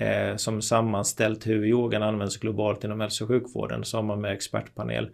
Eh, 0.00 0.36
som 0.36 0.62
sammanställt 0.62 1.46
hur 1.46 1.66
yogan 1.66 2.02
används 2.02 2.36
globalt 2.36 2.84
inom 2.84 3.00
hälso 3.00 3.24
och 3.24 3.28
sjukvården, 3.28 3.84
så 3.84 3.98
har 3.98 4.02
man 4.02 4.20
med 4.20 4.32
expertpanel. 4.32 5.10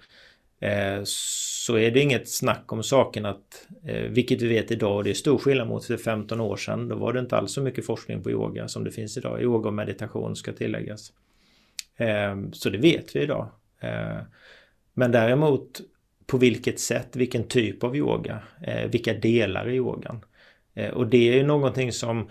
Eh, 0.61 1.01
så 1.05 1.79
är 1.79 1.91
det 1.91 2.01
inget 2.01 2.29
snack 2.29 2.73
om 2.73 2.83
saken 2.83 3.27
att, 3.27 3.67
eh, 3.85 4.03
vilket 4.03 4.43
vi 4.43 4.49
vet 4.49 4.71
idag, 4.71 4.97
och 4.97 5.05
det 5.05 5.11
är 5.11 5.15
stor 5.15 5.39
skillnad 5.39 5.69
mot 5.69 5.85
för 5.85 5.97
15 5.97 6.41
år 6.41 6.57
sedan, 6.57 6.89
då 6.89 6.97
var 6.97 7.13
det 7.13 7.21
inte 7.21 7.37
alls 7.37 7.53
så 7.53 7.63
mycket 7.63 7.87
forskning 7.87 8.23
på 8.23 8.31
yoga 8.31 8.69
som 8.69 8.85
det 8.85 8.91
finns 8.91 9.17
idag. 9.17 9.43
Yoga 9.43 9.69
och 9.69 9.75
meditation 9.75 10.37
ska 10.37 10.53
tilläggas. 10.53 11.13
Eh, 11.97 12.37
så 12.53 12.71
det 12.71 12.79
vet 12.79 13.17
vi 13.17 13.21
idag. 13.23 13.49
Eh, 13.81 14.19
men 14.95 15.13
däremot 15.13 15.81
på 16.27 16.39
vilket 16.39 16.81
sätt, 16.81 17.17
vilken 17.17 17.49
typ 17.49 17.85
av 17.85 17.97
yoga, 17.97 18.43
eh, 18.63 18.91
vilka 18.91 19.15
delar 19.15 19.69
i 19.69 19.75
yogan. 19.75 20.25
Eh, 20.75 20.91
och 20.91 21.07
det 21.07 21.29
är 21.29 21.33
ju 21.33 21.47
någonting 21.47 21.93
som 21.93 22.31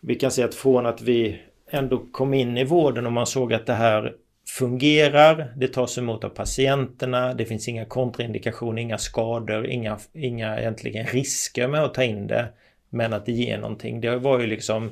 vi 0.00 0.14
kan 0.14 0.30
se 0.30 0.42
att 0.42 0.54
från 0.54 0.86
att 0.86 1.00
vi 1.00 1.42
ändå 1.70 2.06
kom 2.12 2.34
in 2.34 2.58
i 2.58 2.64
vården 2.64 3.06
och 3.06 3.12
man 3.12 3.26
såg 3.26 3.54
att 3.54 3.66
det 3.66 3.74
här 3.74 4.14
fungerar, 4.48 5.52
det 5.56 5.68
tas 5.68 5.98
emot 5.98 6.24
av 6.24 6.28
patienterna, 6.28 7.34
det 7.34 7.44
finns 7.44 7.68
inga 7.68 7.84
kontraindikationer, 7.84 8.82
inga 8.82 8.98
skador, 8.98 9.66
inga, 9.66 9.98
inga 10.12 10.58
egentligen 10.58 11.06
risker 11.06 11.68
med 11.68 11.84
att 11.84 11.94
ta 11.94 12.04
in 12.04 12.26
det. 12.26 12.48
Men 12.90 13.12
att 13.12 13.26
det 13.26 13.32
ger 13.32 13.58
någonting. 13.58 14.00
Det 14.00 14.16
var 14.16 14.40
ju 14.40 14.46
liksom 14.46 14.90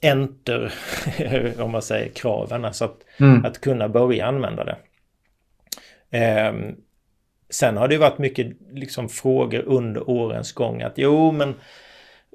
enter, 0.00 0.72
om 1.58 1.70
man 1.70 1.82
säger, 1.82 2.08
kraven. 2.08 2.64
Alltså 2.64 2.84
att, 2.84 2.98
mm. 3.20 3.44
att 3.44 3.60
kunna 3.60 3.88
börja 3.88 4.26
använda 4.26 4.64
det. 4.64 4.76
Eh, 6.18 6.54
sen 7.50 7.76
har 7.76 7.88
det 7.88 7.98
varit 7.98 8.18
mycket 8.18 8.46
liksom, 8.72 9.08
frågor 9.08 9.62
under 9.66 10.10
årens 10.10 10.52
gång 10.52 10.82
att 10.82 10.94
jo 10.96 11.32
men 11.32 11.54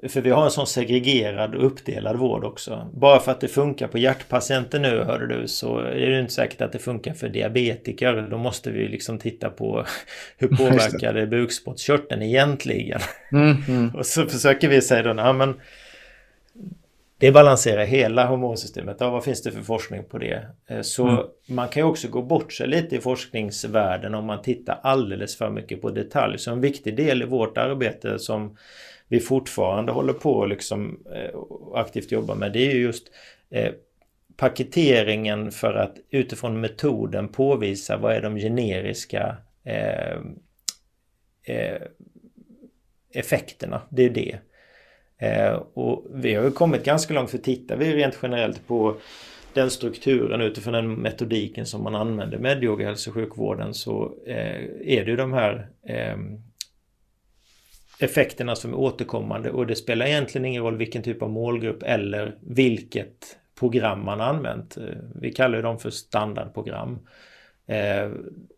för 0.08 0.20
vi 0.20 0.30
har 0.30 0.44
en 0.44 0.50
sån 0.50 0.66
segregerad 0.66 1.54
och 1.54 1.66
uppdelad 1.66 2.16
vård 2.16 2.44
också. 2.44 2.90
Bara 2.94 3.20
för 3.20 3.32
att 3.32 3.40
det 3.40 3.48
funkar 3.48 3.88
på 3.88 3.98
hjärtpatienter 3.98 4.80
nu, 4.80 5.02
hörde 5.02 5.26
du, 5.26 5.48
så 5.48 5.78
är 5.78 6.10
det 6.10 6.20
inte 6.20 6.32
säkert 6.32 6.60
att 6.60 6.72
det 6.72 6.78
funkar 6.78 7.14
för 7.14 7.28
diabetiker. 7.28 8.28
Då 8.30 8.38
måste 8.38 8.70
vi 8.70 8.88
liksom 8.88 9.18
titta 9.18 9.50
på 9.50 9.84
hur 10.38 10.48
påverkar 10.56 11.12
det 11.12 11.26
bukspottkörteln 11.26 12.22
egentligen? 12.22 13.00
Mm, 13.32 13.56
mm. 13.68 13.94
och 13.94 14.06
så 14.06 14.26
försöker 14.26 14.68
vi 14.68 14.82
säga 14.82 15.02
då, 15.02 15.20
ja 15.20 15.32
men 15.32 15.54
det 17.18 17.32
balanserar 17.32 17.84
hela 17.84 18.26
hormonsystemet. 18.26 18.96
Ja, 19.00 19.10
vad 19.10 19.24
finns 19.24 19.42
det 19.42 19.52
för 19.52 19.62
forskning 19.62 20.04
på 20.04 20.18
det? 20.18 20.46
Eh, 20.66 20.80
så 20.80 21.08
mm. 21.08 21.24
man 21.46 21.68
kan 21.68 21.82
ju 21.82 21.88
också 21.88 22.08
gå 22.08 22.22
bort 22.22 22.52
sig 22.52 22.68
lite 22.68 22.96
i 22.96 23.00
forskningsvärlden 23.00 24.14
om 24.14 24.24
man 24.24 24.42
tittar 24.42 24.80
alldeles 24.82 25.36
för 25.36 25.50
mycket 25.50 25.82
på 25.82 25.90
detalj. 25.90 26.38
Så 26.38 26.52
en 26.52 26.60
viktig 26.60 26.96
del 26.96 27.22
i 27.22 27.24
vårt 27.24 27.58
arbete 27.58 28.18
som 28.18 28.56
vi 29.08 29.20
fortfarande 29.20 29.92
håller 29.92 30.12
på 30.12 30.42
att 30.42 30.48
liksom, 30.48 31.04
eh, 31.14 31.40
aktivt 31.74 32.12
jobba 32.12 32.34
med 32.34 32.52
det 32.52 32.70
är 32.70 32.74
just 32.74 33.06
eh, 33.50 33.72
paketeringen 34.36 35.52
för 35.52 35.74
att 35.74 35.96
utifrån 36.10 36.60
metoden 36.60 37.28
påvisa 37.28 37.96
vad 37.96 38.14
är 38.14 38.22
de 38.22 38.36
generiska 38.36 39.36
effekterna. 43.14 43.82
Det 43.90 44.02
är 44.02 44.10
det. 44.10 44.38
Eh, 45.18 45.62
och 45.74 46.06
vi 46.14 46.34
har 46.34 46.44
ju 46.44 46.50
kommit 46.50 46.84
ganska 46.84 47.14
långt 47.14 47.30
för 47.30 47.38
tittar 47.38 47.76
vi 47.76 47.94
rent 47.94 48.18
generellt 48.22 48.66
på 48.66 48.96
den 49.52 49.70
strukturen 49.70 50.40
utifrån 50.40 50.72
den 50.72 50.94
metodiken 50.94 51.66
som 51.66 51.82
man 51.82 51.94
använder 51.94 52.38
med 52.38 52.64
yoga 52.64 52.86
hälso 52.86 53.10
och 53.10 53.14
sjukvården 53.14 53.74
så 53.74 54.14
eh, 54.26 54.62
är 54.80 55.04
det 55.04 55.10
ju 55.10 55.16
de 55.16 55.32
här 55.32 55.68
eh, 55.86 56.16
effekterna 57.98 58.56
som 58.56 58.72
är 58.72 58.76
återkommande 58.76 59.50
och 59.50 59.66
det 59.66 59.76
spelar 59.76 60.06
egentligen 60.06 60.44
ingen 60.44 60.62
roll 60.62 60.76
vilken 60.76 61.02
typ 61.02 61.22
av 61.22 61.30
målgrupp 61.30 61.82
eller 61.82 62.36
vilket 62.40 63.38
program 63.58 64.04
man 64.04 64.20
använt. 64.20 64.76
Eh, 64.76 64.84
vi 65.14 65.32
kallar 65.32 65.62
dem 65.62 65.78
för 65.78 65.90
standardprogram. 65.90 66.98
Eh, 67.66 68.10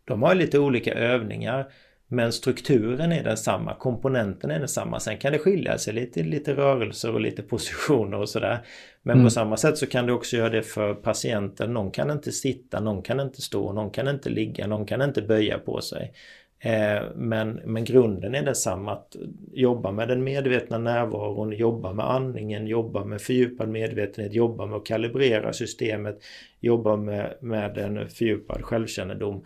de 0.04 0.22
har 0.22 0.34
lite 0.34 0.58
olika 0.58 0.94
övningar 0.94 1.66
men 2.08 2.32
strukturen 2.32 3.12
är 3.12 3.24
densamma, 3.24 3.74
komponenten 3.74 4.50
är 4.50 4.58
densamma. 4.58 5.00
Sen 5.00 5.18
kan 5.18 5.32
det 5.32 5.38
skilja 5.38 5.78
sig 5.78 5.94
lite, 5.94 6.22
lite 6.22 6.54
rörelser 6.54 7.14
och 7.14 7.20
lite 7.20 7.42
positioner 7.42 8.18
och 8.18 8.28
sådär. 8.28 8.58
Men 9.02 9.14
mm. 9.14 9.26
på 9.26 9.30
samma 9.30 9.56
sätt 9.56 9.78
så 9.78 9.86
kan 9.86 10.06
du 10.06 10.12
också 10.12 10.36
göra 10.36 10.48
det 10.48 10.62
för 10.62 10.94
patienten. 10.94 11.74
Någon 11.74 11.90
kan 11.90 12.10
inte 12.10 12.32
sitta, 12.32 12.80
någon 12.80 13.02
kan 13.02 13.20
inte 13.20 13.42
stå, 13.42 13.72
någon 13.72 13.90
kan 13.90 14.08
inte 14.08 14.30
ligga, 14.30 14.66
någon 14.66 14.86
kan 14.86 15.02
inte 15.02 15.22
böja 15.22 15.58
på 15.58 15.80
sig. 15.80 16.12
Eh, 16.60 17.02
men, 17.14 17.60
men 17.64 17.84
grunden 17.84 18.34
är 18.34 18.42
densamma, 18.42 18.92
att 18.92 19.16
jobba 19.52 19.92
med 19.92 20.08
den 20.08 20.24
medvetna 20.24 20.78
närvaron, 20.78 21.52
jobba 21.52 21.92
med 21.92 22.10
andningen, 22.10 22.66
jobba 22.66 23.04
med 23.04 23.20
fördjupad 23.20 23.68
medvetenhet, 23.68 24.34
jobba 24.34 24.66
med 24.66 24.76
att 24.76 24.86
kalibrera 24.86 25.52
systemet, 25.52 26.18
jobba 26.60 26.96
med, 26.96 27.34
med 27.40 27.78
en 27.78 28.08
fördjupad 28.08 28.62
självkännedom. 28.62 29.44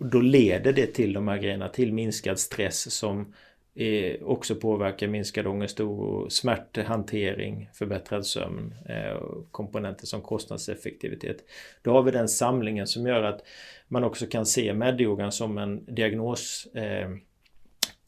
Och 0.00 0.06
då 0.06 0.20
leder 0.20 0.72
det 0.72 0.86
till 0.86 1.12
de 1.12 1.28
här 1.28 1.38
grejerna, 1.38 1.68
till 1.68 1.92
minskad 1.92 2.38
stress 2.38 2.92
som 2.94 3.34
eh, 3.74 4.22
också 4.22 4.54
påverkar 4.54 5.08
minskad 5.08 5.46
ångest 5.46 5.80
och 5.80 6.32
smärthantering, 6.32 7.70
förbättrad 7.74 8.26
sömn, 8.26 8.74
eh, 8.88 9.22
komponenter 9.50 10.06
som 10.06 10.20
kostnadseffektivitet. 10.20 11.36
Då 11.82 11.92
har 11.92 12.02
vi 12.02 12.10
den 12.10 12.28
samlingen 12.28 12.86
som 12.86 13.06
gör 13.06 13.22
att 13.22 13.40
man 13.88 14.04
också 14.04 14.26
kan 14.26 14.46
se 14.46 14.74
medyogan 14.74 15.32
som 15.32 15.58
en 15.58 15.94
diagnos 15.94 16.68
eh, 16.74 17.10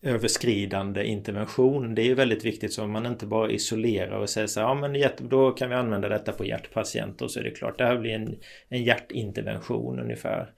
överskridande 0.02 1.04
intervention. 1.04 1.94
Det 1.94 2.02
är 2.02 2.14
väldigt 2.14 2.44
viktigt 2.44 2.72
så 2.72 2.86
man 2.86 3.06
inte 3.06 3.26
bara 3.26 3.50
isolerar 3.50 4.18
och 4.18 4.30
säger 4.30 4.46
så 4.46 4.60
här, 4.60 4.66
ja 4.66 4.74
men 4.74 5.02
då 5.28 5.50
kan 5.50 5.68
vi 5.68 5.74
använda 5.74 6.08
detta 6.08 6.32
på 6.32 6.44
hjärtpatienter 6.44 7.24
och 7.24 7.30
så 7.30 7.40
är 7.40 7.44
det 7.44 7.50
klart, 7.50 7.78
det 7.78 7.84
här 7.84 7.98
blir 7.98 8.12
en, 8.12 8.38
en 8.68 8.84
hjärtintervention 8.84 10.00
ungefär. 10.00 10.52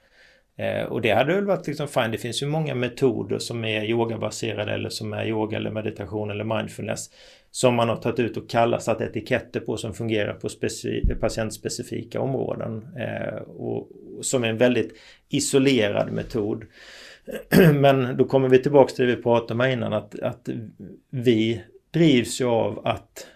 Eh, 0.57 0.85
och 0.85 1.01
det 1.01 1.11
hade 1.11 1.35
väl 1.35 1.45
varit 1.45 1.67
liksom 1.67 1.89
fine. 1.89 2.11
Det 2.11 2.19
finns 2.19 2.43
ju 2.43 2.47
många 2.47 2.75
metoder 2.75 3.39
som 3.39 3.65
är 3.65 3.85
yogabaserade 3.85 4.73
eller 4.73 4.89
som 4.89 5.13
är 5.13 5.27
yoga 5.27 5.57
eller 5.57 5.71
meditation 5.71 6.31
eller 6.31 6.45
mindfulness 6.45 7.11
som 7.51 7.75
man 7.75 7.89
har 7.89 7.97
tagit 7.97 8.21
ut 8.21 8.37
och 8.37 8.51
kallat 8.51 8.83
satt 8.83 9.01
etiketter 9.01 9.61
på 9.61 9.77
som 9.77 9.95
fungerar 9.95 10.35
på 10.35 10.49
patientspecifika 11.21 12.21
områden. 12.21 12.89
Eh, 12.99 13.35
och, 13.35 13.77
och 14.17 14.25
som 14.25 14.45
är 14.45 14.49
en 14.49 14.59
väldigt 14.59 14.95
isolerad 15.29 16.13
metod. 16.13 16.65
Men 17.75 18.17
då 18.17 18.25
kommer 18.25 18.49
vi 18.49 18.59
tillbaka 18.59 18.95
till 18.95 19.07
det 19.07 19.17
vi 19.17 19.23
pratade 19.23 19.65
om 19.65 19.71
innan 19.71 19.93
att, 19.93 20.21
att 20.21 20.49
vi 21.11 21.63
drivs 21.91 22.41
ju 22.41 22.45
av 22.45 22.87
att 22.87 23.27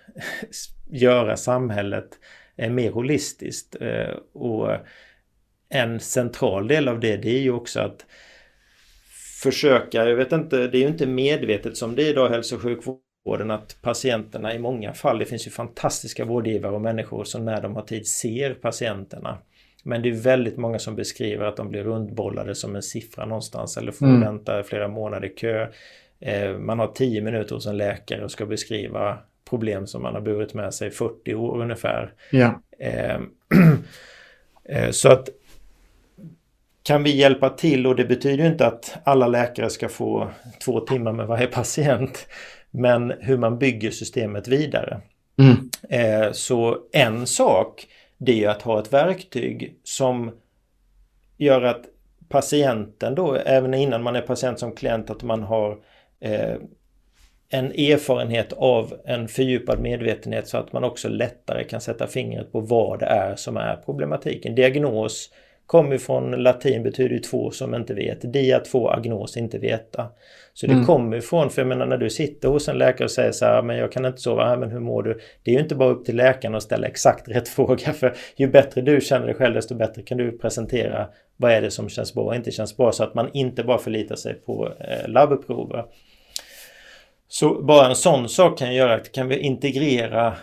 göra 0.91 1.37
samhället 1.37 2.09
eh, 2.57 2.71
mer 2.71 2.91
holistiskt. 2.91 3.77
Eh, 3.81 4.15
och 4.33 4.71
en 5.69 6.01
central 6.01 6.69
del 6.69 6.89
av 6.89 7.01
det, 7.01 7.17
det 7.17 7.31
är 7.31 7.41
ju 7.41 7.53
också 7.53 7.81
att 7.81 8.07
försöka, 9.43 10.09
jag 10.09 10.17
vet 10.17 10.33
inte, 10.33 10.67
det 10.67 10.79
är 10.79 10.83
ju 10.83 10.89
inte 10.89 11.07
medvetet 11.07 11.77
som 11.77 11.97
det 11.97 12.03
är 12.03 12.11
idag 12.11 12.29
hälso 12.29 12.57
och 12.57 12.63
sjukvården 12.63 13.51
att 13.51 13.77
patienterna 13.83 14.55
i 14.55 14.59
många 14.59 14.95
fall, 14.95 15.19
det 15.19 15.25
finns 15.25 15.47
ju 15.47 15.51
fantastiska 15.51 16.25
vårdgivare 16.25 16.75
och 16.75 16.81
människor 16.81 17.25
som 17.25 17.45
när 17.45 17.63
de 17.63 17.77
har 17.77 17.83
tid 17.83 18.07
ser 18.07 18.55
patienterna. 18.55 19.39
Men 19.85 20.03
det 20.03 20.09
är 20.09 20.13
väldigt 20.13 20.57
många 20.57 20.79
som 20.79 20.97
beskriver 20.97 21.45
att 21.47 21.57
de 21.57 21.69
blir 21.69 21.83
rundbollade 21.83 22.55
som 22.55 22.77
en 22.77 22.83
siffra 22.83 23.27
någonstans 23.27 23.77
eller 23.77 23.93
får 23.93 24.07
mm. 24.07 24.21
vänta 24.21 24.63
flera 24.63 24.89
månader 24.89 25.27
i 25.27 25.31
kö. 25.31 25.69
Eh, 26.21 26.59
man 26.59 26.79
har 26.79 26.87
tio 26.87 27.21
minuter 27.21 27.55
hos 27.55 27.67
en 27.67 27.77
läkare 27.77 28.25
och 28.25 28.31
ska 28.31 28.47
beskriva 28.47 29.19
problem 29.51 29.87
som 29.87 30.03
man 30.03 30.15
har 30.15 30.21
burit 30.21 30.55
med 30.55 30.75
sig 30.75 30.91
40 30.91 31.35
år 31.35 31.63
ungefär. 31.63 32.13
Ja. 32.31 32.63
Eh, 32.79 33.21
eh, 34.69 34.91
så 34.91 35.09
att 35.09 35.29
kan 36.89 37.03
vi 37.03 37.17
hjälpa 37.17 37.51
till 37.51 37.87
och 37.87 37.97
det 37.97 38.05
betyder 38.05 38.47
inte 38.47 38.67
att 38.67 38.99
alla 39.05 39.27
läkare 39.27 39.71
ska 39.71 39.89
få 39.89 40.31
två 40.65 40.81
timmar 40.81 41.13
med 41.13 41.27
varje 41.27 41.47
patient. 41.53 42.27
Men 42.71 43.13
hur 43.21 43.39
man 43.39 43.59
bygger 43.59 43.91
systemet 43.91 44.49
vidare. 44.49 45.01
Mm. 45.39 45.71
Eh, 45.89 46.33
så 46.33 46.79
en 46.93 47.27
sak 47.27 47.87
det 48.19 48.45
är 48.45 48.49
att 48.49 48.63
ha 48.63 48.81
ett 48.81 48.93
verktyg 48.93 49.81
som 49.85 50.31
gör 51.37 51.63
att 51.63 51.85
patienten 52.29 53.15
då, 53.15 53.35
även 53.35 53.75
innan 53.75 54.03
man 54.03 54.17
är 54.17 54.21
patient 54.21 54.59
som 54.59 54.73
klient, 54.73 55.11
att 55.11 55.23
man 55.23 55.43
har 55.43 55.79
eh, 56.21 56.57
en 57.49 57.67
erfarenhet 57.67 58.53
av 58.53 58.95
en 59.05 59.29
fördjupad 59.29 59.81
medvetenhet 59.81 60.49
så 60.49 60.59
att 60.59 60.73
man 60.73 60.85
också 60.85 61.09
lättare 61.09 61.65
kan 61.65 61.81
sätta 61.81 62.07
fingret 62.07 62.53
på 62.53 62.61
vad 62.61 62.99
det 62.99 63.07
är 63.07 63.37
som 63.37 63.57
är 63.57 63.77
problematiken. 63.77 64.55
Diagnos 64.55 65.31
kommer 65.69 65.99
från 65.99 66.31
latin 66.31 66.83
betyder 66.83 67.11
ju 67.11 67.19
två 67.19 67.51
som 67.51 67.75
inte 67.75 67.95
vet. 67.95 68.33
Dia 68.33 68.61
två 68.61 68.91
agnos 68.91 69.37
inte 69.37 69.59
veta. 69.59 70.07
Så 70.55 70.67
det 70.67 70.73
mm. 70.73 70.87
kommer 70.87 71.17
ifrån, 71.17 71.51
för 71.51 71.63
jag 71.63 71.69
menar 71.69 71.87
när 71.87 71.97
du 71.97 72.11
sitter 72.11 72.49
hos 72.49 72.69
en 72.69 72.79
läkare 72.79 73.05
och 73.05 73.11
säger 73.11 73.33
så 73.33 73.45
här, 73.45 73.63
men 73.63 73.77
jag 73.77 73.93
kan 73.93 74.05
inte 74.05 74.21
sova, 74.21 74.57
men 74.57 74.71
hur 74.71 74.81
mår 74.81 75.03
du? 75.03 75.21
Det 75.43 75.51
är 75.51 75.55
ju 75.55 75.61
inte 75.61 75.75
bara 75.75 75.89
upp 75.89 76.05
till 76.05 76.17
läkaren 76.17 76.55
att 76.55 76.63
ställa 76.63 76.87
exakt 76.87 77.29
rätt 77.35 77.49
fråga, 77.49 77.93
för 77.93 78.17
ju 78.37 78.49
bättre 78.49 78.81
du 78.81 79.01
känner 79.01 79.27
dig 79.27 79.35
själv, 79.35 79.55
desto 79.55 79.75
bättre 79.75 80.03
kan 80.03 80.19
du 80.19 80.39
presentera 80.39 81.09
vad 81.37 81.53
är 81.53 81.63
det 81.63 81.71
som 81.71 81.89
känns 81.89 82.15
bra 82.15 82.25
och 82.25 82.35
inte 82.35 82.51
känns 82.51 82.77
bra, 82.77 82.93
så 82.93 83.05
att 83.05 83.15
man 83.15 83.31
inte 83.33 83.65
bara 83.65 83.79
förlitar 83.79 84.17
sig 84.17 84.35
på 84.35 84.73
eh, 84.81 85.09
labbprover. 85.09 85.85
Så 87.29 87.63
bara 87.63 87.89
en 87.89 87.97
sån 87.97 88.29
sak 88.29 88.59
kan 88.59 88.75
göra 88.75 88.95
att 88.95 89.13
kan 89.13 89.29
vi 89.29 89.39
integrera 89.39 90.35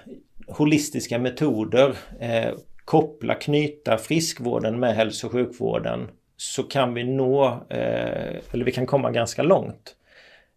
holistiska 0.47 1.19
metoder 1.19 1.95
eh, 2.19 2.53
koppla, 2.85 3.35
knyta 3.35 3.97
friskvården 3.97 4.79
med 4.79 4.95
hälso 4.95 5.27
och 5.27 5.33
sjukvården 5.33 6.07
så 6.37 6.63
kan 6.63 6.93
vi 6.93 7.03
nå, 7.03 7.45
eh, 7.69 8.35
eller 8.51 8.65
vi 8.65 8.71
kan 8.71 8.85
komma 8.85 9.11
ganska 9.11 9.43
långt. 9.43 9.95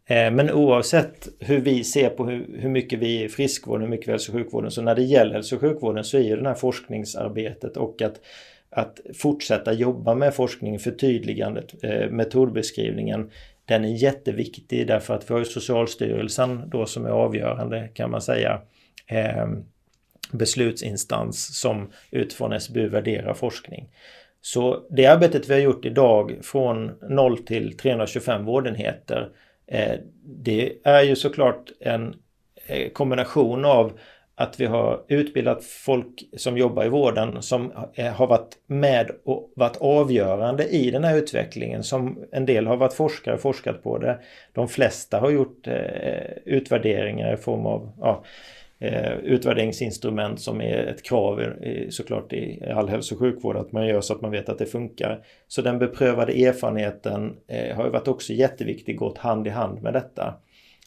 Eh, 0.07 0.31
men 0.31 0.51
oavsett 0.51 1.29
hur 1.39 1.61
vi 1.61 1.85
ser 1.85 2.09
på 2.09 2.27
hur, 2.27 2.59
hur 2.59 2.69
mycket 2.69 2.99
vi 2.99 3.21
är 3.21 3.25
i 3.25 3.29
friskvården, 3.29 3.83
hur 3.83 3.91
mycket 3.91 4.09
vi 4.09 4.11
är 4.11 4.15
i 4.15 4.19
hälso 4.19 4.33
och 4.33 4.39
sjukvården, 4.39 4.71
så 4.71 4.83
när 4.83 4.95
det 4.95 5.03
gäller 5.03 5.35
hälso 5.35 5.55
och 5.57 5.61
sjukvården 5.61 6.05
så 6.05 6.17
är 6.17 6.23
ju 6.23 6.37
det 6.37 6.49
här 6.49 6.55
forskningsarbetet 6.55 7.77
och 7.77 8.03
att, 8.03 8.21
att 8.71 9.01
fortsätta 9.15 9.73
jobba 9.73 10.15
med 10.15 10.35
forskning, 10.35 10.79
förtydligandet, 10.79 11.85
eh, 11.85 12.11
metodbeskrivningen, 12.11 13.31
den 13.65 13.85
är 13.85 13.89
jätteviktig 13.89 14.87
därför 14.87 15.15
att 15.15 15.31
vi 15.31 15.35
har 15.35 15.39
ju 15.39 15.45
Socialstyrelsen 15.45 16.71
då 16.71 16.87
som 16.87 17.07
är 17.07 17.11
avgörande 17.11 17.89
kan 17.95 18.11
man 18.11 18.23
säga. 18.23 18.61
Ehm, 19.07 19.65
Beslutsinstans 20.33 21.61
som 21.61 21.93
utifrån 22.11 22.61
SBU 22.61 22.89
värderar 22.89 23.35
forskning. 23.35 23.89
Så 24.41 24.87
det 24.91 25.07
arbetet 25.07 25.49
vi 25.49 25.55
har 25.55 25.61
gjort 25.61 25.85
idag 25.85 26.39
från 26.43 26.93
0 27.03 27.39
till 27.39 27.77
325 27.77 28.45
vårdenheter 28.45 29.29
eh, 29.67 29.99
det 30.25 30.73
är 30.85 31.03
ju 31.03 31.17
såklart 31.17 31.71
en 31.81 32.15
eh, 32.67 32.89
kombination 32.89 33.65
av 33.65 33.99
att 34.35 34.61
vi 34.61 34.67
har 34.67 35.05
utbildat 35.09 35.65
folk 35.65 36.25
som 36.37 36.59
jobbar 36.59 36.85
i 36.85 36.89
vården 36.89 37.43
som 37.43 37.73
eh, 37.95 38.13
har 38.13 38.27
varit 38.27 38.57
med 38.67 39.11
och 39.25 39.53
varit 39.57 39.77
avgörande 39.77 40.65
i 40.65 40.91
den 40.91 41.05
här 41.05 41.17
utvecklingen. 41.17 41.83
Som 41.83 42.25
en 42.33 42.47
del 42.47 42.67
har 42.67 42.77
varit 42.77 42.95
forskare 42.95 43.35
och 43.35 43.41
forskat 43.41 43.83
på 43.83 43.99
det. 43.99 44.19
De 44.53 44.69
flesta 44.69 45.21
har 45.21 45.31
gjort 45.31 45.69
utvärderingar 46.45 47.35
i 47.35 47.37
form 47.37 47.67
av 47.67 47.93
ja, 48.01 48.25
eh, 48.81 49.13
utvärderingsinstrument 49.13 50.41
som 50.41 50.61
är 50.61 50.85
ett 50.85 51.03
krav 51.03 51.43
i, 51.43 51.87
såklart 51.91 52.33
i 52.33 52.63
all 52.75 52.89
hälso 52.89 53.15
och 53.15 53.19
sjukvård 53.19 53.57
att 53.57 53.73
man 53.73 53.87
gör 53.87 54.01
så 54.01 54.15
att 54.15 54.21
man 54.21 54.31
vet 54.31 54.49
att 54.49 54.59
det 54.59 54.67
funkar. 54.67 55.25
Så 55.49 55.63
den 55.63 55.79
beprövade 55.79 56.33
erfarenheten 56.33 57.37
eh, 57.49 57.77
har 57.77 57.85
ju 57.85 57.91
varit 57.91 58.09
också 58.09 58.33
jätteviktig, 58.33 58.97
gått 58.97 59.19
hand 59.19 59.47
i 59.47 59.51
hand 59.51 59.83
med 59.83 59.93
detta. 59.93 60.35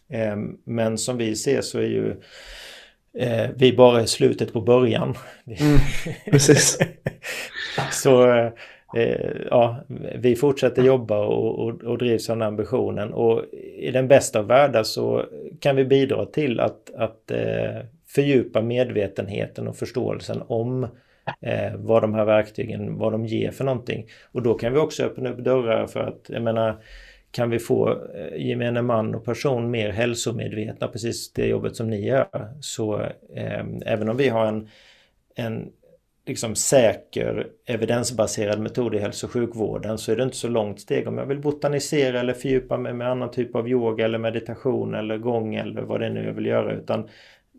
Eh, 0.10 0.36
men 0.66 0.98
som 0.98 1.18
vi 1.18 1.36
ser 1.36 1.62
så 1.62 1.80
är 1.80 1.88
ju 1.88 2.16
eh, 3.18 3.50
vi 3.56 3.74
bara 3.74 4.02
i 4.02 4.08
slutet 4.08 4.54
på 4.54 4.62
början. 4.62 5.16
Mm, 5.46 5.80
precis. 6.26 6.78
så 7.92 8.28
Eh, 8.96 9.32
ja, 9.50 9.78
vi 10.16 10.36
fortsätter 10.36 10.84
jobba 10.84 11.26
och, 11.26 11.60
och, 11.60 11.84
och 11.84 11.98
drivs 11.98 12.30
av 12.30 12.38
den 12.38 12.48
ambitionen 12.48 13.14
och 13.14 13.46
i 13.78 13.92
den 13.92 14.08
bästa 14.08 14.40
av 14.40 14.48
världar 14.48 14.84
så 14.84 15.26
kan 15.60 15.76
vi 15.76 15.86
bidra 15.86 16.26
till 16.26 16.60
att, 16.60 16.92
att 16.96 17.32
eh, 17.32 17.86
fördjupa 18.08 18.62
medvetenheten 18.62 19.68
och 19.68 19.76
förståelsen 19.76 20.44
om 20.48 20.84
eh, 21.42 21.76
vad 21.76 22.04
de 22.04 22.14
här 22.14 22.26
verktygen, 22.26 22.98
vad 22.98 23.12
de 23.12 23.26
ger 23.26 23.52
för 23.52 23.64
någonting. 23.64 24.06
Och 24.32 24.42
då 24.42 24.54
kan 24.54 24.74
vi 24.74 24.80
också 24.80 25.04
öppna 25.04 25.30
upp 25.30 25.38
dörrar 25.38 25.88
för 25.88 26.00
att, 26.00 26.30
jag 26.30 26.42
menar, 26.42 26.84
kan 27.32 27.50
vi 27.50 27.60
få 27.60 27.90
eh, 27.90 28.48
gemene 28.48 28.82
man 28.82 29.16
och 29.16 29.26
person 29.26 29.72
mer 29.72 29.90
hälsomedvetna, 29.90 30.88
precis 30.88 31.34
det 31.34 31.48
jobbet 31.48 31.76
som 31.76 31.90
ni 31.90 32.08
gör, 32.08 32.54
så 32.62 33.02
eh, 33.36 33.66
även 33.86 34.10
om 34.10 34.18
vi 34.18 34.30
har 34.30 34.46
en, 34.46 34.70
en 35.36 35.72
liksom 36.26 36.56
säker 36.56 37.48
evidensbaserad 37.66 38.60
metod 38.60 38.96
i 38.96 39.00
hälso 39.00 39.28
och 39.28 39.34
sjukvården 39.34 39.98
så 39.98 40.12
är 40.12 40.16
det 40.16 40.24
inte 40.24 40.36
så 40.36 40.48
långt 40.48 40.80
steg 40.80 41.08
om 41.08 41.18
jag 41.18 41.26
vill 41.26 41.40
botanisera 41.40 42.20
eller 42.20 42.34
fördjupa 42.34 42.78
mig 42.78 42.94
med 42.94 43.12
annan 43.12 43.32
typ 43.32 43.56
av 43.56 43.70
yoga 43.70 44.06
eller 44.06 44.18
meditation 44.18 44.96
eller 44.96 45.18
gång 45.18 45.56
eller 45.56 45.82
vad 45.82 46.00
det 46.00 46.10
nu 46.10 46.26
jag 46.26 46.34
vill 46.34 46.46
göra 46.46 46.74
utan 46.74 47.10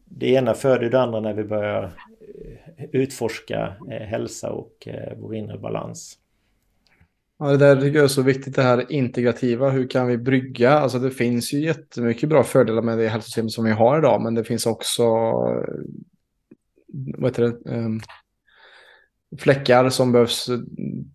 det 0.05 0.30
ena 0.30 0.55
föder 0.55 0.90
det 0.90 1.01
andra 1.01 1.20
när 1.20 1.34
vi 1.34 1.44
börjar 1.44 1.82
eh, 1.82 2.84
utforska 2.93 3.74
eh, 3.90 4.06
hälsa 4.06 4.51
och 4.51 4.89
eh, 4.89 5.12
vår 5.18 5.34
inre 5.34 5.59
balans. 5.59 6.18
Ja, 7.39 7.47
det 7.47 7.56
där 7.56 7.76
tycker 7.76 7.97
jag 7.97 8.05
är 8.05 8.09
så 8.09 8.22
viktigt, 8.22 8.56
det 8.56 8.62
här 8.62 8.93
integrativa. 8.93 9.70
Hur 9.70 9.89
kan 9.89 10.06
vi 10.06 10.18
brygga? 10.18 10.70
Alltså 10.70 10.98
det 10.98 11.10
finns 11.10 11.52
ju 11.52 11.60
jättemycket 11.60 12.28
bra 12.28 12.44
fördelar 12.44 12.82
med 12.82 12.98
det 12.98 13.09
hälsosystem 13.09 13.48
som 13.48 13.64
vi 13.64 13.70
har 13.70 13.98
idag, 13.98 14.22
men 14.22 14.34
det 14.34 14.44
finns 14.44 14.66
också 14.66 15.05
vad 16.93 17.30
heter 17.30 17.43
det, 17.43 17.70
ehm, 17.74 18.01
fläckar 19.38 19.88
som 19.88 20.12
behövs 20.12 20.50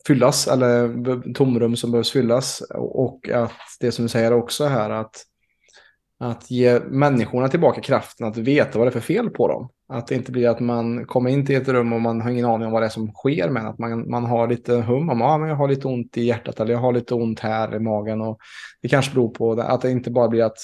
fyllas 0.07 0.47
eller 0.47 1.33
tomrum 1.33 1.75
som 1.75 1.91
behövs 1.91 2.11
fyllas. 2.11 2.61
Och 2.75 3.29
att 3.29 3.51
det 3.79 3.91
som 3.91 4.05
du 4.05 4.09
säger 4.09 4.33
också 4.33 4.65
här 4.65 4.89
att, 4.89 5.23
att 6.19 6.51
ge 6.51 6.79
människorna 6.79 7.47
tillbaka 7.47 7.81
kraften 7.81 8.27
att 8.27 8.37
veta 8.37 8.79
vad 8.79 8.87
det 8.87 8.89
är 8.89 8.93
för 8.93 8.99
fel 8.99 9.29
på 9.29 9.47
dem. 9.47 9.69
Att 9.89 10.07
det 10.07 10.15
inte 10.15 10.31
blir 10.31 10.49
att 10.49 10.59
man 10.59 11.05
kommer 11.05 11.29
in 11.29 11.45
till 11.45 11.55
ett 11.55 11.67
rum 11.67 11.93
och 11.93 12.01
man 12.01 12.21
har 12.21 12.29
ingen 12.29 12.45
aning 12.45 12.67
om 12.67 12.73
vad 12.73 12.81
det 12.81 12.85
är 12.85 12.89
som 12.89 13.11
sker 13.11 13.49
med 13.49 13.67
Att 13.67 13.79
man, 13.79 14.09
man 14.09 14.25
har 14.25 14.47
lite 14.47 14.73
hum 14.73 15.09
om 15.09 15.21
att 15.21 15.41
ah, 15.41 15.47
jag 15.47 15.55
har 15.55 15.67
lite 15.67 15.87
ont 15.87 16.17
i 16.17 16.23
hjärtat 16.23 16.59
eller 16.59 16.73
jag 16.73 16.79
har 16.79 16.93
lite 16.93 17.13
ont 17.15 17.39
här 17.39 17.75
i 17.75 17.79
magen. 17.79 18.21
Och 18.21 18.39
det 18.81 18.87
kanske 18.87 19.13
beror 19.13 19.29
på 19.29 19.55
det, 19.55 19.63
att 19.63 19.81
det 19.81 19.91
inte 19.91 20.11
bara 20.11 20.27
blir 20.27 20.43
att 20.43 20.57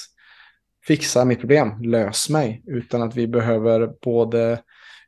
fixa 0.86 1.24
mitt 1.24 1.40
problem, 1.40 1.82
lös 1.82 2.30
mig. 2.30 2.62
Utan 2.66 3.02
att 3.02 3.16
vi 3.16 3.26
behöver 3.26 3.90
både 4.04 4.58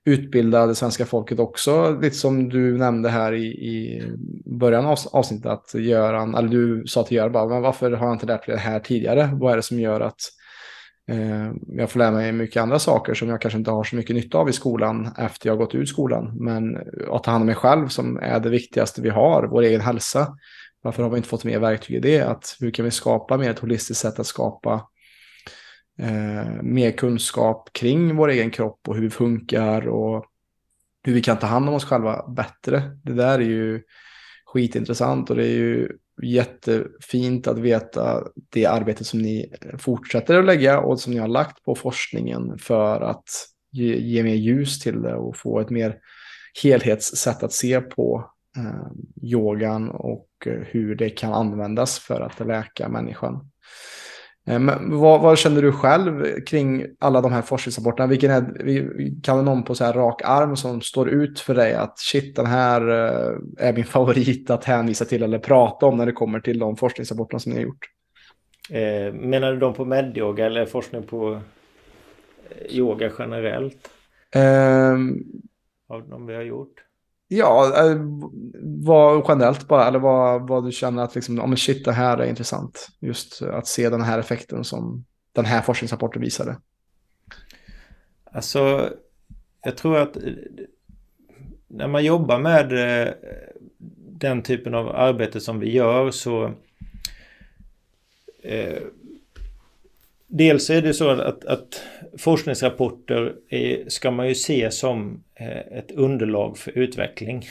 utbilda 0.07 0.67
det 0.67 0.75
svenska 0.75 1.07
folket 1.07 1.39
också, 1.39 1.99
lite 2.03 2.17
som 2.17 2.49
du 2.49 2.79
nämnde 2.79 3.09
här 3.09 3.33
i, 3.33 3.47
i 3.47 4.03
början 4.45 4.87
av 4.87 4.99
avsnittet, 5.13 5.47
att 5.47 5.75
Göran, 5.75 6.35
eller 6.35 6.49
du 6.49 6.87
sa 6.87 7.03
till 7.03 7.17
Göran, 7.17 7.33
bara, 7.33 7.47
men 7.47 7.63
varför 7.63 7.91
har 7.91 8.07
jag 8.07 8.15
inte 8.15 8.27
lärt 8.27 8.49
mig 8.49 8.57
det 8.57 8.63
här 8.63 8.81
tidigare? 8.81 9.31
Vad 9.33 9.53
är 9.53 9.57
det 9.57 9.63
som 9.63 9.81
gör 9.81 10.01
att 10.01 10.21
eh, 11.11 11.53
jag 11.69 11.91
får 11.91 11.99
lära 11.99 12.11
mig 12.11 12.33
mycket 12.33 12.63
andra 12.63 12.79
saker 12.79 13.15
som 13.15 13.29
jag 13.29 13.41
kanske 13.41 13.59
inte 13.59 13.71
har 13.71 13.85
så 13.85 13.97
mycket 13.97 14.17
nytta 14.17 14.39
av 14.39 14.49
i 14.49 14.53
skolan 14.53 15.09
efter 15.19 15.49
jag 15.49 15.59
gått 15.59 15.75
ut 15.75 15.89
skolan. 15.89 16.37
Men 16.37 16.77
att 17.11 17.25
ta 17.25 17.31
hand 17.31 17.43
om 17.43 17.47
mig 17.47 17.55
själv 17.55 17.89
som 17.89 18.17
är 18.17 18.41
det 18.41 18.51
viktigaste 18.51 19.03
vi 19.03 19.11
har, 19.11 19.49
vår 19.51 19.63
egen 19.63 19.81
hälsa. 19.81 20.37
Varför 20.83 21.03
har 21.03 21.11
vi 21.11 21.17
inte 21.17 21.29
fått 21.29 21.45
mer 21.45 21.59
verktyg 21.59 21.97
i 21.97 22.01
det? 22.01 22.21
Att 22.21 22.57
hur 22.61 22.71
kan 22.71 22.85
vi 22.85 22.91
skapa 22.91 23.37
mer 23.37 23.51
ett 23.51 23.59
holistiskt 23.59 24.03
sätt 24.03 24.19
att 24.19 24.27
skapa 24.27 24.83
eh, 25.99 26.63
mer 26.63 26.91
kunskap 26.91 27.71
kring 27.73 28.17
vår 28.17 28.29
egen 28.29 28.51
kropp 28.51 28.81
och 28.89 28.95
hur 28.95 29.03
vi 29.03 29.11
funkar 29.11 29.89
och 29.89 30.25
hur 31.03 31.15
vi 31.15 31.23
kan 31.23 31.39
ta 31.39 31.47
hand 31.47 31.69
om 31.69 31.75
oss 31.75 31.85
själva 31.85 32.29
bättre. 32.29 32.99
Det 33.03 33.13
där 33.13 33.39
är 33.39 33.45
ju 33.45 33.83
skitintressant 34.47 35.31
och 35.31 35.37
det 35.37 35.47
är 35.47 35.57
ju 35.57 35.89
jättefint 36.23 37.47
att 37.47 37.59
veta 37.59 38.25
det 38.35 38.67
arbete 38.67 39.05
som 39.05 39.23
ni 39.23 39.53
fortsätter 39.79 40.39
att 40.39 40.45
lägga 40.45 40.81
och 40.81 41.01
som 41.01 41.13
ni 41.13 41.19
har 41.19 41.29
lagt 41.29 41.65
på 41.65 41.75
forskningen 41.75 42.59
för 42.59 43.01
att 43.01 43.29
ge, 43.73 43.97
ge 43.97 44.23
mer 44.23 44.35
ljus 44.35 44.81
till 44.81 45.03
det 45.03 45.15
och 45.15 45.37
få 45.37 45.61
ett 45.61 45.71
mer 45.71 45.99
helhetssätt 46.63 47.43
att 47.43 47.53
se 47.53 47.81
på 47.81 48.31
eh, 48.57 48.89
yogan 49.23 49.91
och 49.91 50.29
eh, 50.47 50.53
hur 50.53 50.95
det 50.95 51.11
kan 51.11 51.33
användas 51.33 51.99
för 51.99 52.21
att 52.21 52.47
läka 52.47 52.89
människan. 52.89 53.51
Eh, 54.47 54.59
men 54.59 54.99
vad, 54.99 55.21
vad, 55.21 55.39
känner 55.39 55.63
du 55.63 55.73
själv 55.73 56.41
kring 56.47 56.87
alla 56.99 57.21
de 57.21 57.33
här 57.33 57.43
forskningsrapporterna? 57.43 58.07
Vilken 58.07 58.31
är, 58.31 59.23
kan 59.23 59.45
någon 59.45 59.63
på 59.63 59.75
så 59.75 59.85
här 59.85 59.93
rak 59.93 60.23
arm 60.25 60.57
som 60.57 60.81
står 60.81 61.09
ut 61.09 61.41
för 61.41 61.55
dig 61.55 61.75
att 61.75 61.99
shit, 61.99 62.37
den 62.37 62.47
här 62.47 62.81
eh, 62.89 63.69
är 63.69 63.73
min 63.73 63.85
favorit 63.97 64.51
att 64.51 64.65
hänvisa 64.65 65.05
till 65.05 65.23
eller 65.23 65.39
prata 65.39 65.87
om 65.87 65.97
när 65.97 66.07
det 66.07 66.13
kommer 66.13 66.41
till 66.41 66.59
de 66.59 66.77
forskningsrapporterna 66.77 67.39
som 67.39 67.53
ni 67.53 67.59
har 67.59 67.65
gjort? 67.65 67.87
Eh, 68.71 69.13
menar 69.13 69.53
du 69.53 69.59
de 69.59 69.75
på 69.75 69.85
medyoga 69.85 70.47
eller 70.47 70.67
forskning 70.67 71.03
på 71.03 71.41
eh, 72.51 72.77
yoga 72.77 73.11
generellt? 73.19 73.91
Um, 74.35 75.25
Av 75.89 76.09
de 76.09 76.27
vi 76.27 76.35
har 76.35 76.43
gjort? 76.43 76.86
Ja, 77.29 77.85
eh, 77.85 77.97
vad 78.63 79.25
generellt 79.29 79.69
bara, 79.69 79.89
eller 79.89 79.99
vad, 79.99 80.49
vad 80.49 80.65
du 80.65 80.73
känner 80.73 81.03
att 81.03 81.15
liksom, 81.15 81.41
oh, 81.41 81.55
shit, 81.55 81.85
det 81.85 81.93
här 81.93 82.19
är 82.19 82.27
intressant. 82.27 82.89
Just 83.01 83.43
att 83.43 83.67
se 83.67 83.89
den 83.89 84.03
här 84.03 84.19
effekten 84.19 84.65
som 84.65 85.05
den 85.33 85.45
här 85.45 85.63
forskningsrapporten 85.63 86.23
visade. 86.23 86.57
Alltså, 88.25 88.91
jag 89.63 89.77
tror 89.77 89.97
att 89.97 90.17
eh, 90.17 90.23
när 91.69 91.89
man 91.89 92.05
jobbar 92.05 92.39
med 92.39 92.73
eh, 93.07 93.13
den 94.19 94.43
typen 94.43 94.75
av 94.75 94.89
arbete 94.89 95.41
som 95.41 95.61
vi 95.61 95.73
gör 95.73 96.11
så 96.11 96.53
Dels 100.27 100.71
är 100.71 100.83
det 100.83 100.95
så 100.95 101.09
att, 101.09 101.45
att 101.45 101.83
forskningsrapporter 102.19 103.35
är, 103.49 103.89
ska 103.89 104.11
man 104.11 104.29
ju 104.29 104.35
se 104.35 104.71
som 104.71 105.25
eh, 105.35 105.79
ett 105.79 105.91
underlag 105.91 106.59
för 106.59 106.79
utveckling. 106.79 107.47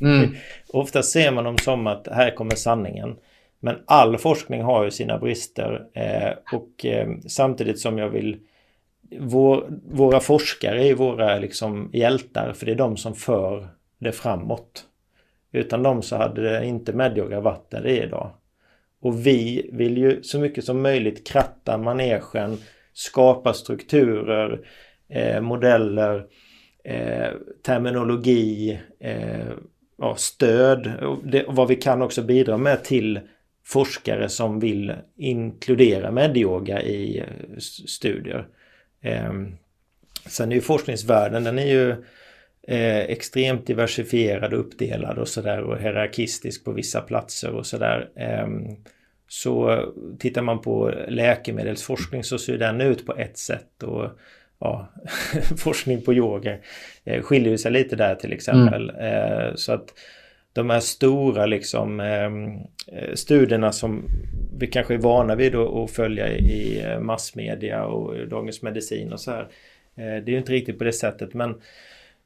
Mm. 0.00 0.34
Ofta 0.68 1.02
ser 1.02 1.32
man 1.32 1.44
dem 1.44 1.58
som 1.58 1.86
att 1.86 2.08
här 2.10 2.30
kommer 2.30 2.54
sanningen. 2.54 3.16
Men 3.60 3.76
all 3.84 4.18
forskning 4.18 4.62
har 4.62 4.84
ju 4.84 4.90
sina 4.90 5.18
brister 5.18 5.86
eh, 5.94 6.58
och 6.58 6.86
eh, 6.86 7.08
samtidigt 7.26 7.78
som 7.78 7.98
jag 7.98 8.08
vill 8.08 8.36
vår, 9.18 9.66
våra 9.90 10.20
forskare 10.20 10.88
är 10.88 10.94
våra 10.94 11.38
liksom 11.38 11.90
hjältar 11.92 12.52
för 12.52 12.66
det 12.66 12.72
är 12.72 12.76
de 12.76 12.96
som 12.96 13.14
för 13.14 13.68
det 13.98 14.12
framåt. 14.12 14.84
Utan 15.52 15.82
dem 15.82 16.02
så 16.02 16.16
hade 16.16 16.42
det 16.42 16.66
inte 16.66 16.92
Medyoga 16.92 17.40
varit 17.40 17.70
där 17.70 17.82
det 17.82 17.98
är 17.98 18.06
idag. 18.06 18.30
Och 19.00 19.26
vi 19.26 19.70
vill 19.72 19.98
ju 19.98 20.22
så 20.22 20.38
mycket 20.38 20.64
som 20.64 20.82
möjligt 20.82 21.26
kratta 21.26 21.78
manegen, 21.78 22.58
skapa 22.92 23.52
strukturer, 23.52 24.60
eh, 25.08 25.40
modeller, 25.40 26.26
eh, 26.84 27.30
terminologi, 27.66 28.80
eh, 29.00 29.50
ja, 29.98 30.14
stöd 30.16 30.92
och, 31.02 31.18
det, 31.24 31.44
och 31.44 31.56
vad 31.56 31.68
vi 31.68 31.76
kan 31.76 32.02
också 32.02 32.22
bidra 32.22 32.56
med 32.56 32.84
till 32.84 33.20
forskare 33.64 34.28
som 34.28 34.60
vill 34.60 34.92
inkludera 35.16 36.10
medyoga 36.10 36.82
i 36.82 37.18
eh, 37.18 37.58
studier. 37.86 38.46
Eh, 39.02 39.32
sen 40.26 40.50
är 40.52 40.54
ju 40.56 40.60
forskningsvärlden, 40.60 41.44
den 41.44 41.58
är 41.58 41.66
ju 41.66 41.96
eh, 42.68 42.98
extremt 42.98 43.66
diversifierad 43.66 44.54
och 44.54 44.60
uppdelad 44.60 45.18
och 45.18 45.28
sådär 45.28 45.60
och 45.60 45.78
hierarkistisk 45.78 46.64
på 46.64 46.72
vissa 46.72 47.00
platser 47.00 47.50
och 47.50 47.66
sådär. 47.66 48.08
Eh, 48.16 48.48
så 49.28 49.84
tittar 50.18 50.42
man 50.42 50.60
på 50.60 50.94
läkemedelsforskning 51.08 52.24
så 52.24 52.38
ser 52.38 52.58
den 52.58 52.80
ut 52.80 53.06
på 53.06 53.16
ett 53.16 53.38
sätt 53.38 53.82
och 53.82 54.10
ja, 54.58 54.88
forskning 55.56 56.02
på 56.02 56.14
yoga 56.14 56.56
eh, 57.04 57.22
skiljer 57.22 57.56
sig 57.56 57.72
lite 57.72 57.96
där 57.96 58.14
till 58.14 58.32
exempel. 58.32 58.90
Mm. 58.90 59.04
Eh, 59.04 59.54
så 59.54 59.72
att 59.72 59.94
de 60.52 60.70
här 60.70 60.80
stora 60.80 61.46
liksom 61.46 62.00
ehm, 62.00 62.56
eh, 62.86 63.14
studierna 63.14 63.72
som 63.72 64.04
vi 64.58 64.66
kanske 64.66 64.94
är 64.94 64.98
vana 64.98 65.34
vid 65.34 65.54
att 65.54 65.90
följa 65.90 66.28
i 66.28 66.84
massmedia 67.00 67.84
och 67.84 68.28
Dagens 68.28 68.62
Medicin 68.62 69.12
och 69.12 69.20
så 69.20 69.30
här. 69.30 69.48
Det 69.94 70.02
är 70.04 70.28
ju 70.28 70.38
inte 70.38 70.52
riktigt 70.52 70.78
på 70.78 70.84
det 70.84 70.92
sättet 70.92 71.34
men 71.34 71.54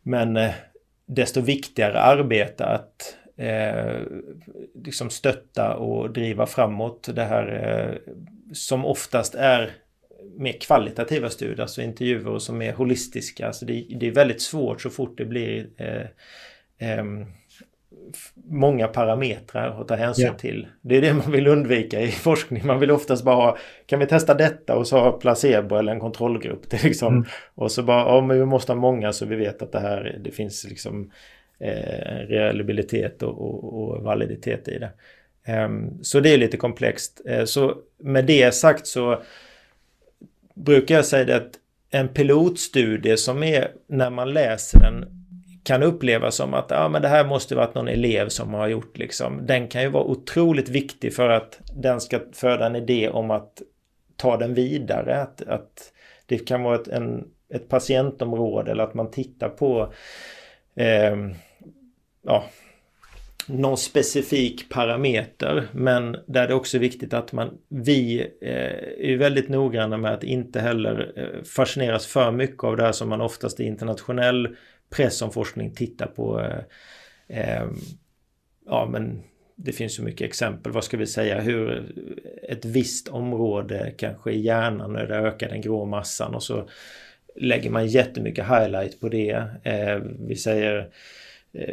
men 0.03 0.37
eh, 0.37 0.51
desto 1.07 1.41
viktigare 1.41 2.01
arbete 2.01 2.65
att 2.65 3.17
eh, 3.37 4.01
liksom 4.85 5.11
stötta 5.11 5.77
och 5.77 6.13
driva 6.13 6.47
framåt 6.47 7.09
det 7.15 7.25
här 7.25 7.47
eh, 7.49 8.13
som 8.53 8.85
oftast 8.85 9.35
är 9.35 9.71
mer 10.37 10.53
kvalitativa 10.53 11.31
studier, 11.31 11.61
alltså 11.61 11.83
intervjuer 11.83 12.39
som 12.39 12.63
är 12.63 12.73
holistiska. 12.73 13.47
Alltså 13.47 13.67
det, 13.67 13.87
det 14.01 14.07
är 14.07 14.11
väldigt 14.11 14.43
svårt 14.43 14.81
så 14.81 14.91
fort 14.91 15.19
det 15.19 15.25
blir 15.25 15.67
eh, 15.77 16.07
eh, 16.89 17.05
många 18.35 18.89
parametrar 18.89 19.81
att 19.81 19.89
ta 19.89 19.95
hänsyn 19.95 20.25
yeah. 20.25 20.37
till. 20.37 20.67
Det 20.81 20.97
är 20.97 21.01
det 21.01 21.15
man 21.15 21.33
vill 21.33 21.47
undvika 21.47 22.01
i 22.01 22.09
forskning. 22.11 22.67
Man 22.67 22.81
vill 22.81 22.91
oftast 22.91 23.25
bara 23.25 23.35
ha, 23.35 23.59
kan 23.87 23.99
vi 23.99 24.07
testa 24.07 24.35
detta 24.35 24.77
och 24.77 24.87
så 24.87 24.99
ha 24.99 25.13
placebo 25.13 25.77
eller 25.77 25.93
en 25.93 26.01
kontrollgrupp. 26.01 26.71
Det 26.71 26.85
liksom, 26.85 27.15
mm. 27.15 27.29
Och 27.55 27.73
så 27.73 27.83
bara, 27.83 28.01
ja 28.01 28.21
men 28.21 28.39
vi 28.39 28.45
måste 28.45 28.73
ha 28.73 28.81
många 28.81 29.13
så 29.13 29.27
vi 29.27 29.37
vet 29.37 29.63
att 29.63 29.73
det 29.73 29.81
här, 29.81 30.19
det 30.25 30.31
finns 30.31 30.65
liksom 30.65 31.11
eh, 31.59 32.17
reliabilitet 32.29 33.23
och, 33.23 33.41
och, 33.41 33.83
och, 33.83 34.03
validitet 34.03 34.69
i 34.69 34.79
det. 34.79 34.91
Um, 35.65 35.99
så 36.03 36.21
det 36.21 36.31
är 36.35 36.39
lite 36.39 36.57
komplext. 36.57 37.21
Uh, 37.31 37.45
så 37.45 37.77
med 37.99 38.25
det 38.25 38.55
sagt 38.55 38.87
så 38.87 39.23
brukar 40.55 40.95
jag 40.95 41.05
säga 41.05 41.37
att 41.37 41.59
en 41.91 42.09
pilotstudie 42.09 43.17
som 43.17 43.43
är 43.43 43.71
när 43.87 44.11
man 44.11 44.33
läser 44.33 44.81
den 44.81 45.22
kan 45.65 45.83
upplevas 45.83 46.35
som 46.35 46.55
att 46.55 46.67
ja, 46.69 46.89
men 46.89 47.03
det 47.03 47.09
här 47.09 47.25
måste 47.25 47.55
varit 47.55 47.75
någon 47.75 47.89
elev 47.89 48.29
som 48.29 48.55
har 48.55 48.69
gjort 48.69 48.99
liksom. 48.99 49.47
Den 49.47 49.69
kan 49.69 49.83
ju 49.83 49.89
vara 49.89 50.05
otroligt 50.05 50.69
viktig 50.69 51.15
för 51.15 51.29
att 51.29 51.61
den 51.75 52.01
ska 52.01 52.21
föda 52.33 52.67
en 52.67 52.77
idé 52.77 53.09
om 53.09 53.31
att 53.31 53.63
ta 54.17 54.37
den 54.37 54.55
vidare. 54.55 55.21
Att, 55.23 55.43
att 55.43 55.93
det 56.27 56.39
kan 56.39 56.63
vara 56.63 56.75
ett, 56.75 56.89
en, 56.89 57.29
ett 57.55 57.69
patientområde 57.69 58.71
eller 58.71 58.85
att 58.85 58.95
man 58.95 59.11
tittar 59.11 59.49
på 59.49 59.93
eh, 60.77 61.17
ja, 62.23 62.45
någon 63.47 63.77
specifik 63.77 64.69
parameter. 64.69 65.69
Men 65.73 66.17
där 66.27 66.49
det 66.49 66.55
också 66.55 66.77
är 66.77 66.81
viktigt 66.81 67.15
att 67.15 67.33
man, 67.33 67.59
vi 67.69 68.21
eh, 68.41 69.11
är 69.13 69.17
väldigt 69.17 69.49
noggranna 69.49 69.97
med 69.97 70.15
att 70.15 70.25
inte 70.25 70.61
heller 70.61 71.13
eh, 71.17 71.43
fascineras 71.45 72.07
för 72.07 72.33
mycket 72.33 72.65
av 72.65 72.77
det 72.77 72.83
här 72.83 72.93
som 72.93 73.09
man 73.09 73.21
oftast 73.21 73.61
i 73.61 73.65
internationell 73.65 74.57
press 74.93 75.23
om 75.23 75.33
forskning 75.33 75.75
tittar 75.75 76.07
på. 76.07 76.41
Eh, 76.41 76.59
eh, 77.39 77.67
ja 78.67 78.89
men 78.93 79.23
det 79.57 79.73
finns 79.73 79.95
så 79.95 80.03
mycket 80.03 80.29
exempel, 80.29 80.73
vad 80.73 80.85
ska 80.85 80.97
vi 80.97 81.07
säga, 81.07 81.41
hur 81.41 81.93
ett 82.49 82.65
visst 82.65 83.09
område 83.09 83.95
kanske 83.99 84.33
i 84.33 84.41
hjärnan 84.41 84.93
när 84.93 85.07
det 85.07 85.17
ökar 85.17 85.49
den 85.49 85.61
grå 85.61 85.85
massan 85.85 86.35
och 86.35 86.43
så 86.43 86.69
lägger 87.37 87.71
man 87.71 87.87
jättemycket 87.87 88.45
highlight 88.45 89.01
på 89.01 89.09
det. 89.09 89.45
Eh, 89.63 89.99
vi 90.19 90.37
säger 90.37 90.79
Eh, 90.79 90.87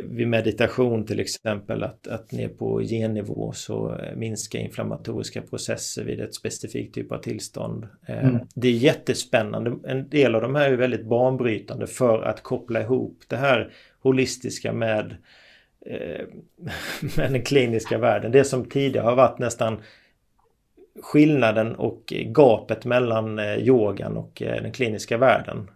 vid 0.04 0.28
meditation 0.28 1.06
till 1.06 1.20
exempel 1.20 1.84
att, 1.84 2.08
att 2.08 2.32
ner 2.32 2.48
på 2.48 2.82
gennivå 2.82 3.52
så 3.52 3.96
eh, 3.96 4.16
minskar 4.16 4.60
inflammatoriska 4.60 5.42
processer 5.42 6.04
vid 6.04 6.20
ett 6.20 6.36
specifikt 6.36 6.96
typ 6.96 7.12
av 7.12 7.18
tillstånd. 7.18 7.88
Eh, 8.08 8.26
mm. 8.26 8.42
Det 8.56 8.68
är 8.68 8.72
jättespännande. 8.72 9.76
En 9.88 10.10
del 10.10 10.36
av 10.36 10.42
de 10.42 10.56
här 10.56 10.72
är 10.72 10.78
väldigt 10.78 11.06
banbrytande 11.06 11.88
för 11.88 12.22
att 12.22 12.44
koppla 12.44 12.82
ihop 12.82 13.24
det 13.28 13.38
här 13.38 13.72
holistiska 14.02 14.74
med, 14.74 15.16
med 17.18 17.32
den 17.32 17.42
kliniska 17.42 17.98
världen. 17.98 18.32
Det 18.32 18.44
som 18.44 18.66
tidigare 18.66 19.06
har 19.06 19.16
varit 19.16 19.40
nästan 19.40 19.82
skillnaden 21.02 21.76
och 21.76 22.14
gapet 22.26 22.86
mellan 22.86 23.40
yogan 23.40 24.18
och 24.18 24.32
den 24.36 24.72
kliniska 24.72 25.18
världen. 25.18 25.70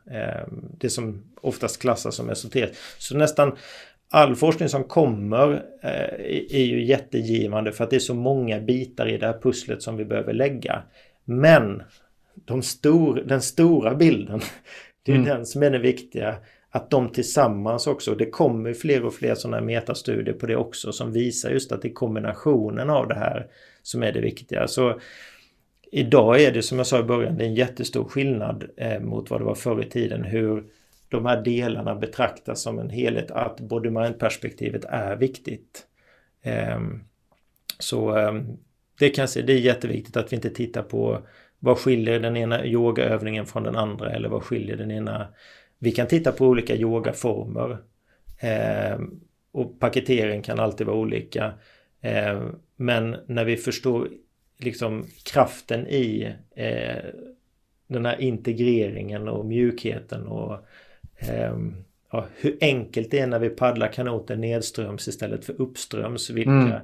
Det 0.77 0.89
som 0.89 1.23
oftast 1.41 1.81
klassas 1.81 2.15
som 2.15 2.29
esoteriskt. 2.29 2.77
Så 2.97 3.17
nästan 3.17 3.57
all 4.13 4.35
forskning 4.35 4.69
som 4.69 4.83
kommer 4.83 5.51
eh, 5.81 6.59
är 6.59 6.63
ju 6.63 6.85
jättegivande 6.85 7.71
för 7.71 7.83
att 7.83 7.89
det 7.89 7.95
är 7.95 7.99
så 7.99 8.13
många 8.13 8.59
bitar 8.59 9.07
i 9.07 9.17
det 9.17 9.25
här 9.25 9.39
pusslet 9.43 9.81
som 9.81 9.97
vi 9.97 10.05
behöver 10.05 10.33
lägga. 10.33 10.83
Men 11.25 11.83
de 12.45 12.61
stor, 12.61 13.23
den 13.25 13.41
stora 13.41 13.95
bilden, 13.95 14.41
det 15.05 15.11
är 15.11 15.15
mm. 15.15 15.27
den 15.27 15.45
som 15.45 15.63
är 15.63 15.69
den 15.69 15.81
viktiga. 15.81 16.35
Att 16.69 16.89
de 16.89 17.09
tillsammans 17.09 17.87
också, 17.87 18.15
det 18.15 18.25
kommer 18.25 18.73
fler 18.73 19.05
och 19.05 19.13
fler 19.13 19.35
sådana 19.35 19.61
metastudier 19.61 20.33
på 20.33 20.45
det 20.45 20.55
också 20.55 20.91
som 20.91 21.11
visar 21.11 21.49
just 21.49 21.71
att 21.71 21.81
det 21.81 21.87
är 21.87 21.93
kombinationen 21.93 22.89
av 22.89 23.07
det 23.07 23.15
här 23.15 23.47
som 23.81 24.03
är 24.03 24.11
det 24.11 24.21
viktiga. 24.21 24.67
Så 24.67 24.99
idag 25.91 26.41
är 26.41 26.51
det 26.51 26.61
som 26.61 26.77
jag 26.77 26.87
sa 26.87 26.99
i 26.99 27.03
början, 27.03 27.37
det 27.37 27.43
är 27.43 27.47
en 27.47 27.55
jättestor 27.55 28.03
skillnad 28.03 28.63
eh, 28.77 28.99
mot 28.99 29.29
vad 29.29 29.41
det 29.41 29.45
var 29.45 29.55
förr 29.55 29.81
i 29.81 29.89
tiden. 29.89 30.23
Hur 30.23 30.63
de 31.13 31.25
här 31.25 31.41
delarna 31.41 31.95
betraktas 31.95 32.61
som 32.61 32.79
en 32.79 32.89
helhet, 32.89 33.31
att 33.31 33.59
body-mind-perspektivet 33.59 34.85
är 34.85 35.15
viktigt. 35.15 35.87
Ehm, 36.41 37.03
så 37.79 38.15
ehm, 38.15 38.57
det 38.99 39.09
kan 39.09 39.21
jag 39.21 39.29
säga, 39.29 39.45
det 39.45 39.53
är 39.53 39.59
jätteviktigt 39.59 40.17
att 40.17 40.31
vi 40.31 40.35
inte 40.35 40.49
tittar 40.49 40.83
på 40.83 41.27
vad 41.59 41.77
skiljer 41.77 42.19
den 42.19 42.37
ena 42.37 42.65
yogaövningen 42.65 43.45
från 43.45 43.63
den 43.63 43.75
andra 43.75 44.11
eller 44.11 44.29
vad 44.29 44.43
skiljer 44.43 44.77
den 44.77 44.91
ena... 44.91 45.27
Vi 45.79 45.91
kan 45.91 46.07
titta 46.07 46.31
på 46.31 46.47
olika 46.47 46.75
yogaformer. 46.75 47.77
Ehm, 48.39 49.19
och 49.51 49.79
paketering 49.79 50.41
kan 50.41 50.59
alltid 50.59 50.87
vara 50.87 50.97
olika. 50.97 51.53
Men 52.75 53.15
när 53.27 53.45
vi 53.45 53.57
förstår 53.57 54.07
liksom 54.57 55.05
kraften 55.23 55.87
i 55.87 56.35
eh, 56.55 57.03
den 57.87 58.05
här 58.05 58.21
integreringen 58.21 59.27
och 59.27 59.45
mjukheten 59.45 60.27
och 60.27 60.65
ja, 62.11 62.25
hur 62.35 62.57
enkelt 62.61 63.11
det 63.11 63.19
är 63.19 63.27
när 63.27 63.39
vi 63.39 63.49
paddlar 63.49 63.87
kanoten 63.87 64.41
nedströms 64.41 65.07
istället 65.07 65.45
för 65.45 65.61
uppströms. 65.61 66.29
Vilka, 66.29 66.51
mm. 66.51 66.81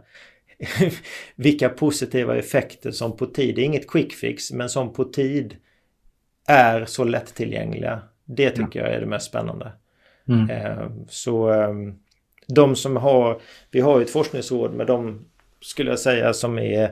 vilka 1.35 1.69
positiva 1.69 2.37
effekter 2.37 2.91
som 2.91 3.17
på 3.17 3.25
tid, 3.25 3.55
det 3.55 3.61
är 3.61 3.65
inget 3.65 3.87
quick 3.87 4.13
fix, 4.13 4.51
men 4.51 4.69
som 4.69 4.93
på 4.93 5.03
tid 5.03 5.55
är 6.47 6.85
så 6.85 7.03
lättillgängliga. 7.03 8.01
Det 8.25 8.49
tycker 8.49 8.79
ja. 8.79 8.85
jag 8.85 8.95
är 8.95 8.99
det 8.99 9.05
mest 9.05 9.25
spännande. 9.25 9.71
Mm. 10.27 10.49
Ehm, 10.49 11.05
så 11.09 11.49
ehm, 11.49 11.95
de 12.47 12.75
som 12.75 12.97
har, 12.97 13.41
vi 13.71 13.79
har 13.79 13.99
ju 13.99 14.05
ett 14.05 14.11
forskningsråd 14.11 14.73
med 14.73 14.87
de 14.87 15.25
skulle 15.61 15.89
jag 15.89 15.99
säga 15.99 16.33
som 16.33 16.59
är 16.59 16.83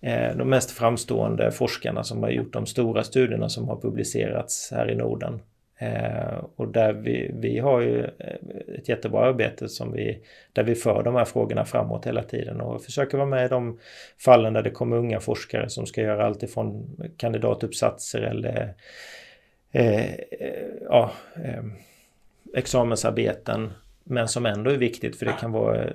eh, 0.00 0.36
de 0.36 0.48
mest 0.48 0.70
framstående 0.70 1.52
forskarna 1.52 2.04
som 2.04 2.22
har 2.22 2.30
gjort 2.30 2.52
de 2.52 2.66
stora 2.66 3.04
studierna 3.04 3.48
som 3.48 3.68
har 3.68 3.80
publicerats 3.80 4.70
här 4.70 4.90
i 4.90 4.96
Norden. 4.96 5.40
Eh, 5.80 6.44
och 6.56 6.68
där 6.68 6.92
vi, 6.92 7.30
vi 7.34 7.58
har 7.58 7.80
ju 7.80 8.00
eh, 8.04 8.76
ett 8.78 8.88
jättebra 8.88 9.20
arbete 9.20 9.68
som 9.68 9.92
vi, 9.92 10.22
där 10.52 10.62
vi 10.62 10.74
för 10.74 11.02
de 11.02 11.14
här 11.14 11.24
frågorna 11.24 11.64
framåt 11.64 12.06
hela 12.06 12.22
tiden 12.22 12.60
och 12.60 12.82
försöker 12.82 13.18
vara 13.18 13.28
med 13.28 13.46
i 13.46 13.48
de 13.48 13.78
fallen 14.18 14.52
där 14.52 14.62
det 14.62 14.70
kommer 14.70 14.96
unga 14.96 15.20
forskare 15.20 15.68
som 15.68 15.86
ska 15.86 16.00
göra 16.00 16.26
allt 16.26 16.42
ifrån 16.42 16.96
kandidatuppsatser 17.16 18.22
eller 18.22 18.74
eh, 19.72 20.04
eh 20.04 20.14
ja, 20.88 21.10
eh, 21.44 21.64
examensarbeten 22.54 23.72
men 24.04 24.28
som 24.28 24.46
ändå 24.46 24.70
är 24.70 24.78
viktigt 24.78 25.16
för 25.16 25.26
det 25.26 25.36
kan 25.40 25.52
vara 25.52 25.84
eh, 25.84 25.92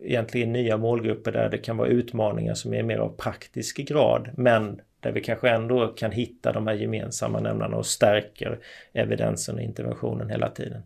egentligen 0.00 0.52
nya 0.52 0.76
målgrupper 0.76 1.32
där 1.32 1.48
det 1.48 1.58
kan 1.58 1.76
vara 1.76 1.88
utmaningar 1.88 2.54
som 2.54 2.74
är 2.74 2.82
mer 2.82 2.98
av 2.98 3.16
praktisk 3.16 3.76
grad 3.76 4.30
men 4.36 4.80
där 5.06 5.12
vi 5.12 5.20
kanske 5.20 5.50
ändå 5.50 5.88
kan 5.88 6.10
hitta 6.10 6.52
de 6.52 6.66
här 6.66 6.74
gemensamma 6.74 7.40
nämnarna 7.40 7.76
och 7.76 7.86
stärker 7.86 8.58
evidensen 8.92 9.54
och 9.54 9.60
interventionen 9.60 10.30
hela 10.30 10.48
tiden. 10.48 10.82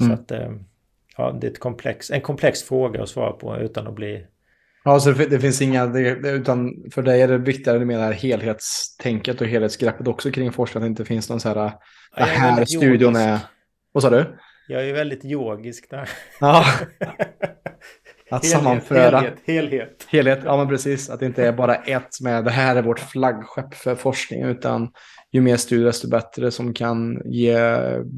Mm. 0.00 0.16
Så 0.16 0.22
att 0.22 0.30
eh, 0.30 0.52
ja, 1.16 1.38
det 1.40 1.46
är 1.46 1.54
komplex, 1.54 2.10
en 2.10 2.20
komplex 2.20 2.62
fråga 2.62 3.02
att 3.02 3.08
svara 3.08 3.32
på 3.32 3.58
utan 3.58 3.86
att 3.86 3.94
bli 3.94 4.26
Ja, 4.84 5.00
så 5.00 5.10
det, 5.10 5.40
finns 5.40 5.62
inga, 5.62 5.86
det, 5.86 6.10
utan 6.28 6.84
för 6.90 7.02
dig 7.02 7.22
är 7.22 7.28
det 7.28 7.38
viktigare 7.38 7.84
med 7.84 7.98
det 7.98 8.04
här 8.04 8.12
helhetstänket 8.12 9.40
och 9.40 9.46
helhetsgreppet 9.46 10.08
också 10.08 10.30
kring 10.30 10.52
forskning, 10.52 10.82
att 10.82 10.84
det 10.84 10.88
inte 10.88 11.04
finns 11.04 11.28
någon 11.28 11.40
så 11.40 11.48
här, 11.48 11.56
ja, 11.56 11.72
det 12.16 12.24
här 12.24 12.64
studion 12.64 13.16
är... 13.16 13.38
Vad 13.92 14.02
sa 14.02 14.10
du? 14.10 14.38
Jag 14.68 14.88
är 14.88 14.92
väldigt 14.92 15.24
yogisk 15.24 15.90
där. 15.90 16.08
Ja. 16.40 16.64
Att 18.30 18.44
helhet, 18.44 18.62
sammanföra. 18.62 19.18
Helhet, 19.18 19.38
helhet. 19.46 20.06
Helhet, 20.08 20.40
ja 20.44 20.56
men 20.56 20.68
precis. 20.68 21.10
Att 21.10 21.20
det 21.20 21.26
inte 21.26 21.46
är 21.46 21.52
bara 21.52 21.74
ett 21.74 22.20
med 22.20 22.44
det 22.44 22.50
här 22.50 22.76
är 22.76 22.82
vårt 22.82 23.00
flaggskepp 23.00 23.74
för 23.74 23.94
forskning. 23.94 24.42
Utan 24.42 24.88
ju 25.32 25.40
mer 25.40 25.56
studier 25.56 25.86
desto 25.86 26.08
bättre 26.08 26.50
som 26.50 26.74
kan 26.74 27.22
ge 27.24 27.58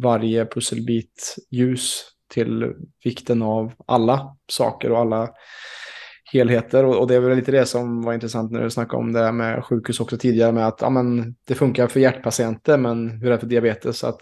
varje 0.02 0.46
pusselbit 0.46 1.36
ljus 1.50 2.02
till 2.32 2.72
vikten 3.04 3.42
av 3.42 3.72
alla 3.86 4.36
saker 4.50 4.92
och 4.92 4.98
alla 4.98 5.28
helheter. 6.32 6.84
Och, 6.84 7.08
det 7.08 7.14
är 7.14 7.20
väl 7.20 7.36
lite 7.36 7.52
det 7.52 7.66
som 7.66 8.02
var 8.02 8.12
intressant 8.12 8.52
när 8.52 8.62
du 8.62 8.70
snackade 8.70 9.02
om 9.02 9.12
det 9.12 9.32
med 9.32 9.64
sjukhus 9.64 10.00
också 10.00 10.16
tidigare. 10.16 10.52
Med 10.52 10.66
att 10.66 10.80
ja, 10.80 10.90
men 10.90 11.34
det 11.46 11.54
funkar 11.54 11.86
för 11.86 12.00
hjärtpatienter 12.00 12.78
men 12.78 13.10
hur 13.10 13.26
är 13.26 13.30
det 13.30 13.38
för 13.38 13.46
diabetes? 13.46 13.98
Så 13.98 14.06
att 14.06 14.20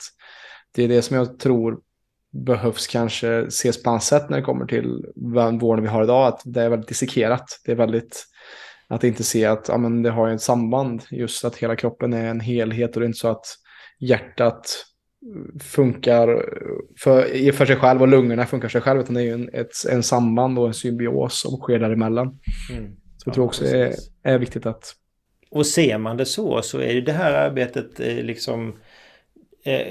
det 0.75 0.85
är 0.85 0.89
det 0.89 1.03
som 1.03 1.17
jag 1.17 1.39
tror 1.39 1.79
behövs 2.31 2.87
kanske 2.87 3.39
ses 3.39 3.83
på 3.83 3.91
annat 3.91 4.03
sätt 4.03 4.31
när 4.31 4.37
det 4.37 4.43
kommer 4.43 4.67
till 4.67 5.05
vården 5.61 5.83
vi 5.83 5.91
har 5.91 6.05
idag. 6.05 6.27
Att 6.27 6.43
det 6.45 6.63
är 6.63 6.69
väldigt 6.69 6.89
dissekerat. 6.89 7.61
Det 7.65 7.73
är 7.73 7.77
väldigt 7.77 8.25
att 8.89 9.05
inte 9.05 9.25
se 9.25 9.45
att 9.45 9.69
ja, 9.69 9.79
men 9.79 10.03
det 10.03 10.11
har 10.11 10.29
ett 10.29 10.43
samband. 10.43 11.03
Just 11.11 11.45
att 11.45 11.57
hela 11.57 11.77
kroppen 11.77 12.13
är 12.13 12.27
en 12.27 12.41
helhet 12.41 12.97
och 12.97 13.01
det 13.01 13.05
är 13.05 13.09
inte 13.09 13.19
så 13.19 13.29
att 13.29 13.47
hjärtat 13.99 14.85
funkar 15.61 16.45
för, 17.01 17.53
för 17.53 17.67
sig 17.67 17.77
själv 17.77 18.03
och 18.03 18.09
lungorna 18.09 18.47
funkar 18.47 18.69
sig 18.69 18.81
själv. 18.81 19.01
Utan 19.01 19.15
det 19.15 19.21
är 19.21 19.25
ju 19.25 19.33
en, 19.33 19.49
ett, 19.53 19.73
en 19.91 20.03
samband 20.03 20.59
och 20.59 20.67
en 20.67 20.75
symbios 20.75 21.41
som 21.41 21.57
sker 21.57 21.79
däremellan. 21.79 22.39
Mm. 22.73 22.97
Så 23.17 23.29
jag 23.29 23.35
tror 23.35 23.45
också 23.45 23.65
är, 23.65 23.95
är 24.23 24.39
viktigt 24.39 24.67
att... 24.67 24.95
Och 25.51 25.67
ser 25.67 25.99
man 25.99 26.17
det 26.17 26.27
så 26.27 26.63
så 26.63 26.79
är 26.79 26.93
ju 26.93 27.01
det 27.01 27.13
här 27.13 27.33
arbetet 27.33 28.01
eh, 28.01 28.17
liksom 28.17 28.77
eh, 29.65 29.87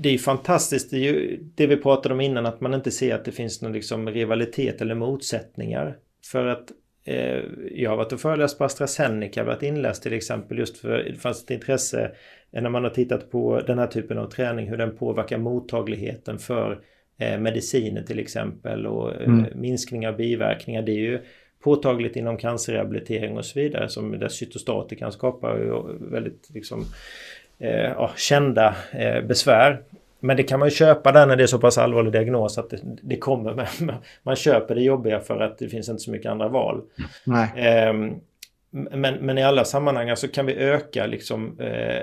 det 0.00 0.08
är 0.08 0.18
fantastiskt, 0.18 0.90
det, 0.90 0.96
är 0.96 1.12
ju 1.12 1.40
det 1.54 1.66
vi 1.66 1.76
pratade 1.76 2.14
om 2.14 2.20
innan, 2.20 2.46
att 2.46 2.60
man 2.60 2.74
inte 2.74 2.90
ser 2.90 3.14
att 3.14 3.24
det 3.24 3.32
finns 3.32 3.62
någon 3.62 3.72
liksom 3.72 4.08
rivalitet 4.10 4.80
eller 4.80 4.94
motsättningar. 4.94 5.96
För 6.32 6.46
att 6.46 6.72
eh, 7.04 7.42
jag 7.70 7.90
har 7.90 7.96
varit 7.96 8.12
och 8.12 8.20
föreläst 8.20 8.58
på 8.58 8.64
AstraZeneca, 8.64 9.44
varit 9.44 9.62
inläst 9.62 10.02
till 10.02 10.12
exempel 10.12 10.58
just 10.58 10.78
för 10.78 10.98
det 10.98 11.14
fanns 11.14 11.44
ett 11.44 11.50
intresse 11.50 12.10
när 12.50 12.70
man 12.70 12.84
har 12.84 12.90
tittat 12.90 13.30
på 13.30 13.60
den 13.60 13.78
här 13.78 13.86
typen 13.86 14.18
av 14.18 14.30
träning, 14.30 14.68
hur 14.68 14.76
den 14.76 14.96
påverkar 14.96 15.38
mottagligheten 15.38 16.38
för 16.38 16.80
eh, 17.18 17.40
mediciner 17.40 18.02
till 18.02 18.18
exempel 18.18 18.86
och 18.86 19.14
eh, 19.14 19.28
mm. 19.28 19.46
minskning 19.54 20.08
av 20.08 20.16
biverkningar. 20.16 20.82
Det 20.82 20.92
är 20.92 21.00
ju 21.10 21.20
påtagligt 21.62 22.16
inom 22.16 22.36
cancerrehabilitering 22.36 23.36
och 23.36 23.44
så 23.44 23.60
vidare 23.60 23.88
som 23.88 24.18
där 24.18 24.28
cytostatika 24.28 25.10
skapar 25.10 25.82
väldigt 26.10 26.50
liksom 26.54 26.84
eh, 27.58 27.70
ja, 27.70 28.10
kända 28.16 28.74
eh, 28.92 29.20
besvär. 29.20 29.82
men 30.20 30.36
det 30.36 30.42
kan 30.42 30.58
man 30.58 30.68
ju 30.68 30.74
köpa 30.74 31.12
där 31.12 31.26
när 31.26 31.36
det 31.36 31.42
är 31.42 31.46
så 31.46 31.58
pass 31.58 31.78
allvarlig 31.78 32.12
diagnos 32.12 32.58
att 32.58 32.70
det, 32.70 32.78
det 32.82 33.16
kommer 33.16 33.54
med. 33.80 33.94
Man 34.22 34.36
köper 34.36 34.74
det 34.74 34.82
jobbiga 34.82 35.20
för 35.20 35.40
att 35.40 35.58
det 35.58 35.68
finns 35.68 35.88
inte 35.88 36.02
så 36.02 36.10
mycket 36.10 36.30
andra 36.30 36.48
val. 36.48 36.82
Eh, 37.56 37.92
men, 38.70 39.14
men 39.14 39.38
i 39.38 39.42
alla 39.42 39.64
sammanhang 39.64 40.16
så 40.16 40.28
kan 40.28 40.46
vi 40.46 40.54
öka 40.54 41.06
liksom 41.06 41.60
eh, 41.60 42.02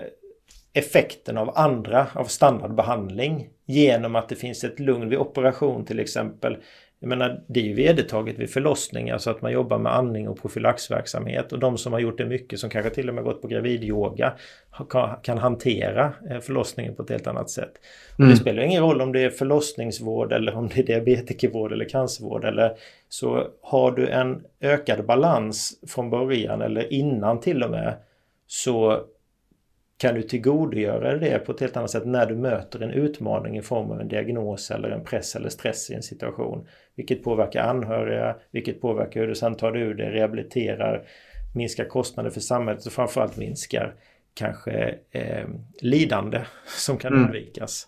effekten 0.73 1.37
av 1.37 1.57
andra, 1.57 2.07
av 2.13 2.25
standardbehandling 2.25 3.47
genom 3.65 4.15
att 4.15 4.29
det 4.29 4.35
finns 4.35 4.63
ett 4.63 4.79
lugn 4.79 5.09
vid 5.09 5.19
operation 5.19 5.85
till 5.85 5.99
exempel. 5.99 6.57
Jag 6.99 7.07
menar, 7.09 7.41
det 7.47 7.59
är 7.59 7.63
ju 7.63 7.73
vedertaget 7.73 8.39
vid 8.39 8.49
förlossningar 8.49 9.17
så 9.17 9.29
att 9.29 9.41
man 9.41 9.51
jobbar 9.51 9.77
med 9.77 9.95
andning 9.95 10.29
och 10.29 10.41
profylaxverksamhet 10.41 11.53
och 11.53 11.59
de 11.59 11.77
som 11.77 11.93
har 11.93 11.99
gjort 11.99 12.17
det 12.17 12.25
mycket, 12.25 12.59
som 12.59 12.69
kanske 12.69 12.89
till 12.89 13.09
och 13.09 13.15
med 13.15 13.23
gått 13.23 13.41
på 13.41 13.47
gravidyoga, 13.47 14.33
kan 15.23 15.37
hantera 15.37 16.13
eh, 16.29 16.39
förlossningen 16.39 16.95
på 16.95 17.03
ett 17.03 17.09
helt 17.09 17.27
annat 17.27 17.49
sätt. 17.49 17.71
Mm. 18.19 18.31
det 18.31 18.37
spelar 18.37 18.63
ingen 18.63 18.83
roll 18.83 19.01
om 19.01 19.11
det 19.11 19.23
är 19.23 19.29
förlossningsvård 19.29 20.33
eller 20.33 20.55
om 20.55 20.67
det 20.67 20.79
är 20.79 20.83
diabetikervård 20.83 21.71
eller 21.71 21.89
cancervård 21.89 22.45
eller 22.45 22.75
så 23.09 23.47
har 23.61 23.91
du 23.91 24.07
en 24.07 24.43
ökad 24.61 25.05
balans 25.05 25.79
från 25.87 26.09
början 26.09 26.61
eller 26.61 26.93
innan 26.93 27.39
till 27.39 27.63
och 27.63 27.71
med 27.71 27.93
så 28.47 29.05
kan 29.97 30.15
du 30.15 30.21
tillgodogöra 30.21 31.17
dig 31.17 31.29
det 31.29 31.39
på 31.39 31.51
ett 31.51 31.59
helt 31.59 31.77
annat 31.77 31.91
sätt 31.91 32.05
när 32.05 32.25
du 32.25 32.35
möter 32.35 32.79
en 32.79 32.91
utmaning 32.91 33.57
i 33.57 33.61
form 33.61 33.91
av 33.91 34.01
en 34.01 34.07
diagnos 34.07 34.71
eller 34.71 34.89
en 34.89 35.03
press 35.03 35.35
eller 35.35 35.49
stress 35.49 35.89
i 35.89 35.93
en 35.93 36.03
situation. 36.03 36.67
Vilket 36.95 37.23
påverkar 37.23 37.63
anhöriga, 37.63 38.35
vilket 38.51 38.81
påverkar 38.81 39.19
hur 39.19 39.27
du 39.27 39.35
sen 39.35 39.55
tar 39.55 39.71
dig 39.71 39.81
ur 39.81 39.93
det, 39.93 40.11
rehabiliterar, 40.11 41.07
minskar 41.55 41.85
kostnader 41.85 42.29
för 42.29 42.39
samhället 42.39 42.85
och 42.85 42.91
framförallt 42.91 43.37
minskar 43.37 43.95
kanske 44.33 44.95
eh, 45.11 45.47
lidande 45.81 46.41
som 46.65 46.97
kan 46.97 47.13
mm. 47.13 47.25
undvikas. 47.25 47.87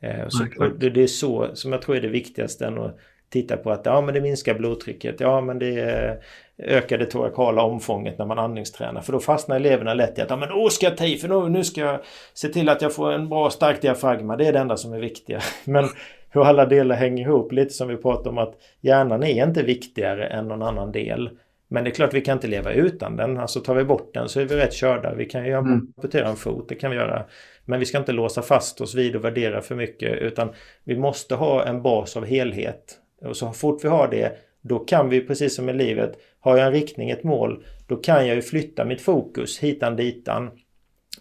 Eh, 0.00 0.28
så, 0.28 0.44
det, 0.78 0.90
det, 0.90 1.02
är 1.02 1.06
så 1.06 1.50
som 1.54 1.72
jag 1.72 1.82
tror 1.82 1.96
är 1.96 2.00
det 2.00 2.08
viktigaste 2.08 2.66
än 2.66 2.78
att 2.78 2.98
titta 3.28 3.56
på 3.56 3.70
att 3.70 3.86
ja 3.86 4.00
men 4.00 4.14
det 4.14 4.20
minskar 4.20 4.54
blodtrycket, 4.54 5.20
ja 5.20 5.40
men 5.40 5.58
det 5.58 6.22
ökar 6.62 6.98
det 6.98 7.06
torakala 7.06 7.62
omfånget 7.62 8.18
när 8.18 8.26
man 8.26 8.38
andningstränar. 8.38 9.00
För 9.00 9.12
då 9.12 9.20
fastnar 9.20 9.56
eleverna 9.56 9.94
lätt 9.94 10.18
i 10.18 10.22
att 10.22 10.30
ja 10.30 10.36
men 10.36 10.52
åh 10.52 10.68
ska 10.68 10.86
jag 10.86 10.96
ta 10.96 11.04
i 11.04 11.16
för 11.16 11.28
nu, 11.28 11.48
nu 11.48 11.64
ska 11.64 11.80
jag 11.80 12.00
se 12.34 12.48
till 12.48 12.68
att 12.68 12.82
jag 12.82 12.94
får 12.94 13.12
en 13.12 13.28
bra 13.28 13.50
stark 13.50 13.82
diafragma. 13.82 14.36
Det 14.36 14.46
är 14.46 14.52
det 14.52 14.58
enda 14.58 14.76
som 14.76 14.92
är 14.92 15.00
viktiga. 15.00 15.40
Men 15.64 15.88
hur 16.30 16.44
alla 16.44 16.66
delar 16.66 16.96
hänger 16.96 17.26
ihop, 17.26 17.52
lite 17.52 17.74
som 17.74 17.88
vi 17.88 17.96
pratade 17.96 18.28
om 18.28 18.38
att 18.38 18.54
hjärnan 18.80 19.22
är 19.22 19.46
inte 19.46 19.62
viktigare 19.62 20.26
än 20.26 20.48
någon 20.48 20.62
annan 20.62 20.92
del. 20.92 21.30
Men 21.68 21.84
det 21.84 21.90
är 21.90 21.94
klart 21.94 22.14
vi 22.14 22.20
kan 22.20 22.36
inte 22.36 22.46
leva 22.46 22.72
utan 22.72 23.16
den. 23.16 23.38
Alltså 23.38 23.60
tar 23.60 23.74
vi 23.74 23.84
bort 23.84 24.14
den 24.14 24.28
så 24.28 24.40
är 24.40 24.44
vi 24.44 24.56
rätt 24.56 24.74
körda. 24.74 25.14
Vi 25.14 25.24
kan 25.24 25.44
ju 25.44 25.52
mm. 25.52 25.72
amputera 25.72 26.28
en 26.28 26.36
fot, 26.36 26.68
det 26.68 26.74
kan 26.74 26.90
vi 26.90 26.96
göra. 26.96 27.24
Men 27.64 27.80
vi 27.80 27.86
ska 27.86 27.98
inte 27.98 28.12
låsa 28.12 28.42
fast 28.42 28.80
oss 28.80 28.94
vid 28.94 29.16
och 29.16 29.24
värdera 29.24 29.60
för 29.60 29.74
mycket 29.74 30.18
utan 30.18 30.48
vi 30.84 30.96
måste 30.96 31.34
ha 31.34 31.64
en 31.64 31.82
bas 31.82 32.16
av 32.16 32.24
helhet. 32.24 32.98
Och 33.24 33.36
så 33.36 33.52
fort 33.52 33.84
vi 33.84 33.88
har 33.88 34.08
det, 34.08 34.32
då 34.60 34.78
kan 34.78 35.08
vi 35.08 35.20
precis 35.20 35.56
som 35.56 35.68
i 35.68 35.72
livet, 35.72 36.18
har 36.42 36.56
jag 36.56 36.66
en 36.66 36.72
riktning, 36.72 37.10
ett 37.10 37.24
mål, 37.24 37.64
då 37.86 37.96
kan 37.96 38.26
jag 38.26 38.36
ju 38.36 38.42
flytta 38.42 38.84
mitt 38.84 39.00
fokus 39.00 39.58
hitan 39.58 39.96
ditan 39.96 40.50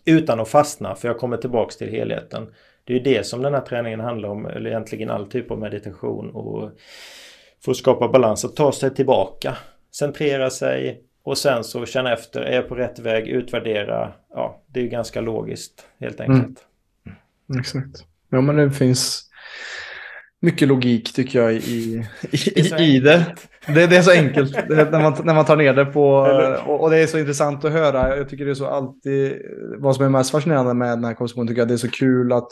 utan 0.06 0.40
att 0.40 0.50
fastna 0.50 0.96
för 0.96 1.08
jag 1.08 1.18
kommer 1.18 1.38
tillbaks 1.38 1.78
till 1.78 1.90
helheten. 1.90 2.48
Det 2.84 2.94
är 2.94 2.98
ju 2.98 3.04
det 3.04 3.24
som 3.24 3.42
den 3.42 3.54
här 3.54 3.62
träningen 3.62 4.00
handlar 4.00 4.30
om, 4.30 4.46
eller 4.46 4.70
egentligen 4.70 5.10
all 5.10 5.30
typ 5.30 5.52
av 5.52 5.60
meditation 5.60 6.30
och 6.30 6.72
för 7.64 7.72
att 7.72 7.78
skapa 7.78 8.08
balans, 8.08 8.46
att 8.46 8.56
ta 8.56 8.72
sig 8.72 8.96
tillbaka, 8.96 9.58
centrera 9.92 10.50
sig 10.50 11.04
och 11.24 11.38
sen 11.38 11.64
så 11.64 11.86
känna 11.86 12.14
efter, 12.14 12.42
är 12.42 12.56
jag 12.56 12.68
på 12.68 12.76
rätt 12.76 13.00
väg, 13.00 13.28
utvärdera. 13.28 14.14
Ja, 14.30 14.64
det 14.68 14.80
är 14.80 14.84
ju 14.84 14.90
ganska 14.90 15.22
logiskt 15.22 15.86
helt 16.00 16.20
enkelt. 16.20 16.66
Mm. 17.50 17.60
Exakt. 17.60 18.06
Ja, 18.30 18.42
men 18.42 18.56
det 18.56 18.72
finns 18.72 19.30
mycket 20.40 20.68
logik 20.68 21.14
tycker 21.14 21.40
jag 21.40 21.54
i, 21.54 22.06
i, 22.32 22.84
i 22.84 23.00
det. 23.00 23.36
Det. 23.68 23.88
Det 23.88 23.98
är 23.98 24.02
så 24.02 24.12
enkelt 24.12 24.70
när, 24.70 25.02
man, 25.02 25.16
när 25.24 25.34
man 25.34 25.46
tar 25.46 25.56
ner 25.56 25.74
det 25.74 25.86
på... 25.86 26.08
Och, 26.66 26.82
och, 26.84 26.90
det 26.90 26.98
är 26.98 27.08
så 27.08 27.20
intressant 27.20 27.66
att 27.66 27.72
höra. 27.72 28.18
Jag 28.18 28.30
tycker 28.30 28.46
det 28.46 28.52
är 28.52 28.56
så 28.56 28.68
alltid... 28.68 29.42
Vad 29.78 29.96
som 29.96 30.06
är 30.06 30.10
mest 30.10 30.32
fascinerande 30.32 30.74
med 30.74 30.90
den 30.90 31.04
här 31.04 31.14
konstruktionen 31.14 31.48
tycker 31.48 31.62
jag 31.62 31.68
det 31.68 31.74
är 31.74 31.78
så 31.78 31.92
kul 31.92 32.34
att, 32.34 32.52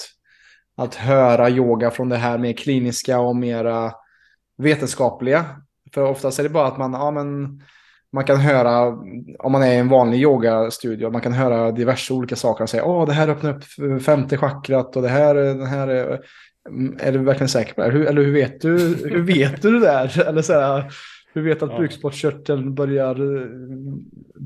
att 0.78 0.96
höra 0.96 1.50
yoga 1.50 1.92
från 1.92 2.10
det 2.10 2.18
här 2.18 2.38
mer 2.38 2.54
kliniska 2.54 3.20
och 3.20 3.36
mera 3.36 3.92
vetenskapliga. 4.58 5.46
För 5.94 6.04
oftast 6.04 6.40
är 6.40 6.44
det 6.44 6.50
bara 6.50 6.68
att 6.68 6.78
man... 6.78 6.94
Ja, 6.94 7.12
men, 7.12 7.62
man 8.14 8.24
kan 8.24 8.38
höra, 8.38 8.88
om 9.40 9.52
man 9.52 9.64
är 9.64 9.74
i 9.74 9.78
en 9.78 9.90
vanlig 9.90 10.22
yogastudio, 10.22 11.10
man 11.10 11.22
kan 11.22 11.34
höra 11.34 11.72
diverse 11.72 12.14
olika 12.14 12.36
saker 12.36 12.64
och 12.64 12.70
säga 12.70 12.86
åh, 12.86 13.06
det 13.06 13.14
här 13.14 13.28
öppnar 13.28 13.56
upp 13.56 14.04
femte 14.04 14.38
chakrat 14.38 14.96
och 14.96 15.02
det 15.02 15.10
här, 15.10 15.36
den 15.36 15.68
här 15.68 16.20
Mm, 16.70 16.98
är 17.00 17.12
du 17.12 17.20
verkligen 17.20 17.50
säker 17.50 17.74
på 17.74 17.82
det? 17.82 17.92
Hur, 17.92 18.06
eller 18.06 18.22
hur 18.22 18.34
vet 18.34 18.62
du, 18.62 18.78
hur 19.10 19.22
vet 19.22 19.62
du 19.62 19.72
det 19.72 19.80
där? 19.80 20.20
Eller 20.28 20.42
så 20.42 20.54
här, 20.54 20.94
hur 21.34 21.42
vet 21.42 21.60
du 21.60 21.66
att 21.66 21.72
ja. 21.72 21.80
bukspottkörteln 21.80 22.76
börjar 22.76 23.36
eh, 23.36 23.48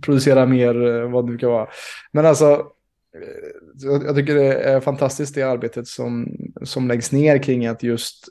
producera 0.02 0.46
mer 0.46 0.86
eh, 0.86 1.12
vad 1.12 1.32
det 1.32 1.38
kan 1.38 1.50
vara? 1.50 1.68
Men 2.12 2.26
alltså, 2.26 2.46
eh, 3.86 4.00
jag 4.06 4.16
tycker 4.16 4.36
det 4.36 4.54
är 4.54 4.80
fantastiskt 4.80 5.36
det 5.36 5.44
arbetet 5.44 5.88
som, 5.88 6.38
som 6.64 6.88
läggs 6.88 7.12
ner 7.12 7.38
kring 7.44 7.68
att 7.68 7.84
just 7.84 8.28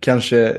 kanske 0.00 0.56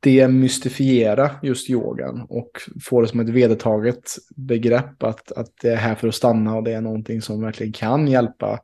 demystifiera 0.00 1.30
just 1.42 1.70
yogan 1.70 2.26
och 2.28 2.50
få 2.84 3.00
det 3.00 3.08
som 3.08 3.20
ett 3.20 3.28
vedertaget 3.28 4.16
begrepp 4.36 5.02
att, 5.02 5.32
att 5.32 5.50
det 5.62 5.68
är 5.68 5.76
här 5.76 5.94
för 5.94 6.08
att 6.08 6.14
stanna 6.14 6.56
och 6.56 6.64
det 6.64 6.72
är 6.72 6.80
någonting 6.80 7.22
som 7.22 7.42
verkligen 7.42 7.72
kan 7.72 8.08
hjälpa 8.08 8.60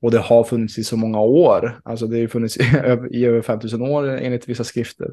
och 0.00 0.10
det 0.10 0.18
har 0.18 0.44
funnits 0.44 0.78
i 0.78 0.84
så 0.84 0.96
många 0.96 1.20
år. 1.20 1.80
Alltså 1.84 2.06
det 2.06 2.20
har 2.20 2.26
funnits 2.26 2.56
i, 3.10 3.24
över 3.26 3.42
5000 3.42 3.82
år 3.82 4.08
enligt 4.08 4.48
vissa 4.48 4.64
skrifter. 4.64 5.08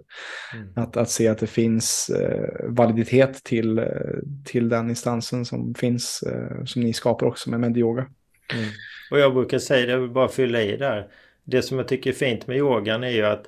Mm. 0.53 0.67
Att, 0.75 0.97
att 0.97 1.09
se 1.09 1.27
att 1.27 1.37
det 1.37 1.47
finns 1.47 2.09
eh, 2.09 2.69
validitet 2.69 3.43
till, 3.43 3.77
eh, 3.77 3.85
till 4.45 4.69
den 4.69 4.89
instansen 4.89 5.45
som 5.45 5.73
finns, 5.75 6.23
eh, 6.23 6.63
som 6.65 6.81
ni 6.81 6.93
skapar 6.93 7.25
också 7.25 7.49
med 7.49 7.59
medyoga. 7.59 8.01
Mm. 8.53 8.65
Och 9.11 9.19
jag 9.19 9.33
brukar 9.33 9.59
säga 9.59 9.85
det, 9.85 9.91
jag 9.91 9.99
vill 9.99 10.11
bara 10.11 10.27
fylla 10.27 10.61
i 10.61 10.77
där. 10.77 11.07
Det 11.43 11.61
som 11.61 11.77
jag 11.77 11.87
tycker 11.87 12.09
är 12.09 12.13
fint 12.13 12.47
med 12.47 12.57
yogan 12.57 13.03
är 13.03 13.09
ju 13.09 13.25
att 13.25 13.45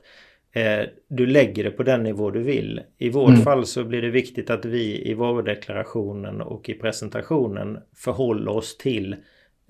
du 1.07 1.25
lägger 1.25 1.63
det 1.63 1.71
på 1.71 1.83
den 1.83 2.03
nivå 2.03 2.31
du 2.31 2.43
vill. 2.43 2.81
I 2.97 3.09
vårt 3.09 3.29
mm. 3.29 3.41
fall 3.41 3.65
så 3.65 3.83
blir 3.83 4.01
det 4.01 4.09
viktigt 4.09 4.49
att 4.49 4.65
vi 4.65 5.09
i 5.09 5.13
varudeklarationen 5.13 6.41
och 6.41 6.69
i 6.69 6.73
presentationen 6.73 7.77
förhåller 7.95 8.51
oss 8.51 8.77
till 8.77 9.15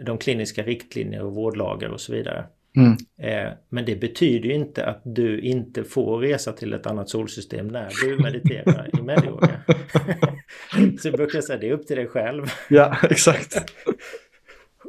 de 0.05 0.17
kliniska 0.17 0.63
riktlinjer 0.63 1.23
och 1.23 1.35
vårdlagar 1.35 1.89
och 1.89 2.01
så 2.01 2.13
vidare. 2.13 2.45
Mm. 2.77 2.97
Eh, 3.17 3.53
men 3.69 3.85
det 3.85 3.95
betyder 3.95 4.49
ju 4.49 4.55
inte 4.55 4.85
att 4.85 5.01
du 5.05 5.39
inte 5.39 5.83
får 5.83 6.19
resa 6.19 6.51
till 6.51 6.73
ett 6.73 6.87
annat 6.87 7.09
solsystem 7.09 7.67
när 7.67 7.89
du 8.03 8.17
mediterar 8.23 8.89
i 8.99 9.01
medyoga. 9.01 9.61
så 10.99 11.07
jag 11.07 11.15
brukar 11.15 11.41
säga 11.41 11.59
det 11.59 11.69
är 11.69 11.73
upp 11.73 11.87
till 11.87 11.95
dig 11.95 12.07
själv. 12.07 12.45
Ja, 12.69 12.97
exakt. 13.09 13.73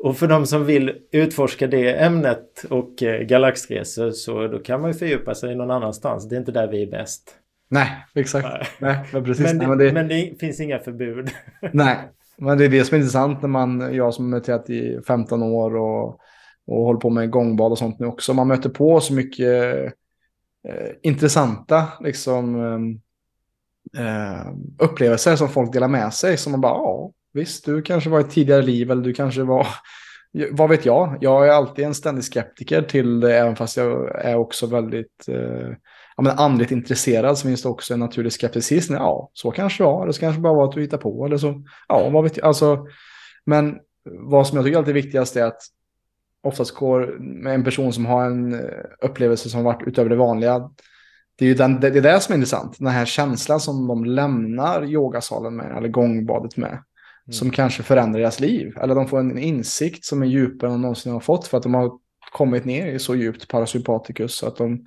Och 0.03 0.17
för 0.17 0.27
de 0.27 0.47
som 0.47 0.65
vill 0.65 0.93
utforska 1.13 1.67
det 1.67 1.93
ämnet 1.93 2.65
och 2.71 3.03
eh, 3.03 3.23
galaxresor 3.23 4.11
så 4.11 4.47
då 4.47 4.59
kan 4.59 4.81
man 4.81 4.91
ju 4.91 4.99
fördjupa 4.99 5.35
sig 5.35 5.55
någon 5.55 5.71
annanstans. 5.71 6.29
Det 6.29 6.37
är 6.37 6.39
inte 6.39 6.53
där 6.53 6.69
vi 6.69 6.83
är 6.83 6.91
bäst. 6.91 7.35
Nej, 7.69 7.89
exakt. 8.15 8.71
Nej, 8.79 9.05
men, 9.13 9.25
precis. 9.25 9.47
Men, 9.47 9.59
det, 9.59 9.67
men, 9.67 9.79
det... 9.79 9.93
men 9.93 10.09
det 10.09 10.41
finns 10.41 10.61
inga 10.61 10.79
förbud. 10.79 11.31
Nej, 11.73 11.97
men 12.39 12.59
det 12.59 12.65
är 12.65 12.69
det 12.69 12.85
som 12.85 12.95
är 12.95 12.99
intressant 12.99 13.43
när 13.43 13.49
man, 13.49 13.95
jag 13.95 14.15
som 14.15 14.25
har 14.25 14.31
mediterat 14.31 14.71
i 14.71 15.01
15 15.07 15.43
år 15.43 15.77
och, 15.77 16.21
och 16.67 16.85
håller 16.85 17.01
på 17.01 17.11
med 17.11 17.31
gångbad 17.31 17.73
och 17.73 17.79
sånt 17.79 17.99
nu 17.99 18.07
också, 18.07 18.35
man 18.35 18.49
möter 18.49 18.71
på 18.71 19.01
så 19.01 19.15
mycket 19.15 19.85
eh, 20.69 20.91
intressanta 21.03 21.89
liksom, 22.01 22.61
eh, 23.99 24.53
upplevelser 24.79 25.37
som 25.37 25.49
folk 25.49 25.73
delar 25.73 25.89
med 25.89 26.15
sig. 26.15 26.37
Som 26.37 26.53
man 26.53 26.61
bara, 26.61 26.73
ja, 26.73 27.13
visst, 27.37 27.65
du 27.65 27.83
kanske 27.83 28.11
var 28.11 28.19
i 28.19 28.23
ett 28.23 28.31
tidigare 28.31 28.63
liv 28.63 28.91
eller 28.91 29.03
du 29.03 29.13
kanske 29.13 29.43
var, 29.43 29.67
vad 30.51 30.69
vet 30.69 30.87
jag? 30.87 31.19
Jag 31.21 31.49
är 31.49 31.53
alltid 31.53 31.85
en 31.85 31.95
ständig 31.95 32.25
skeptiker 32.25 32.83
till 32.83 33.21
det, 33.21 33.39
även 33.39 33.57
fast 33.57 33.77
jag 33.77 34.25
är 34.25 34.37
också 34.37 34.67
väldigt 34.67 35.29
eh, 35.29 35.69
ja, 36.17 36.23
men 36.23 36.39
andligt 36.39 36.71
intresserad 36.71 37.39
så 37.39 37.49
finns 37.49 37.63
det 37.63 37.69
också 37.69 37.95
en 37.95 38.01
naturlig 38.01 38.33
skepticism. 38.33 38.95
Ja, 38.95 39.31
så 39.33 39.51
kanske 39.51 39.83
det 39.83 39.87
var. 39.87 40.03
Eller 40.03 40.13
så 40.13 40.21
kanske 40.21 40.39
det 40.39 40.43
bara 40.43 40.55
var 40.55 40.65
att 40.65 40.73
du 40.73 40.81
hittar 40.81 40.99
på. 40.99 41.27
Eller 41.27 41.37
så, 41.37 41.63
ja, 41.89 42.11
vad 42.11 42.25
vet 42.25 42.37
jag. 42.37 42.47
Alltså, 42.47 42.87
men 43.45 43.79
vad 44.05 44.47
som 44.47 44.57
jag 44.57 44.65
tycker 44.65 44.79
alltid 44.79 44.97
är 44.97 45.03
viktigast 45.03 45.37
är 45.37 45.45
att 45.45 45.63
oftast 46.43 46.75
går 46.75 47.17
med 47.21 47.55
en 47.55 47.65
person 47.65 47.93
som 47.93 48.07
har 48.07 48.27
en 48.27 48.55
eh, 48.55 48.61
upplevelse 49.01 49.49
som 49.49 49.65
varit 49.65 49.83
utöver 49.87 50.11
det 50.11 50.17
vanliga. 50.17 50.71
Det 51.39 51.45
är 51.45 51.49
ju 51.49 51.55
den, 51.55 51.81
det, 51.81 51.91
det 51.91 51.99
är 51.99 52.03
det 52.03 52.21
som 52.21 52.33
är 52.33 52.37
intressant. 52.37 52.79
Den 52.79 52.87
här 52.87 53.05
känslan 53.05 53.61
som 53.61 53.87
de 53.87 54.05
lämnar 54.05 54.85
yogasalen 54.85 55.57
med, 55.57 55.77
eller 55.77 55.89
gångbadet 55.89 56.57
med. 56.57 56.83
Mm. 57.27 57.33
Som 57.33 57.51
kanske 57.51 57.83
förändrar 57.83 58.21
deras 58.21 58.41
liv. 58.41 58.79
Eller 58.81 58.95
de 58.95 59.09
får 59.09 59.21
en 59.21 59.39
insikt 59.39 60.05
som 60.05 60.23
är 60.23 60.27
djupare 60.27 60.71
än 60.71 60.75
de 60.75 60.83
någonsin 60.83 61.13
har 61.13 61.21
fått. 61.21 61.47
För 61.47 61.57
att 61.57 61.63
de 61.63 61.75
har 61.75 61.91
kommit 62.33 62.65
ner 62.65 62.87
i 62.87 62.99
så 62.99 63.15
djupt 63.15 63.49
parasympaticus. 63.49 64.37
Så 64.37 64.47
att 64.47 64.57
de 64.57 64.87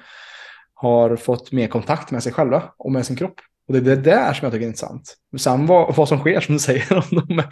har 0.74 1.16
fått 1.16 1.52
mer 1.52 1.68
kontakt 1.68 2.12
med 2.12 2.24
sig 2.24 2.34
själva 2.34 2.64
och 2.78 2.92
med 2.92 3.06
sin 3.06 3.16
kropp. 3.16 3.40
Och 3.68 3.74
det 3.74 3.80
är 3.80 3.96
det 3.96 4.02
där 4.02 4.34
som 4.34 4.46
jag 4.46 4.52
tycker 4.52 4.64
är 4.64 4.68
intressant. 4.68 5.16
Sen 5.38 5.66
vad, 5.66 5.96
vad 5.96 6.08
som 6.08 6.20
sker, 6.20 6.40
som 6.40 6.56
du 6.56 6.60
säger, 6.60 6.94
om 7.12 7.26
de, 7.28 7.40
är, 7.40 7.46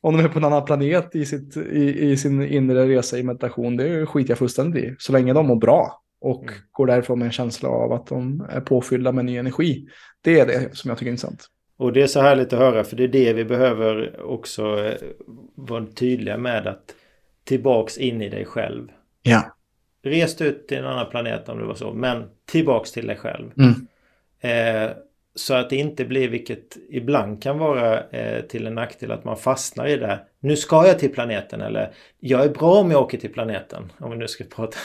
om 0.00 0.16
de 0.16 0.24
är 0.24 0.28
på 0.28 0.38
en 0.38 0.44
annan 0.44 0.64
planet 0.64 1.14
i, 1.14 1.24
sitt, 1.24 1.56
i, 1.56 2.10
i 2.10 2.16
sin 2.16 2.42
inre 2.42 2.88
resa 2.88 3.18
i 3.18 3.22
meditation, 3.22 3.76
det 3.76 4.06
skiter 4.06 4.30
jag 4.30 4.38
fullständigt 4.38 4.84
i. 4.84 4.94
Så 4.98 5.12
länge 5.12 5.32
de 5.32 5.46
mår 5.46 5.56
bra 5.56 6.02
och 6.20 6.42
mm. 6.42 6.54
går 6.70 6.86
därifrån 6.86 7.18
med 7.18 7.26
en 7.26 7.32
känsla 7.32 7.68
av 7.68 7.92
att 7.92 8.06
de 8.06 8.46
är 8.50 8.60
påfyllda 8.60 9.12
med 9.12 9.24
ny 9.24 9.36
energi. 9.36 9.86
Det 10.24 10.40
är 10.40 10.46
det 10.46 10.76
som 10.76 10.88
jag 10.88 10.98
tycker 10.98 11.08
är 11.08 11.12
intressant. 11.12 11.46
Och 11.82 11.92
det 11.92 12.02
är 12.02 12.06
så 12.06 12.20
härligt 12.20 12.52
att 12.52 12.58
höra 12.58 12.84
för 12.84 12.96
det 12.96 13.04
är 13.04 13.08
det 13.08 13.32
vi 13.32 13.44
behöver 13.44 14.20
också 14.22 14.84
eh, 14.84 14.94
vara 15.54 15.86
tydliga 15.86 16.36
med 16.36 16.66
att 16.66 16.94
tillbaks 17.44 17.98
in 17.98 18.22
i 18.22 18.28
dig 18.28 18.44
själv. 18.44 18.88
Ja. 19.22 19.56
Rest 20.02 20.40
ut 20.40 20.68
till 20.68 20.78
en 20.78 20.86
annan 20.86 21.10
planet 21.10 21.48
om 21.48 21.58
det 21.58 21.64
var 21.64 21.74
så, 21.74 21.92
men 21.92 22.24
tillbaks 22.46 22.92
till 22.92 23.06
dig 23.06 23.16
själv. 23.16 23.50
Mm. 23.58 23.86
Eh, 24.40 24.90
så 25.34 25.54
att 25.54 25.70
det 25.70 25.76
inte 25.76 26.04
blir, 26.04 26.28
vilket 26.28 26.76
ibland 26.90 27.42
kan 27.42 27.58
vara 27.58 28.08
eh, 28.10 28.42
till 28.42 28.66
en 28.66 28.74
nackdel, 28.74 29.12
att 29.12 29.24
man 29.24 29.36
fastnar 29.36 29.86
i 29.86 29.96
det. 29.96 30.20
Nu 30.40 30.56
ska 30.56 30.86
jag 30.86 30.98
till 30.98 31.12
planeten 31.12 31.60
eller 31.60 31.94
jag 32.20 32.44
är 32.44 32.48
bra 32.48 32.74
om 32.74 32.90
jag 32.90 33.02
åker 33.02 33.18
till 33.18 33.32
planeten. 33.32 33.92
Om 33.98 34.10
vi 34.10 34.16
nu 34.16 34.28
ska 34.28 34.44
prata 34.56 34.78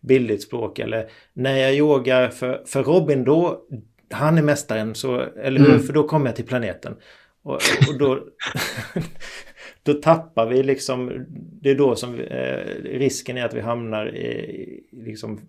bildligt 0.00 0.42
språk. 0.42 0.78
Eller 0.78 1.10
när 1.32 1.56
jag 1.56 1.74
yogar 1.74 2.28
för, 2.28 2.62
för 2.66 2.82
Robin 2.82 3.24
då, 3.24 3.66
han 4.10 4.38
är 4.38 4.42
mästaren, 4.42 4.94
så, 4.94 5.20
eller 5.20 5.60
hur? 5.60 5.70
Mm. 5.70 5.82
För 5.82 5.92
då 5.92 6.08
kommer 6.08 6.26
jag 6.26 6.36
till 6.36 6.46
planeten. 6.46 6.96
Och, 7.42 7.60
och 7.88 7.98
då, 7.98 8.20
då 9.82 9.94
tappar 9.94 10.46
vi 10.46 10.62
liksom, 10.62 11.26
det 11.62 11.70
är 11.70 11.74
då 11.74 11.96
som 11.96 12.14
eh, 12.14 12.58
risken 12.82 13.36
är 13.36 13.44
att 13.44 13.54
vi 13.54 13.60
hamnar 13.60 14.14
i 14.14 14.80
liksom 14.92 15.40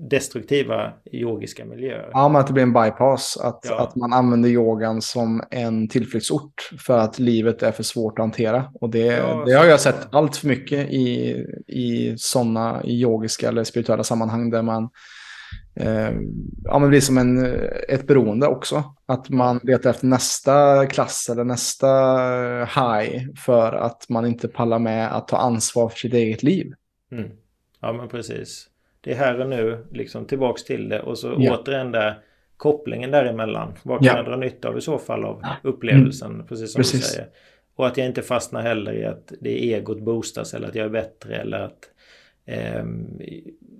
destruktiva 0.00 0.92
yogiska 1.12 1.64
miljöer. 1.64 2.10
Ja, 2.12 2.28
men 2.28 2.40
att 2.40 2.46
det 2.46 2.52
blir 2.52 2.62
en 2.62 2.72
bypass. 2.72 3.36
Att, 3.42 3.66
ja. 3.68 3.78
att 3.80 3.96
man 3.96 4.12
använder 4.12 4.48
yogan 4.48 5.02
som 5.02 5.42
en 5.50 5.88
tillflyktsort 5.88 6.70
för 6.86 6.98
att 6.98 7.18
livet 7.18 7.62
är 7.62 7.72
för 7.72 7.82
svårt 7.82 8.18
att 8.18 8.22
hantera. 8.22 8.64
Och 8.74 8.90
det, 8.90 8.98
ja, 8.98 9.42
det 9.46 9.52
har 9.52 9.64
jag 9.64 9.80
sett 9.80 10.14
allt 10.14 10.36
för 10.36 10.48
mycket 10.48 10.90
i, 10.90 11.36
i 11.66 12.14
sådana 12.18 12.82
yogiska 12.84 13.48
eller 13.48 13.64
spirituella 13.64 14.04
sammanhang 14.04 14.50
där 14.50 14.62
man 14.62 14.88
eh, 15.80 16.10
ja, 16.64 16.78
men 16.78 16.88
blir 16.88 17.00
som 17.00 17.18
en, 17.18 17.44
ett 17.88 18.06
beroende 18.06 18.46
också. 18.46 18.84
Att 19.06 19.28
man 19.28 19.60
letar 19.62 19.90
efter 19.90 20.06
nästa 20.06 20.86
klass 20.86 21.28
eller 21.32 21.44
nästa 21.44 21.88
high 22.64 23.34
för 23.36 23.72
att 23.72 24.08
man 24.08 24.26
inte 24.26 24.48
pallar 24.48 24.78
med 24.78 25.16
att 25.16 25.28
ta 25.28 25.36
ansvar 25.36 25.88
för 25.88 25.98
sitt 25.98 26.14
eget 26.14 26.42
liv. 26.42 26.72
Mm. 27.12 27.30
Ja, 27.80 27.92
men 27.92 28.08
precis. 28.08 28.68
Det 29.00 29.12
är 29.12 29.16
här 29.16 29.40
och 29.40 29.48
nu, 29.48 29.86
liksom 29.92 30.24
tillbaks 30.24 30.64
till 30.64 30.88
det 30.88 31.02
och 31.02 31.18
så 31.18 31.34
ja. 31.38 31.58
återigen 31.58 31.92
där 31.92 32.18
kopplingen 32.56 33.10
däremellan. 33.10 33.74
Vad 33.82 33.98
kan 33.98 34.06
ja. 34.06 34.16
jag 34.16 34.24
dra 34.24 34.36
nytta 34.36 34.68
av 34.68 34.78
i 34.78 34.80
så 34.80 34.98
fall 34.98 35.24
av 35.24 35.42
upplevelsen, 35.62 36.34
mm. 36.34 36.46
precis 36.46 36.72
som 36.72 36.78
precis. 36.78 37.00
du 37.00 37.06
säger. 37.06 37.28
Och 37.76 37.86
att 37.86 37.96
jag 37.96 38.06
inte 38.06 38.22
fastnar 38.22 38.62
heller 38.62 38.92
i 38.92 39.04
att 39.04 39.32
det 39.40 39.64
är 39.64 39.76
egot 39.76 40.00
boostas 40.00 40.54
eller 40.54 40.68
att 40.68 40.74
jag 40.74 40.86
är 40.86 40.90
bättre 40.90 41.36
eller 41.36 41.58
att 41.58 41.90
eh, 42.48 42.84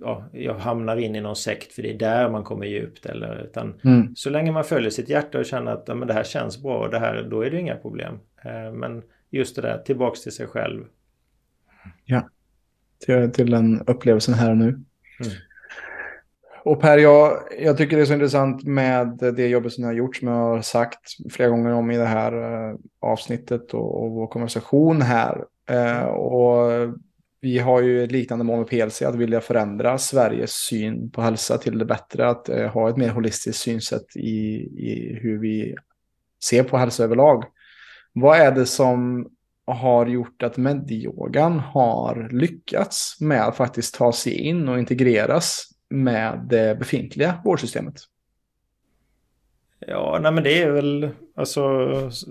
ja, 0.01 0.29
jag 0.31 0.53
hamnar 0.53 0.97
in 0.97 1.15
i 1.15 1.21
någon 1.21 1.35
sekt 1.35 1.73
för 1.73 1.81
det 1.81 1.93
är 1.93 1.97
där 1.97 2.29
man 2.29 2.43
kommer 2.43 2.65
djupt. 2.65 3.05
Eller, 3.05 3.43
utan 3.43 3.79
mm. 3.83 4.15
Så 4.15 4.29
länge 4.29 4.51
man 4.51 4.63
följer 4.63 4.89
sitt 4.89 5.09
hjärta 5.09 5.39
och 5.39 5.45
känner 5.45 5.71
att 5.71 5.83
ja, 5.87 5.95
men 5.95 6.07
det 6.07 6.13
här 6.13 6.23
känns 6.23 6.63
bra, 6.63 6.77
och 6.79 6.89
det 6.89 6.99
här, 6.99 7.27
då 7.31 7.41
är 7.41 7.51
det 7.51 7.59
inga 7.59 7.75
problem. 7.75 8.19
Eh, 8.45 8.73
men 8.73 9.03
just 9.29 9.55
det 9.55 9.61
där, 9.61 9.77
tillbaks 9.77 10.23
till 10.23 10.31
sig 10.31 10.47
själv. 10.47 10.85
Ja, 12.05 12.29
till, 13.05 13.31
till 13.31 13.51
den 13.51 13.81
upplevelsen 13.87 14.33
här 14.33 14.51
och 14.51 14.57
nu. 14.57 14.67
Mm. 14.67 14.83
Och 16.63 16.81
Per, 16.81 16.97
jag, 16.97 17.39
jag 17.59 17.77
tycker 17.77 17.97
det 17.97 18.03
är 18.03 18.05
så 18.05 18.13
intressant 18.13 18.63
med 18.63 19.17
det 19.35 19.47
jobbet 19.47 19.73
som 19.73 19.81
ni 19.81 19.87
har 19.87 19.93
gjort, 19.93 20.15
som 20.15 20.27
jag 20.27 20.35
har 20.35 20.61
sagt 20.61 20.99
flera 21.31 21.49
gånger 21.49 21.73
om 21.73 21.91
i 21.91 21.97
det 21.97 22.05
här 22.05 22.33
uh, 22.33 22.77
avsnittet 22.99 23.73
och, 23.73 24.03
och 24.03 24.11
vår 24.11 24.27
konversation 24.27 25.01
här. 25.01 25.45
Uh, 25.71 26.03
och 26.03 26.71
vi 27.41 27.59
har 27.59 27.81
ju 27.81 28.03
ett 28.03 28.11
liknande 28.11 28.45
mål 28.45 28.57
med 28.57 28.67
PLC, 28.67 29.01
att 29.01 29.15
vilja 29.15 29.41
förändra 29.41 29.97
Sveriges 29.97 30.51
syn 30.51 31.11
på 31.11 31.21
hälsa 31.21 31.57
till 31.57 31.77
det 31.77 31.85
bättre, 31.85 32.27
att 32.27 32.49
eh, 32.49 32.67
ha 32.67 32.89
ett 32.89 32.97
mer 32.97 33.09
holistiskt 33.09 33.61
synsätt 33.61 34.15
i, 34.15 34.55
i 34.77 35.19
hur 35.21 35.37
vi 35.37 35.75
ser 36.43 36.63
på 36.63 36.77
hälsa 36.77 37.03
överlag. 37.03 37.43
Vad 38.13 38.37
är 38.37 38.51
det 38.51 38.65
som 38.65 39.29
har 39.65 40.05
gjort 40.07 40.43
att 40.43 40.57
medyogan 40.57 41.59
har 41.59 42.29
lyckats 42.31 43.21
med 43.21 43.47
att 43.47 43.57
faktiskt 43.57 43.95
ta 43.95 44.11
sig 44.11 44.33
in 44.33 44.69
och 44.69 44.79
integreras 44.79 45.65
med 45.89 46.45
det 46.49 46.79
befintliga 46.79 47.41
vårdsystemet? 47.43 47.95
Ja, 49.79 50.19
nej 50.21 50.31
men 50.31 50.43
det 50.43 50.61
är 50.61 50.71
väl, 50.71 51.09
alltså, 51.35 51.61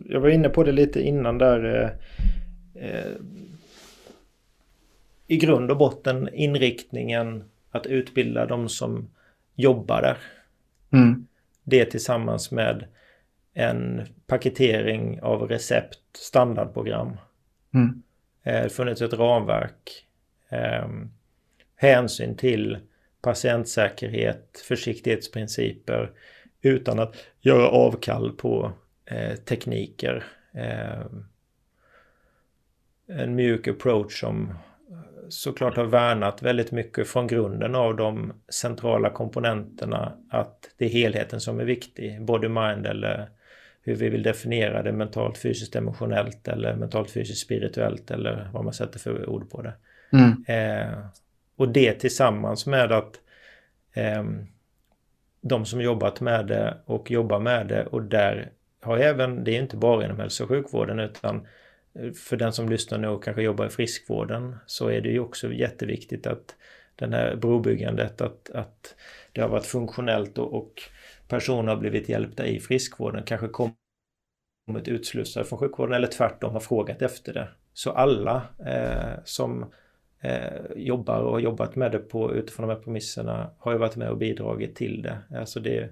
jag 0.05 0.20
var 0.20 0.28
inne 0.28 0.48
på 0.48 0.64
det 0.64 0.72
lite 0.72 1.01
innan 1.01 1.39
där. 1.39 1.64
Eh, 2.74 2.85
eh, 2.85 3.12
i 5.29 5.37
grund 5.37 5.71
och 5.71 5.77
botten 5.77 6.29
inriktningen 6.35 7.45
att 7.71 7.87
utbilda 7.87 8.47
de 8.47 8.69
som 8.69 9.11
jobbar 9.55 10.03
där. 10.03 10.19
Mm. 10.93 11.27
Det 11.65 11.85
tillsammans 11.85 12.51
med 12.51 12.87
en 13.55 14.07
paketering 14.27 15.23
av 15.23 15.49
recept, 15.49 15.99
standardprogram 16.13 17.17
Mm. 17.75 18.03
Eh, 18.43 18.69
funnits 18.69 19.03
ett 19.03 19.13
ramverk. 19.13 20.07
Eh, 20.49 20.89
hänsyn 21.77 22.37
till 22.37 22.79
patientsäkerhet, 23.23 24.65
försiktighetsprinciper 24.69 26.13
utan 26.63 26.99
att 26.99 27.17
göra 27.41 27.69
avkall 27.69 28.33
på 28.33 28.73
eh, 29.05 29.35
tekniker. 29.35 30.25
Eh, 30.53 31.07
en 33.07 33.35
mjuk 33.35 33.69
approach 33.69 34.21
som 34.21 34.59
såklart 35.31 35.77
har 35.77 35.85
värnat 35.85 36.43
väldigt 36.43 36.73
mycket 36.73 37.09
från 37.09 37.27
grunden 37.27 37.75
av 37.75 37.97
de 37.97 38.33
centrala 38.49 39.11
komponenterna 39.11 40.13
att 40.31 40.71
det 40.77 40.85
är 40.85 40.89
helheten 40.89 41.41
som 41.41 41.61
är 41.61 41.65
viktig, 41.65 42.23
body 42.23 42.49
mind 42.49 42.87
eller 42.87 43.29
hur 43.83 43.95
vi 43.95 44.09
vill 44.09 44.23
definiera 44.23 44.83
det 44.83 44.93
mentalt, 44.93 45.39
fysiskt, 45.39 45.77
emotionellt 45.77 46.49
eller 46.49 46.77
mentalt, 46.77 47.11
fysiskt, 47.11 47.41
spirituellt 47.41 48.11
eller 48.11 48.51
vad 48.53 48.65
man 48.65 48.73
sätter 48.73 48.99
för 48.99 49.31
ord 49.31 49.51
på 49.51 49.63
det. 49.63 49.73
Mm. 50.13 50.45
Eh, 50.47 50.99
och 51.57 51.69
det 51.69 51.93
tillsammans 51.93 52.67
med 52.67 52.93
att 52.93 53.21
eh, 53.95 54.25
de 55.41 55.67
som 55.67 55.81
jobbat 55.81 56.21
med 56.21 56.47
det 56.47 56.77
och 56.85 57.11
jobbar 57.11 57.41
med 57.41 57.67
det 57.67 57.87
och 57.87 58.03
där 58.03 58.51
har 58.83 58.99
även, 58.99 59.45
det 59.45 59.57
är 59.57 59.63
inte 59.63 59.77
bara 59.77 60.05
inom 60.05 60.19
hälso 60.19 60.45
och 60.45 60.49
sjukvården 60.49 60.99
utan 60.99 61.47
för 62.15 62.37
den 62.37 62.53
som 62.53 62.69
lyssnar 62.69 62.99
nu 62.99 63.09
och 63.09 63.25
kanske 63.25 63.43
jobbar 63.43 63.66
i 63.66 63.70
friskvården 63.70 64.57
så 64.66 64.89
är 64.89 65.01
det 65.01 65.09
ju 65.09 65.20
också 65.20 65.53
jätteviktigt 65.53 66.27
att 66.27 66.57
den 66.97 67.12
här 67.12 67.37
brobyggandet 67.37 68.20
att, 68.20 68.51
att 68.51 68.95
det 69.33 69.41
har 69.41 69.49
varit 69.49 69.66
funktionellt 69.66 70.39
och, 70.39 70.55
och 70.55 70.83
personer 71.29 71.69
har 71.69 71.81
blivit 71.81 72.09
hjälpta 72.09 72.47
i 72.47 72.61
friskvården 72.61 73.23
kanske 73.23 73.49
kommit 73.49 74.89
utslussade 74.89 75.47
från 75.47 75.59
sjukvården 75.59 75.95
eller 75.95 76.07
tvärtom 76.07 76.53
har 76.53 76.61
frågat 76.61 77.03
efter 77.03 77.35
det. 77.35 77.49
Så 77.73 77.91
alla 77.91 78.43
eh, 78.66 79.23
som 79.25 79.73
eh, 80.20 80.62
jobbar 80.77 81.20
och 81.20 81.33
har 81.33 81.39
jobbat 81.39 81.77
med 81.77 81.93
det 81.93 81.99
på, 81.99 82.35
utifrån 82.35 82.69
de 82.69 82.75
här 82.75 82.83
premisserna 82.83 83.51
har 83.59 83.73
ju 83.73 83.79
varit 83.79 83.97
med 83.97 84.11
och 84.11 84.19
bidragit 84.19 84.77
till 84.77 85.03
det. 85.03 85.19
Alltså 85.39 85.61
det, 85.61 85.91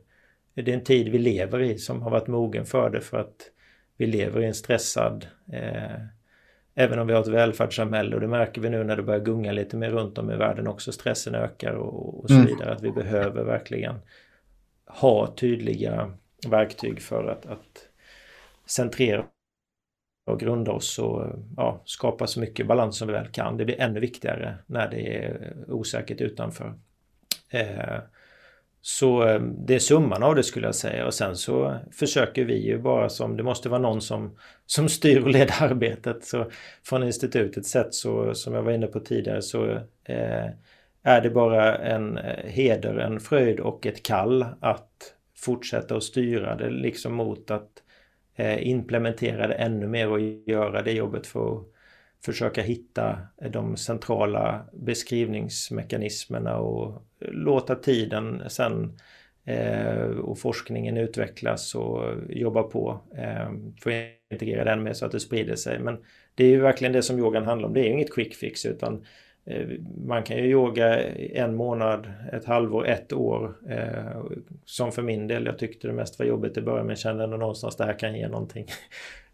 det 0.54 0.70
är 0.70 0.74
en 0.74 0.84
tid 0.84 1.08
vi 1.08 1.18
lever 1.18 1.62
i 1.62 1.78
som 1.78 2.02
har 2.02 2.10
varit 2.10 2.26
mogen 2.26 2.66
för 2.66 2.90
det 2.90 3.00
för 3.00 3.18
att 3.18 3.50
vi 3.96 4.06
lever 4.06 4.40
i 4.40 4.46
en 4.46 4.54
stressad 4.54 5.26
eh, 5.52 6.00
Även 6.78 6.98
om 6.98 7.06
vi 7.06 7.12
har 7.12 7.20
ett 7.20 7.28
välfärdssamhälle 7.28 8.14
och 8.14 8.20
det 8.20 8.28
märker 8.28 8.60
vi 8.60 8.70
nu 8.70 8.84
när 8.84 8.96
det 8.96 9.02
börjar 9.02 9.20
gunga 9.20 9.52
lite 9.52 9.76
mer 9.76 9.90
runt 9.90 10.18
om 10.18 10.30
i 10.30 10.36
världen 10.36 10.66
också. 10.66 10.92
Stressen 10.92 11.34
ökar 11.34 11.72
och, 11.72 12.22
och 12.22 12.28
så 12.28 12.34
mm. 12.34 12.46
vidare. 12.46 12.72
Att 12.72 12.82
vi 12.82 12.90
behöver 12.90 13.44
verkligen 13.44 13.94
ha 14.86 15.34
tydliga 15.34 16.12
verktyg 16.48 17.02
för 17.02 17.24
att, 17.24 17.46
att 17.46 17.88
centrera 18.66 19.24
och 20.26 20.40
grunda 20.40 20.72
oss 20.72 20.98
och 20.98 21.26
ja, 21.56 21.82
skapa 21.84 22.26
så 22.26 22.40
mycket 22.40 22.66
balans 22.66 22.98
som 22.98 23.08
vi 23.08 23.14
väl 23.14 23.28
kan. 23.28 23.56
Det 23.56 23.64
blir 23.64 23.80
ännu 23.80 24.00
viktigare 24.00 24.54
när 24.66 24.90
det 24.90 25.24
är 25.24 25.56
osäkert 25.68 26.20
utanför. 26.20 26.74
Eh, 27.50 27.98
så 28.88 29.28
eh, 29.28 29.40
det 29.40 29.74
är 29.74 29.78
summan 29.78 30.22
av 30.22 30.34
det 30.34 30.42
skulle 30.42 30.66
jag 30.66 30.74
säga 30.74 31.06
och 31.06 31.14
sen 31.14 31.36
så 31.36 31.78
försöker 31.92 32.44
vi 32.44 32.66
ju 32.66 32.78
bara 32.78 33.08
som, 33.08 33.36
det 33.36 33.42
måste 33.42 33.68
vara 33.68 33.80
någon 33.80 34.00
som, 34.00 34.38
som 34.66 34.88
styr 34.88 35.22
och 35.22 35.28
leder 35.30 35.62
arbetet. 35.62 36.24
Så 36.24 36.50
från 36.84 37.02
institutets 37.02 37.70
sätt 37.70 37.94
så, 37.94 38.34
som 38.34 38.54
jag 38.54 38.62
var 38.62 38.72
inne 38.72 38.86
på 38.86 39.00
tidigare 39.00 39.42
så 39.42 39.70
eh, 40.04 40.46
är 41.02 41.20
det 41.20 41.30
bara 41.30 41.78
en 41.78 42.18
eh, 42.18 42.44
heder, 42.44 42.98
en 42.98 43.20
fröjd 43.20 43.60
och 43.60 43.86
ett 43.86 44.02
kall 44.02 44.46
att 44.60 45.14
fortsätta 45.36 45.96
att 45.96 46.02
styra 46.02 46.54
det 46.54 46.70
liksom 46.70 47.14
mot 47.14 47.50
att 47.50 47.70
eh, 48.36 48.68
implementera 48.68 49.46
det 49.46 49.54
ännu 49.54 49.86
mer 49.86 50.10
och 50.10 50.20
göra 50.20 50.82
det 50.82 50.92
jobbet 50.92 51.26
för 51.26 51.56
att 51.56 51.64
försöka 52.24 52.62
hitta 52.62 53.18
de 53.50 53.76
centrala 53.76 54.66
beskrivningsmekanismerna 54.72 56.56
och 56.56 57.05
låta 57.20 57.74
tiden 57.74 58.42
sen 58.48 58.98
Eh, 59.48 60.06
och 60.06 60.38
forskningen 60.38 60.96
utvecklas 60.96 61.74
och 61.74 62.04
jobbar 62.28 62.62
på 62.62 63.00
eh, 63.16 63.50
för 63.80 63.90
att 63.90 64.06
integrera 64.30 64.64
den 64.64 64.82
med 64.82 64.96
så 64.96 65.06
att 65.06 65.12
det 65.12 65.20
sprider 65.20 65.56
sig. 65.56 65.78
Men 65.78 65.98
det 66.34 66.44
är 66.44 66.48
ju 66.48 66.60
verkligen 66.60 66.92
det 66.92 67.02
som 67.02 67.18
yogan 67.18 67.44
handlar 67.44 67.68
om. 67.68 67.74
Det 67.74 67.80
är 67.80 67.90
inget 67.90 68.14
quick 68.14 68.34
fix 68.34 68.66
utan 68.66 69.04
eh, 69.44 69.68
man 70.06 70.22
kan 70.22 70.36
ju 70.36 70.44
yoga 70.44 71.02
en 71.14 71.54
månad, 71.54 72.12
ett 72.32 72.44
halvår, 72.44 72.86
ett 72.86 73.12
år. 73.12 73.54
Som 74.64 74.92
för 74.92 75.02
min 75.02 75.26
del, 75.26 75.46
jag 75.46 75.58
tyckte 75.58 75.86
det 75.86 75.94
mest 75.94 76.18
var 76.18 76.26
jobbigt 76.26 76.56
i 76.56 76.62
början 76.62 76.86
men 76.86 76.96
kände 76.96 77.24
ändå 77.24 77.36
någonstans 77.36 77.74
att 77.74 77.78
det 77.78 77.84
här 77.84 77.98
kan 77.98 78.18
ge 78.18 78.28
någonting. 78.28 78.66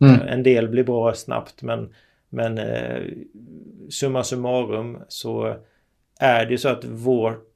Mm. 0.00 0.20
En 0.28 0.42
del 0.42 0.68
blir 0.68 0.84
bra 0.84 1.14
snabbt 1.14 1.62
men, 1.62 1.94
men 2.28 2.60
summa 3.90 4.24
summarum 4.24 4.98
så 5.08 5.56
är 6.20 6.46
det 6.46 6.50
ju 6.50 6.58
så 6.58 6.68
att 6.68 6.84
vårt 6.84 7.51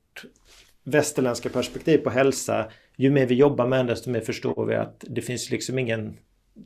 västerländska 0.87 1.49
perspektiv 1.49 1.99
på 1.99 2.11
hälsa, 2.11 2.71
ju 2.97 3.11
mer 3.11 3.27
vi 3.27 3.35
jobbar 3.35 3.67
med 3.67 3.87
det 3.87 3.93
desto 3.93 4.11
mer 4.11 4.21
förstår 4.21 4.67
vi 4.67 4.75
att 4.75 5.05
det 5.09 5.21
finns 5.21 5.51
liksom 5.51 5.79
ingen, 5.79 6.17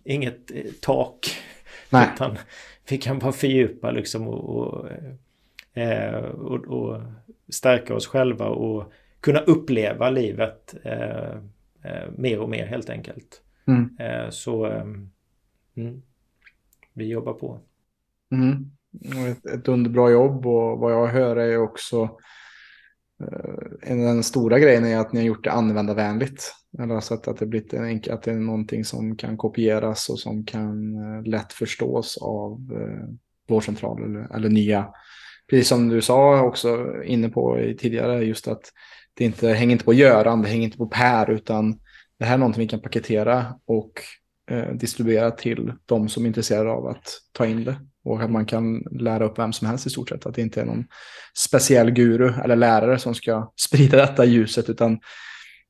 inget 0.04 0.50
eh, 0.50 0.64
tak. 0.80 1.36
Nej. 1.90 2.08
Utan 2.14 2.38
vi 2.90 2.98
kan 2.98 3.18
bara 3.18 3.32
fördjupa 3.32 3.90
liksom 3.90 4.28
och, 4.28 4.56
och, 4.56 4.88
eh, 5.80 6.24
och, 6.24 6.64
och 6.66 7.02
stärka 7.48 7.94
oss 7.94 8.06
själva 8.06 8.48
och 8.48 8.92
kunna 9.20 9.40
uppleva 9.40 10.10
livet 10.10 10.74
eh, 10.84 11.36
eh, 11.82 12.10
mer 12.16 12.40
och 12.40 12.48
mer 12.48 12.66
helt 12.66 12.90
enkelt. 12.90 13.42
Mm. 13.66 13.96
Eh, 13.98 14.30
så 14.30 14.66
mm, 15.76 16.02
vi 16.92 17.08
jobbar 17.08 17.32
på. 17.32 17.60
Mm. 18.32 18.70
Ett, 19.30 19.46
ett 19.46 19.68
underbra 19.68 20.10
jobb 20.10 20.46
och 20.46 20.78
vad 20.78 20.92
jag 20.92 21.06
hör 21.06 21.36
är 21.36 21.58
också 21.58 22.18
Eh, 23.20 23.96
den 23.96 24.22
stora 24.22 24.58
grejen 24.58 24.84
är 24.84 24.96
att 24.96 25.12
ni 25.12 25.20
har 25.20 25.26
gjort 25.26 25.44
det 25.44 25.52
användarvänligt. 25.52 26.54
Eller 26.78 26.94
alltså 26.94 27.14
att, 27.14 27.28
att, 27.28 27.38
det 27.38 27.46
blivit 27.46 27.72
en, 27.72 28.00
att 28.10 28.22
det 28.22 28.30
är 28.30 28.34
någonting 28.34 28.84
som 28.84 29.16
kan 29.16 29.36
kopieras 29.36 30.08
och 30.08 30.18
som 30.18 30.44
kan 30.44 30.94
eh, 30.94 31.22
lätt 31.22 31.52
förstås 31.52 32.18
av 32.20 32.70
eh, 32.72 33.08
vårdcentraler 33.48 34.04
eller, 34.06 34.36
eller 34.36 34.48
nya. 34.48 34.88
Precis 35.50 35.68
som 35.68 35.88
du 35.88 36.02
sa 36.02 36.42
också 36.42 37.02
inne 37.04 37.28
på 37.28 37.74
tidigare, 37.78 38.24
just 38.24 38.48
att 38.48 38.62
det 39.14 39.24
inte 39.24 39.48
hänger 39.48 39.72
inte 39.72 39.84
på 39.84 39.94
Göran, 39.94 40.42
det 40.42 40.48
hänger 40.48 40.64
inte 40.64 40.78
på 40.78 40.86
Per, 40.86 41.30
utan 41.30 41.78
det 42.18 42.24
här 42.24 42.34
är 42.34 42.38
någonting 42.38 42.60
vi 42.60 42.68
kan 42.68 42.80
paketera 42.80 43.46
och 43.64 43.92
eh, 44.50 44.72
distribuera 44.74 45.30
till 45.30 45.72
de 45.86 46.08
som 46.08 46.24
är 46.24 46.26
intresserade 46.26 46.70
av 46.70 46.86
att 46.86 47.06
ta 47.32 47.46
in 47.46 47.64
det. 47.64 47.76
Och 48.04 48.22
att 48.22 48.30
man 48.30 48.46
kan 48.46 48.82
lära 48.90 49.24
upp 49.24 49.38
vem 49.38 49.52
som 49.52 49.68
helst 49.68 49.86
i 49.86 49.90
stort 49.90 50.08
sett. 50.08 50.26
Att 50.26 50.34
det 50.34 50.42
inte 50.42 50.60
är 50.60 50.64
någon 50.64 50.84
speciell 51.36 51.90
guru 51.90 52.32
eller 52.44 52.56
lärare 52.56 52.98
som 52.98 53.14
ska 53.14 53.52
sprida 53.56 53.96
detta 53.96 54.24
ljuset. 54.24 54.70
Utan 54.70 54.98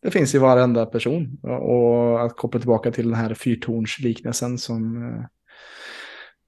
det 0.02 0.10
finns 0.10 0.34
i 0.34 0.38
varenda 0.38 0.86
person. 0.86 1.38
Och 1.42 2.24
att 2.24 2.36
koppla 2.36 2.60
tillbaka 2.60 2.90
till 2.90 3.06
den 3.10 3.14
här 3.14 3.34
fyrtornsliknelsen 3.34 4.58
som 4.58 5.08
eh, 5.08 5.24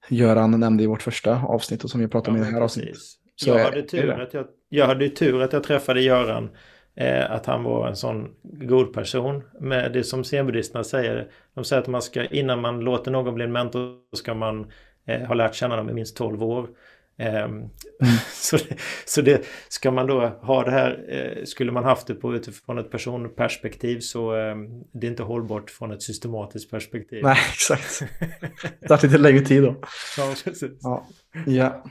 Göran 0.09 0.59
nämnde 0.59 0.83
i 0.83 0.87
vårt 0.87 1.01
första 1.01 1.41
avsnitt 1.41 1.83
och 1.83 1.89
som 1.89 1.99
vi 1.99 2.07
pratade 2.07 2.31
om 2.31 2.37
ja, 2.37 2.43
i 2.43 2.45
det 2.47 2.55
här 2.55 2.61
avsnittet. 2.61 2.97
jag, 3.45 3.59
hade 3.59 3.81
tur 3.81 4.21
att 4.21 4.33
jag, 4.33 4.45
jag 4.69 4.87
hade 4.87 5.09
tur 5.09 5.41
att 5.41 5.53
jag 5.53 5.63
träffade 5.63 6.01
Göran. 6.01 6.49
Eh, 6.95 7.31
att 7.31 7.45
han 7.45 7.63
var 7.63 7.87
en 7.87 7.95
sån 7.95 8.27
god 8.43 8.93
person. 8.93 9.43
Med 9.59 9.93
det 9.93 10.03
som 10.03 10.23
zenbuddhisterna 10.23 10.83
säger. 10.83 11.31
De 11.55 11.63
säger 11.63 11.81
att 11.81 11.87
man 11.87 12.01
ska, 12.01 12.25
innan 12.25 12.61
man 12.61 12.79
låter 12.79 13.11
någon 13.11 13.35
bli 13.35 13.43
en 13.43 13.51
mentor 13.51 13.95
ska 14.15 14.33
man 14.33 14.71
har 15.07 15.35
lärt 15.35 15.55
känna 15.55 15.75
dem 15.75 15.89
i 15.89 15.93
minst 15.93 16.17
12 16.17 16.43
år. 16.43 16.67
Eh, 17.17 17.43
mm. 17.43 17.69
så, 18.33 18.57
det, 18.57 18.75
så 19.05 19.21
det 19.21 19.45
ska 19.69 19.91
man 19.91 20.07
då 20.07 20.27
ha 20.27 20.63
det 20.63 20.71
här, 20.71 21.05
eh, 21.09 21.43
skulle 21.43 21.71
man 21.71 21.83
haft 21.83 22.07
det 22.07 22.13
på 22.13 22.35
utifrån 22.35 22.77
ett 22.77 22.91
personperspektiv 22.91 23.99
så 23.99 24.35
eh, 24.35 24.55
det 24.93 25.07
är 25.07 25.11
inte 25.11 25.23
hållbart 25.23 25.69
från 25.69 25.91
ett 25.91 26.01
systematiskt 26.01 26.71
perspektiv. 26.71 27.23
Nej, 27.23 27.37
exakt. 27.53 28.03
Det 28.79 28.87
tar 28.87 29.03
lite 29.03 29.17
längre 29.17 29.39
tid 29.39 29.63
då. 29.63 29.75
Ja, 30.17 30.33
precis. 30.43 30.71
Ja. 30.81 31.07
ja. 31.45 31.83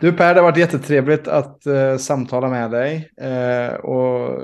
Du 0.00 0.12
Per, 0.12 0.34
det 0.34 0.40
har 0.40 0.50
varit 0.50 0.58
jättetrevligt 0.58 1.28
att 1.28 1.66
eh, 1.66 1.96
samtala 1.96 2.48
med 2.48 2.70
dig. 2.70 3.10
Eh, 3.16 3.74
och 3.74 4.42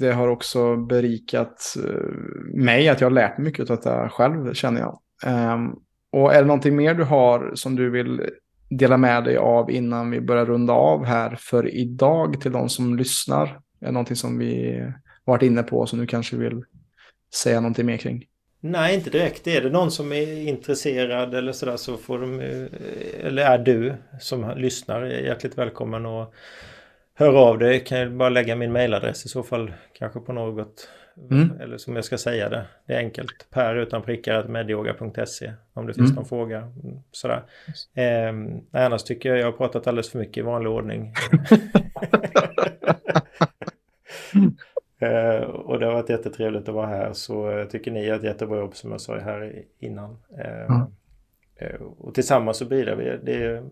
det 0.00 0.12
har 0.12 0.28
också 0.28 0.76
berikat 0.76 1.76
eh, 1.84 2.14
mig, 2.54 2.88
att 2.88 3.00
jag 3.00 3.06
har 3.06 3.14
lärt 3.14 3.38
mig 3.38 3.44
mycket 3.44 3.70
av 3.70 3.76
detta 3.76 4.08
själv, 4.08 4.54
känner 4.54 4.80
jag. 4.80 4.98
Um, 5.54 5.82
och 6.12 6.34
är 6.34 6.40
det 6.40 6.46
någonting 6.46 6.76
mer 6.76 6.94
du 6.94 7.04
har 7.04 7.52
som 7.54 7.76
du 7.76 7.90
vill 7.90 8.20
dela 8.68 8.96
med 8.96 9.24
dig 9.24 9.36
av 9.36 9.70
innan 9.70 10.10
vi 10.10 10.20
börjar 10.20 10.46
runda 10.46 10.72
av 10.72 11.04
här 11.04 11.36
för 11.40 11.74
idag 11.74 12.40
till 12.40 12.52
de 12.52 12.68
som 12.68 12.96
lyssnar? 12.96 13.46
Är 13.80 13.86
det 13.86 13.92
någonting 13.92 14.16
som 14.16 14.38
vi 14.38 14.82
varit 15.24 15.42
inne 15.42 15.62
på 15.62 15.86
som 15.86 15.98
du 15.98 16.06
kanske 16.06 16.36
vill 16.36 16.64
säga 17.34 17.60
någonting 17.60 17.86
mer 17.86 17.96
kring? 17.96 18.24
Nej, 18.60 18.94
inte 18.94 19.10
direkt. 19.10 19.46
Är 19.46 19.60
det 19.60 19.70
någon 19.70 19.90
som 19.90 20.12
är 20.12 20.48
intresserad 20.48 21.34
eller 21.34 21.52
sådär 21.52 21.76
så 21.76 21.96
får 21.96 22.18
de, 22.18 22.40
eh, 22.40 23.26
eller 23.26 23.42
är 23.42 23.58
du 23.58 23.94
som 24.20 24.52
lyssnar 24.56 25.04
hjärtligt 25.04 25.58
välkommen 25.58 26.06
och 26.06 26.34
höra 27.14 27.38
av 27.38 27.58
dig. 27.58 27.84
Kan 27.84 27.98
jag 27.98 28.12
bara 28.12 28.28
lägga 28.28 28.56
min 28.56 28.72
mailadress 28.72 29.26
i 29.26 29.28
så 29.28 29.42
fall 29.42 29.72
kanske 29.92 30.20
på 30.20 30.32
något 30.32 30.88
Mm. 31.30 31.60
Eller 31.60 31.78
som 31.78 31.96
jag 31.96 32.04
ska 32.04 32.18
säga 32.18 32.48
det. 32.48 32.66
Det 32.86 32.94
är 32.94 32.98
enkelt. 32.98 33.46
Per 33.50 33.76
utan 33.76 34.02
prickar 34.02 34.44
medyoga.se 34.44 35.52
om 35.72 35.86
det 35.86 35.94
finns 35.94 36.10
mm. 36.10 36.14
någon 36.14 36.24
fråga. 36.24 36.58
Mm, 36.58 36.96
sådär. 37.10 37.42
Eh, 37.94 38.34
annars 38.84 39.02
tycker 39.02 39.28
jag 39.28 39.38
jag 39.38 39.44
har 39.44 39.52
pratat 39.52 39.86
alldeles 39.86 40.10
för 40.10 40.18
mycket 40.18 40.36
i 40.36 40.42
vanlig 40.42 40.72
ordning. 40.72 41.12
eh, 44.98 45.42
och 45.42 45.78
det 45.78 45.86
har 45.86 45.92
varit 45.92 46.10
jättetrevligt 46.10 46.68
att 46.68 46.74
vara 46.74 46.86
här. 46.86 47.12
Så 47.12 47.66
tycker 47.70 47.90
ni 47.90 48.10
att 48.10 48.24
jättebra 48.24 48.58
jobb 48.58 48.76
som 48.76 48.90
jag 48.90 49.00
sa 49.00 49.18
här 49.18 49.62
innan. 49.78 50.18
Eh, 50.38 50.70
mm. 50.70 50.82
och 51.98 52.14
tillsammans 52.14 52.56
så 52.56 52.64
bidrar 52.64 52.96
vi. 52.96 53.18
Det, 53.22 53.62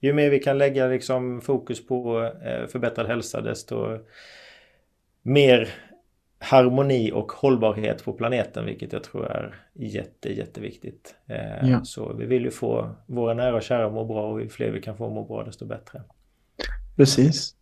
ju 0.00 0.12
mer 0.12 0.30
vi 0.30 0.38
kan 0.38 0.58
lägga 0.58 0.86
liksom 0.86 1.40
fokus 1.40 1.86
på 1.86 2.22
eh, 2.44 2.66
förbättrad 2.66 3.06
hälsa 3.06 3.40
desto 3.40 3.98
mer 5.22 5.68
harmoni 6.46 7.12
och 7.12 7.32
hållbarhet 7.32 8.04
på 8.04 8.12
planeten, 8.12 8.64
vilket 8.64 8.92
jag 8.92 9.04
tror 9.04 9.26
är 9.26 9.54
jätte, 9.74 10.32
jätteviktigt. 10.32 11.14
Eh, 11.28 11.70
ja. 11.70 11.84
Så 11.84 12.12
vi 12.12 12.26
vill 12.26 12.44
ju 12.44 12.50
få 12.50 12.90
våra 13.06 13.34
nära 13.34 13.54
och 13.54 13.62
kära 13.62 13.90
må 13.90 14.04
bra 14.04 14.32
och 14.32 14.40
ju 14.40 14.48
fler 14.48 14.70
vi 14.70 14.82
kan 14.82 14.96
få 14.96 15.10
må 15.10 15.24
bra, 15.24 15.44
desto 15.44 15.66
bättre. 15.66 16.02
Precis. 16.96 17.54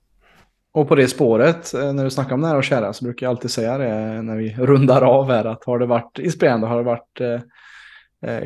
Och 0.72 0.88
på 0.88 0.94
det 0.94 1.08
spåret, 1.08 1.74
eh, 1.74 1.92
när 1.92 2.04
du 2.04 2.10
snackar 2.10 2.34
om 2.34 2.40
nära 2.40 2.56
och 2.56 2.64
kära, 2.64 2.92
så 2.92 3.04
brukar 3.04 3.26
jag 3.26 3.30
alltid 3.30 3.50
säga 3.50 3.78
det 3.78 4.22
när 4.22 4.36
vi 4.36 4.54
rundar 4.58 5.02
av 5.02 5.30
här, 5.30 5.44
att 5.44 5.64
har 5.64 5.78
det 5.78 5.86
varit 5.86 6.18
inspirerande, 6.18 6.66
har 6.66 6.76
det 6.76 6.82
varit 6.82 7.20
eh, 7.20 7.28
Eh, 7.28 7.40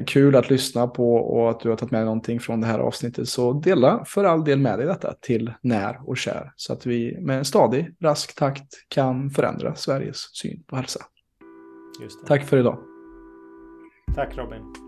kul 0.06 0.36
att 0.36 0.50
lyssna 0.50 0.86
på 0.86 1.14
och 1.14 1.50
att 1.50 1.60
du 1.60 1.68
har 1.68 1.76
tagit 1.76 1.90
med 1.90 2.04
någonting 2.04 2.40
från 2.40 2.60
det 2.60 2.66
här 2.66 2.78
avsnittet. 2.78 3.28
Så 3.28 3.52
dela 3.52 4.04
för 4.06 4.24
all 4.24 4.44
del 4.44 4.58
med 4.58 4.78
dig 4.78 4.86
detta 4.86 5.14
till 5.20 5.52
när 5.60 6.08
och 6.08 6.16
kär. 6.16 6.52
Så 6.56 6.72
att 6.72 6.86
vi 6.86 7.18
med 7.20 7.38
en 7.38 7.44
stadig, 7.44 7.96
rask 8.00 8.38
takt 8.38 8.88
kan 8.88 9.30
förändra 9.30 9.74
Sveriges 9.74 10.36
syn 10.36 10.62
på 10.66 10.76
hälsa. 10.76 11.00
Tack 12.26 12.44
för 12.44 12.56
idag. 12.56 12.78
Tack 14.14 14.36
Robin. 14.36 14.87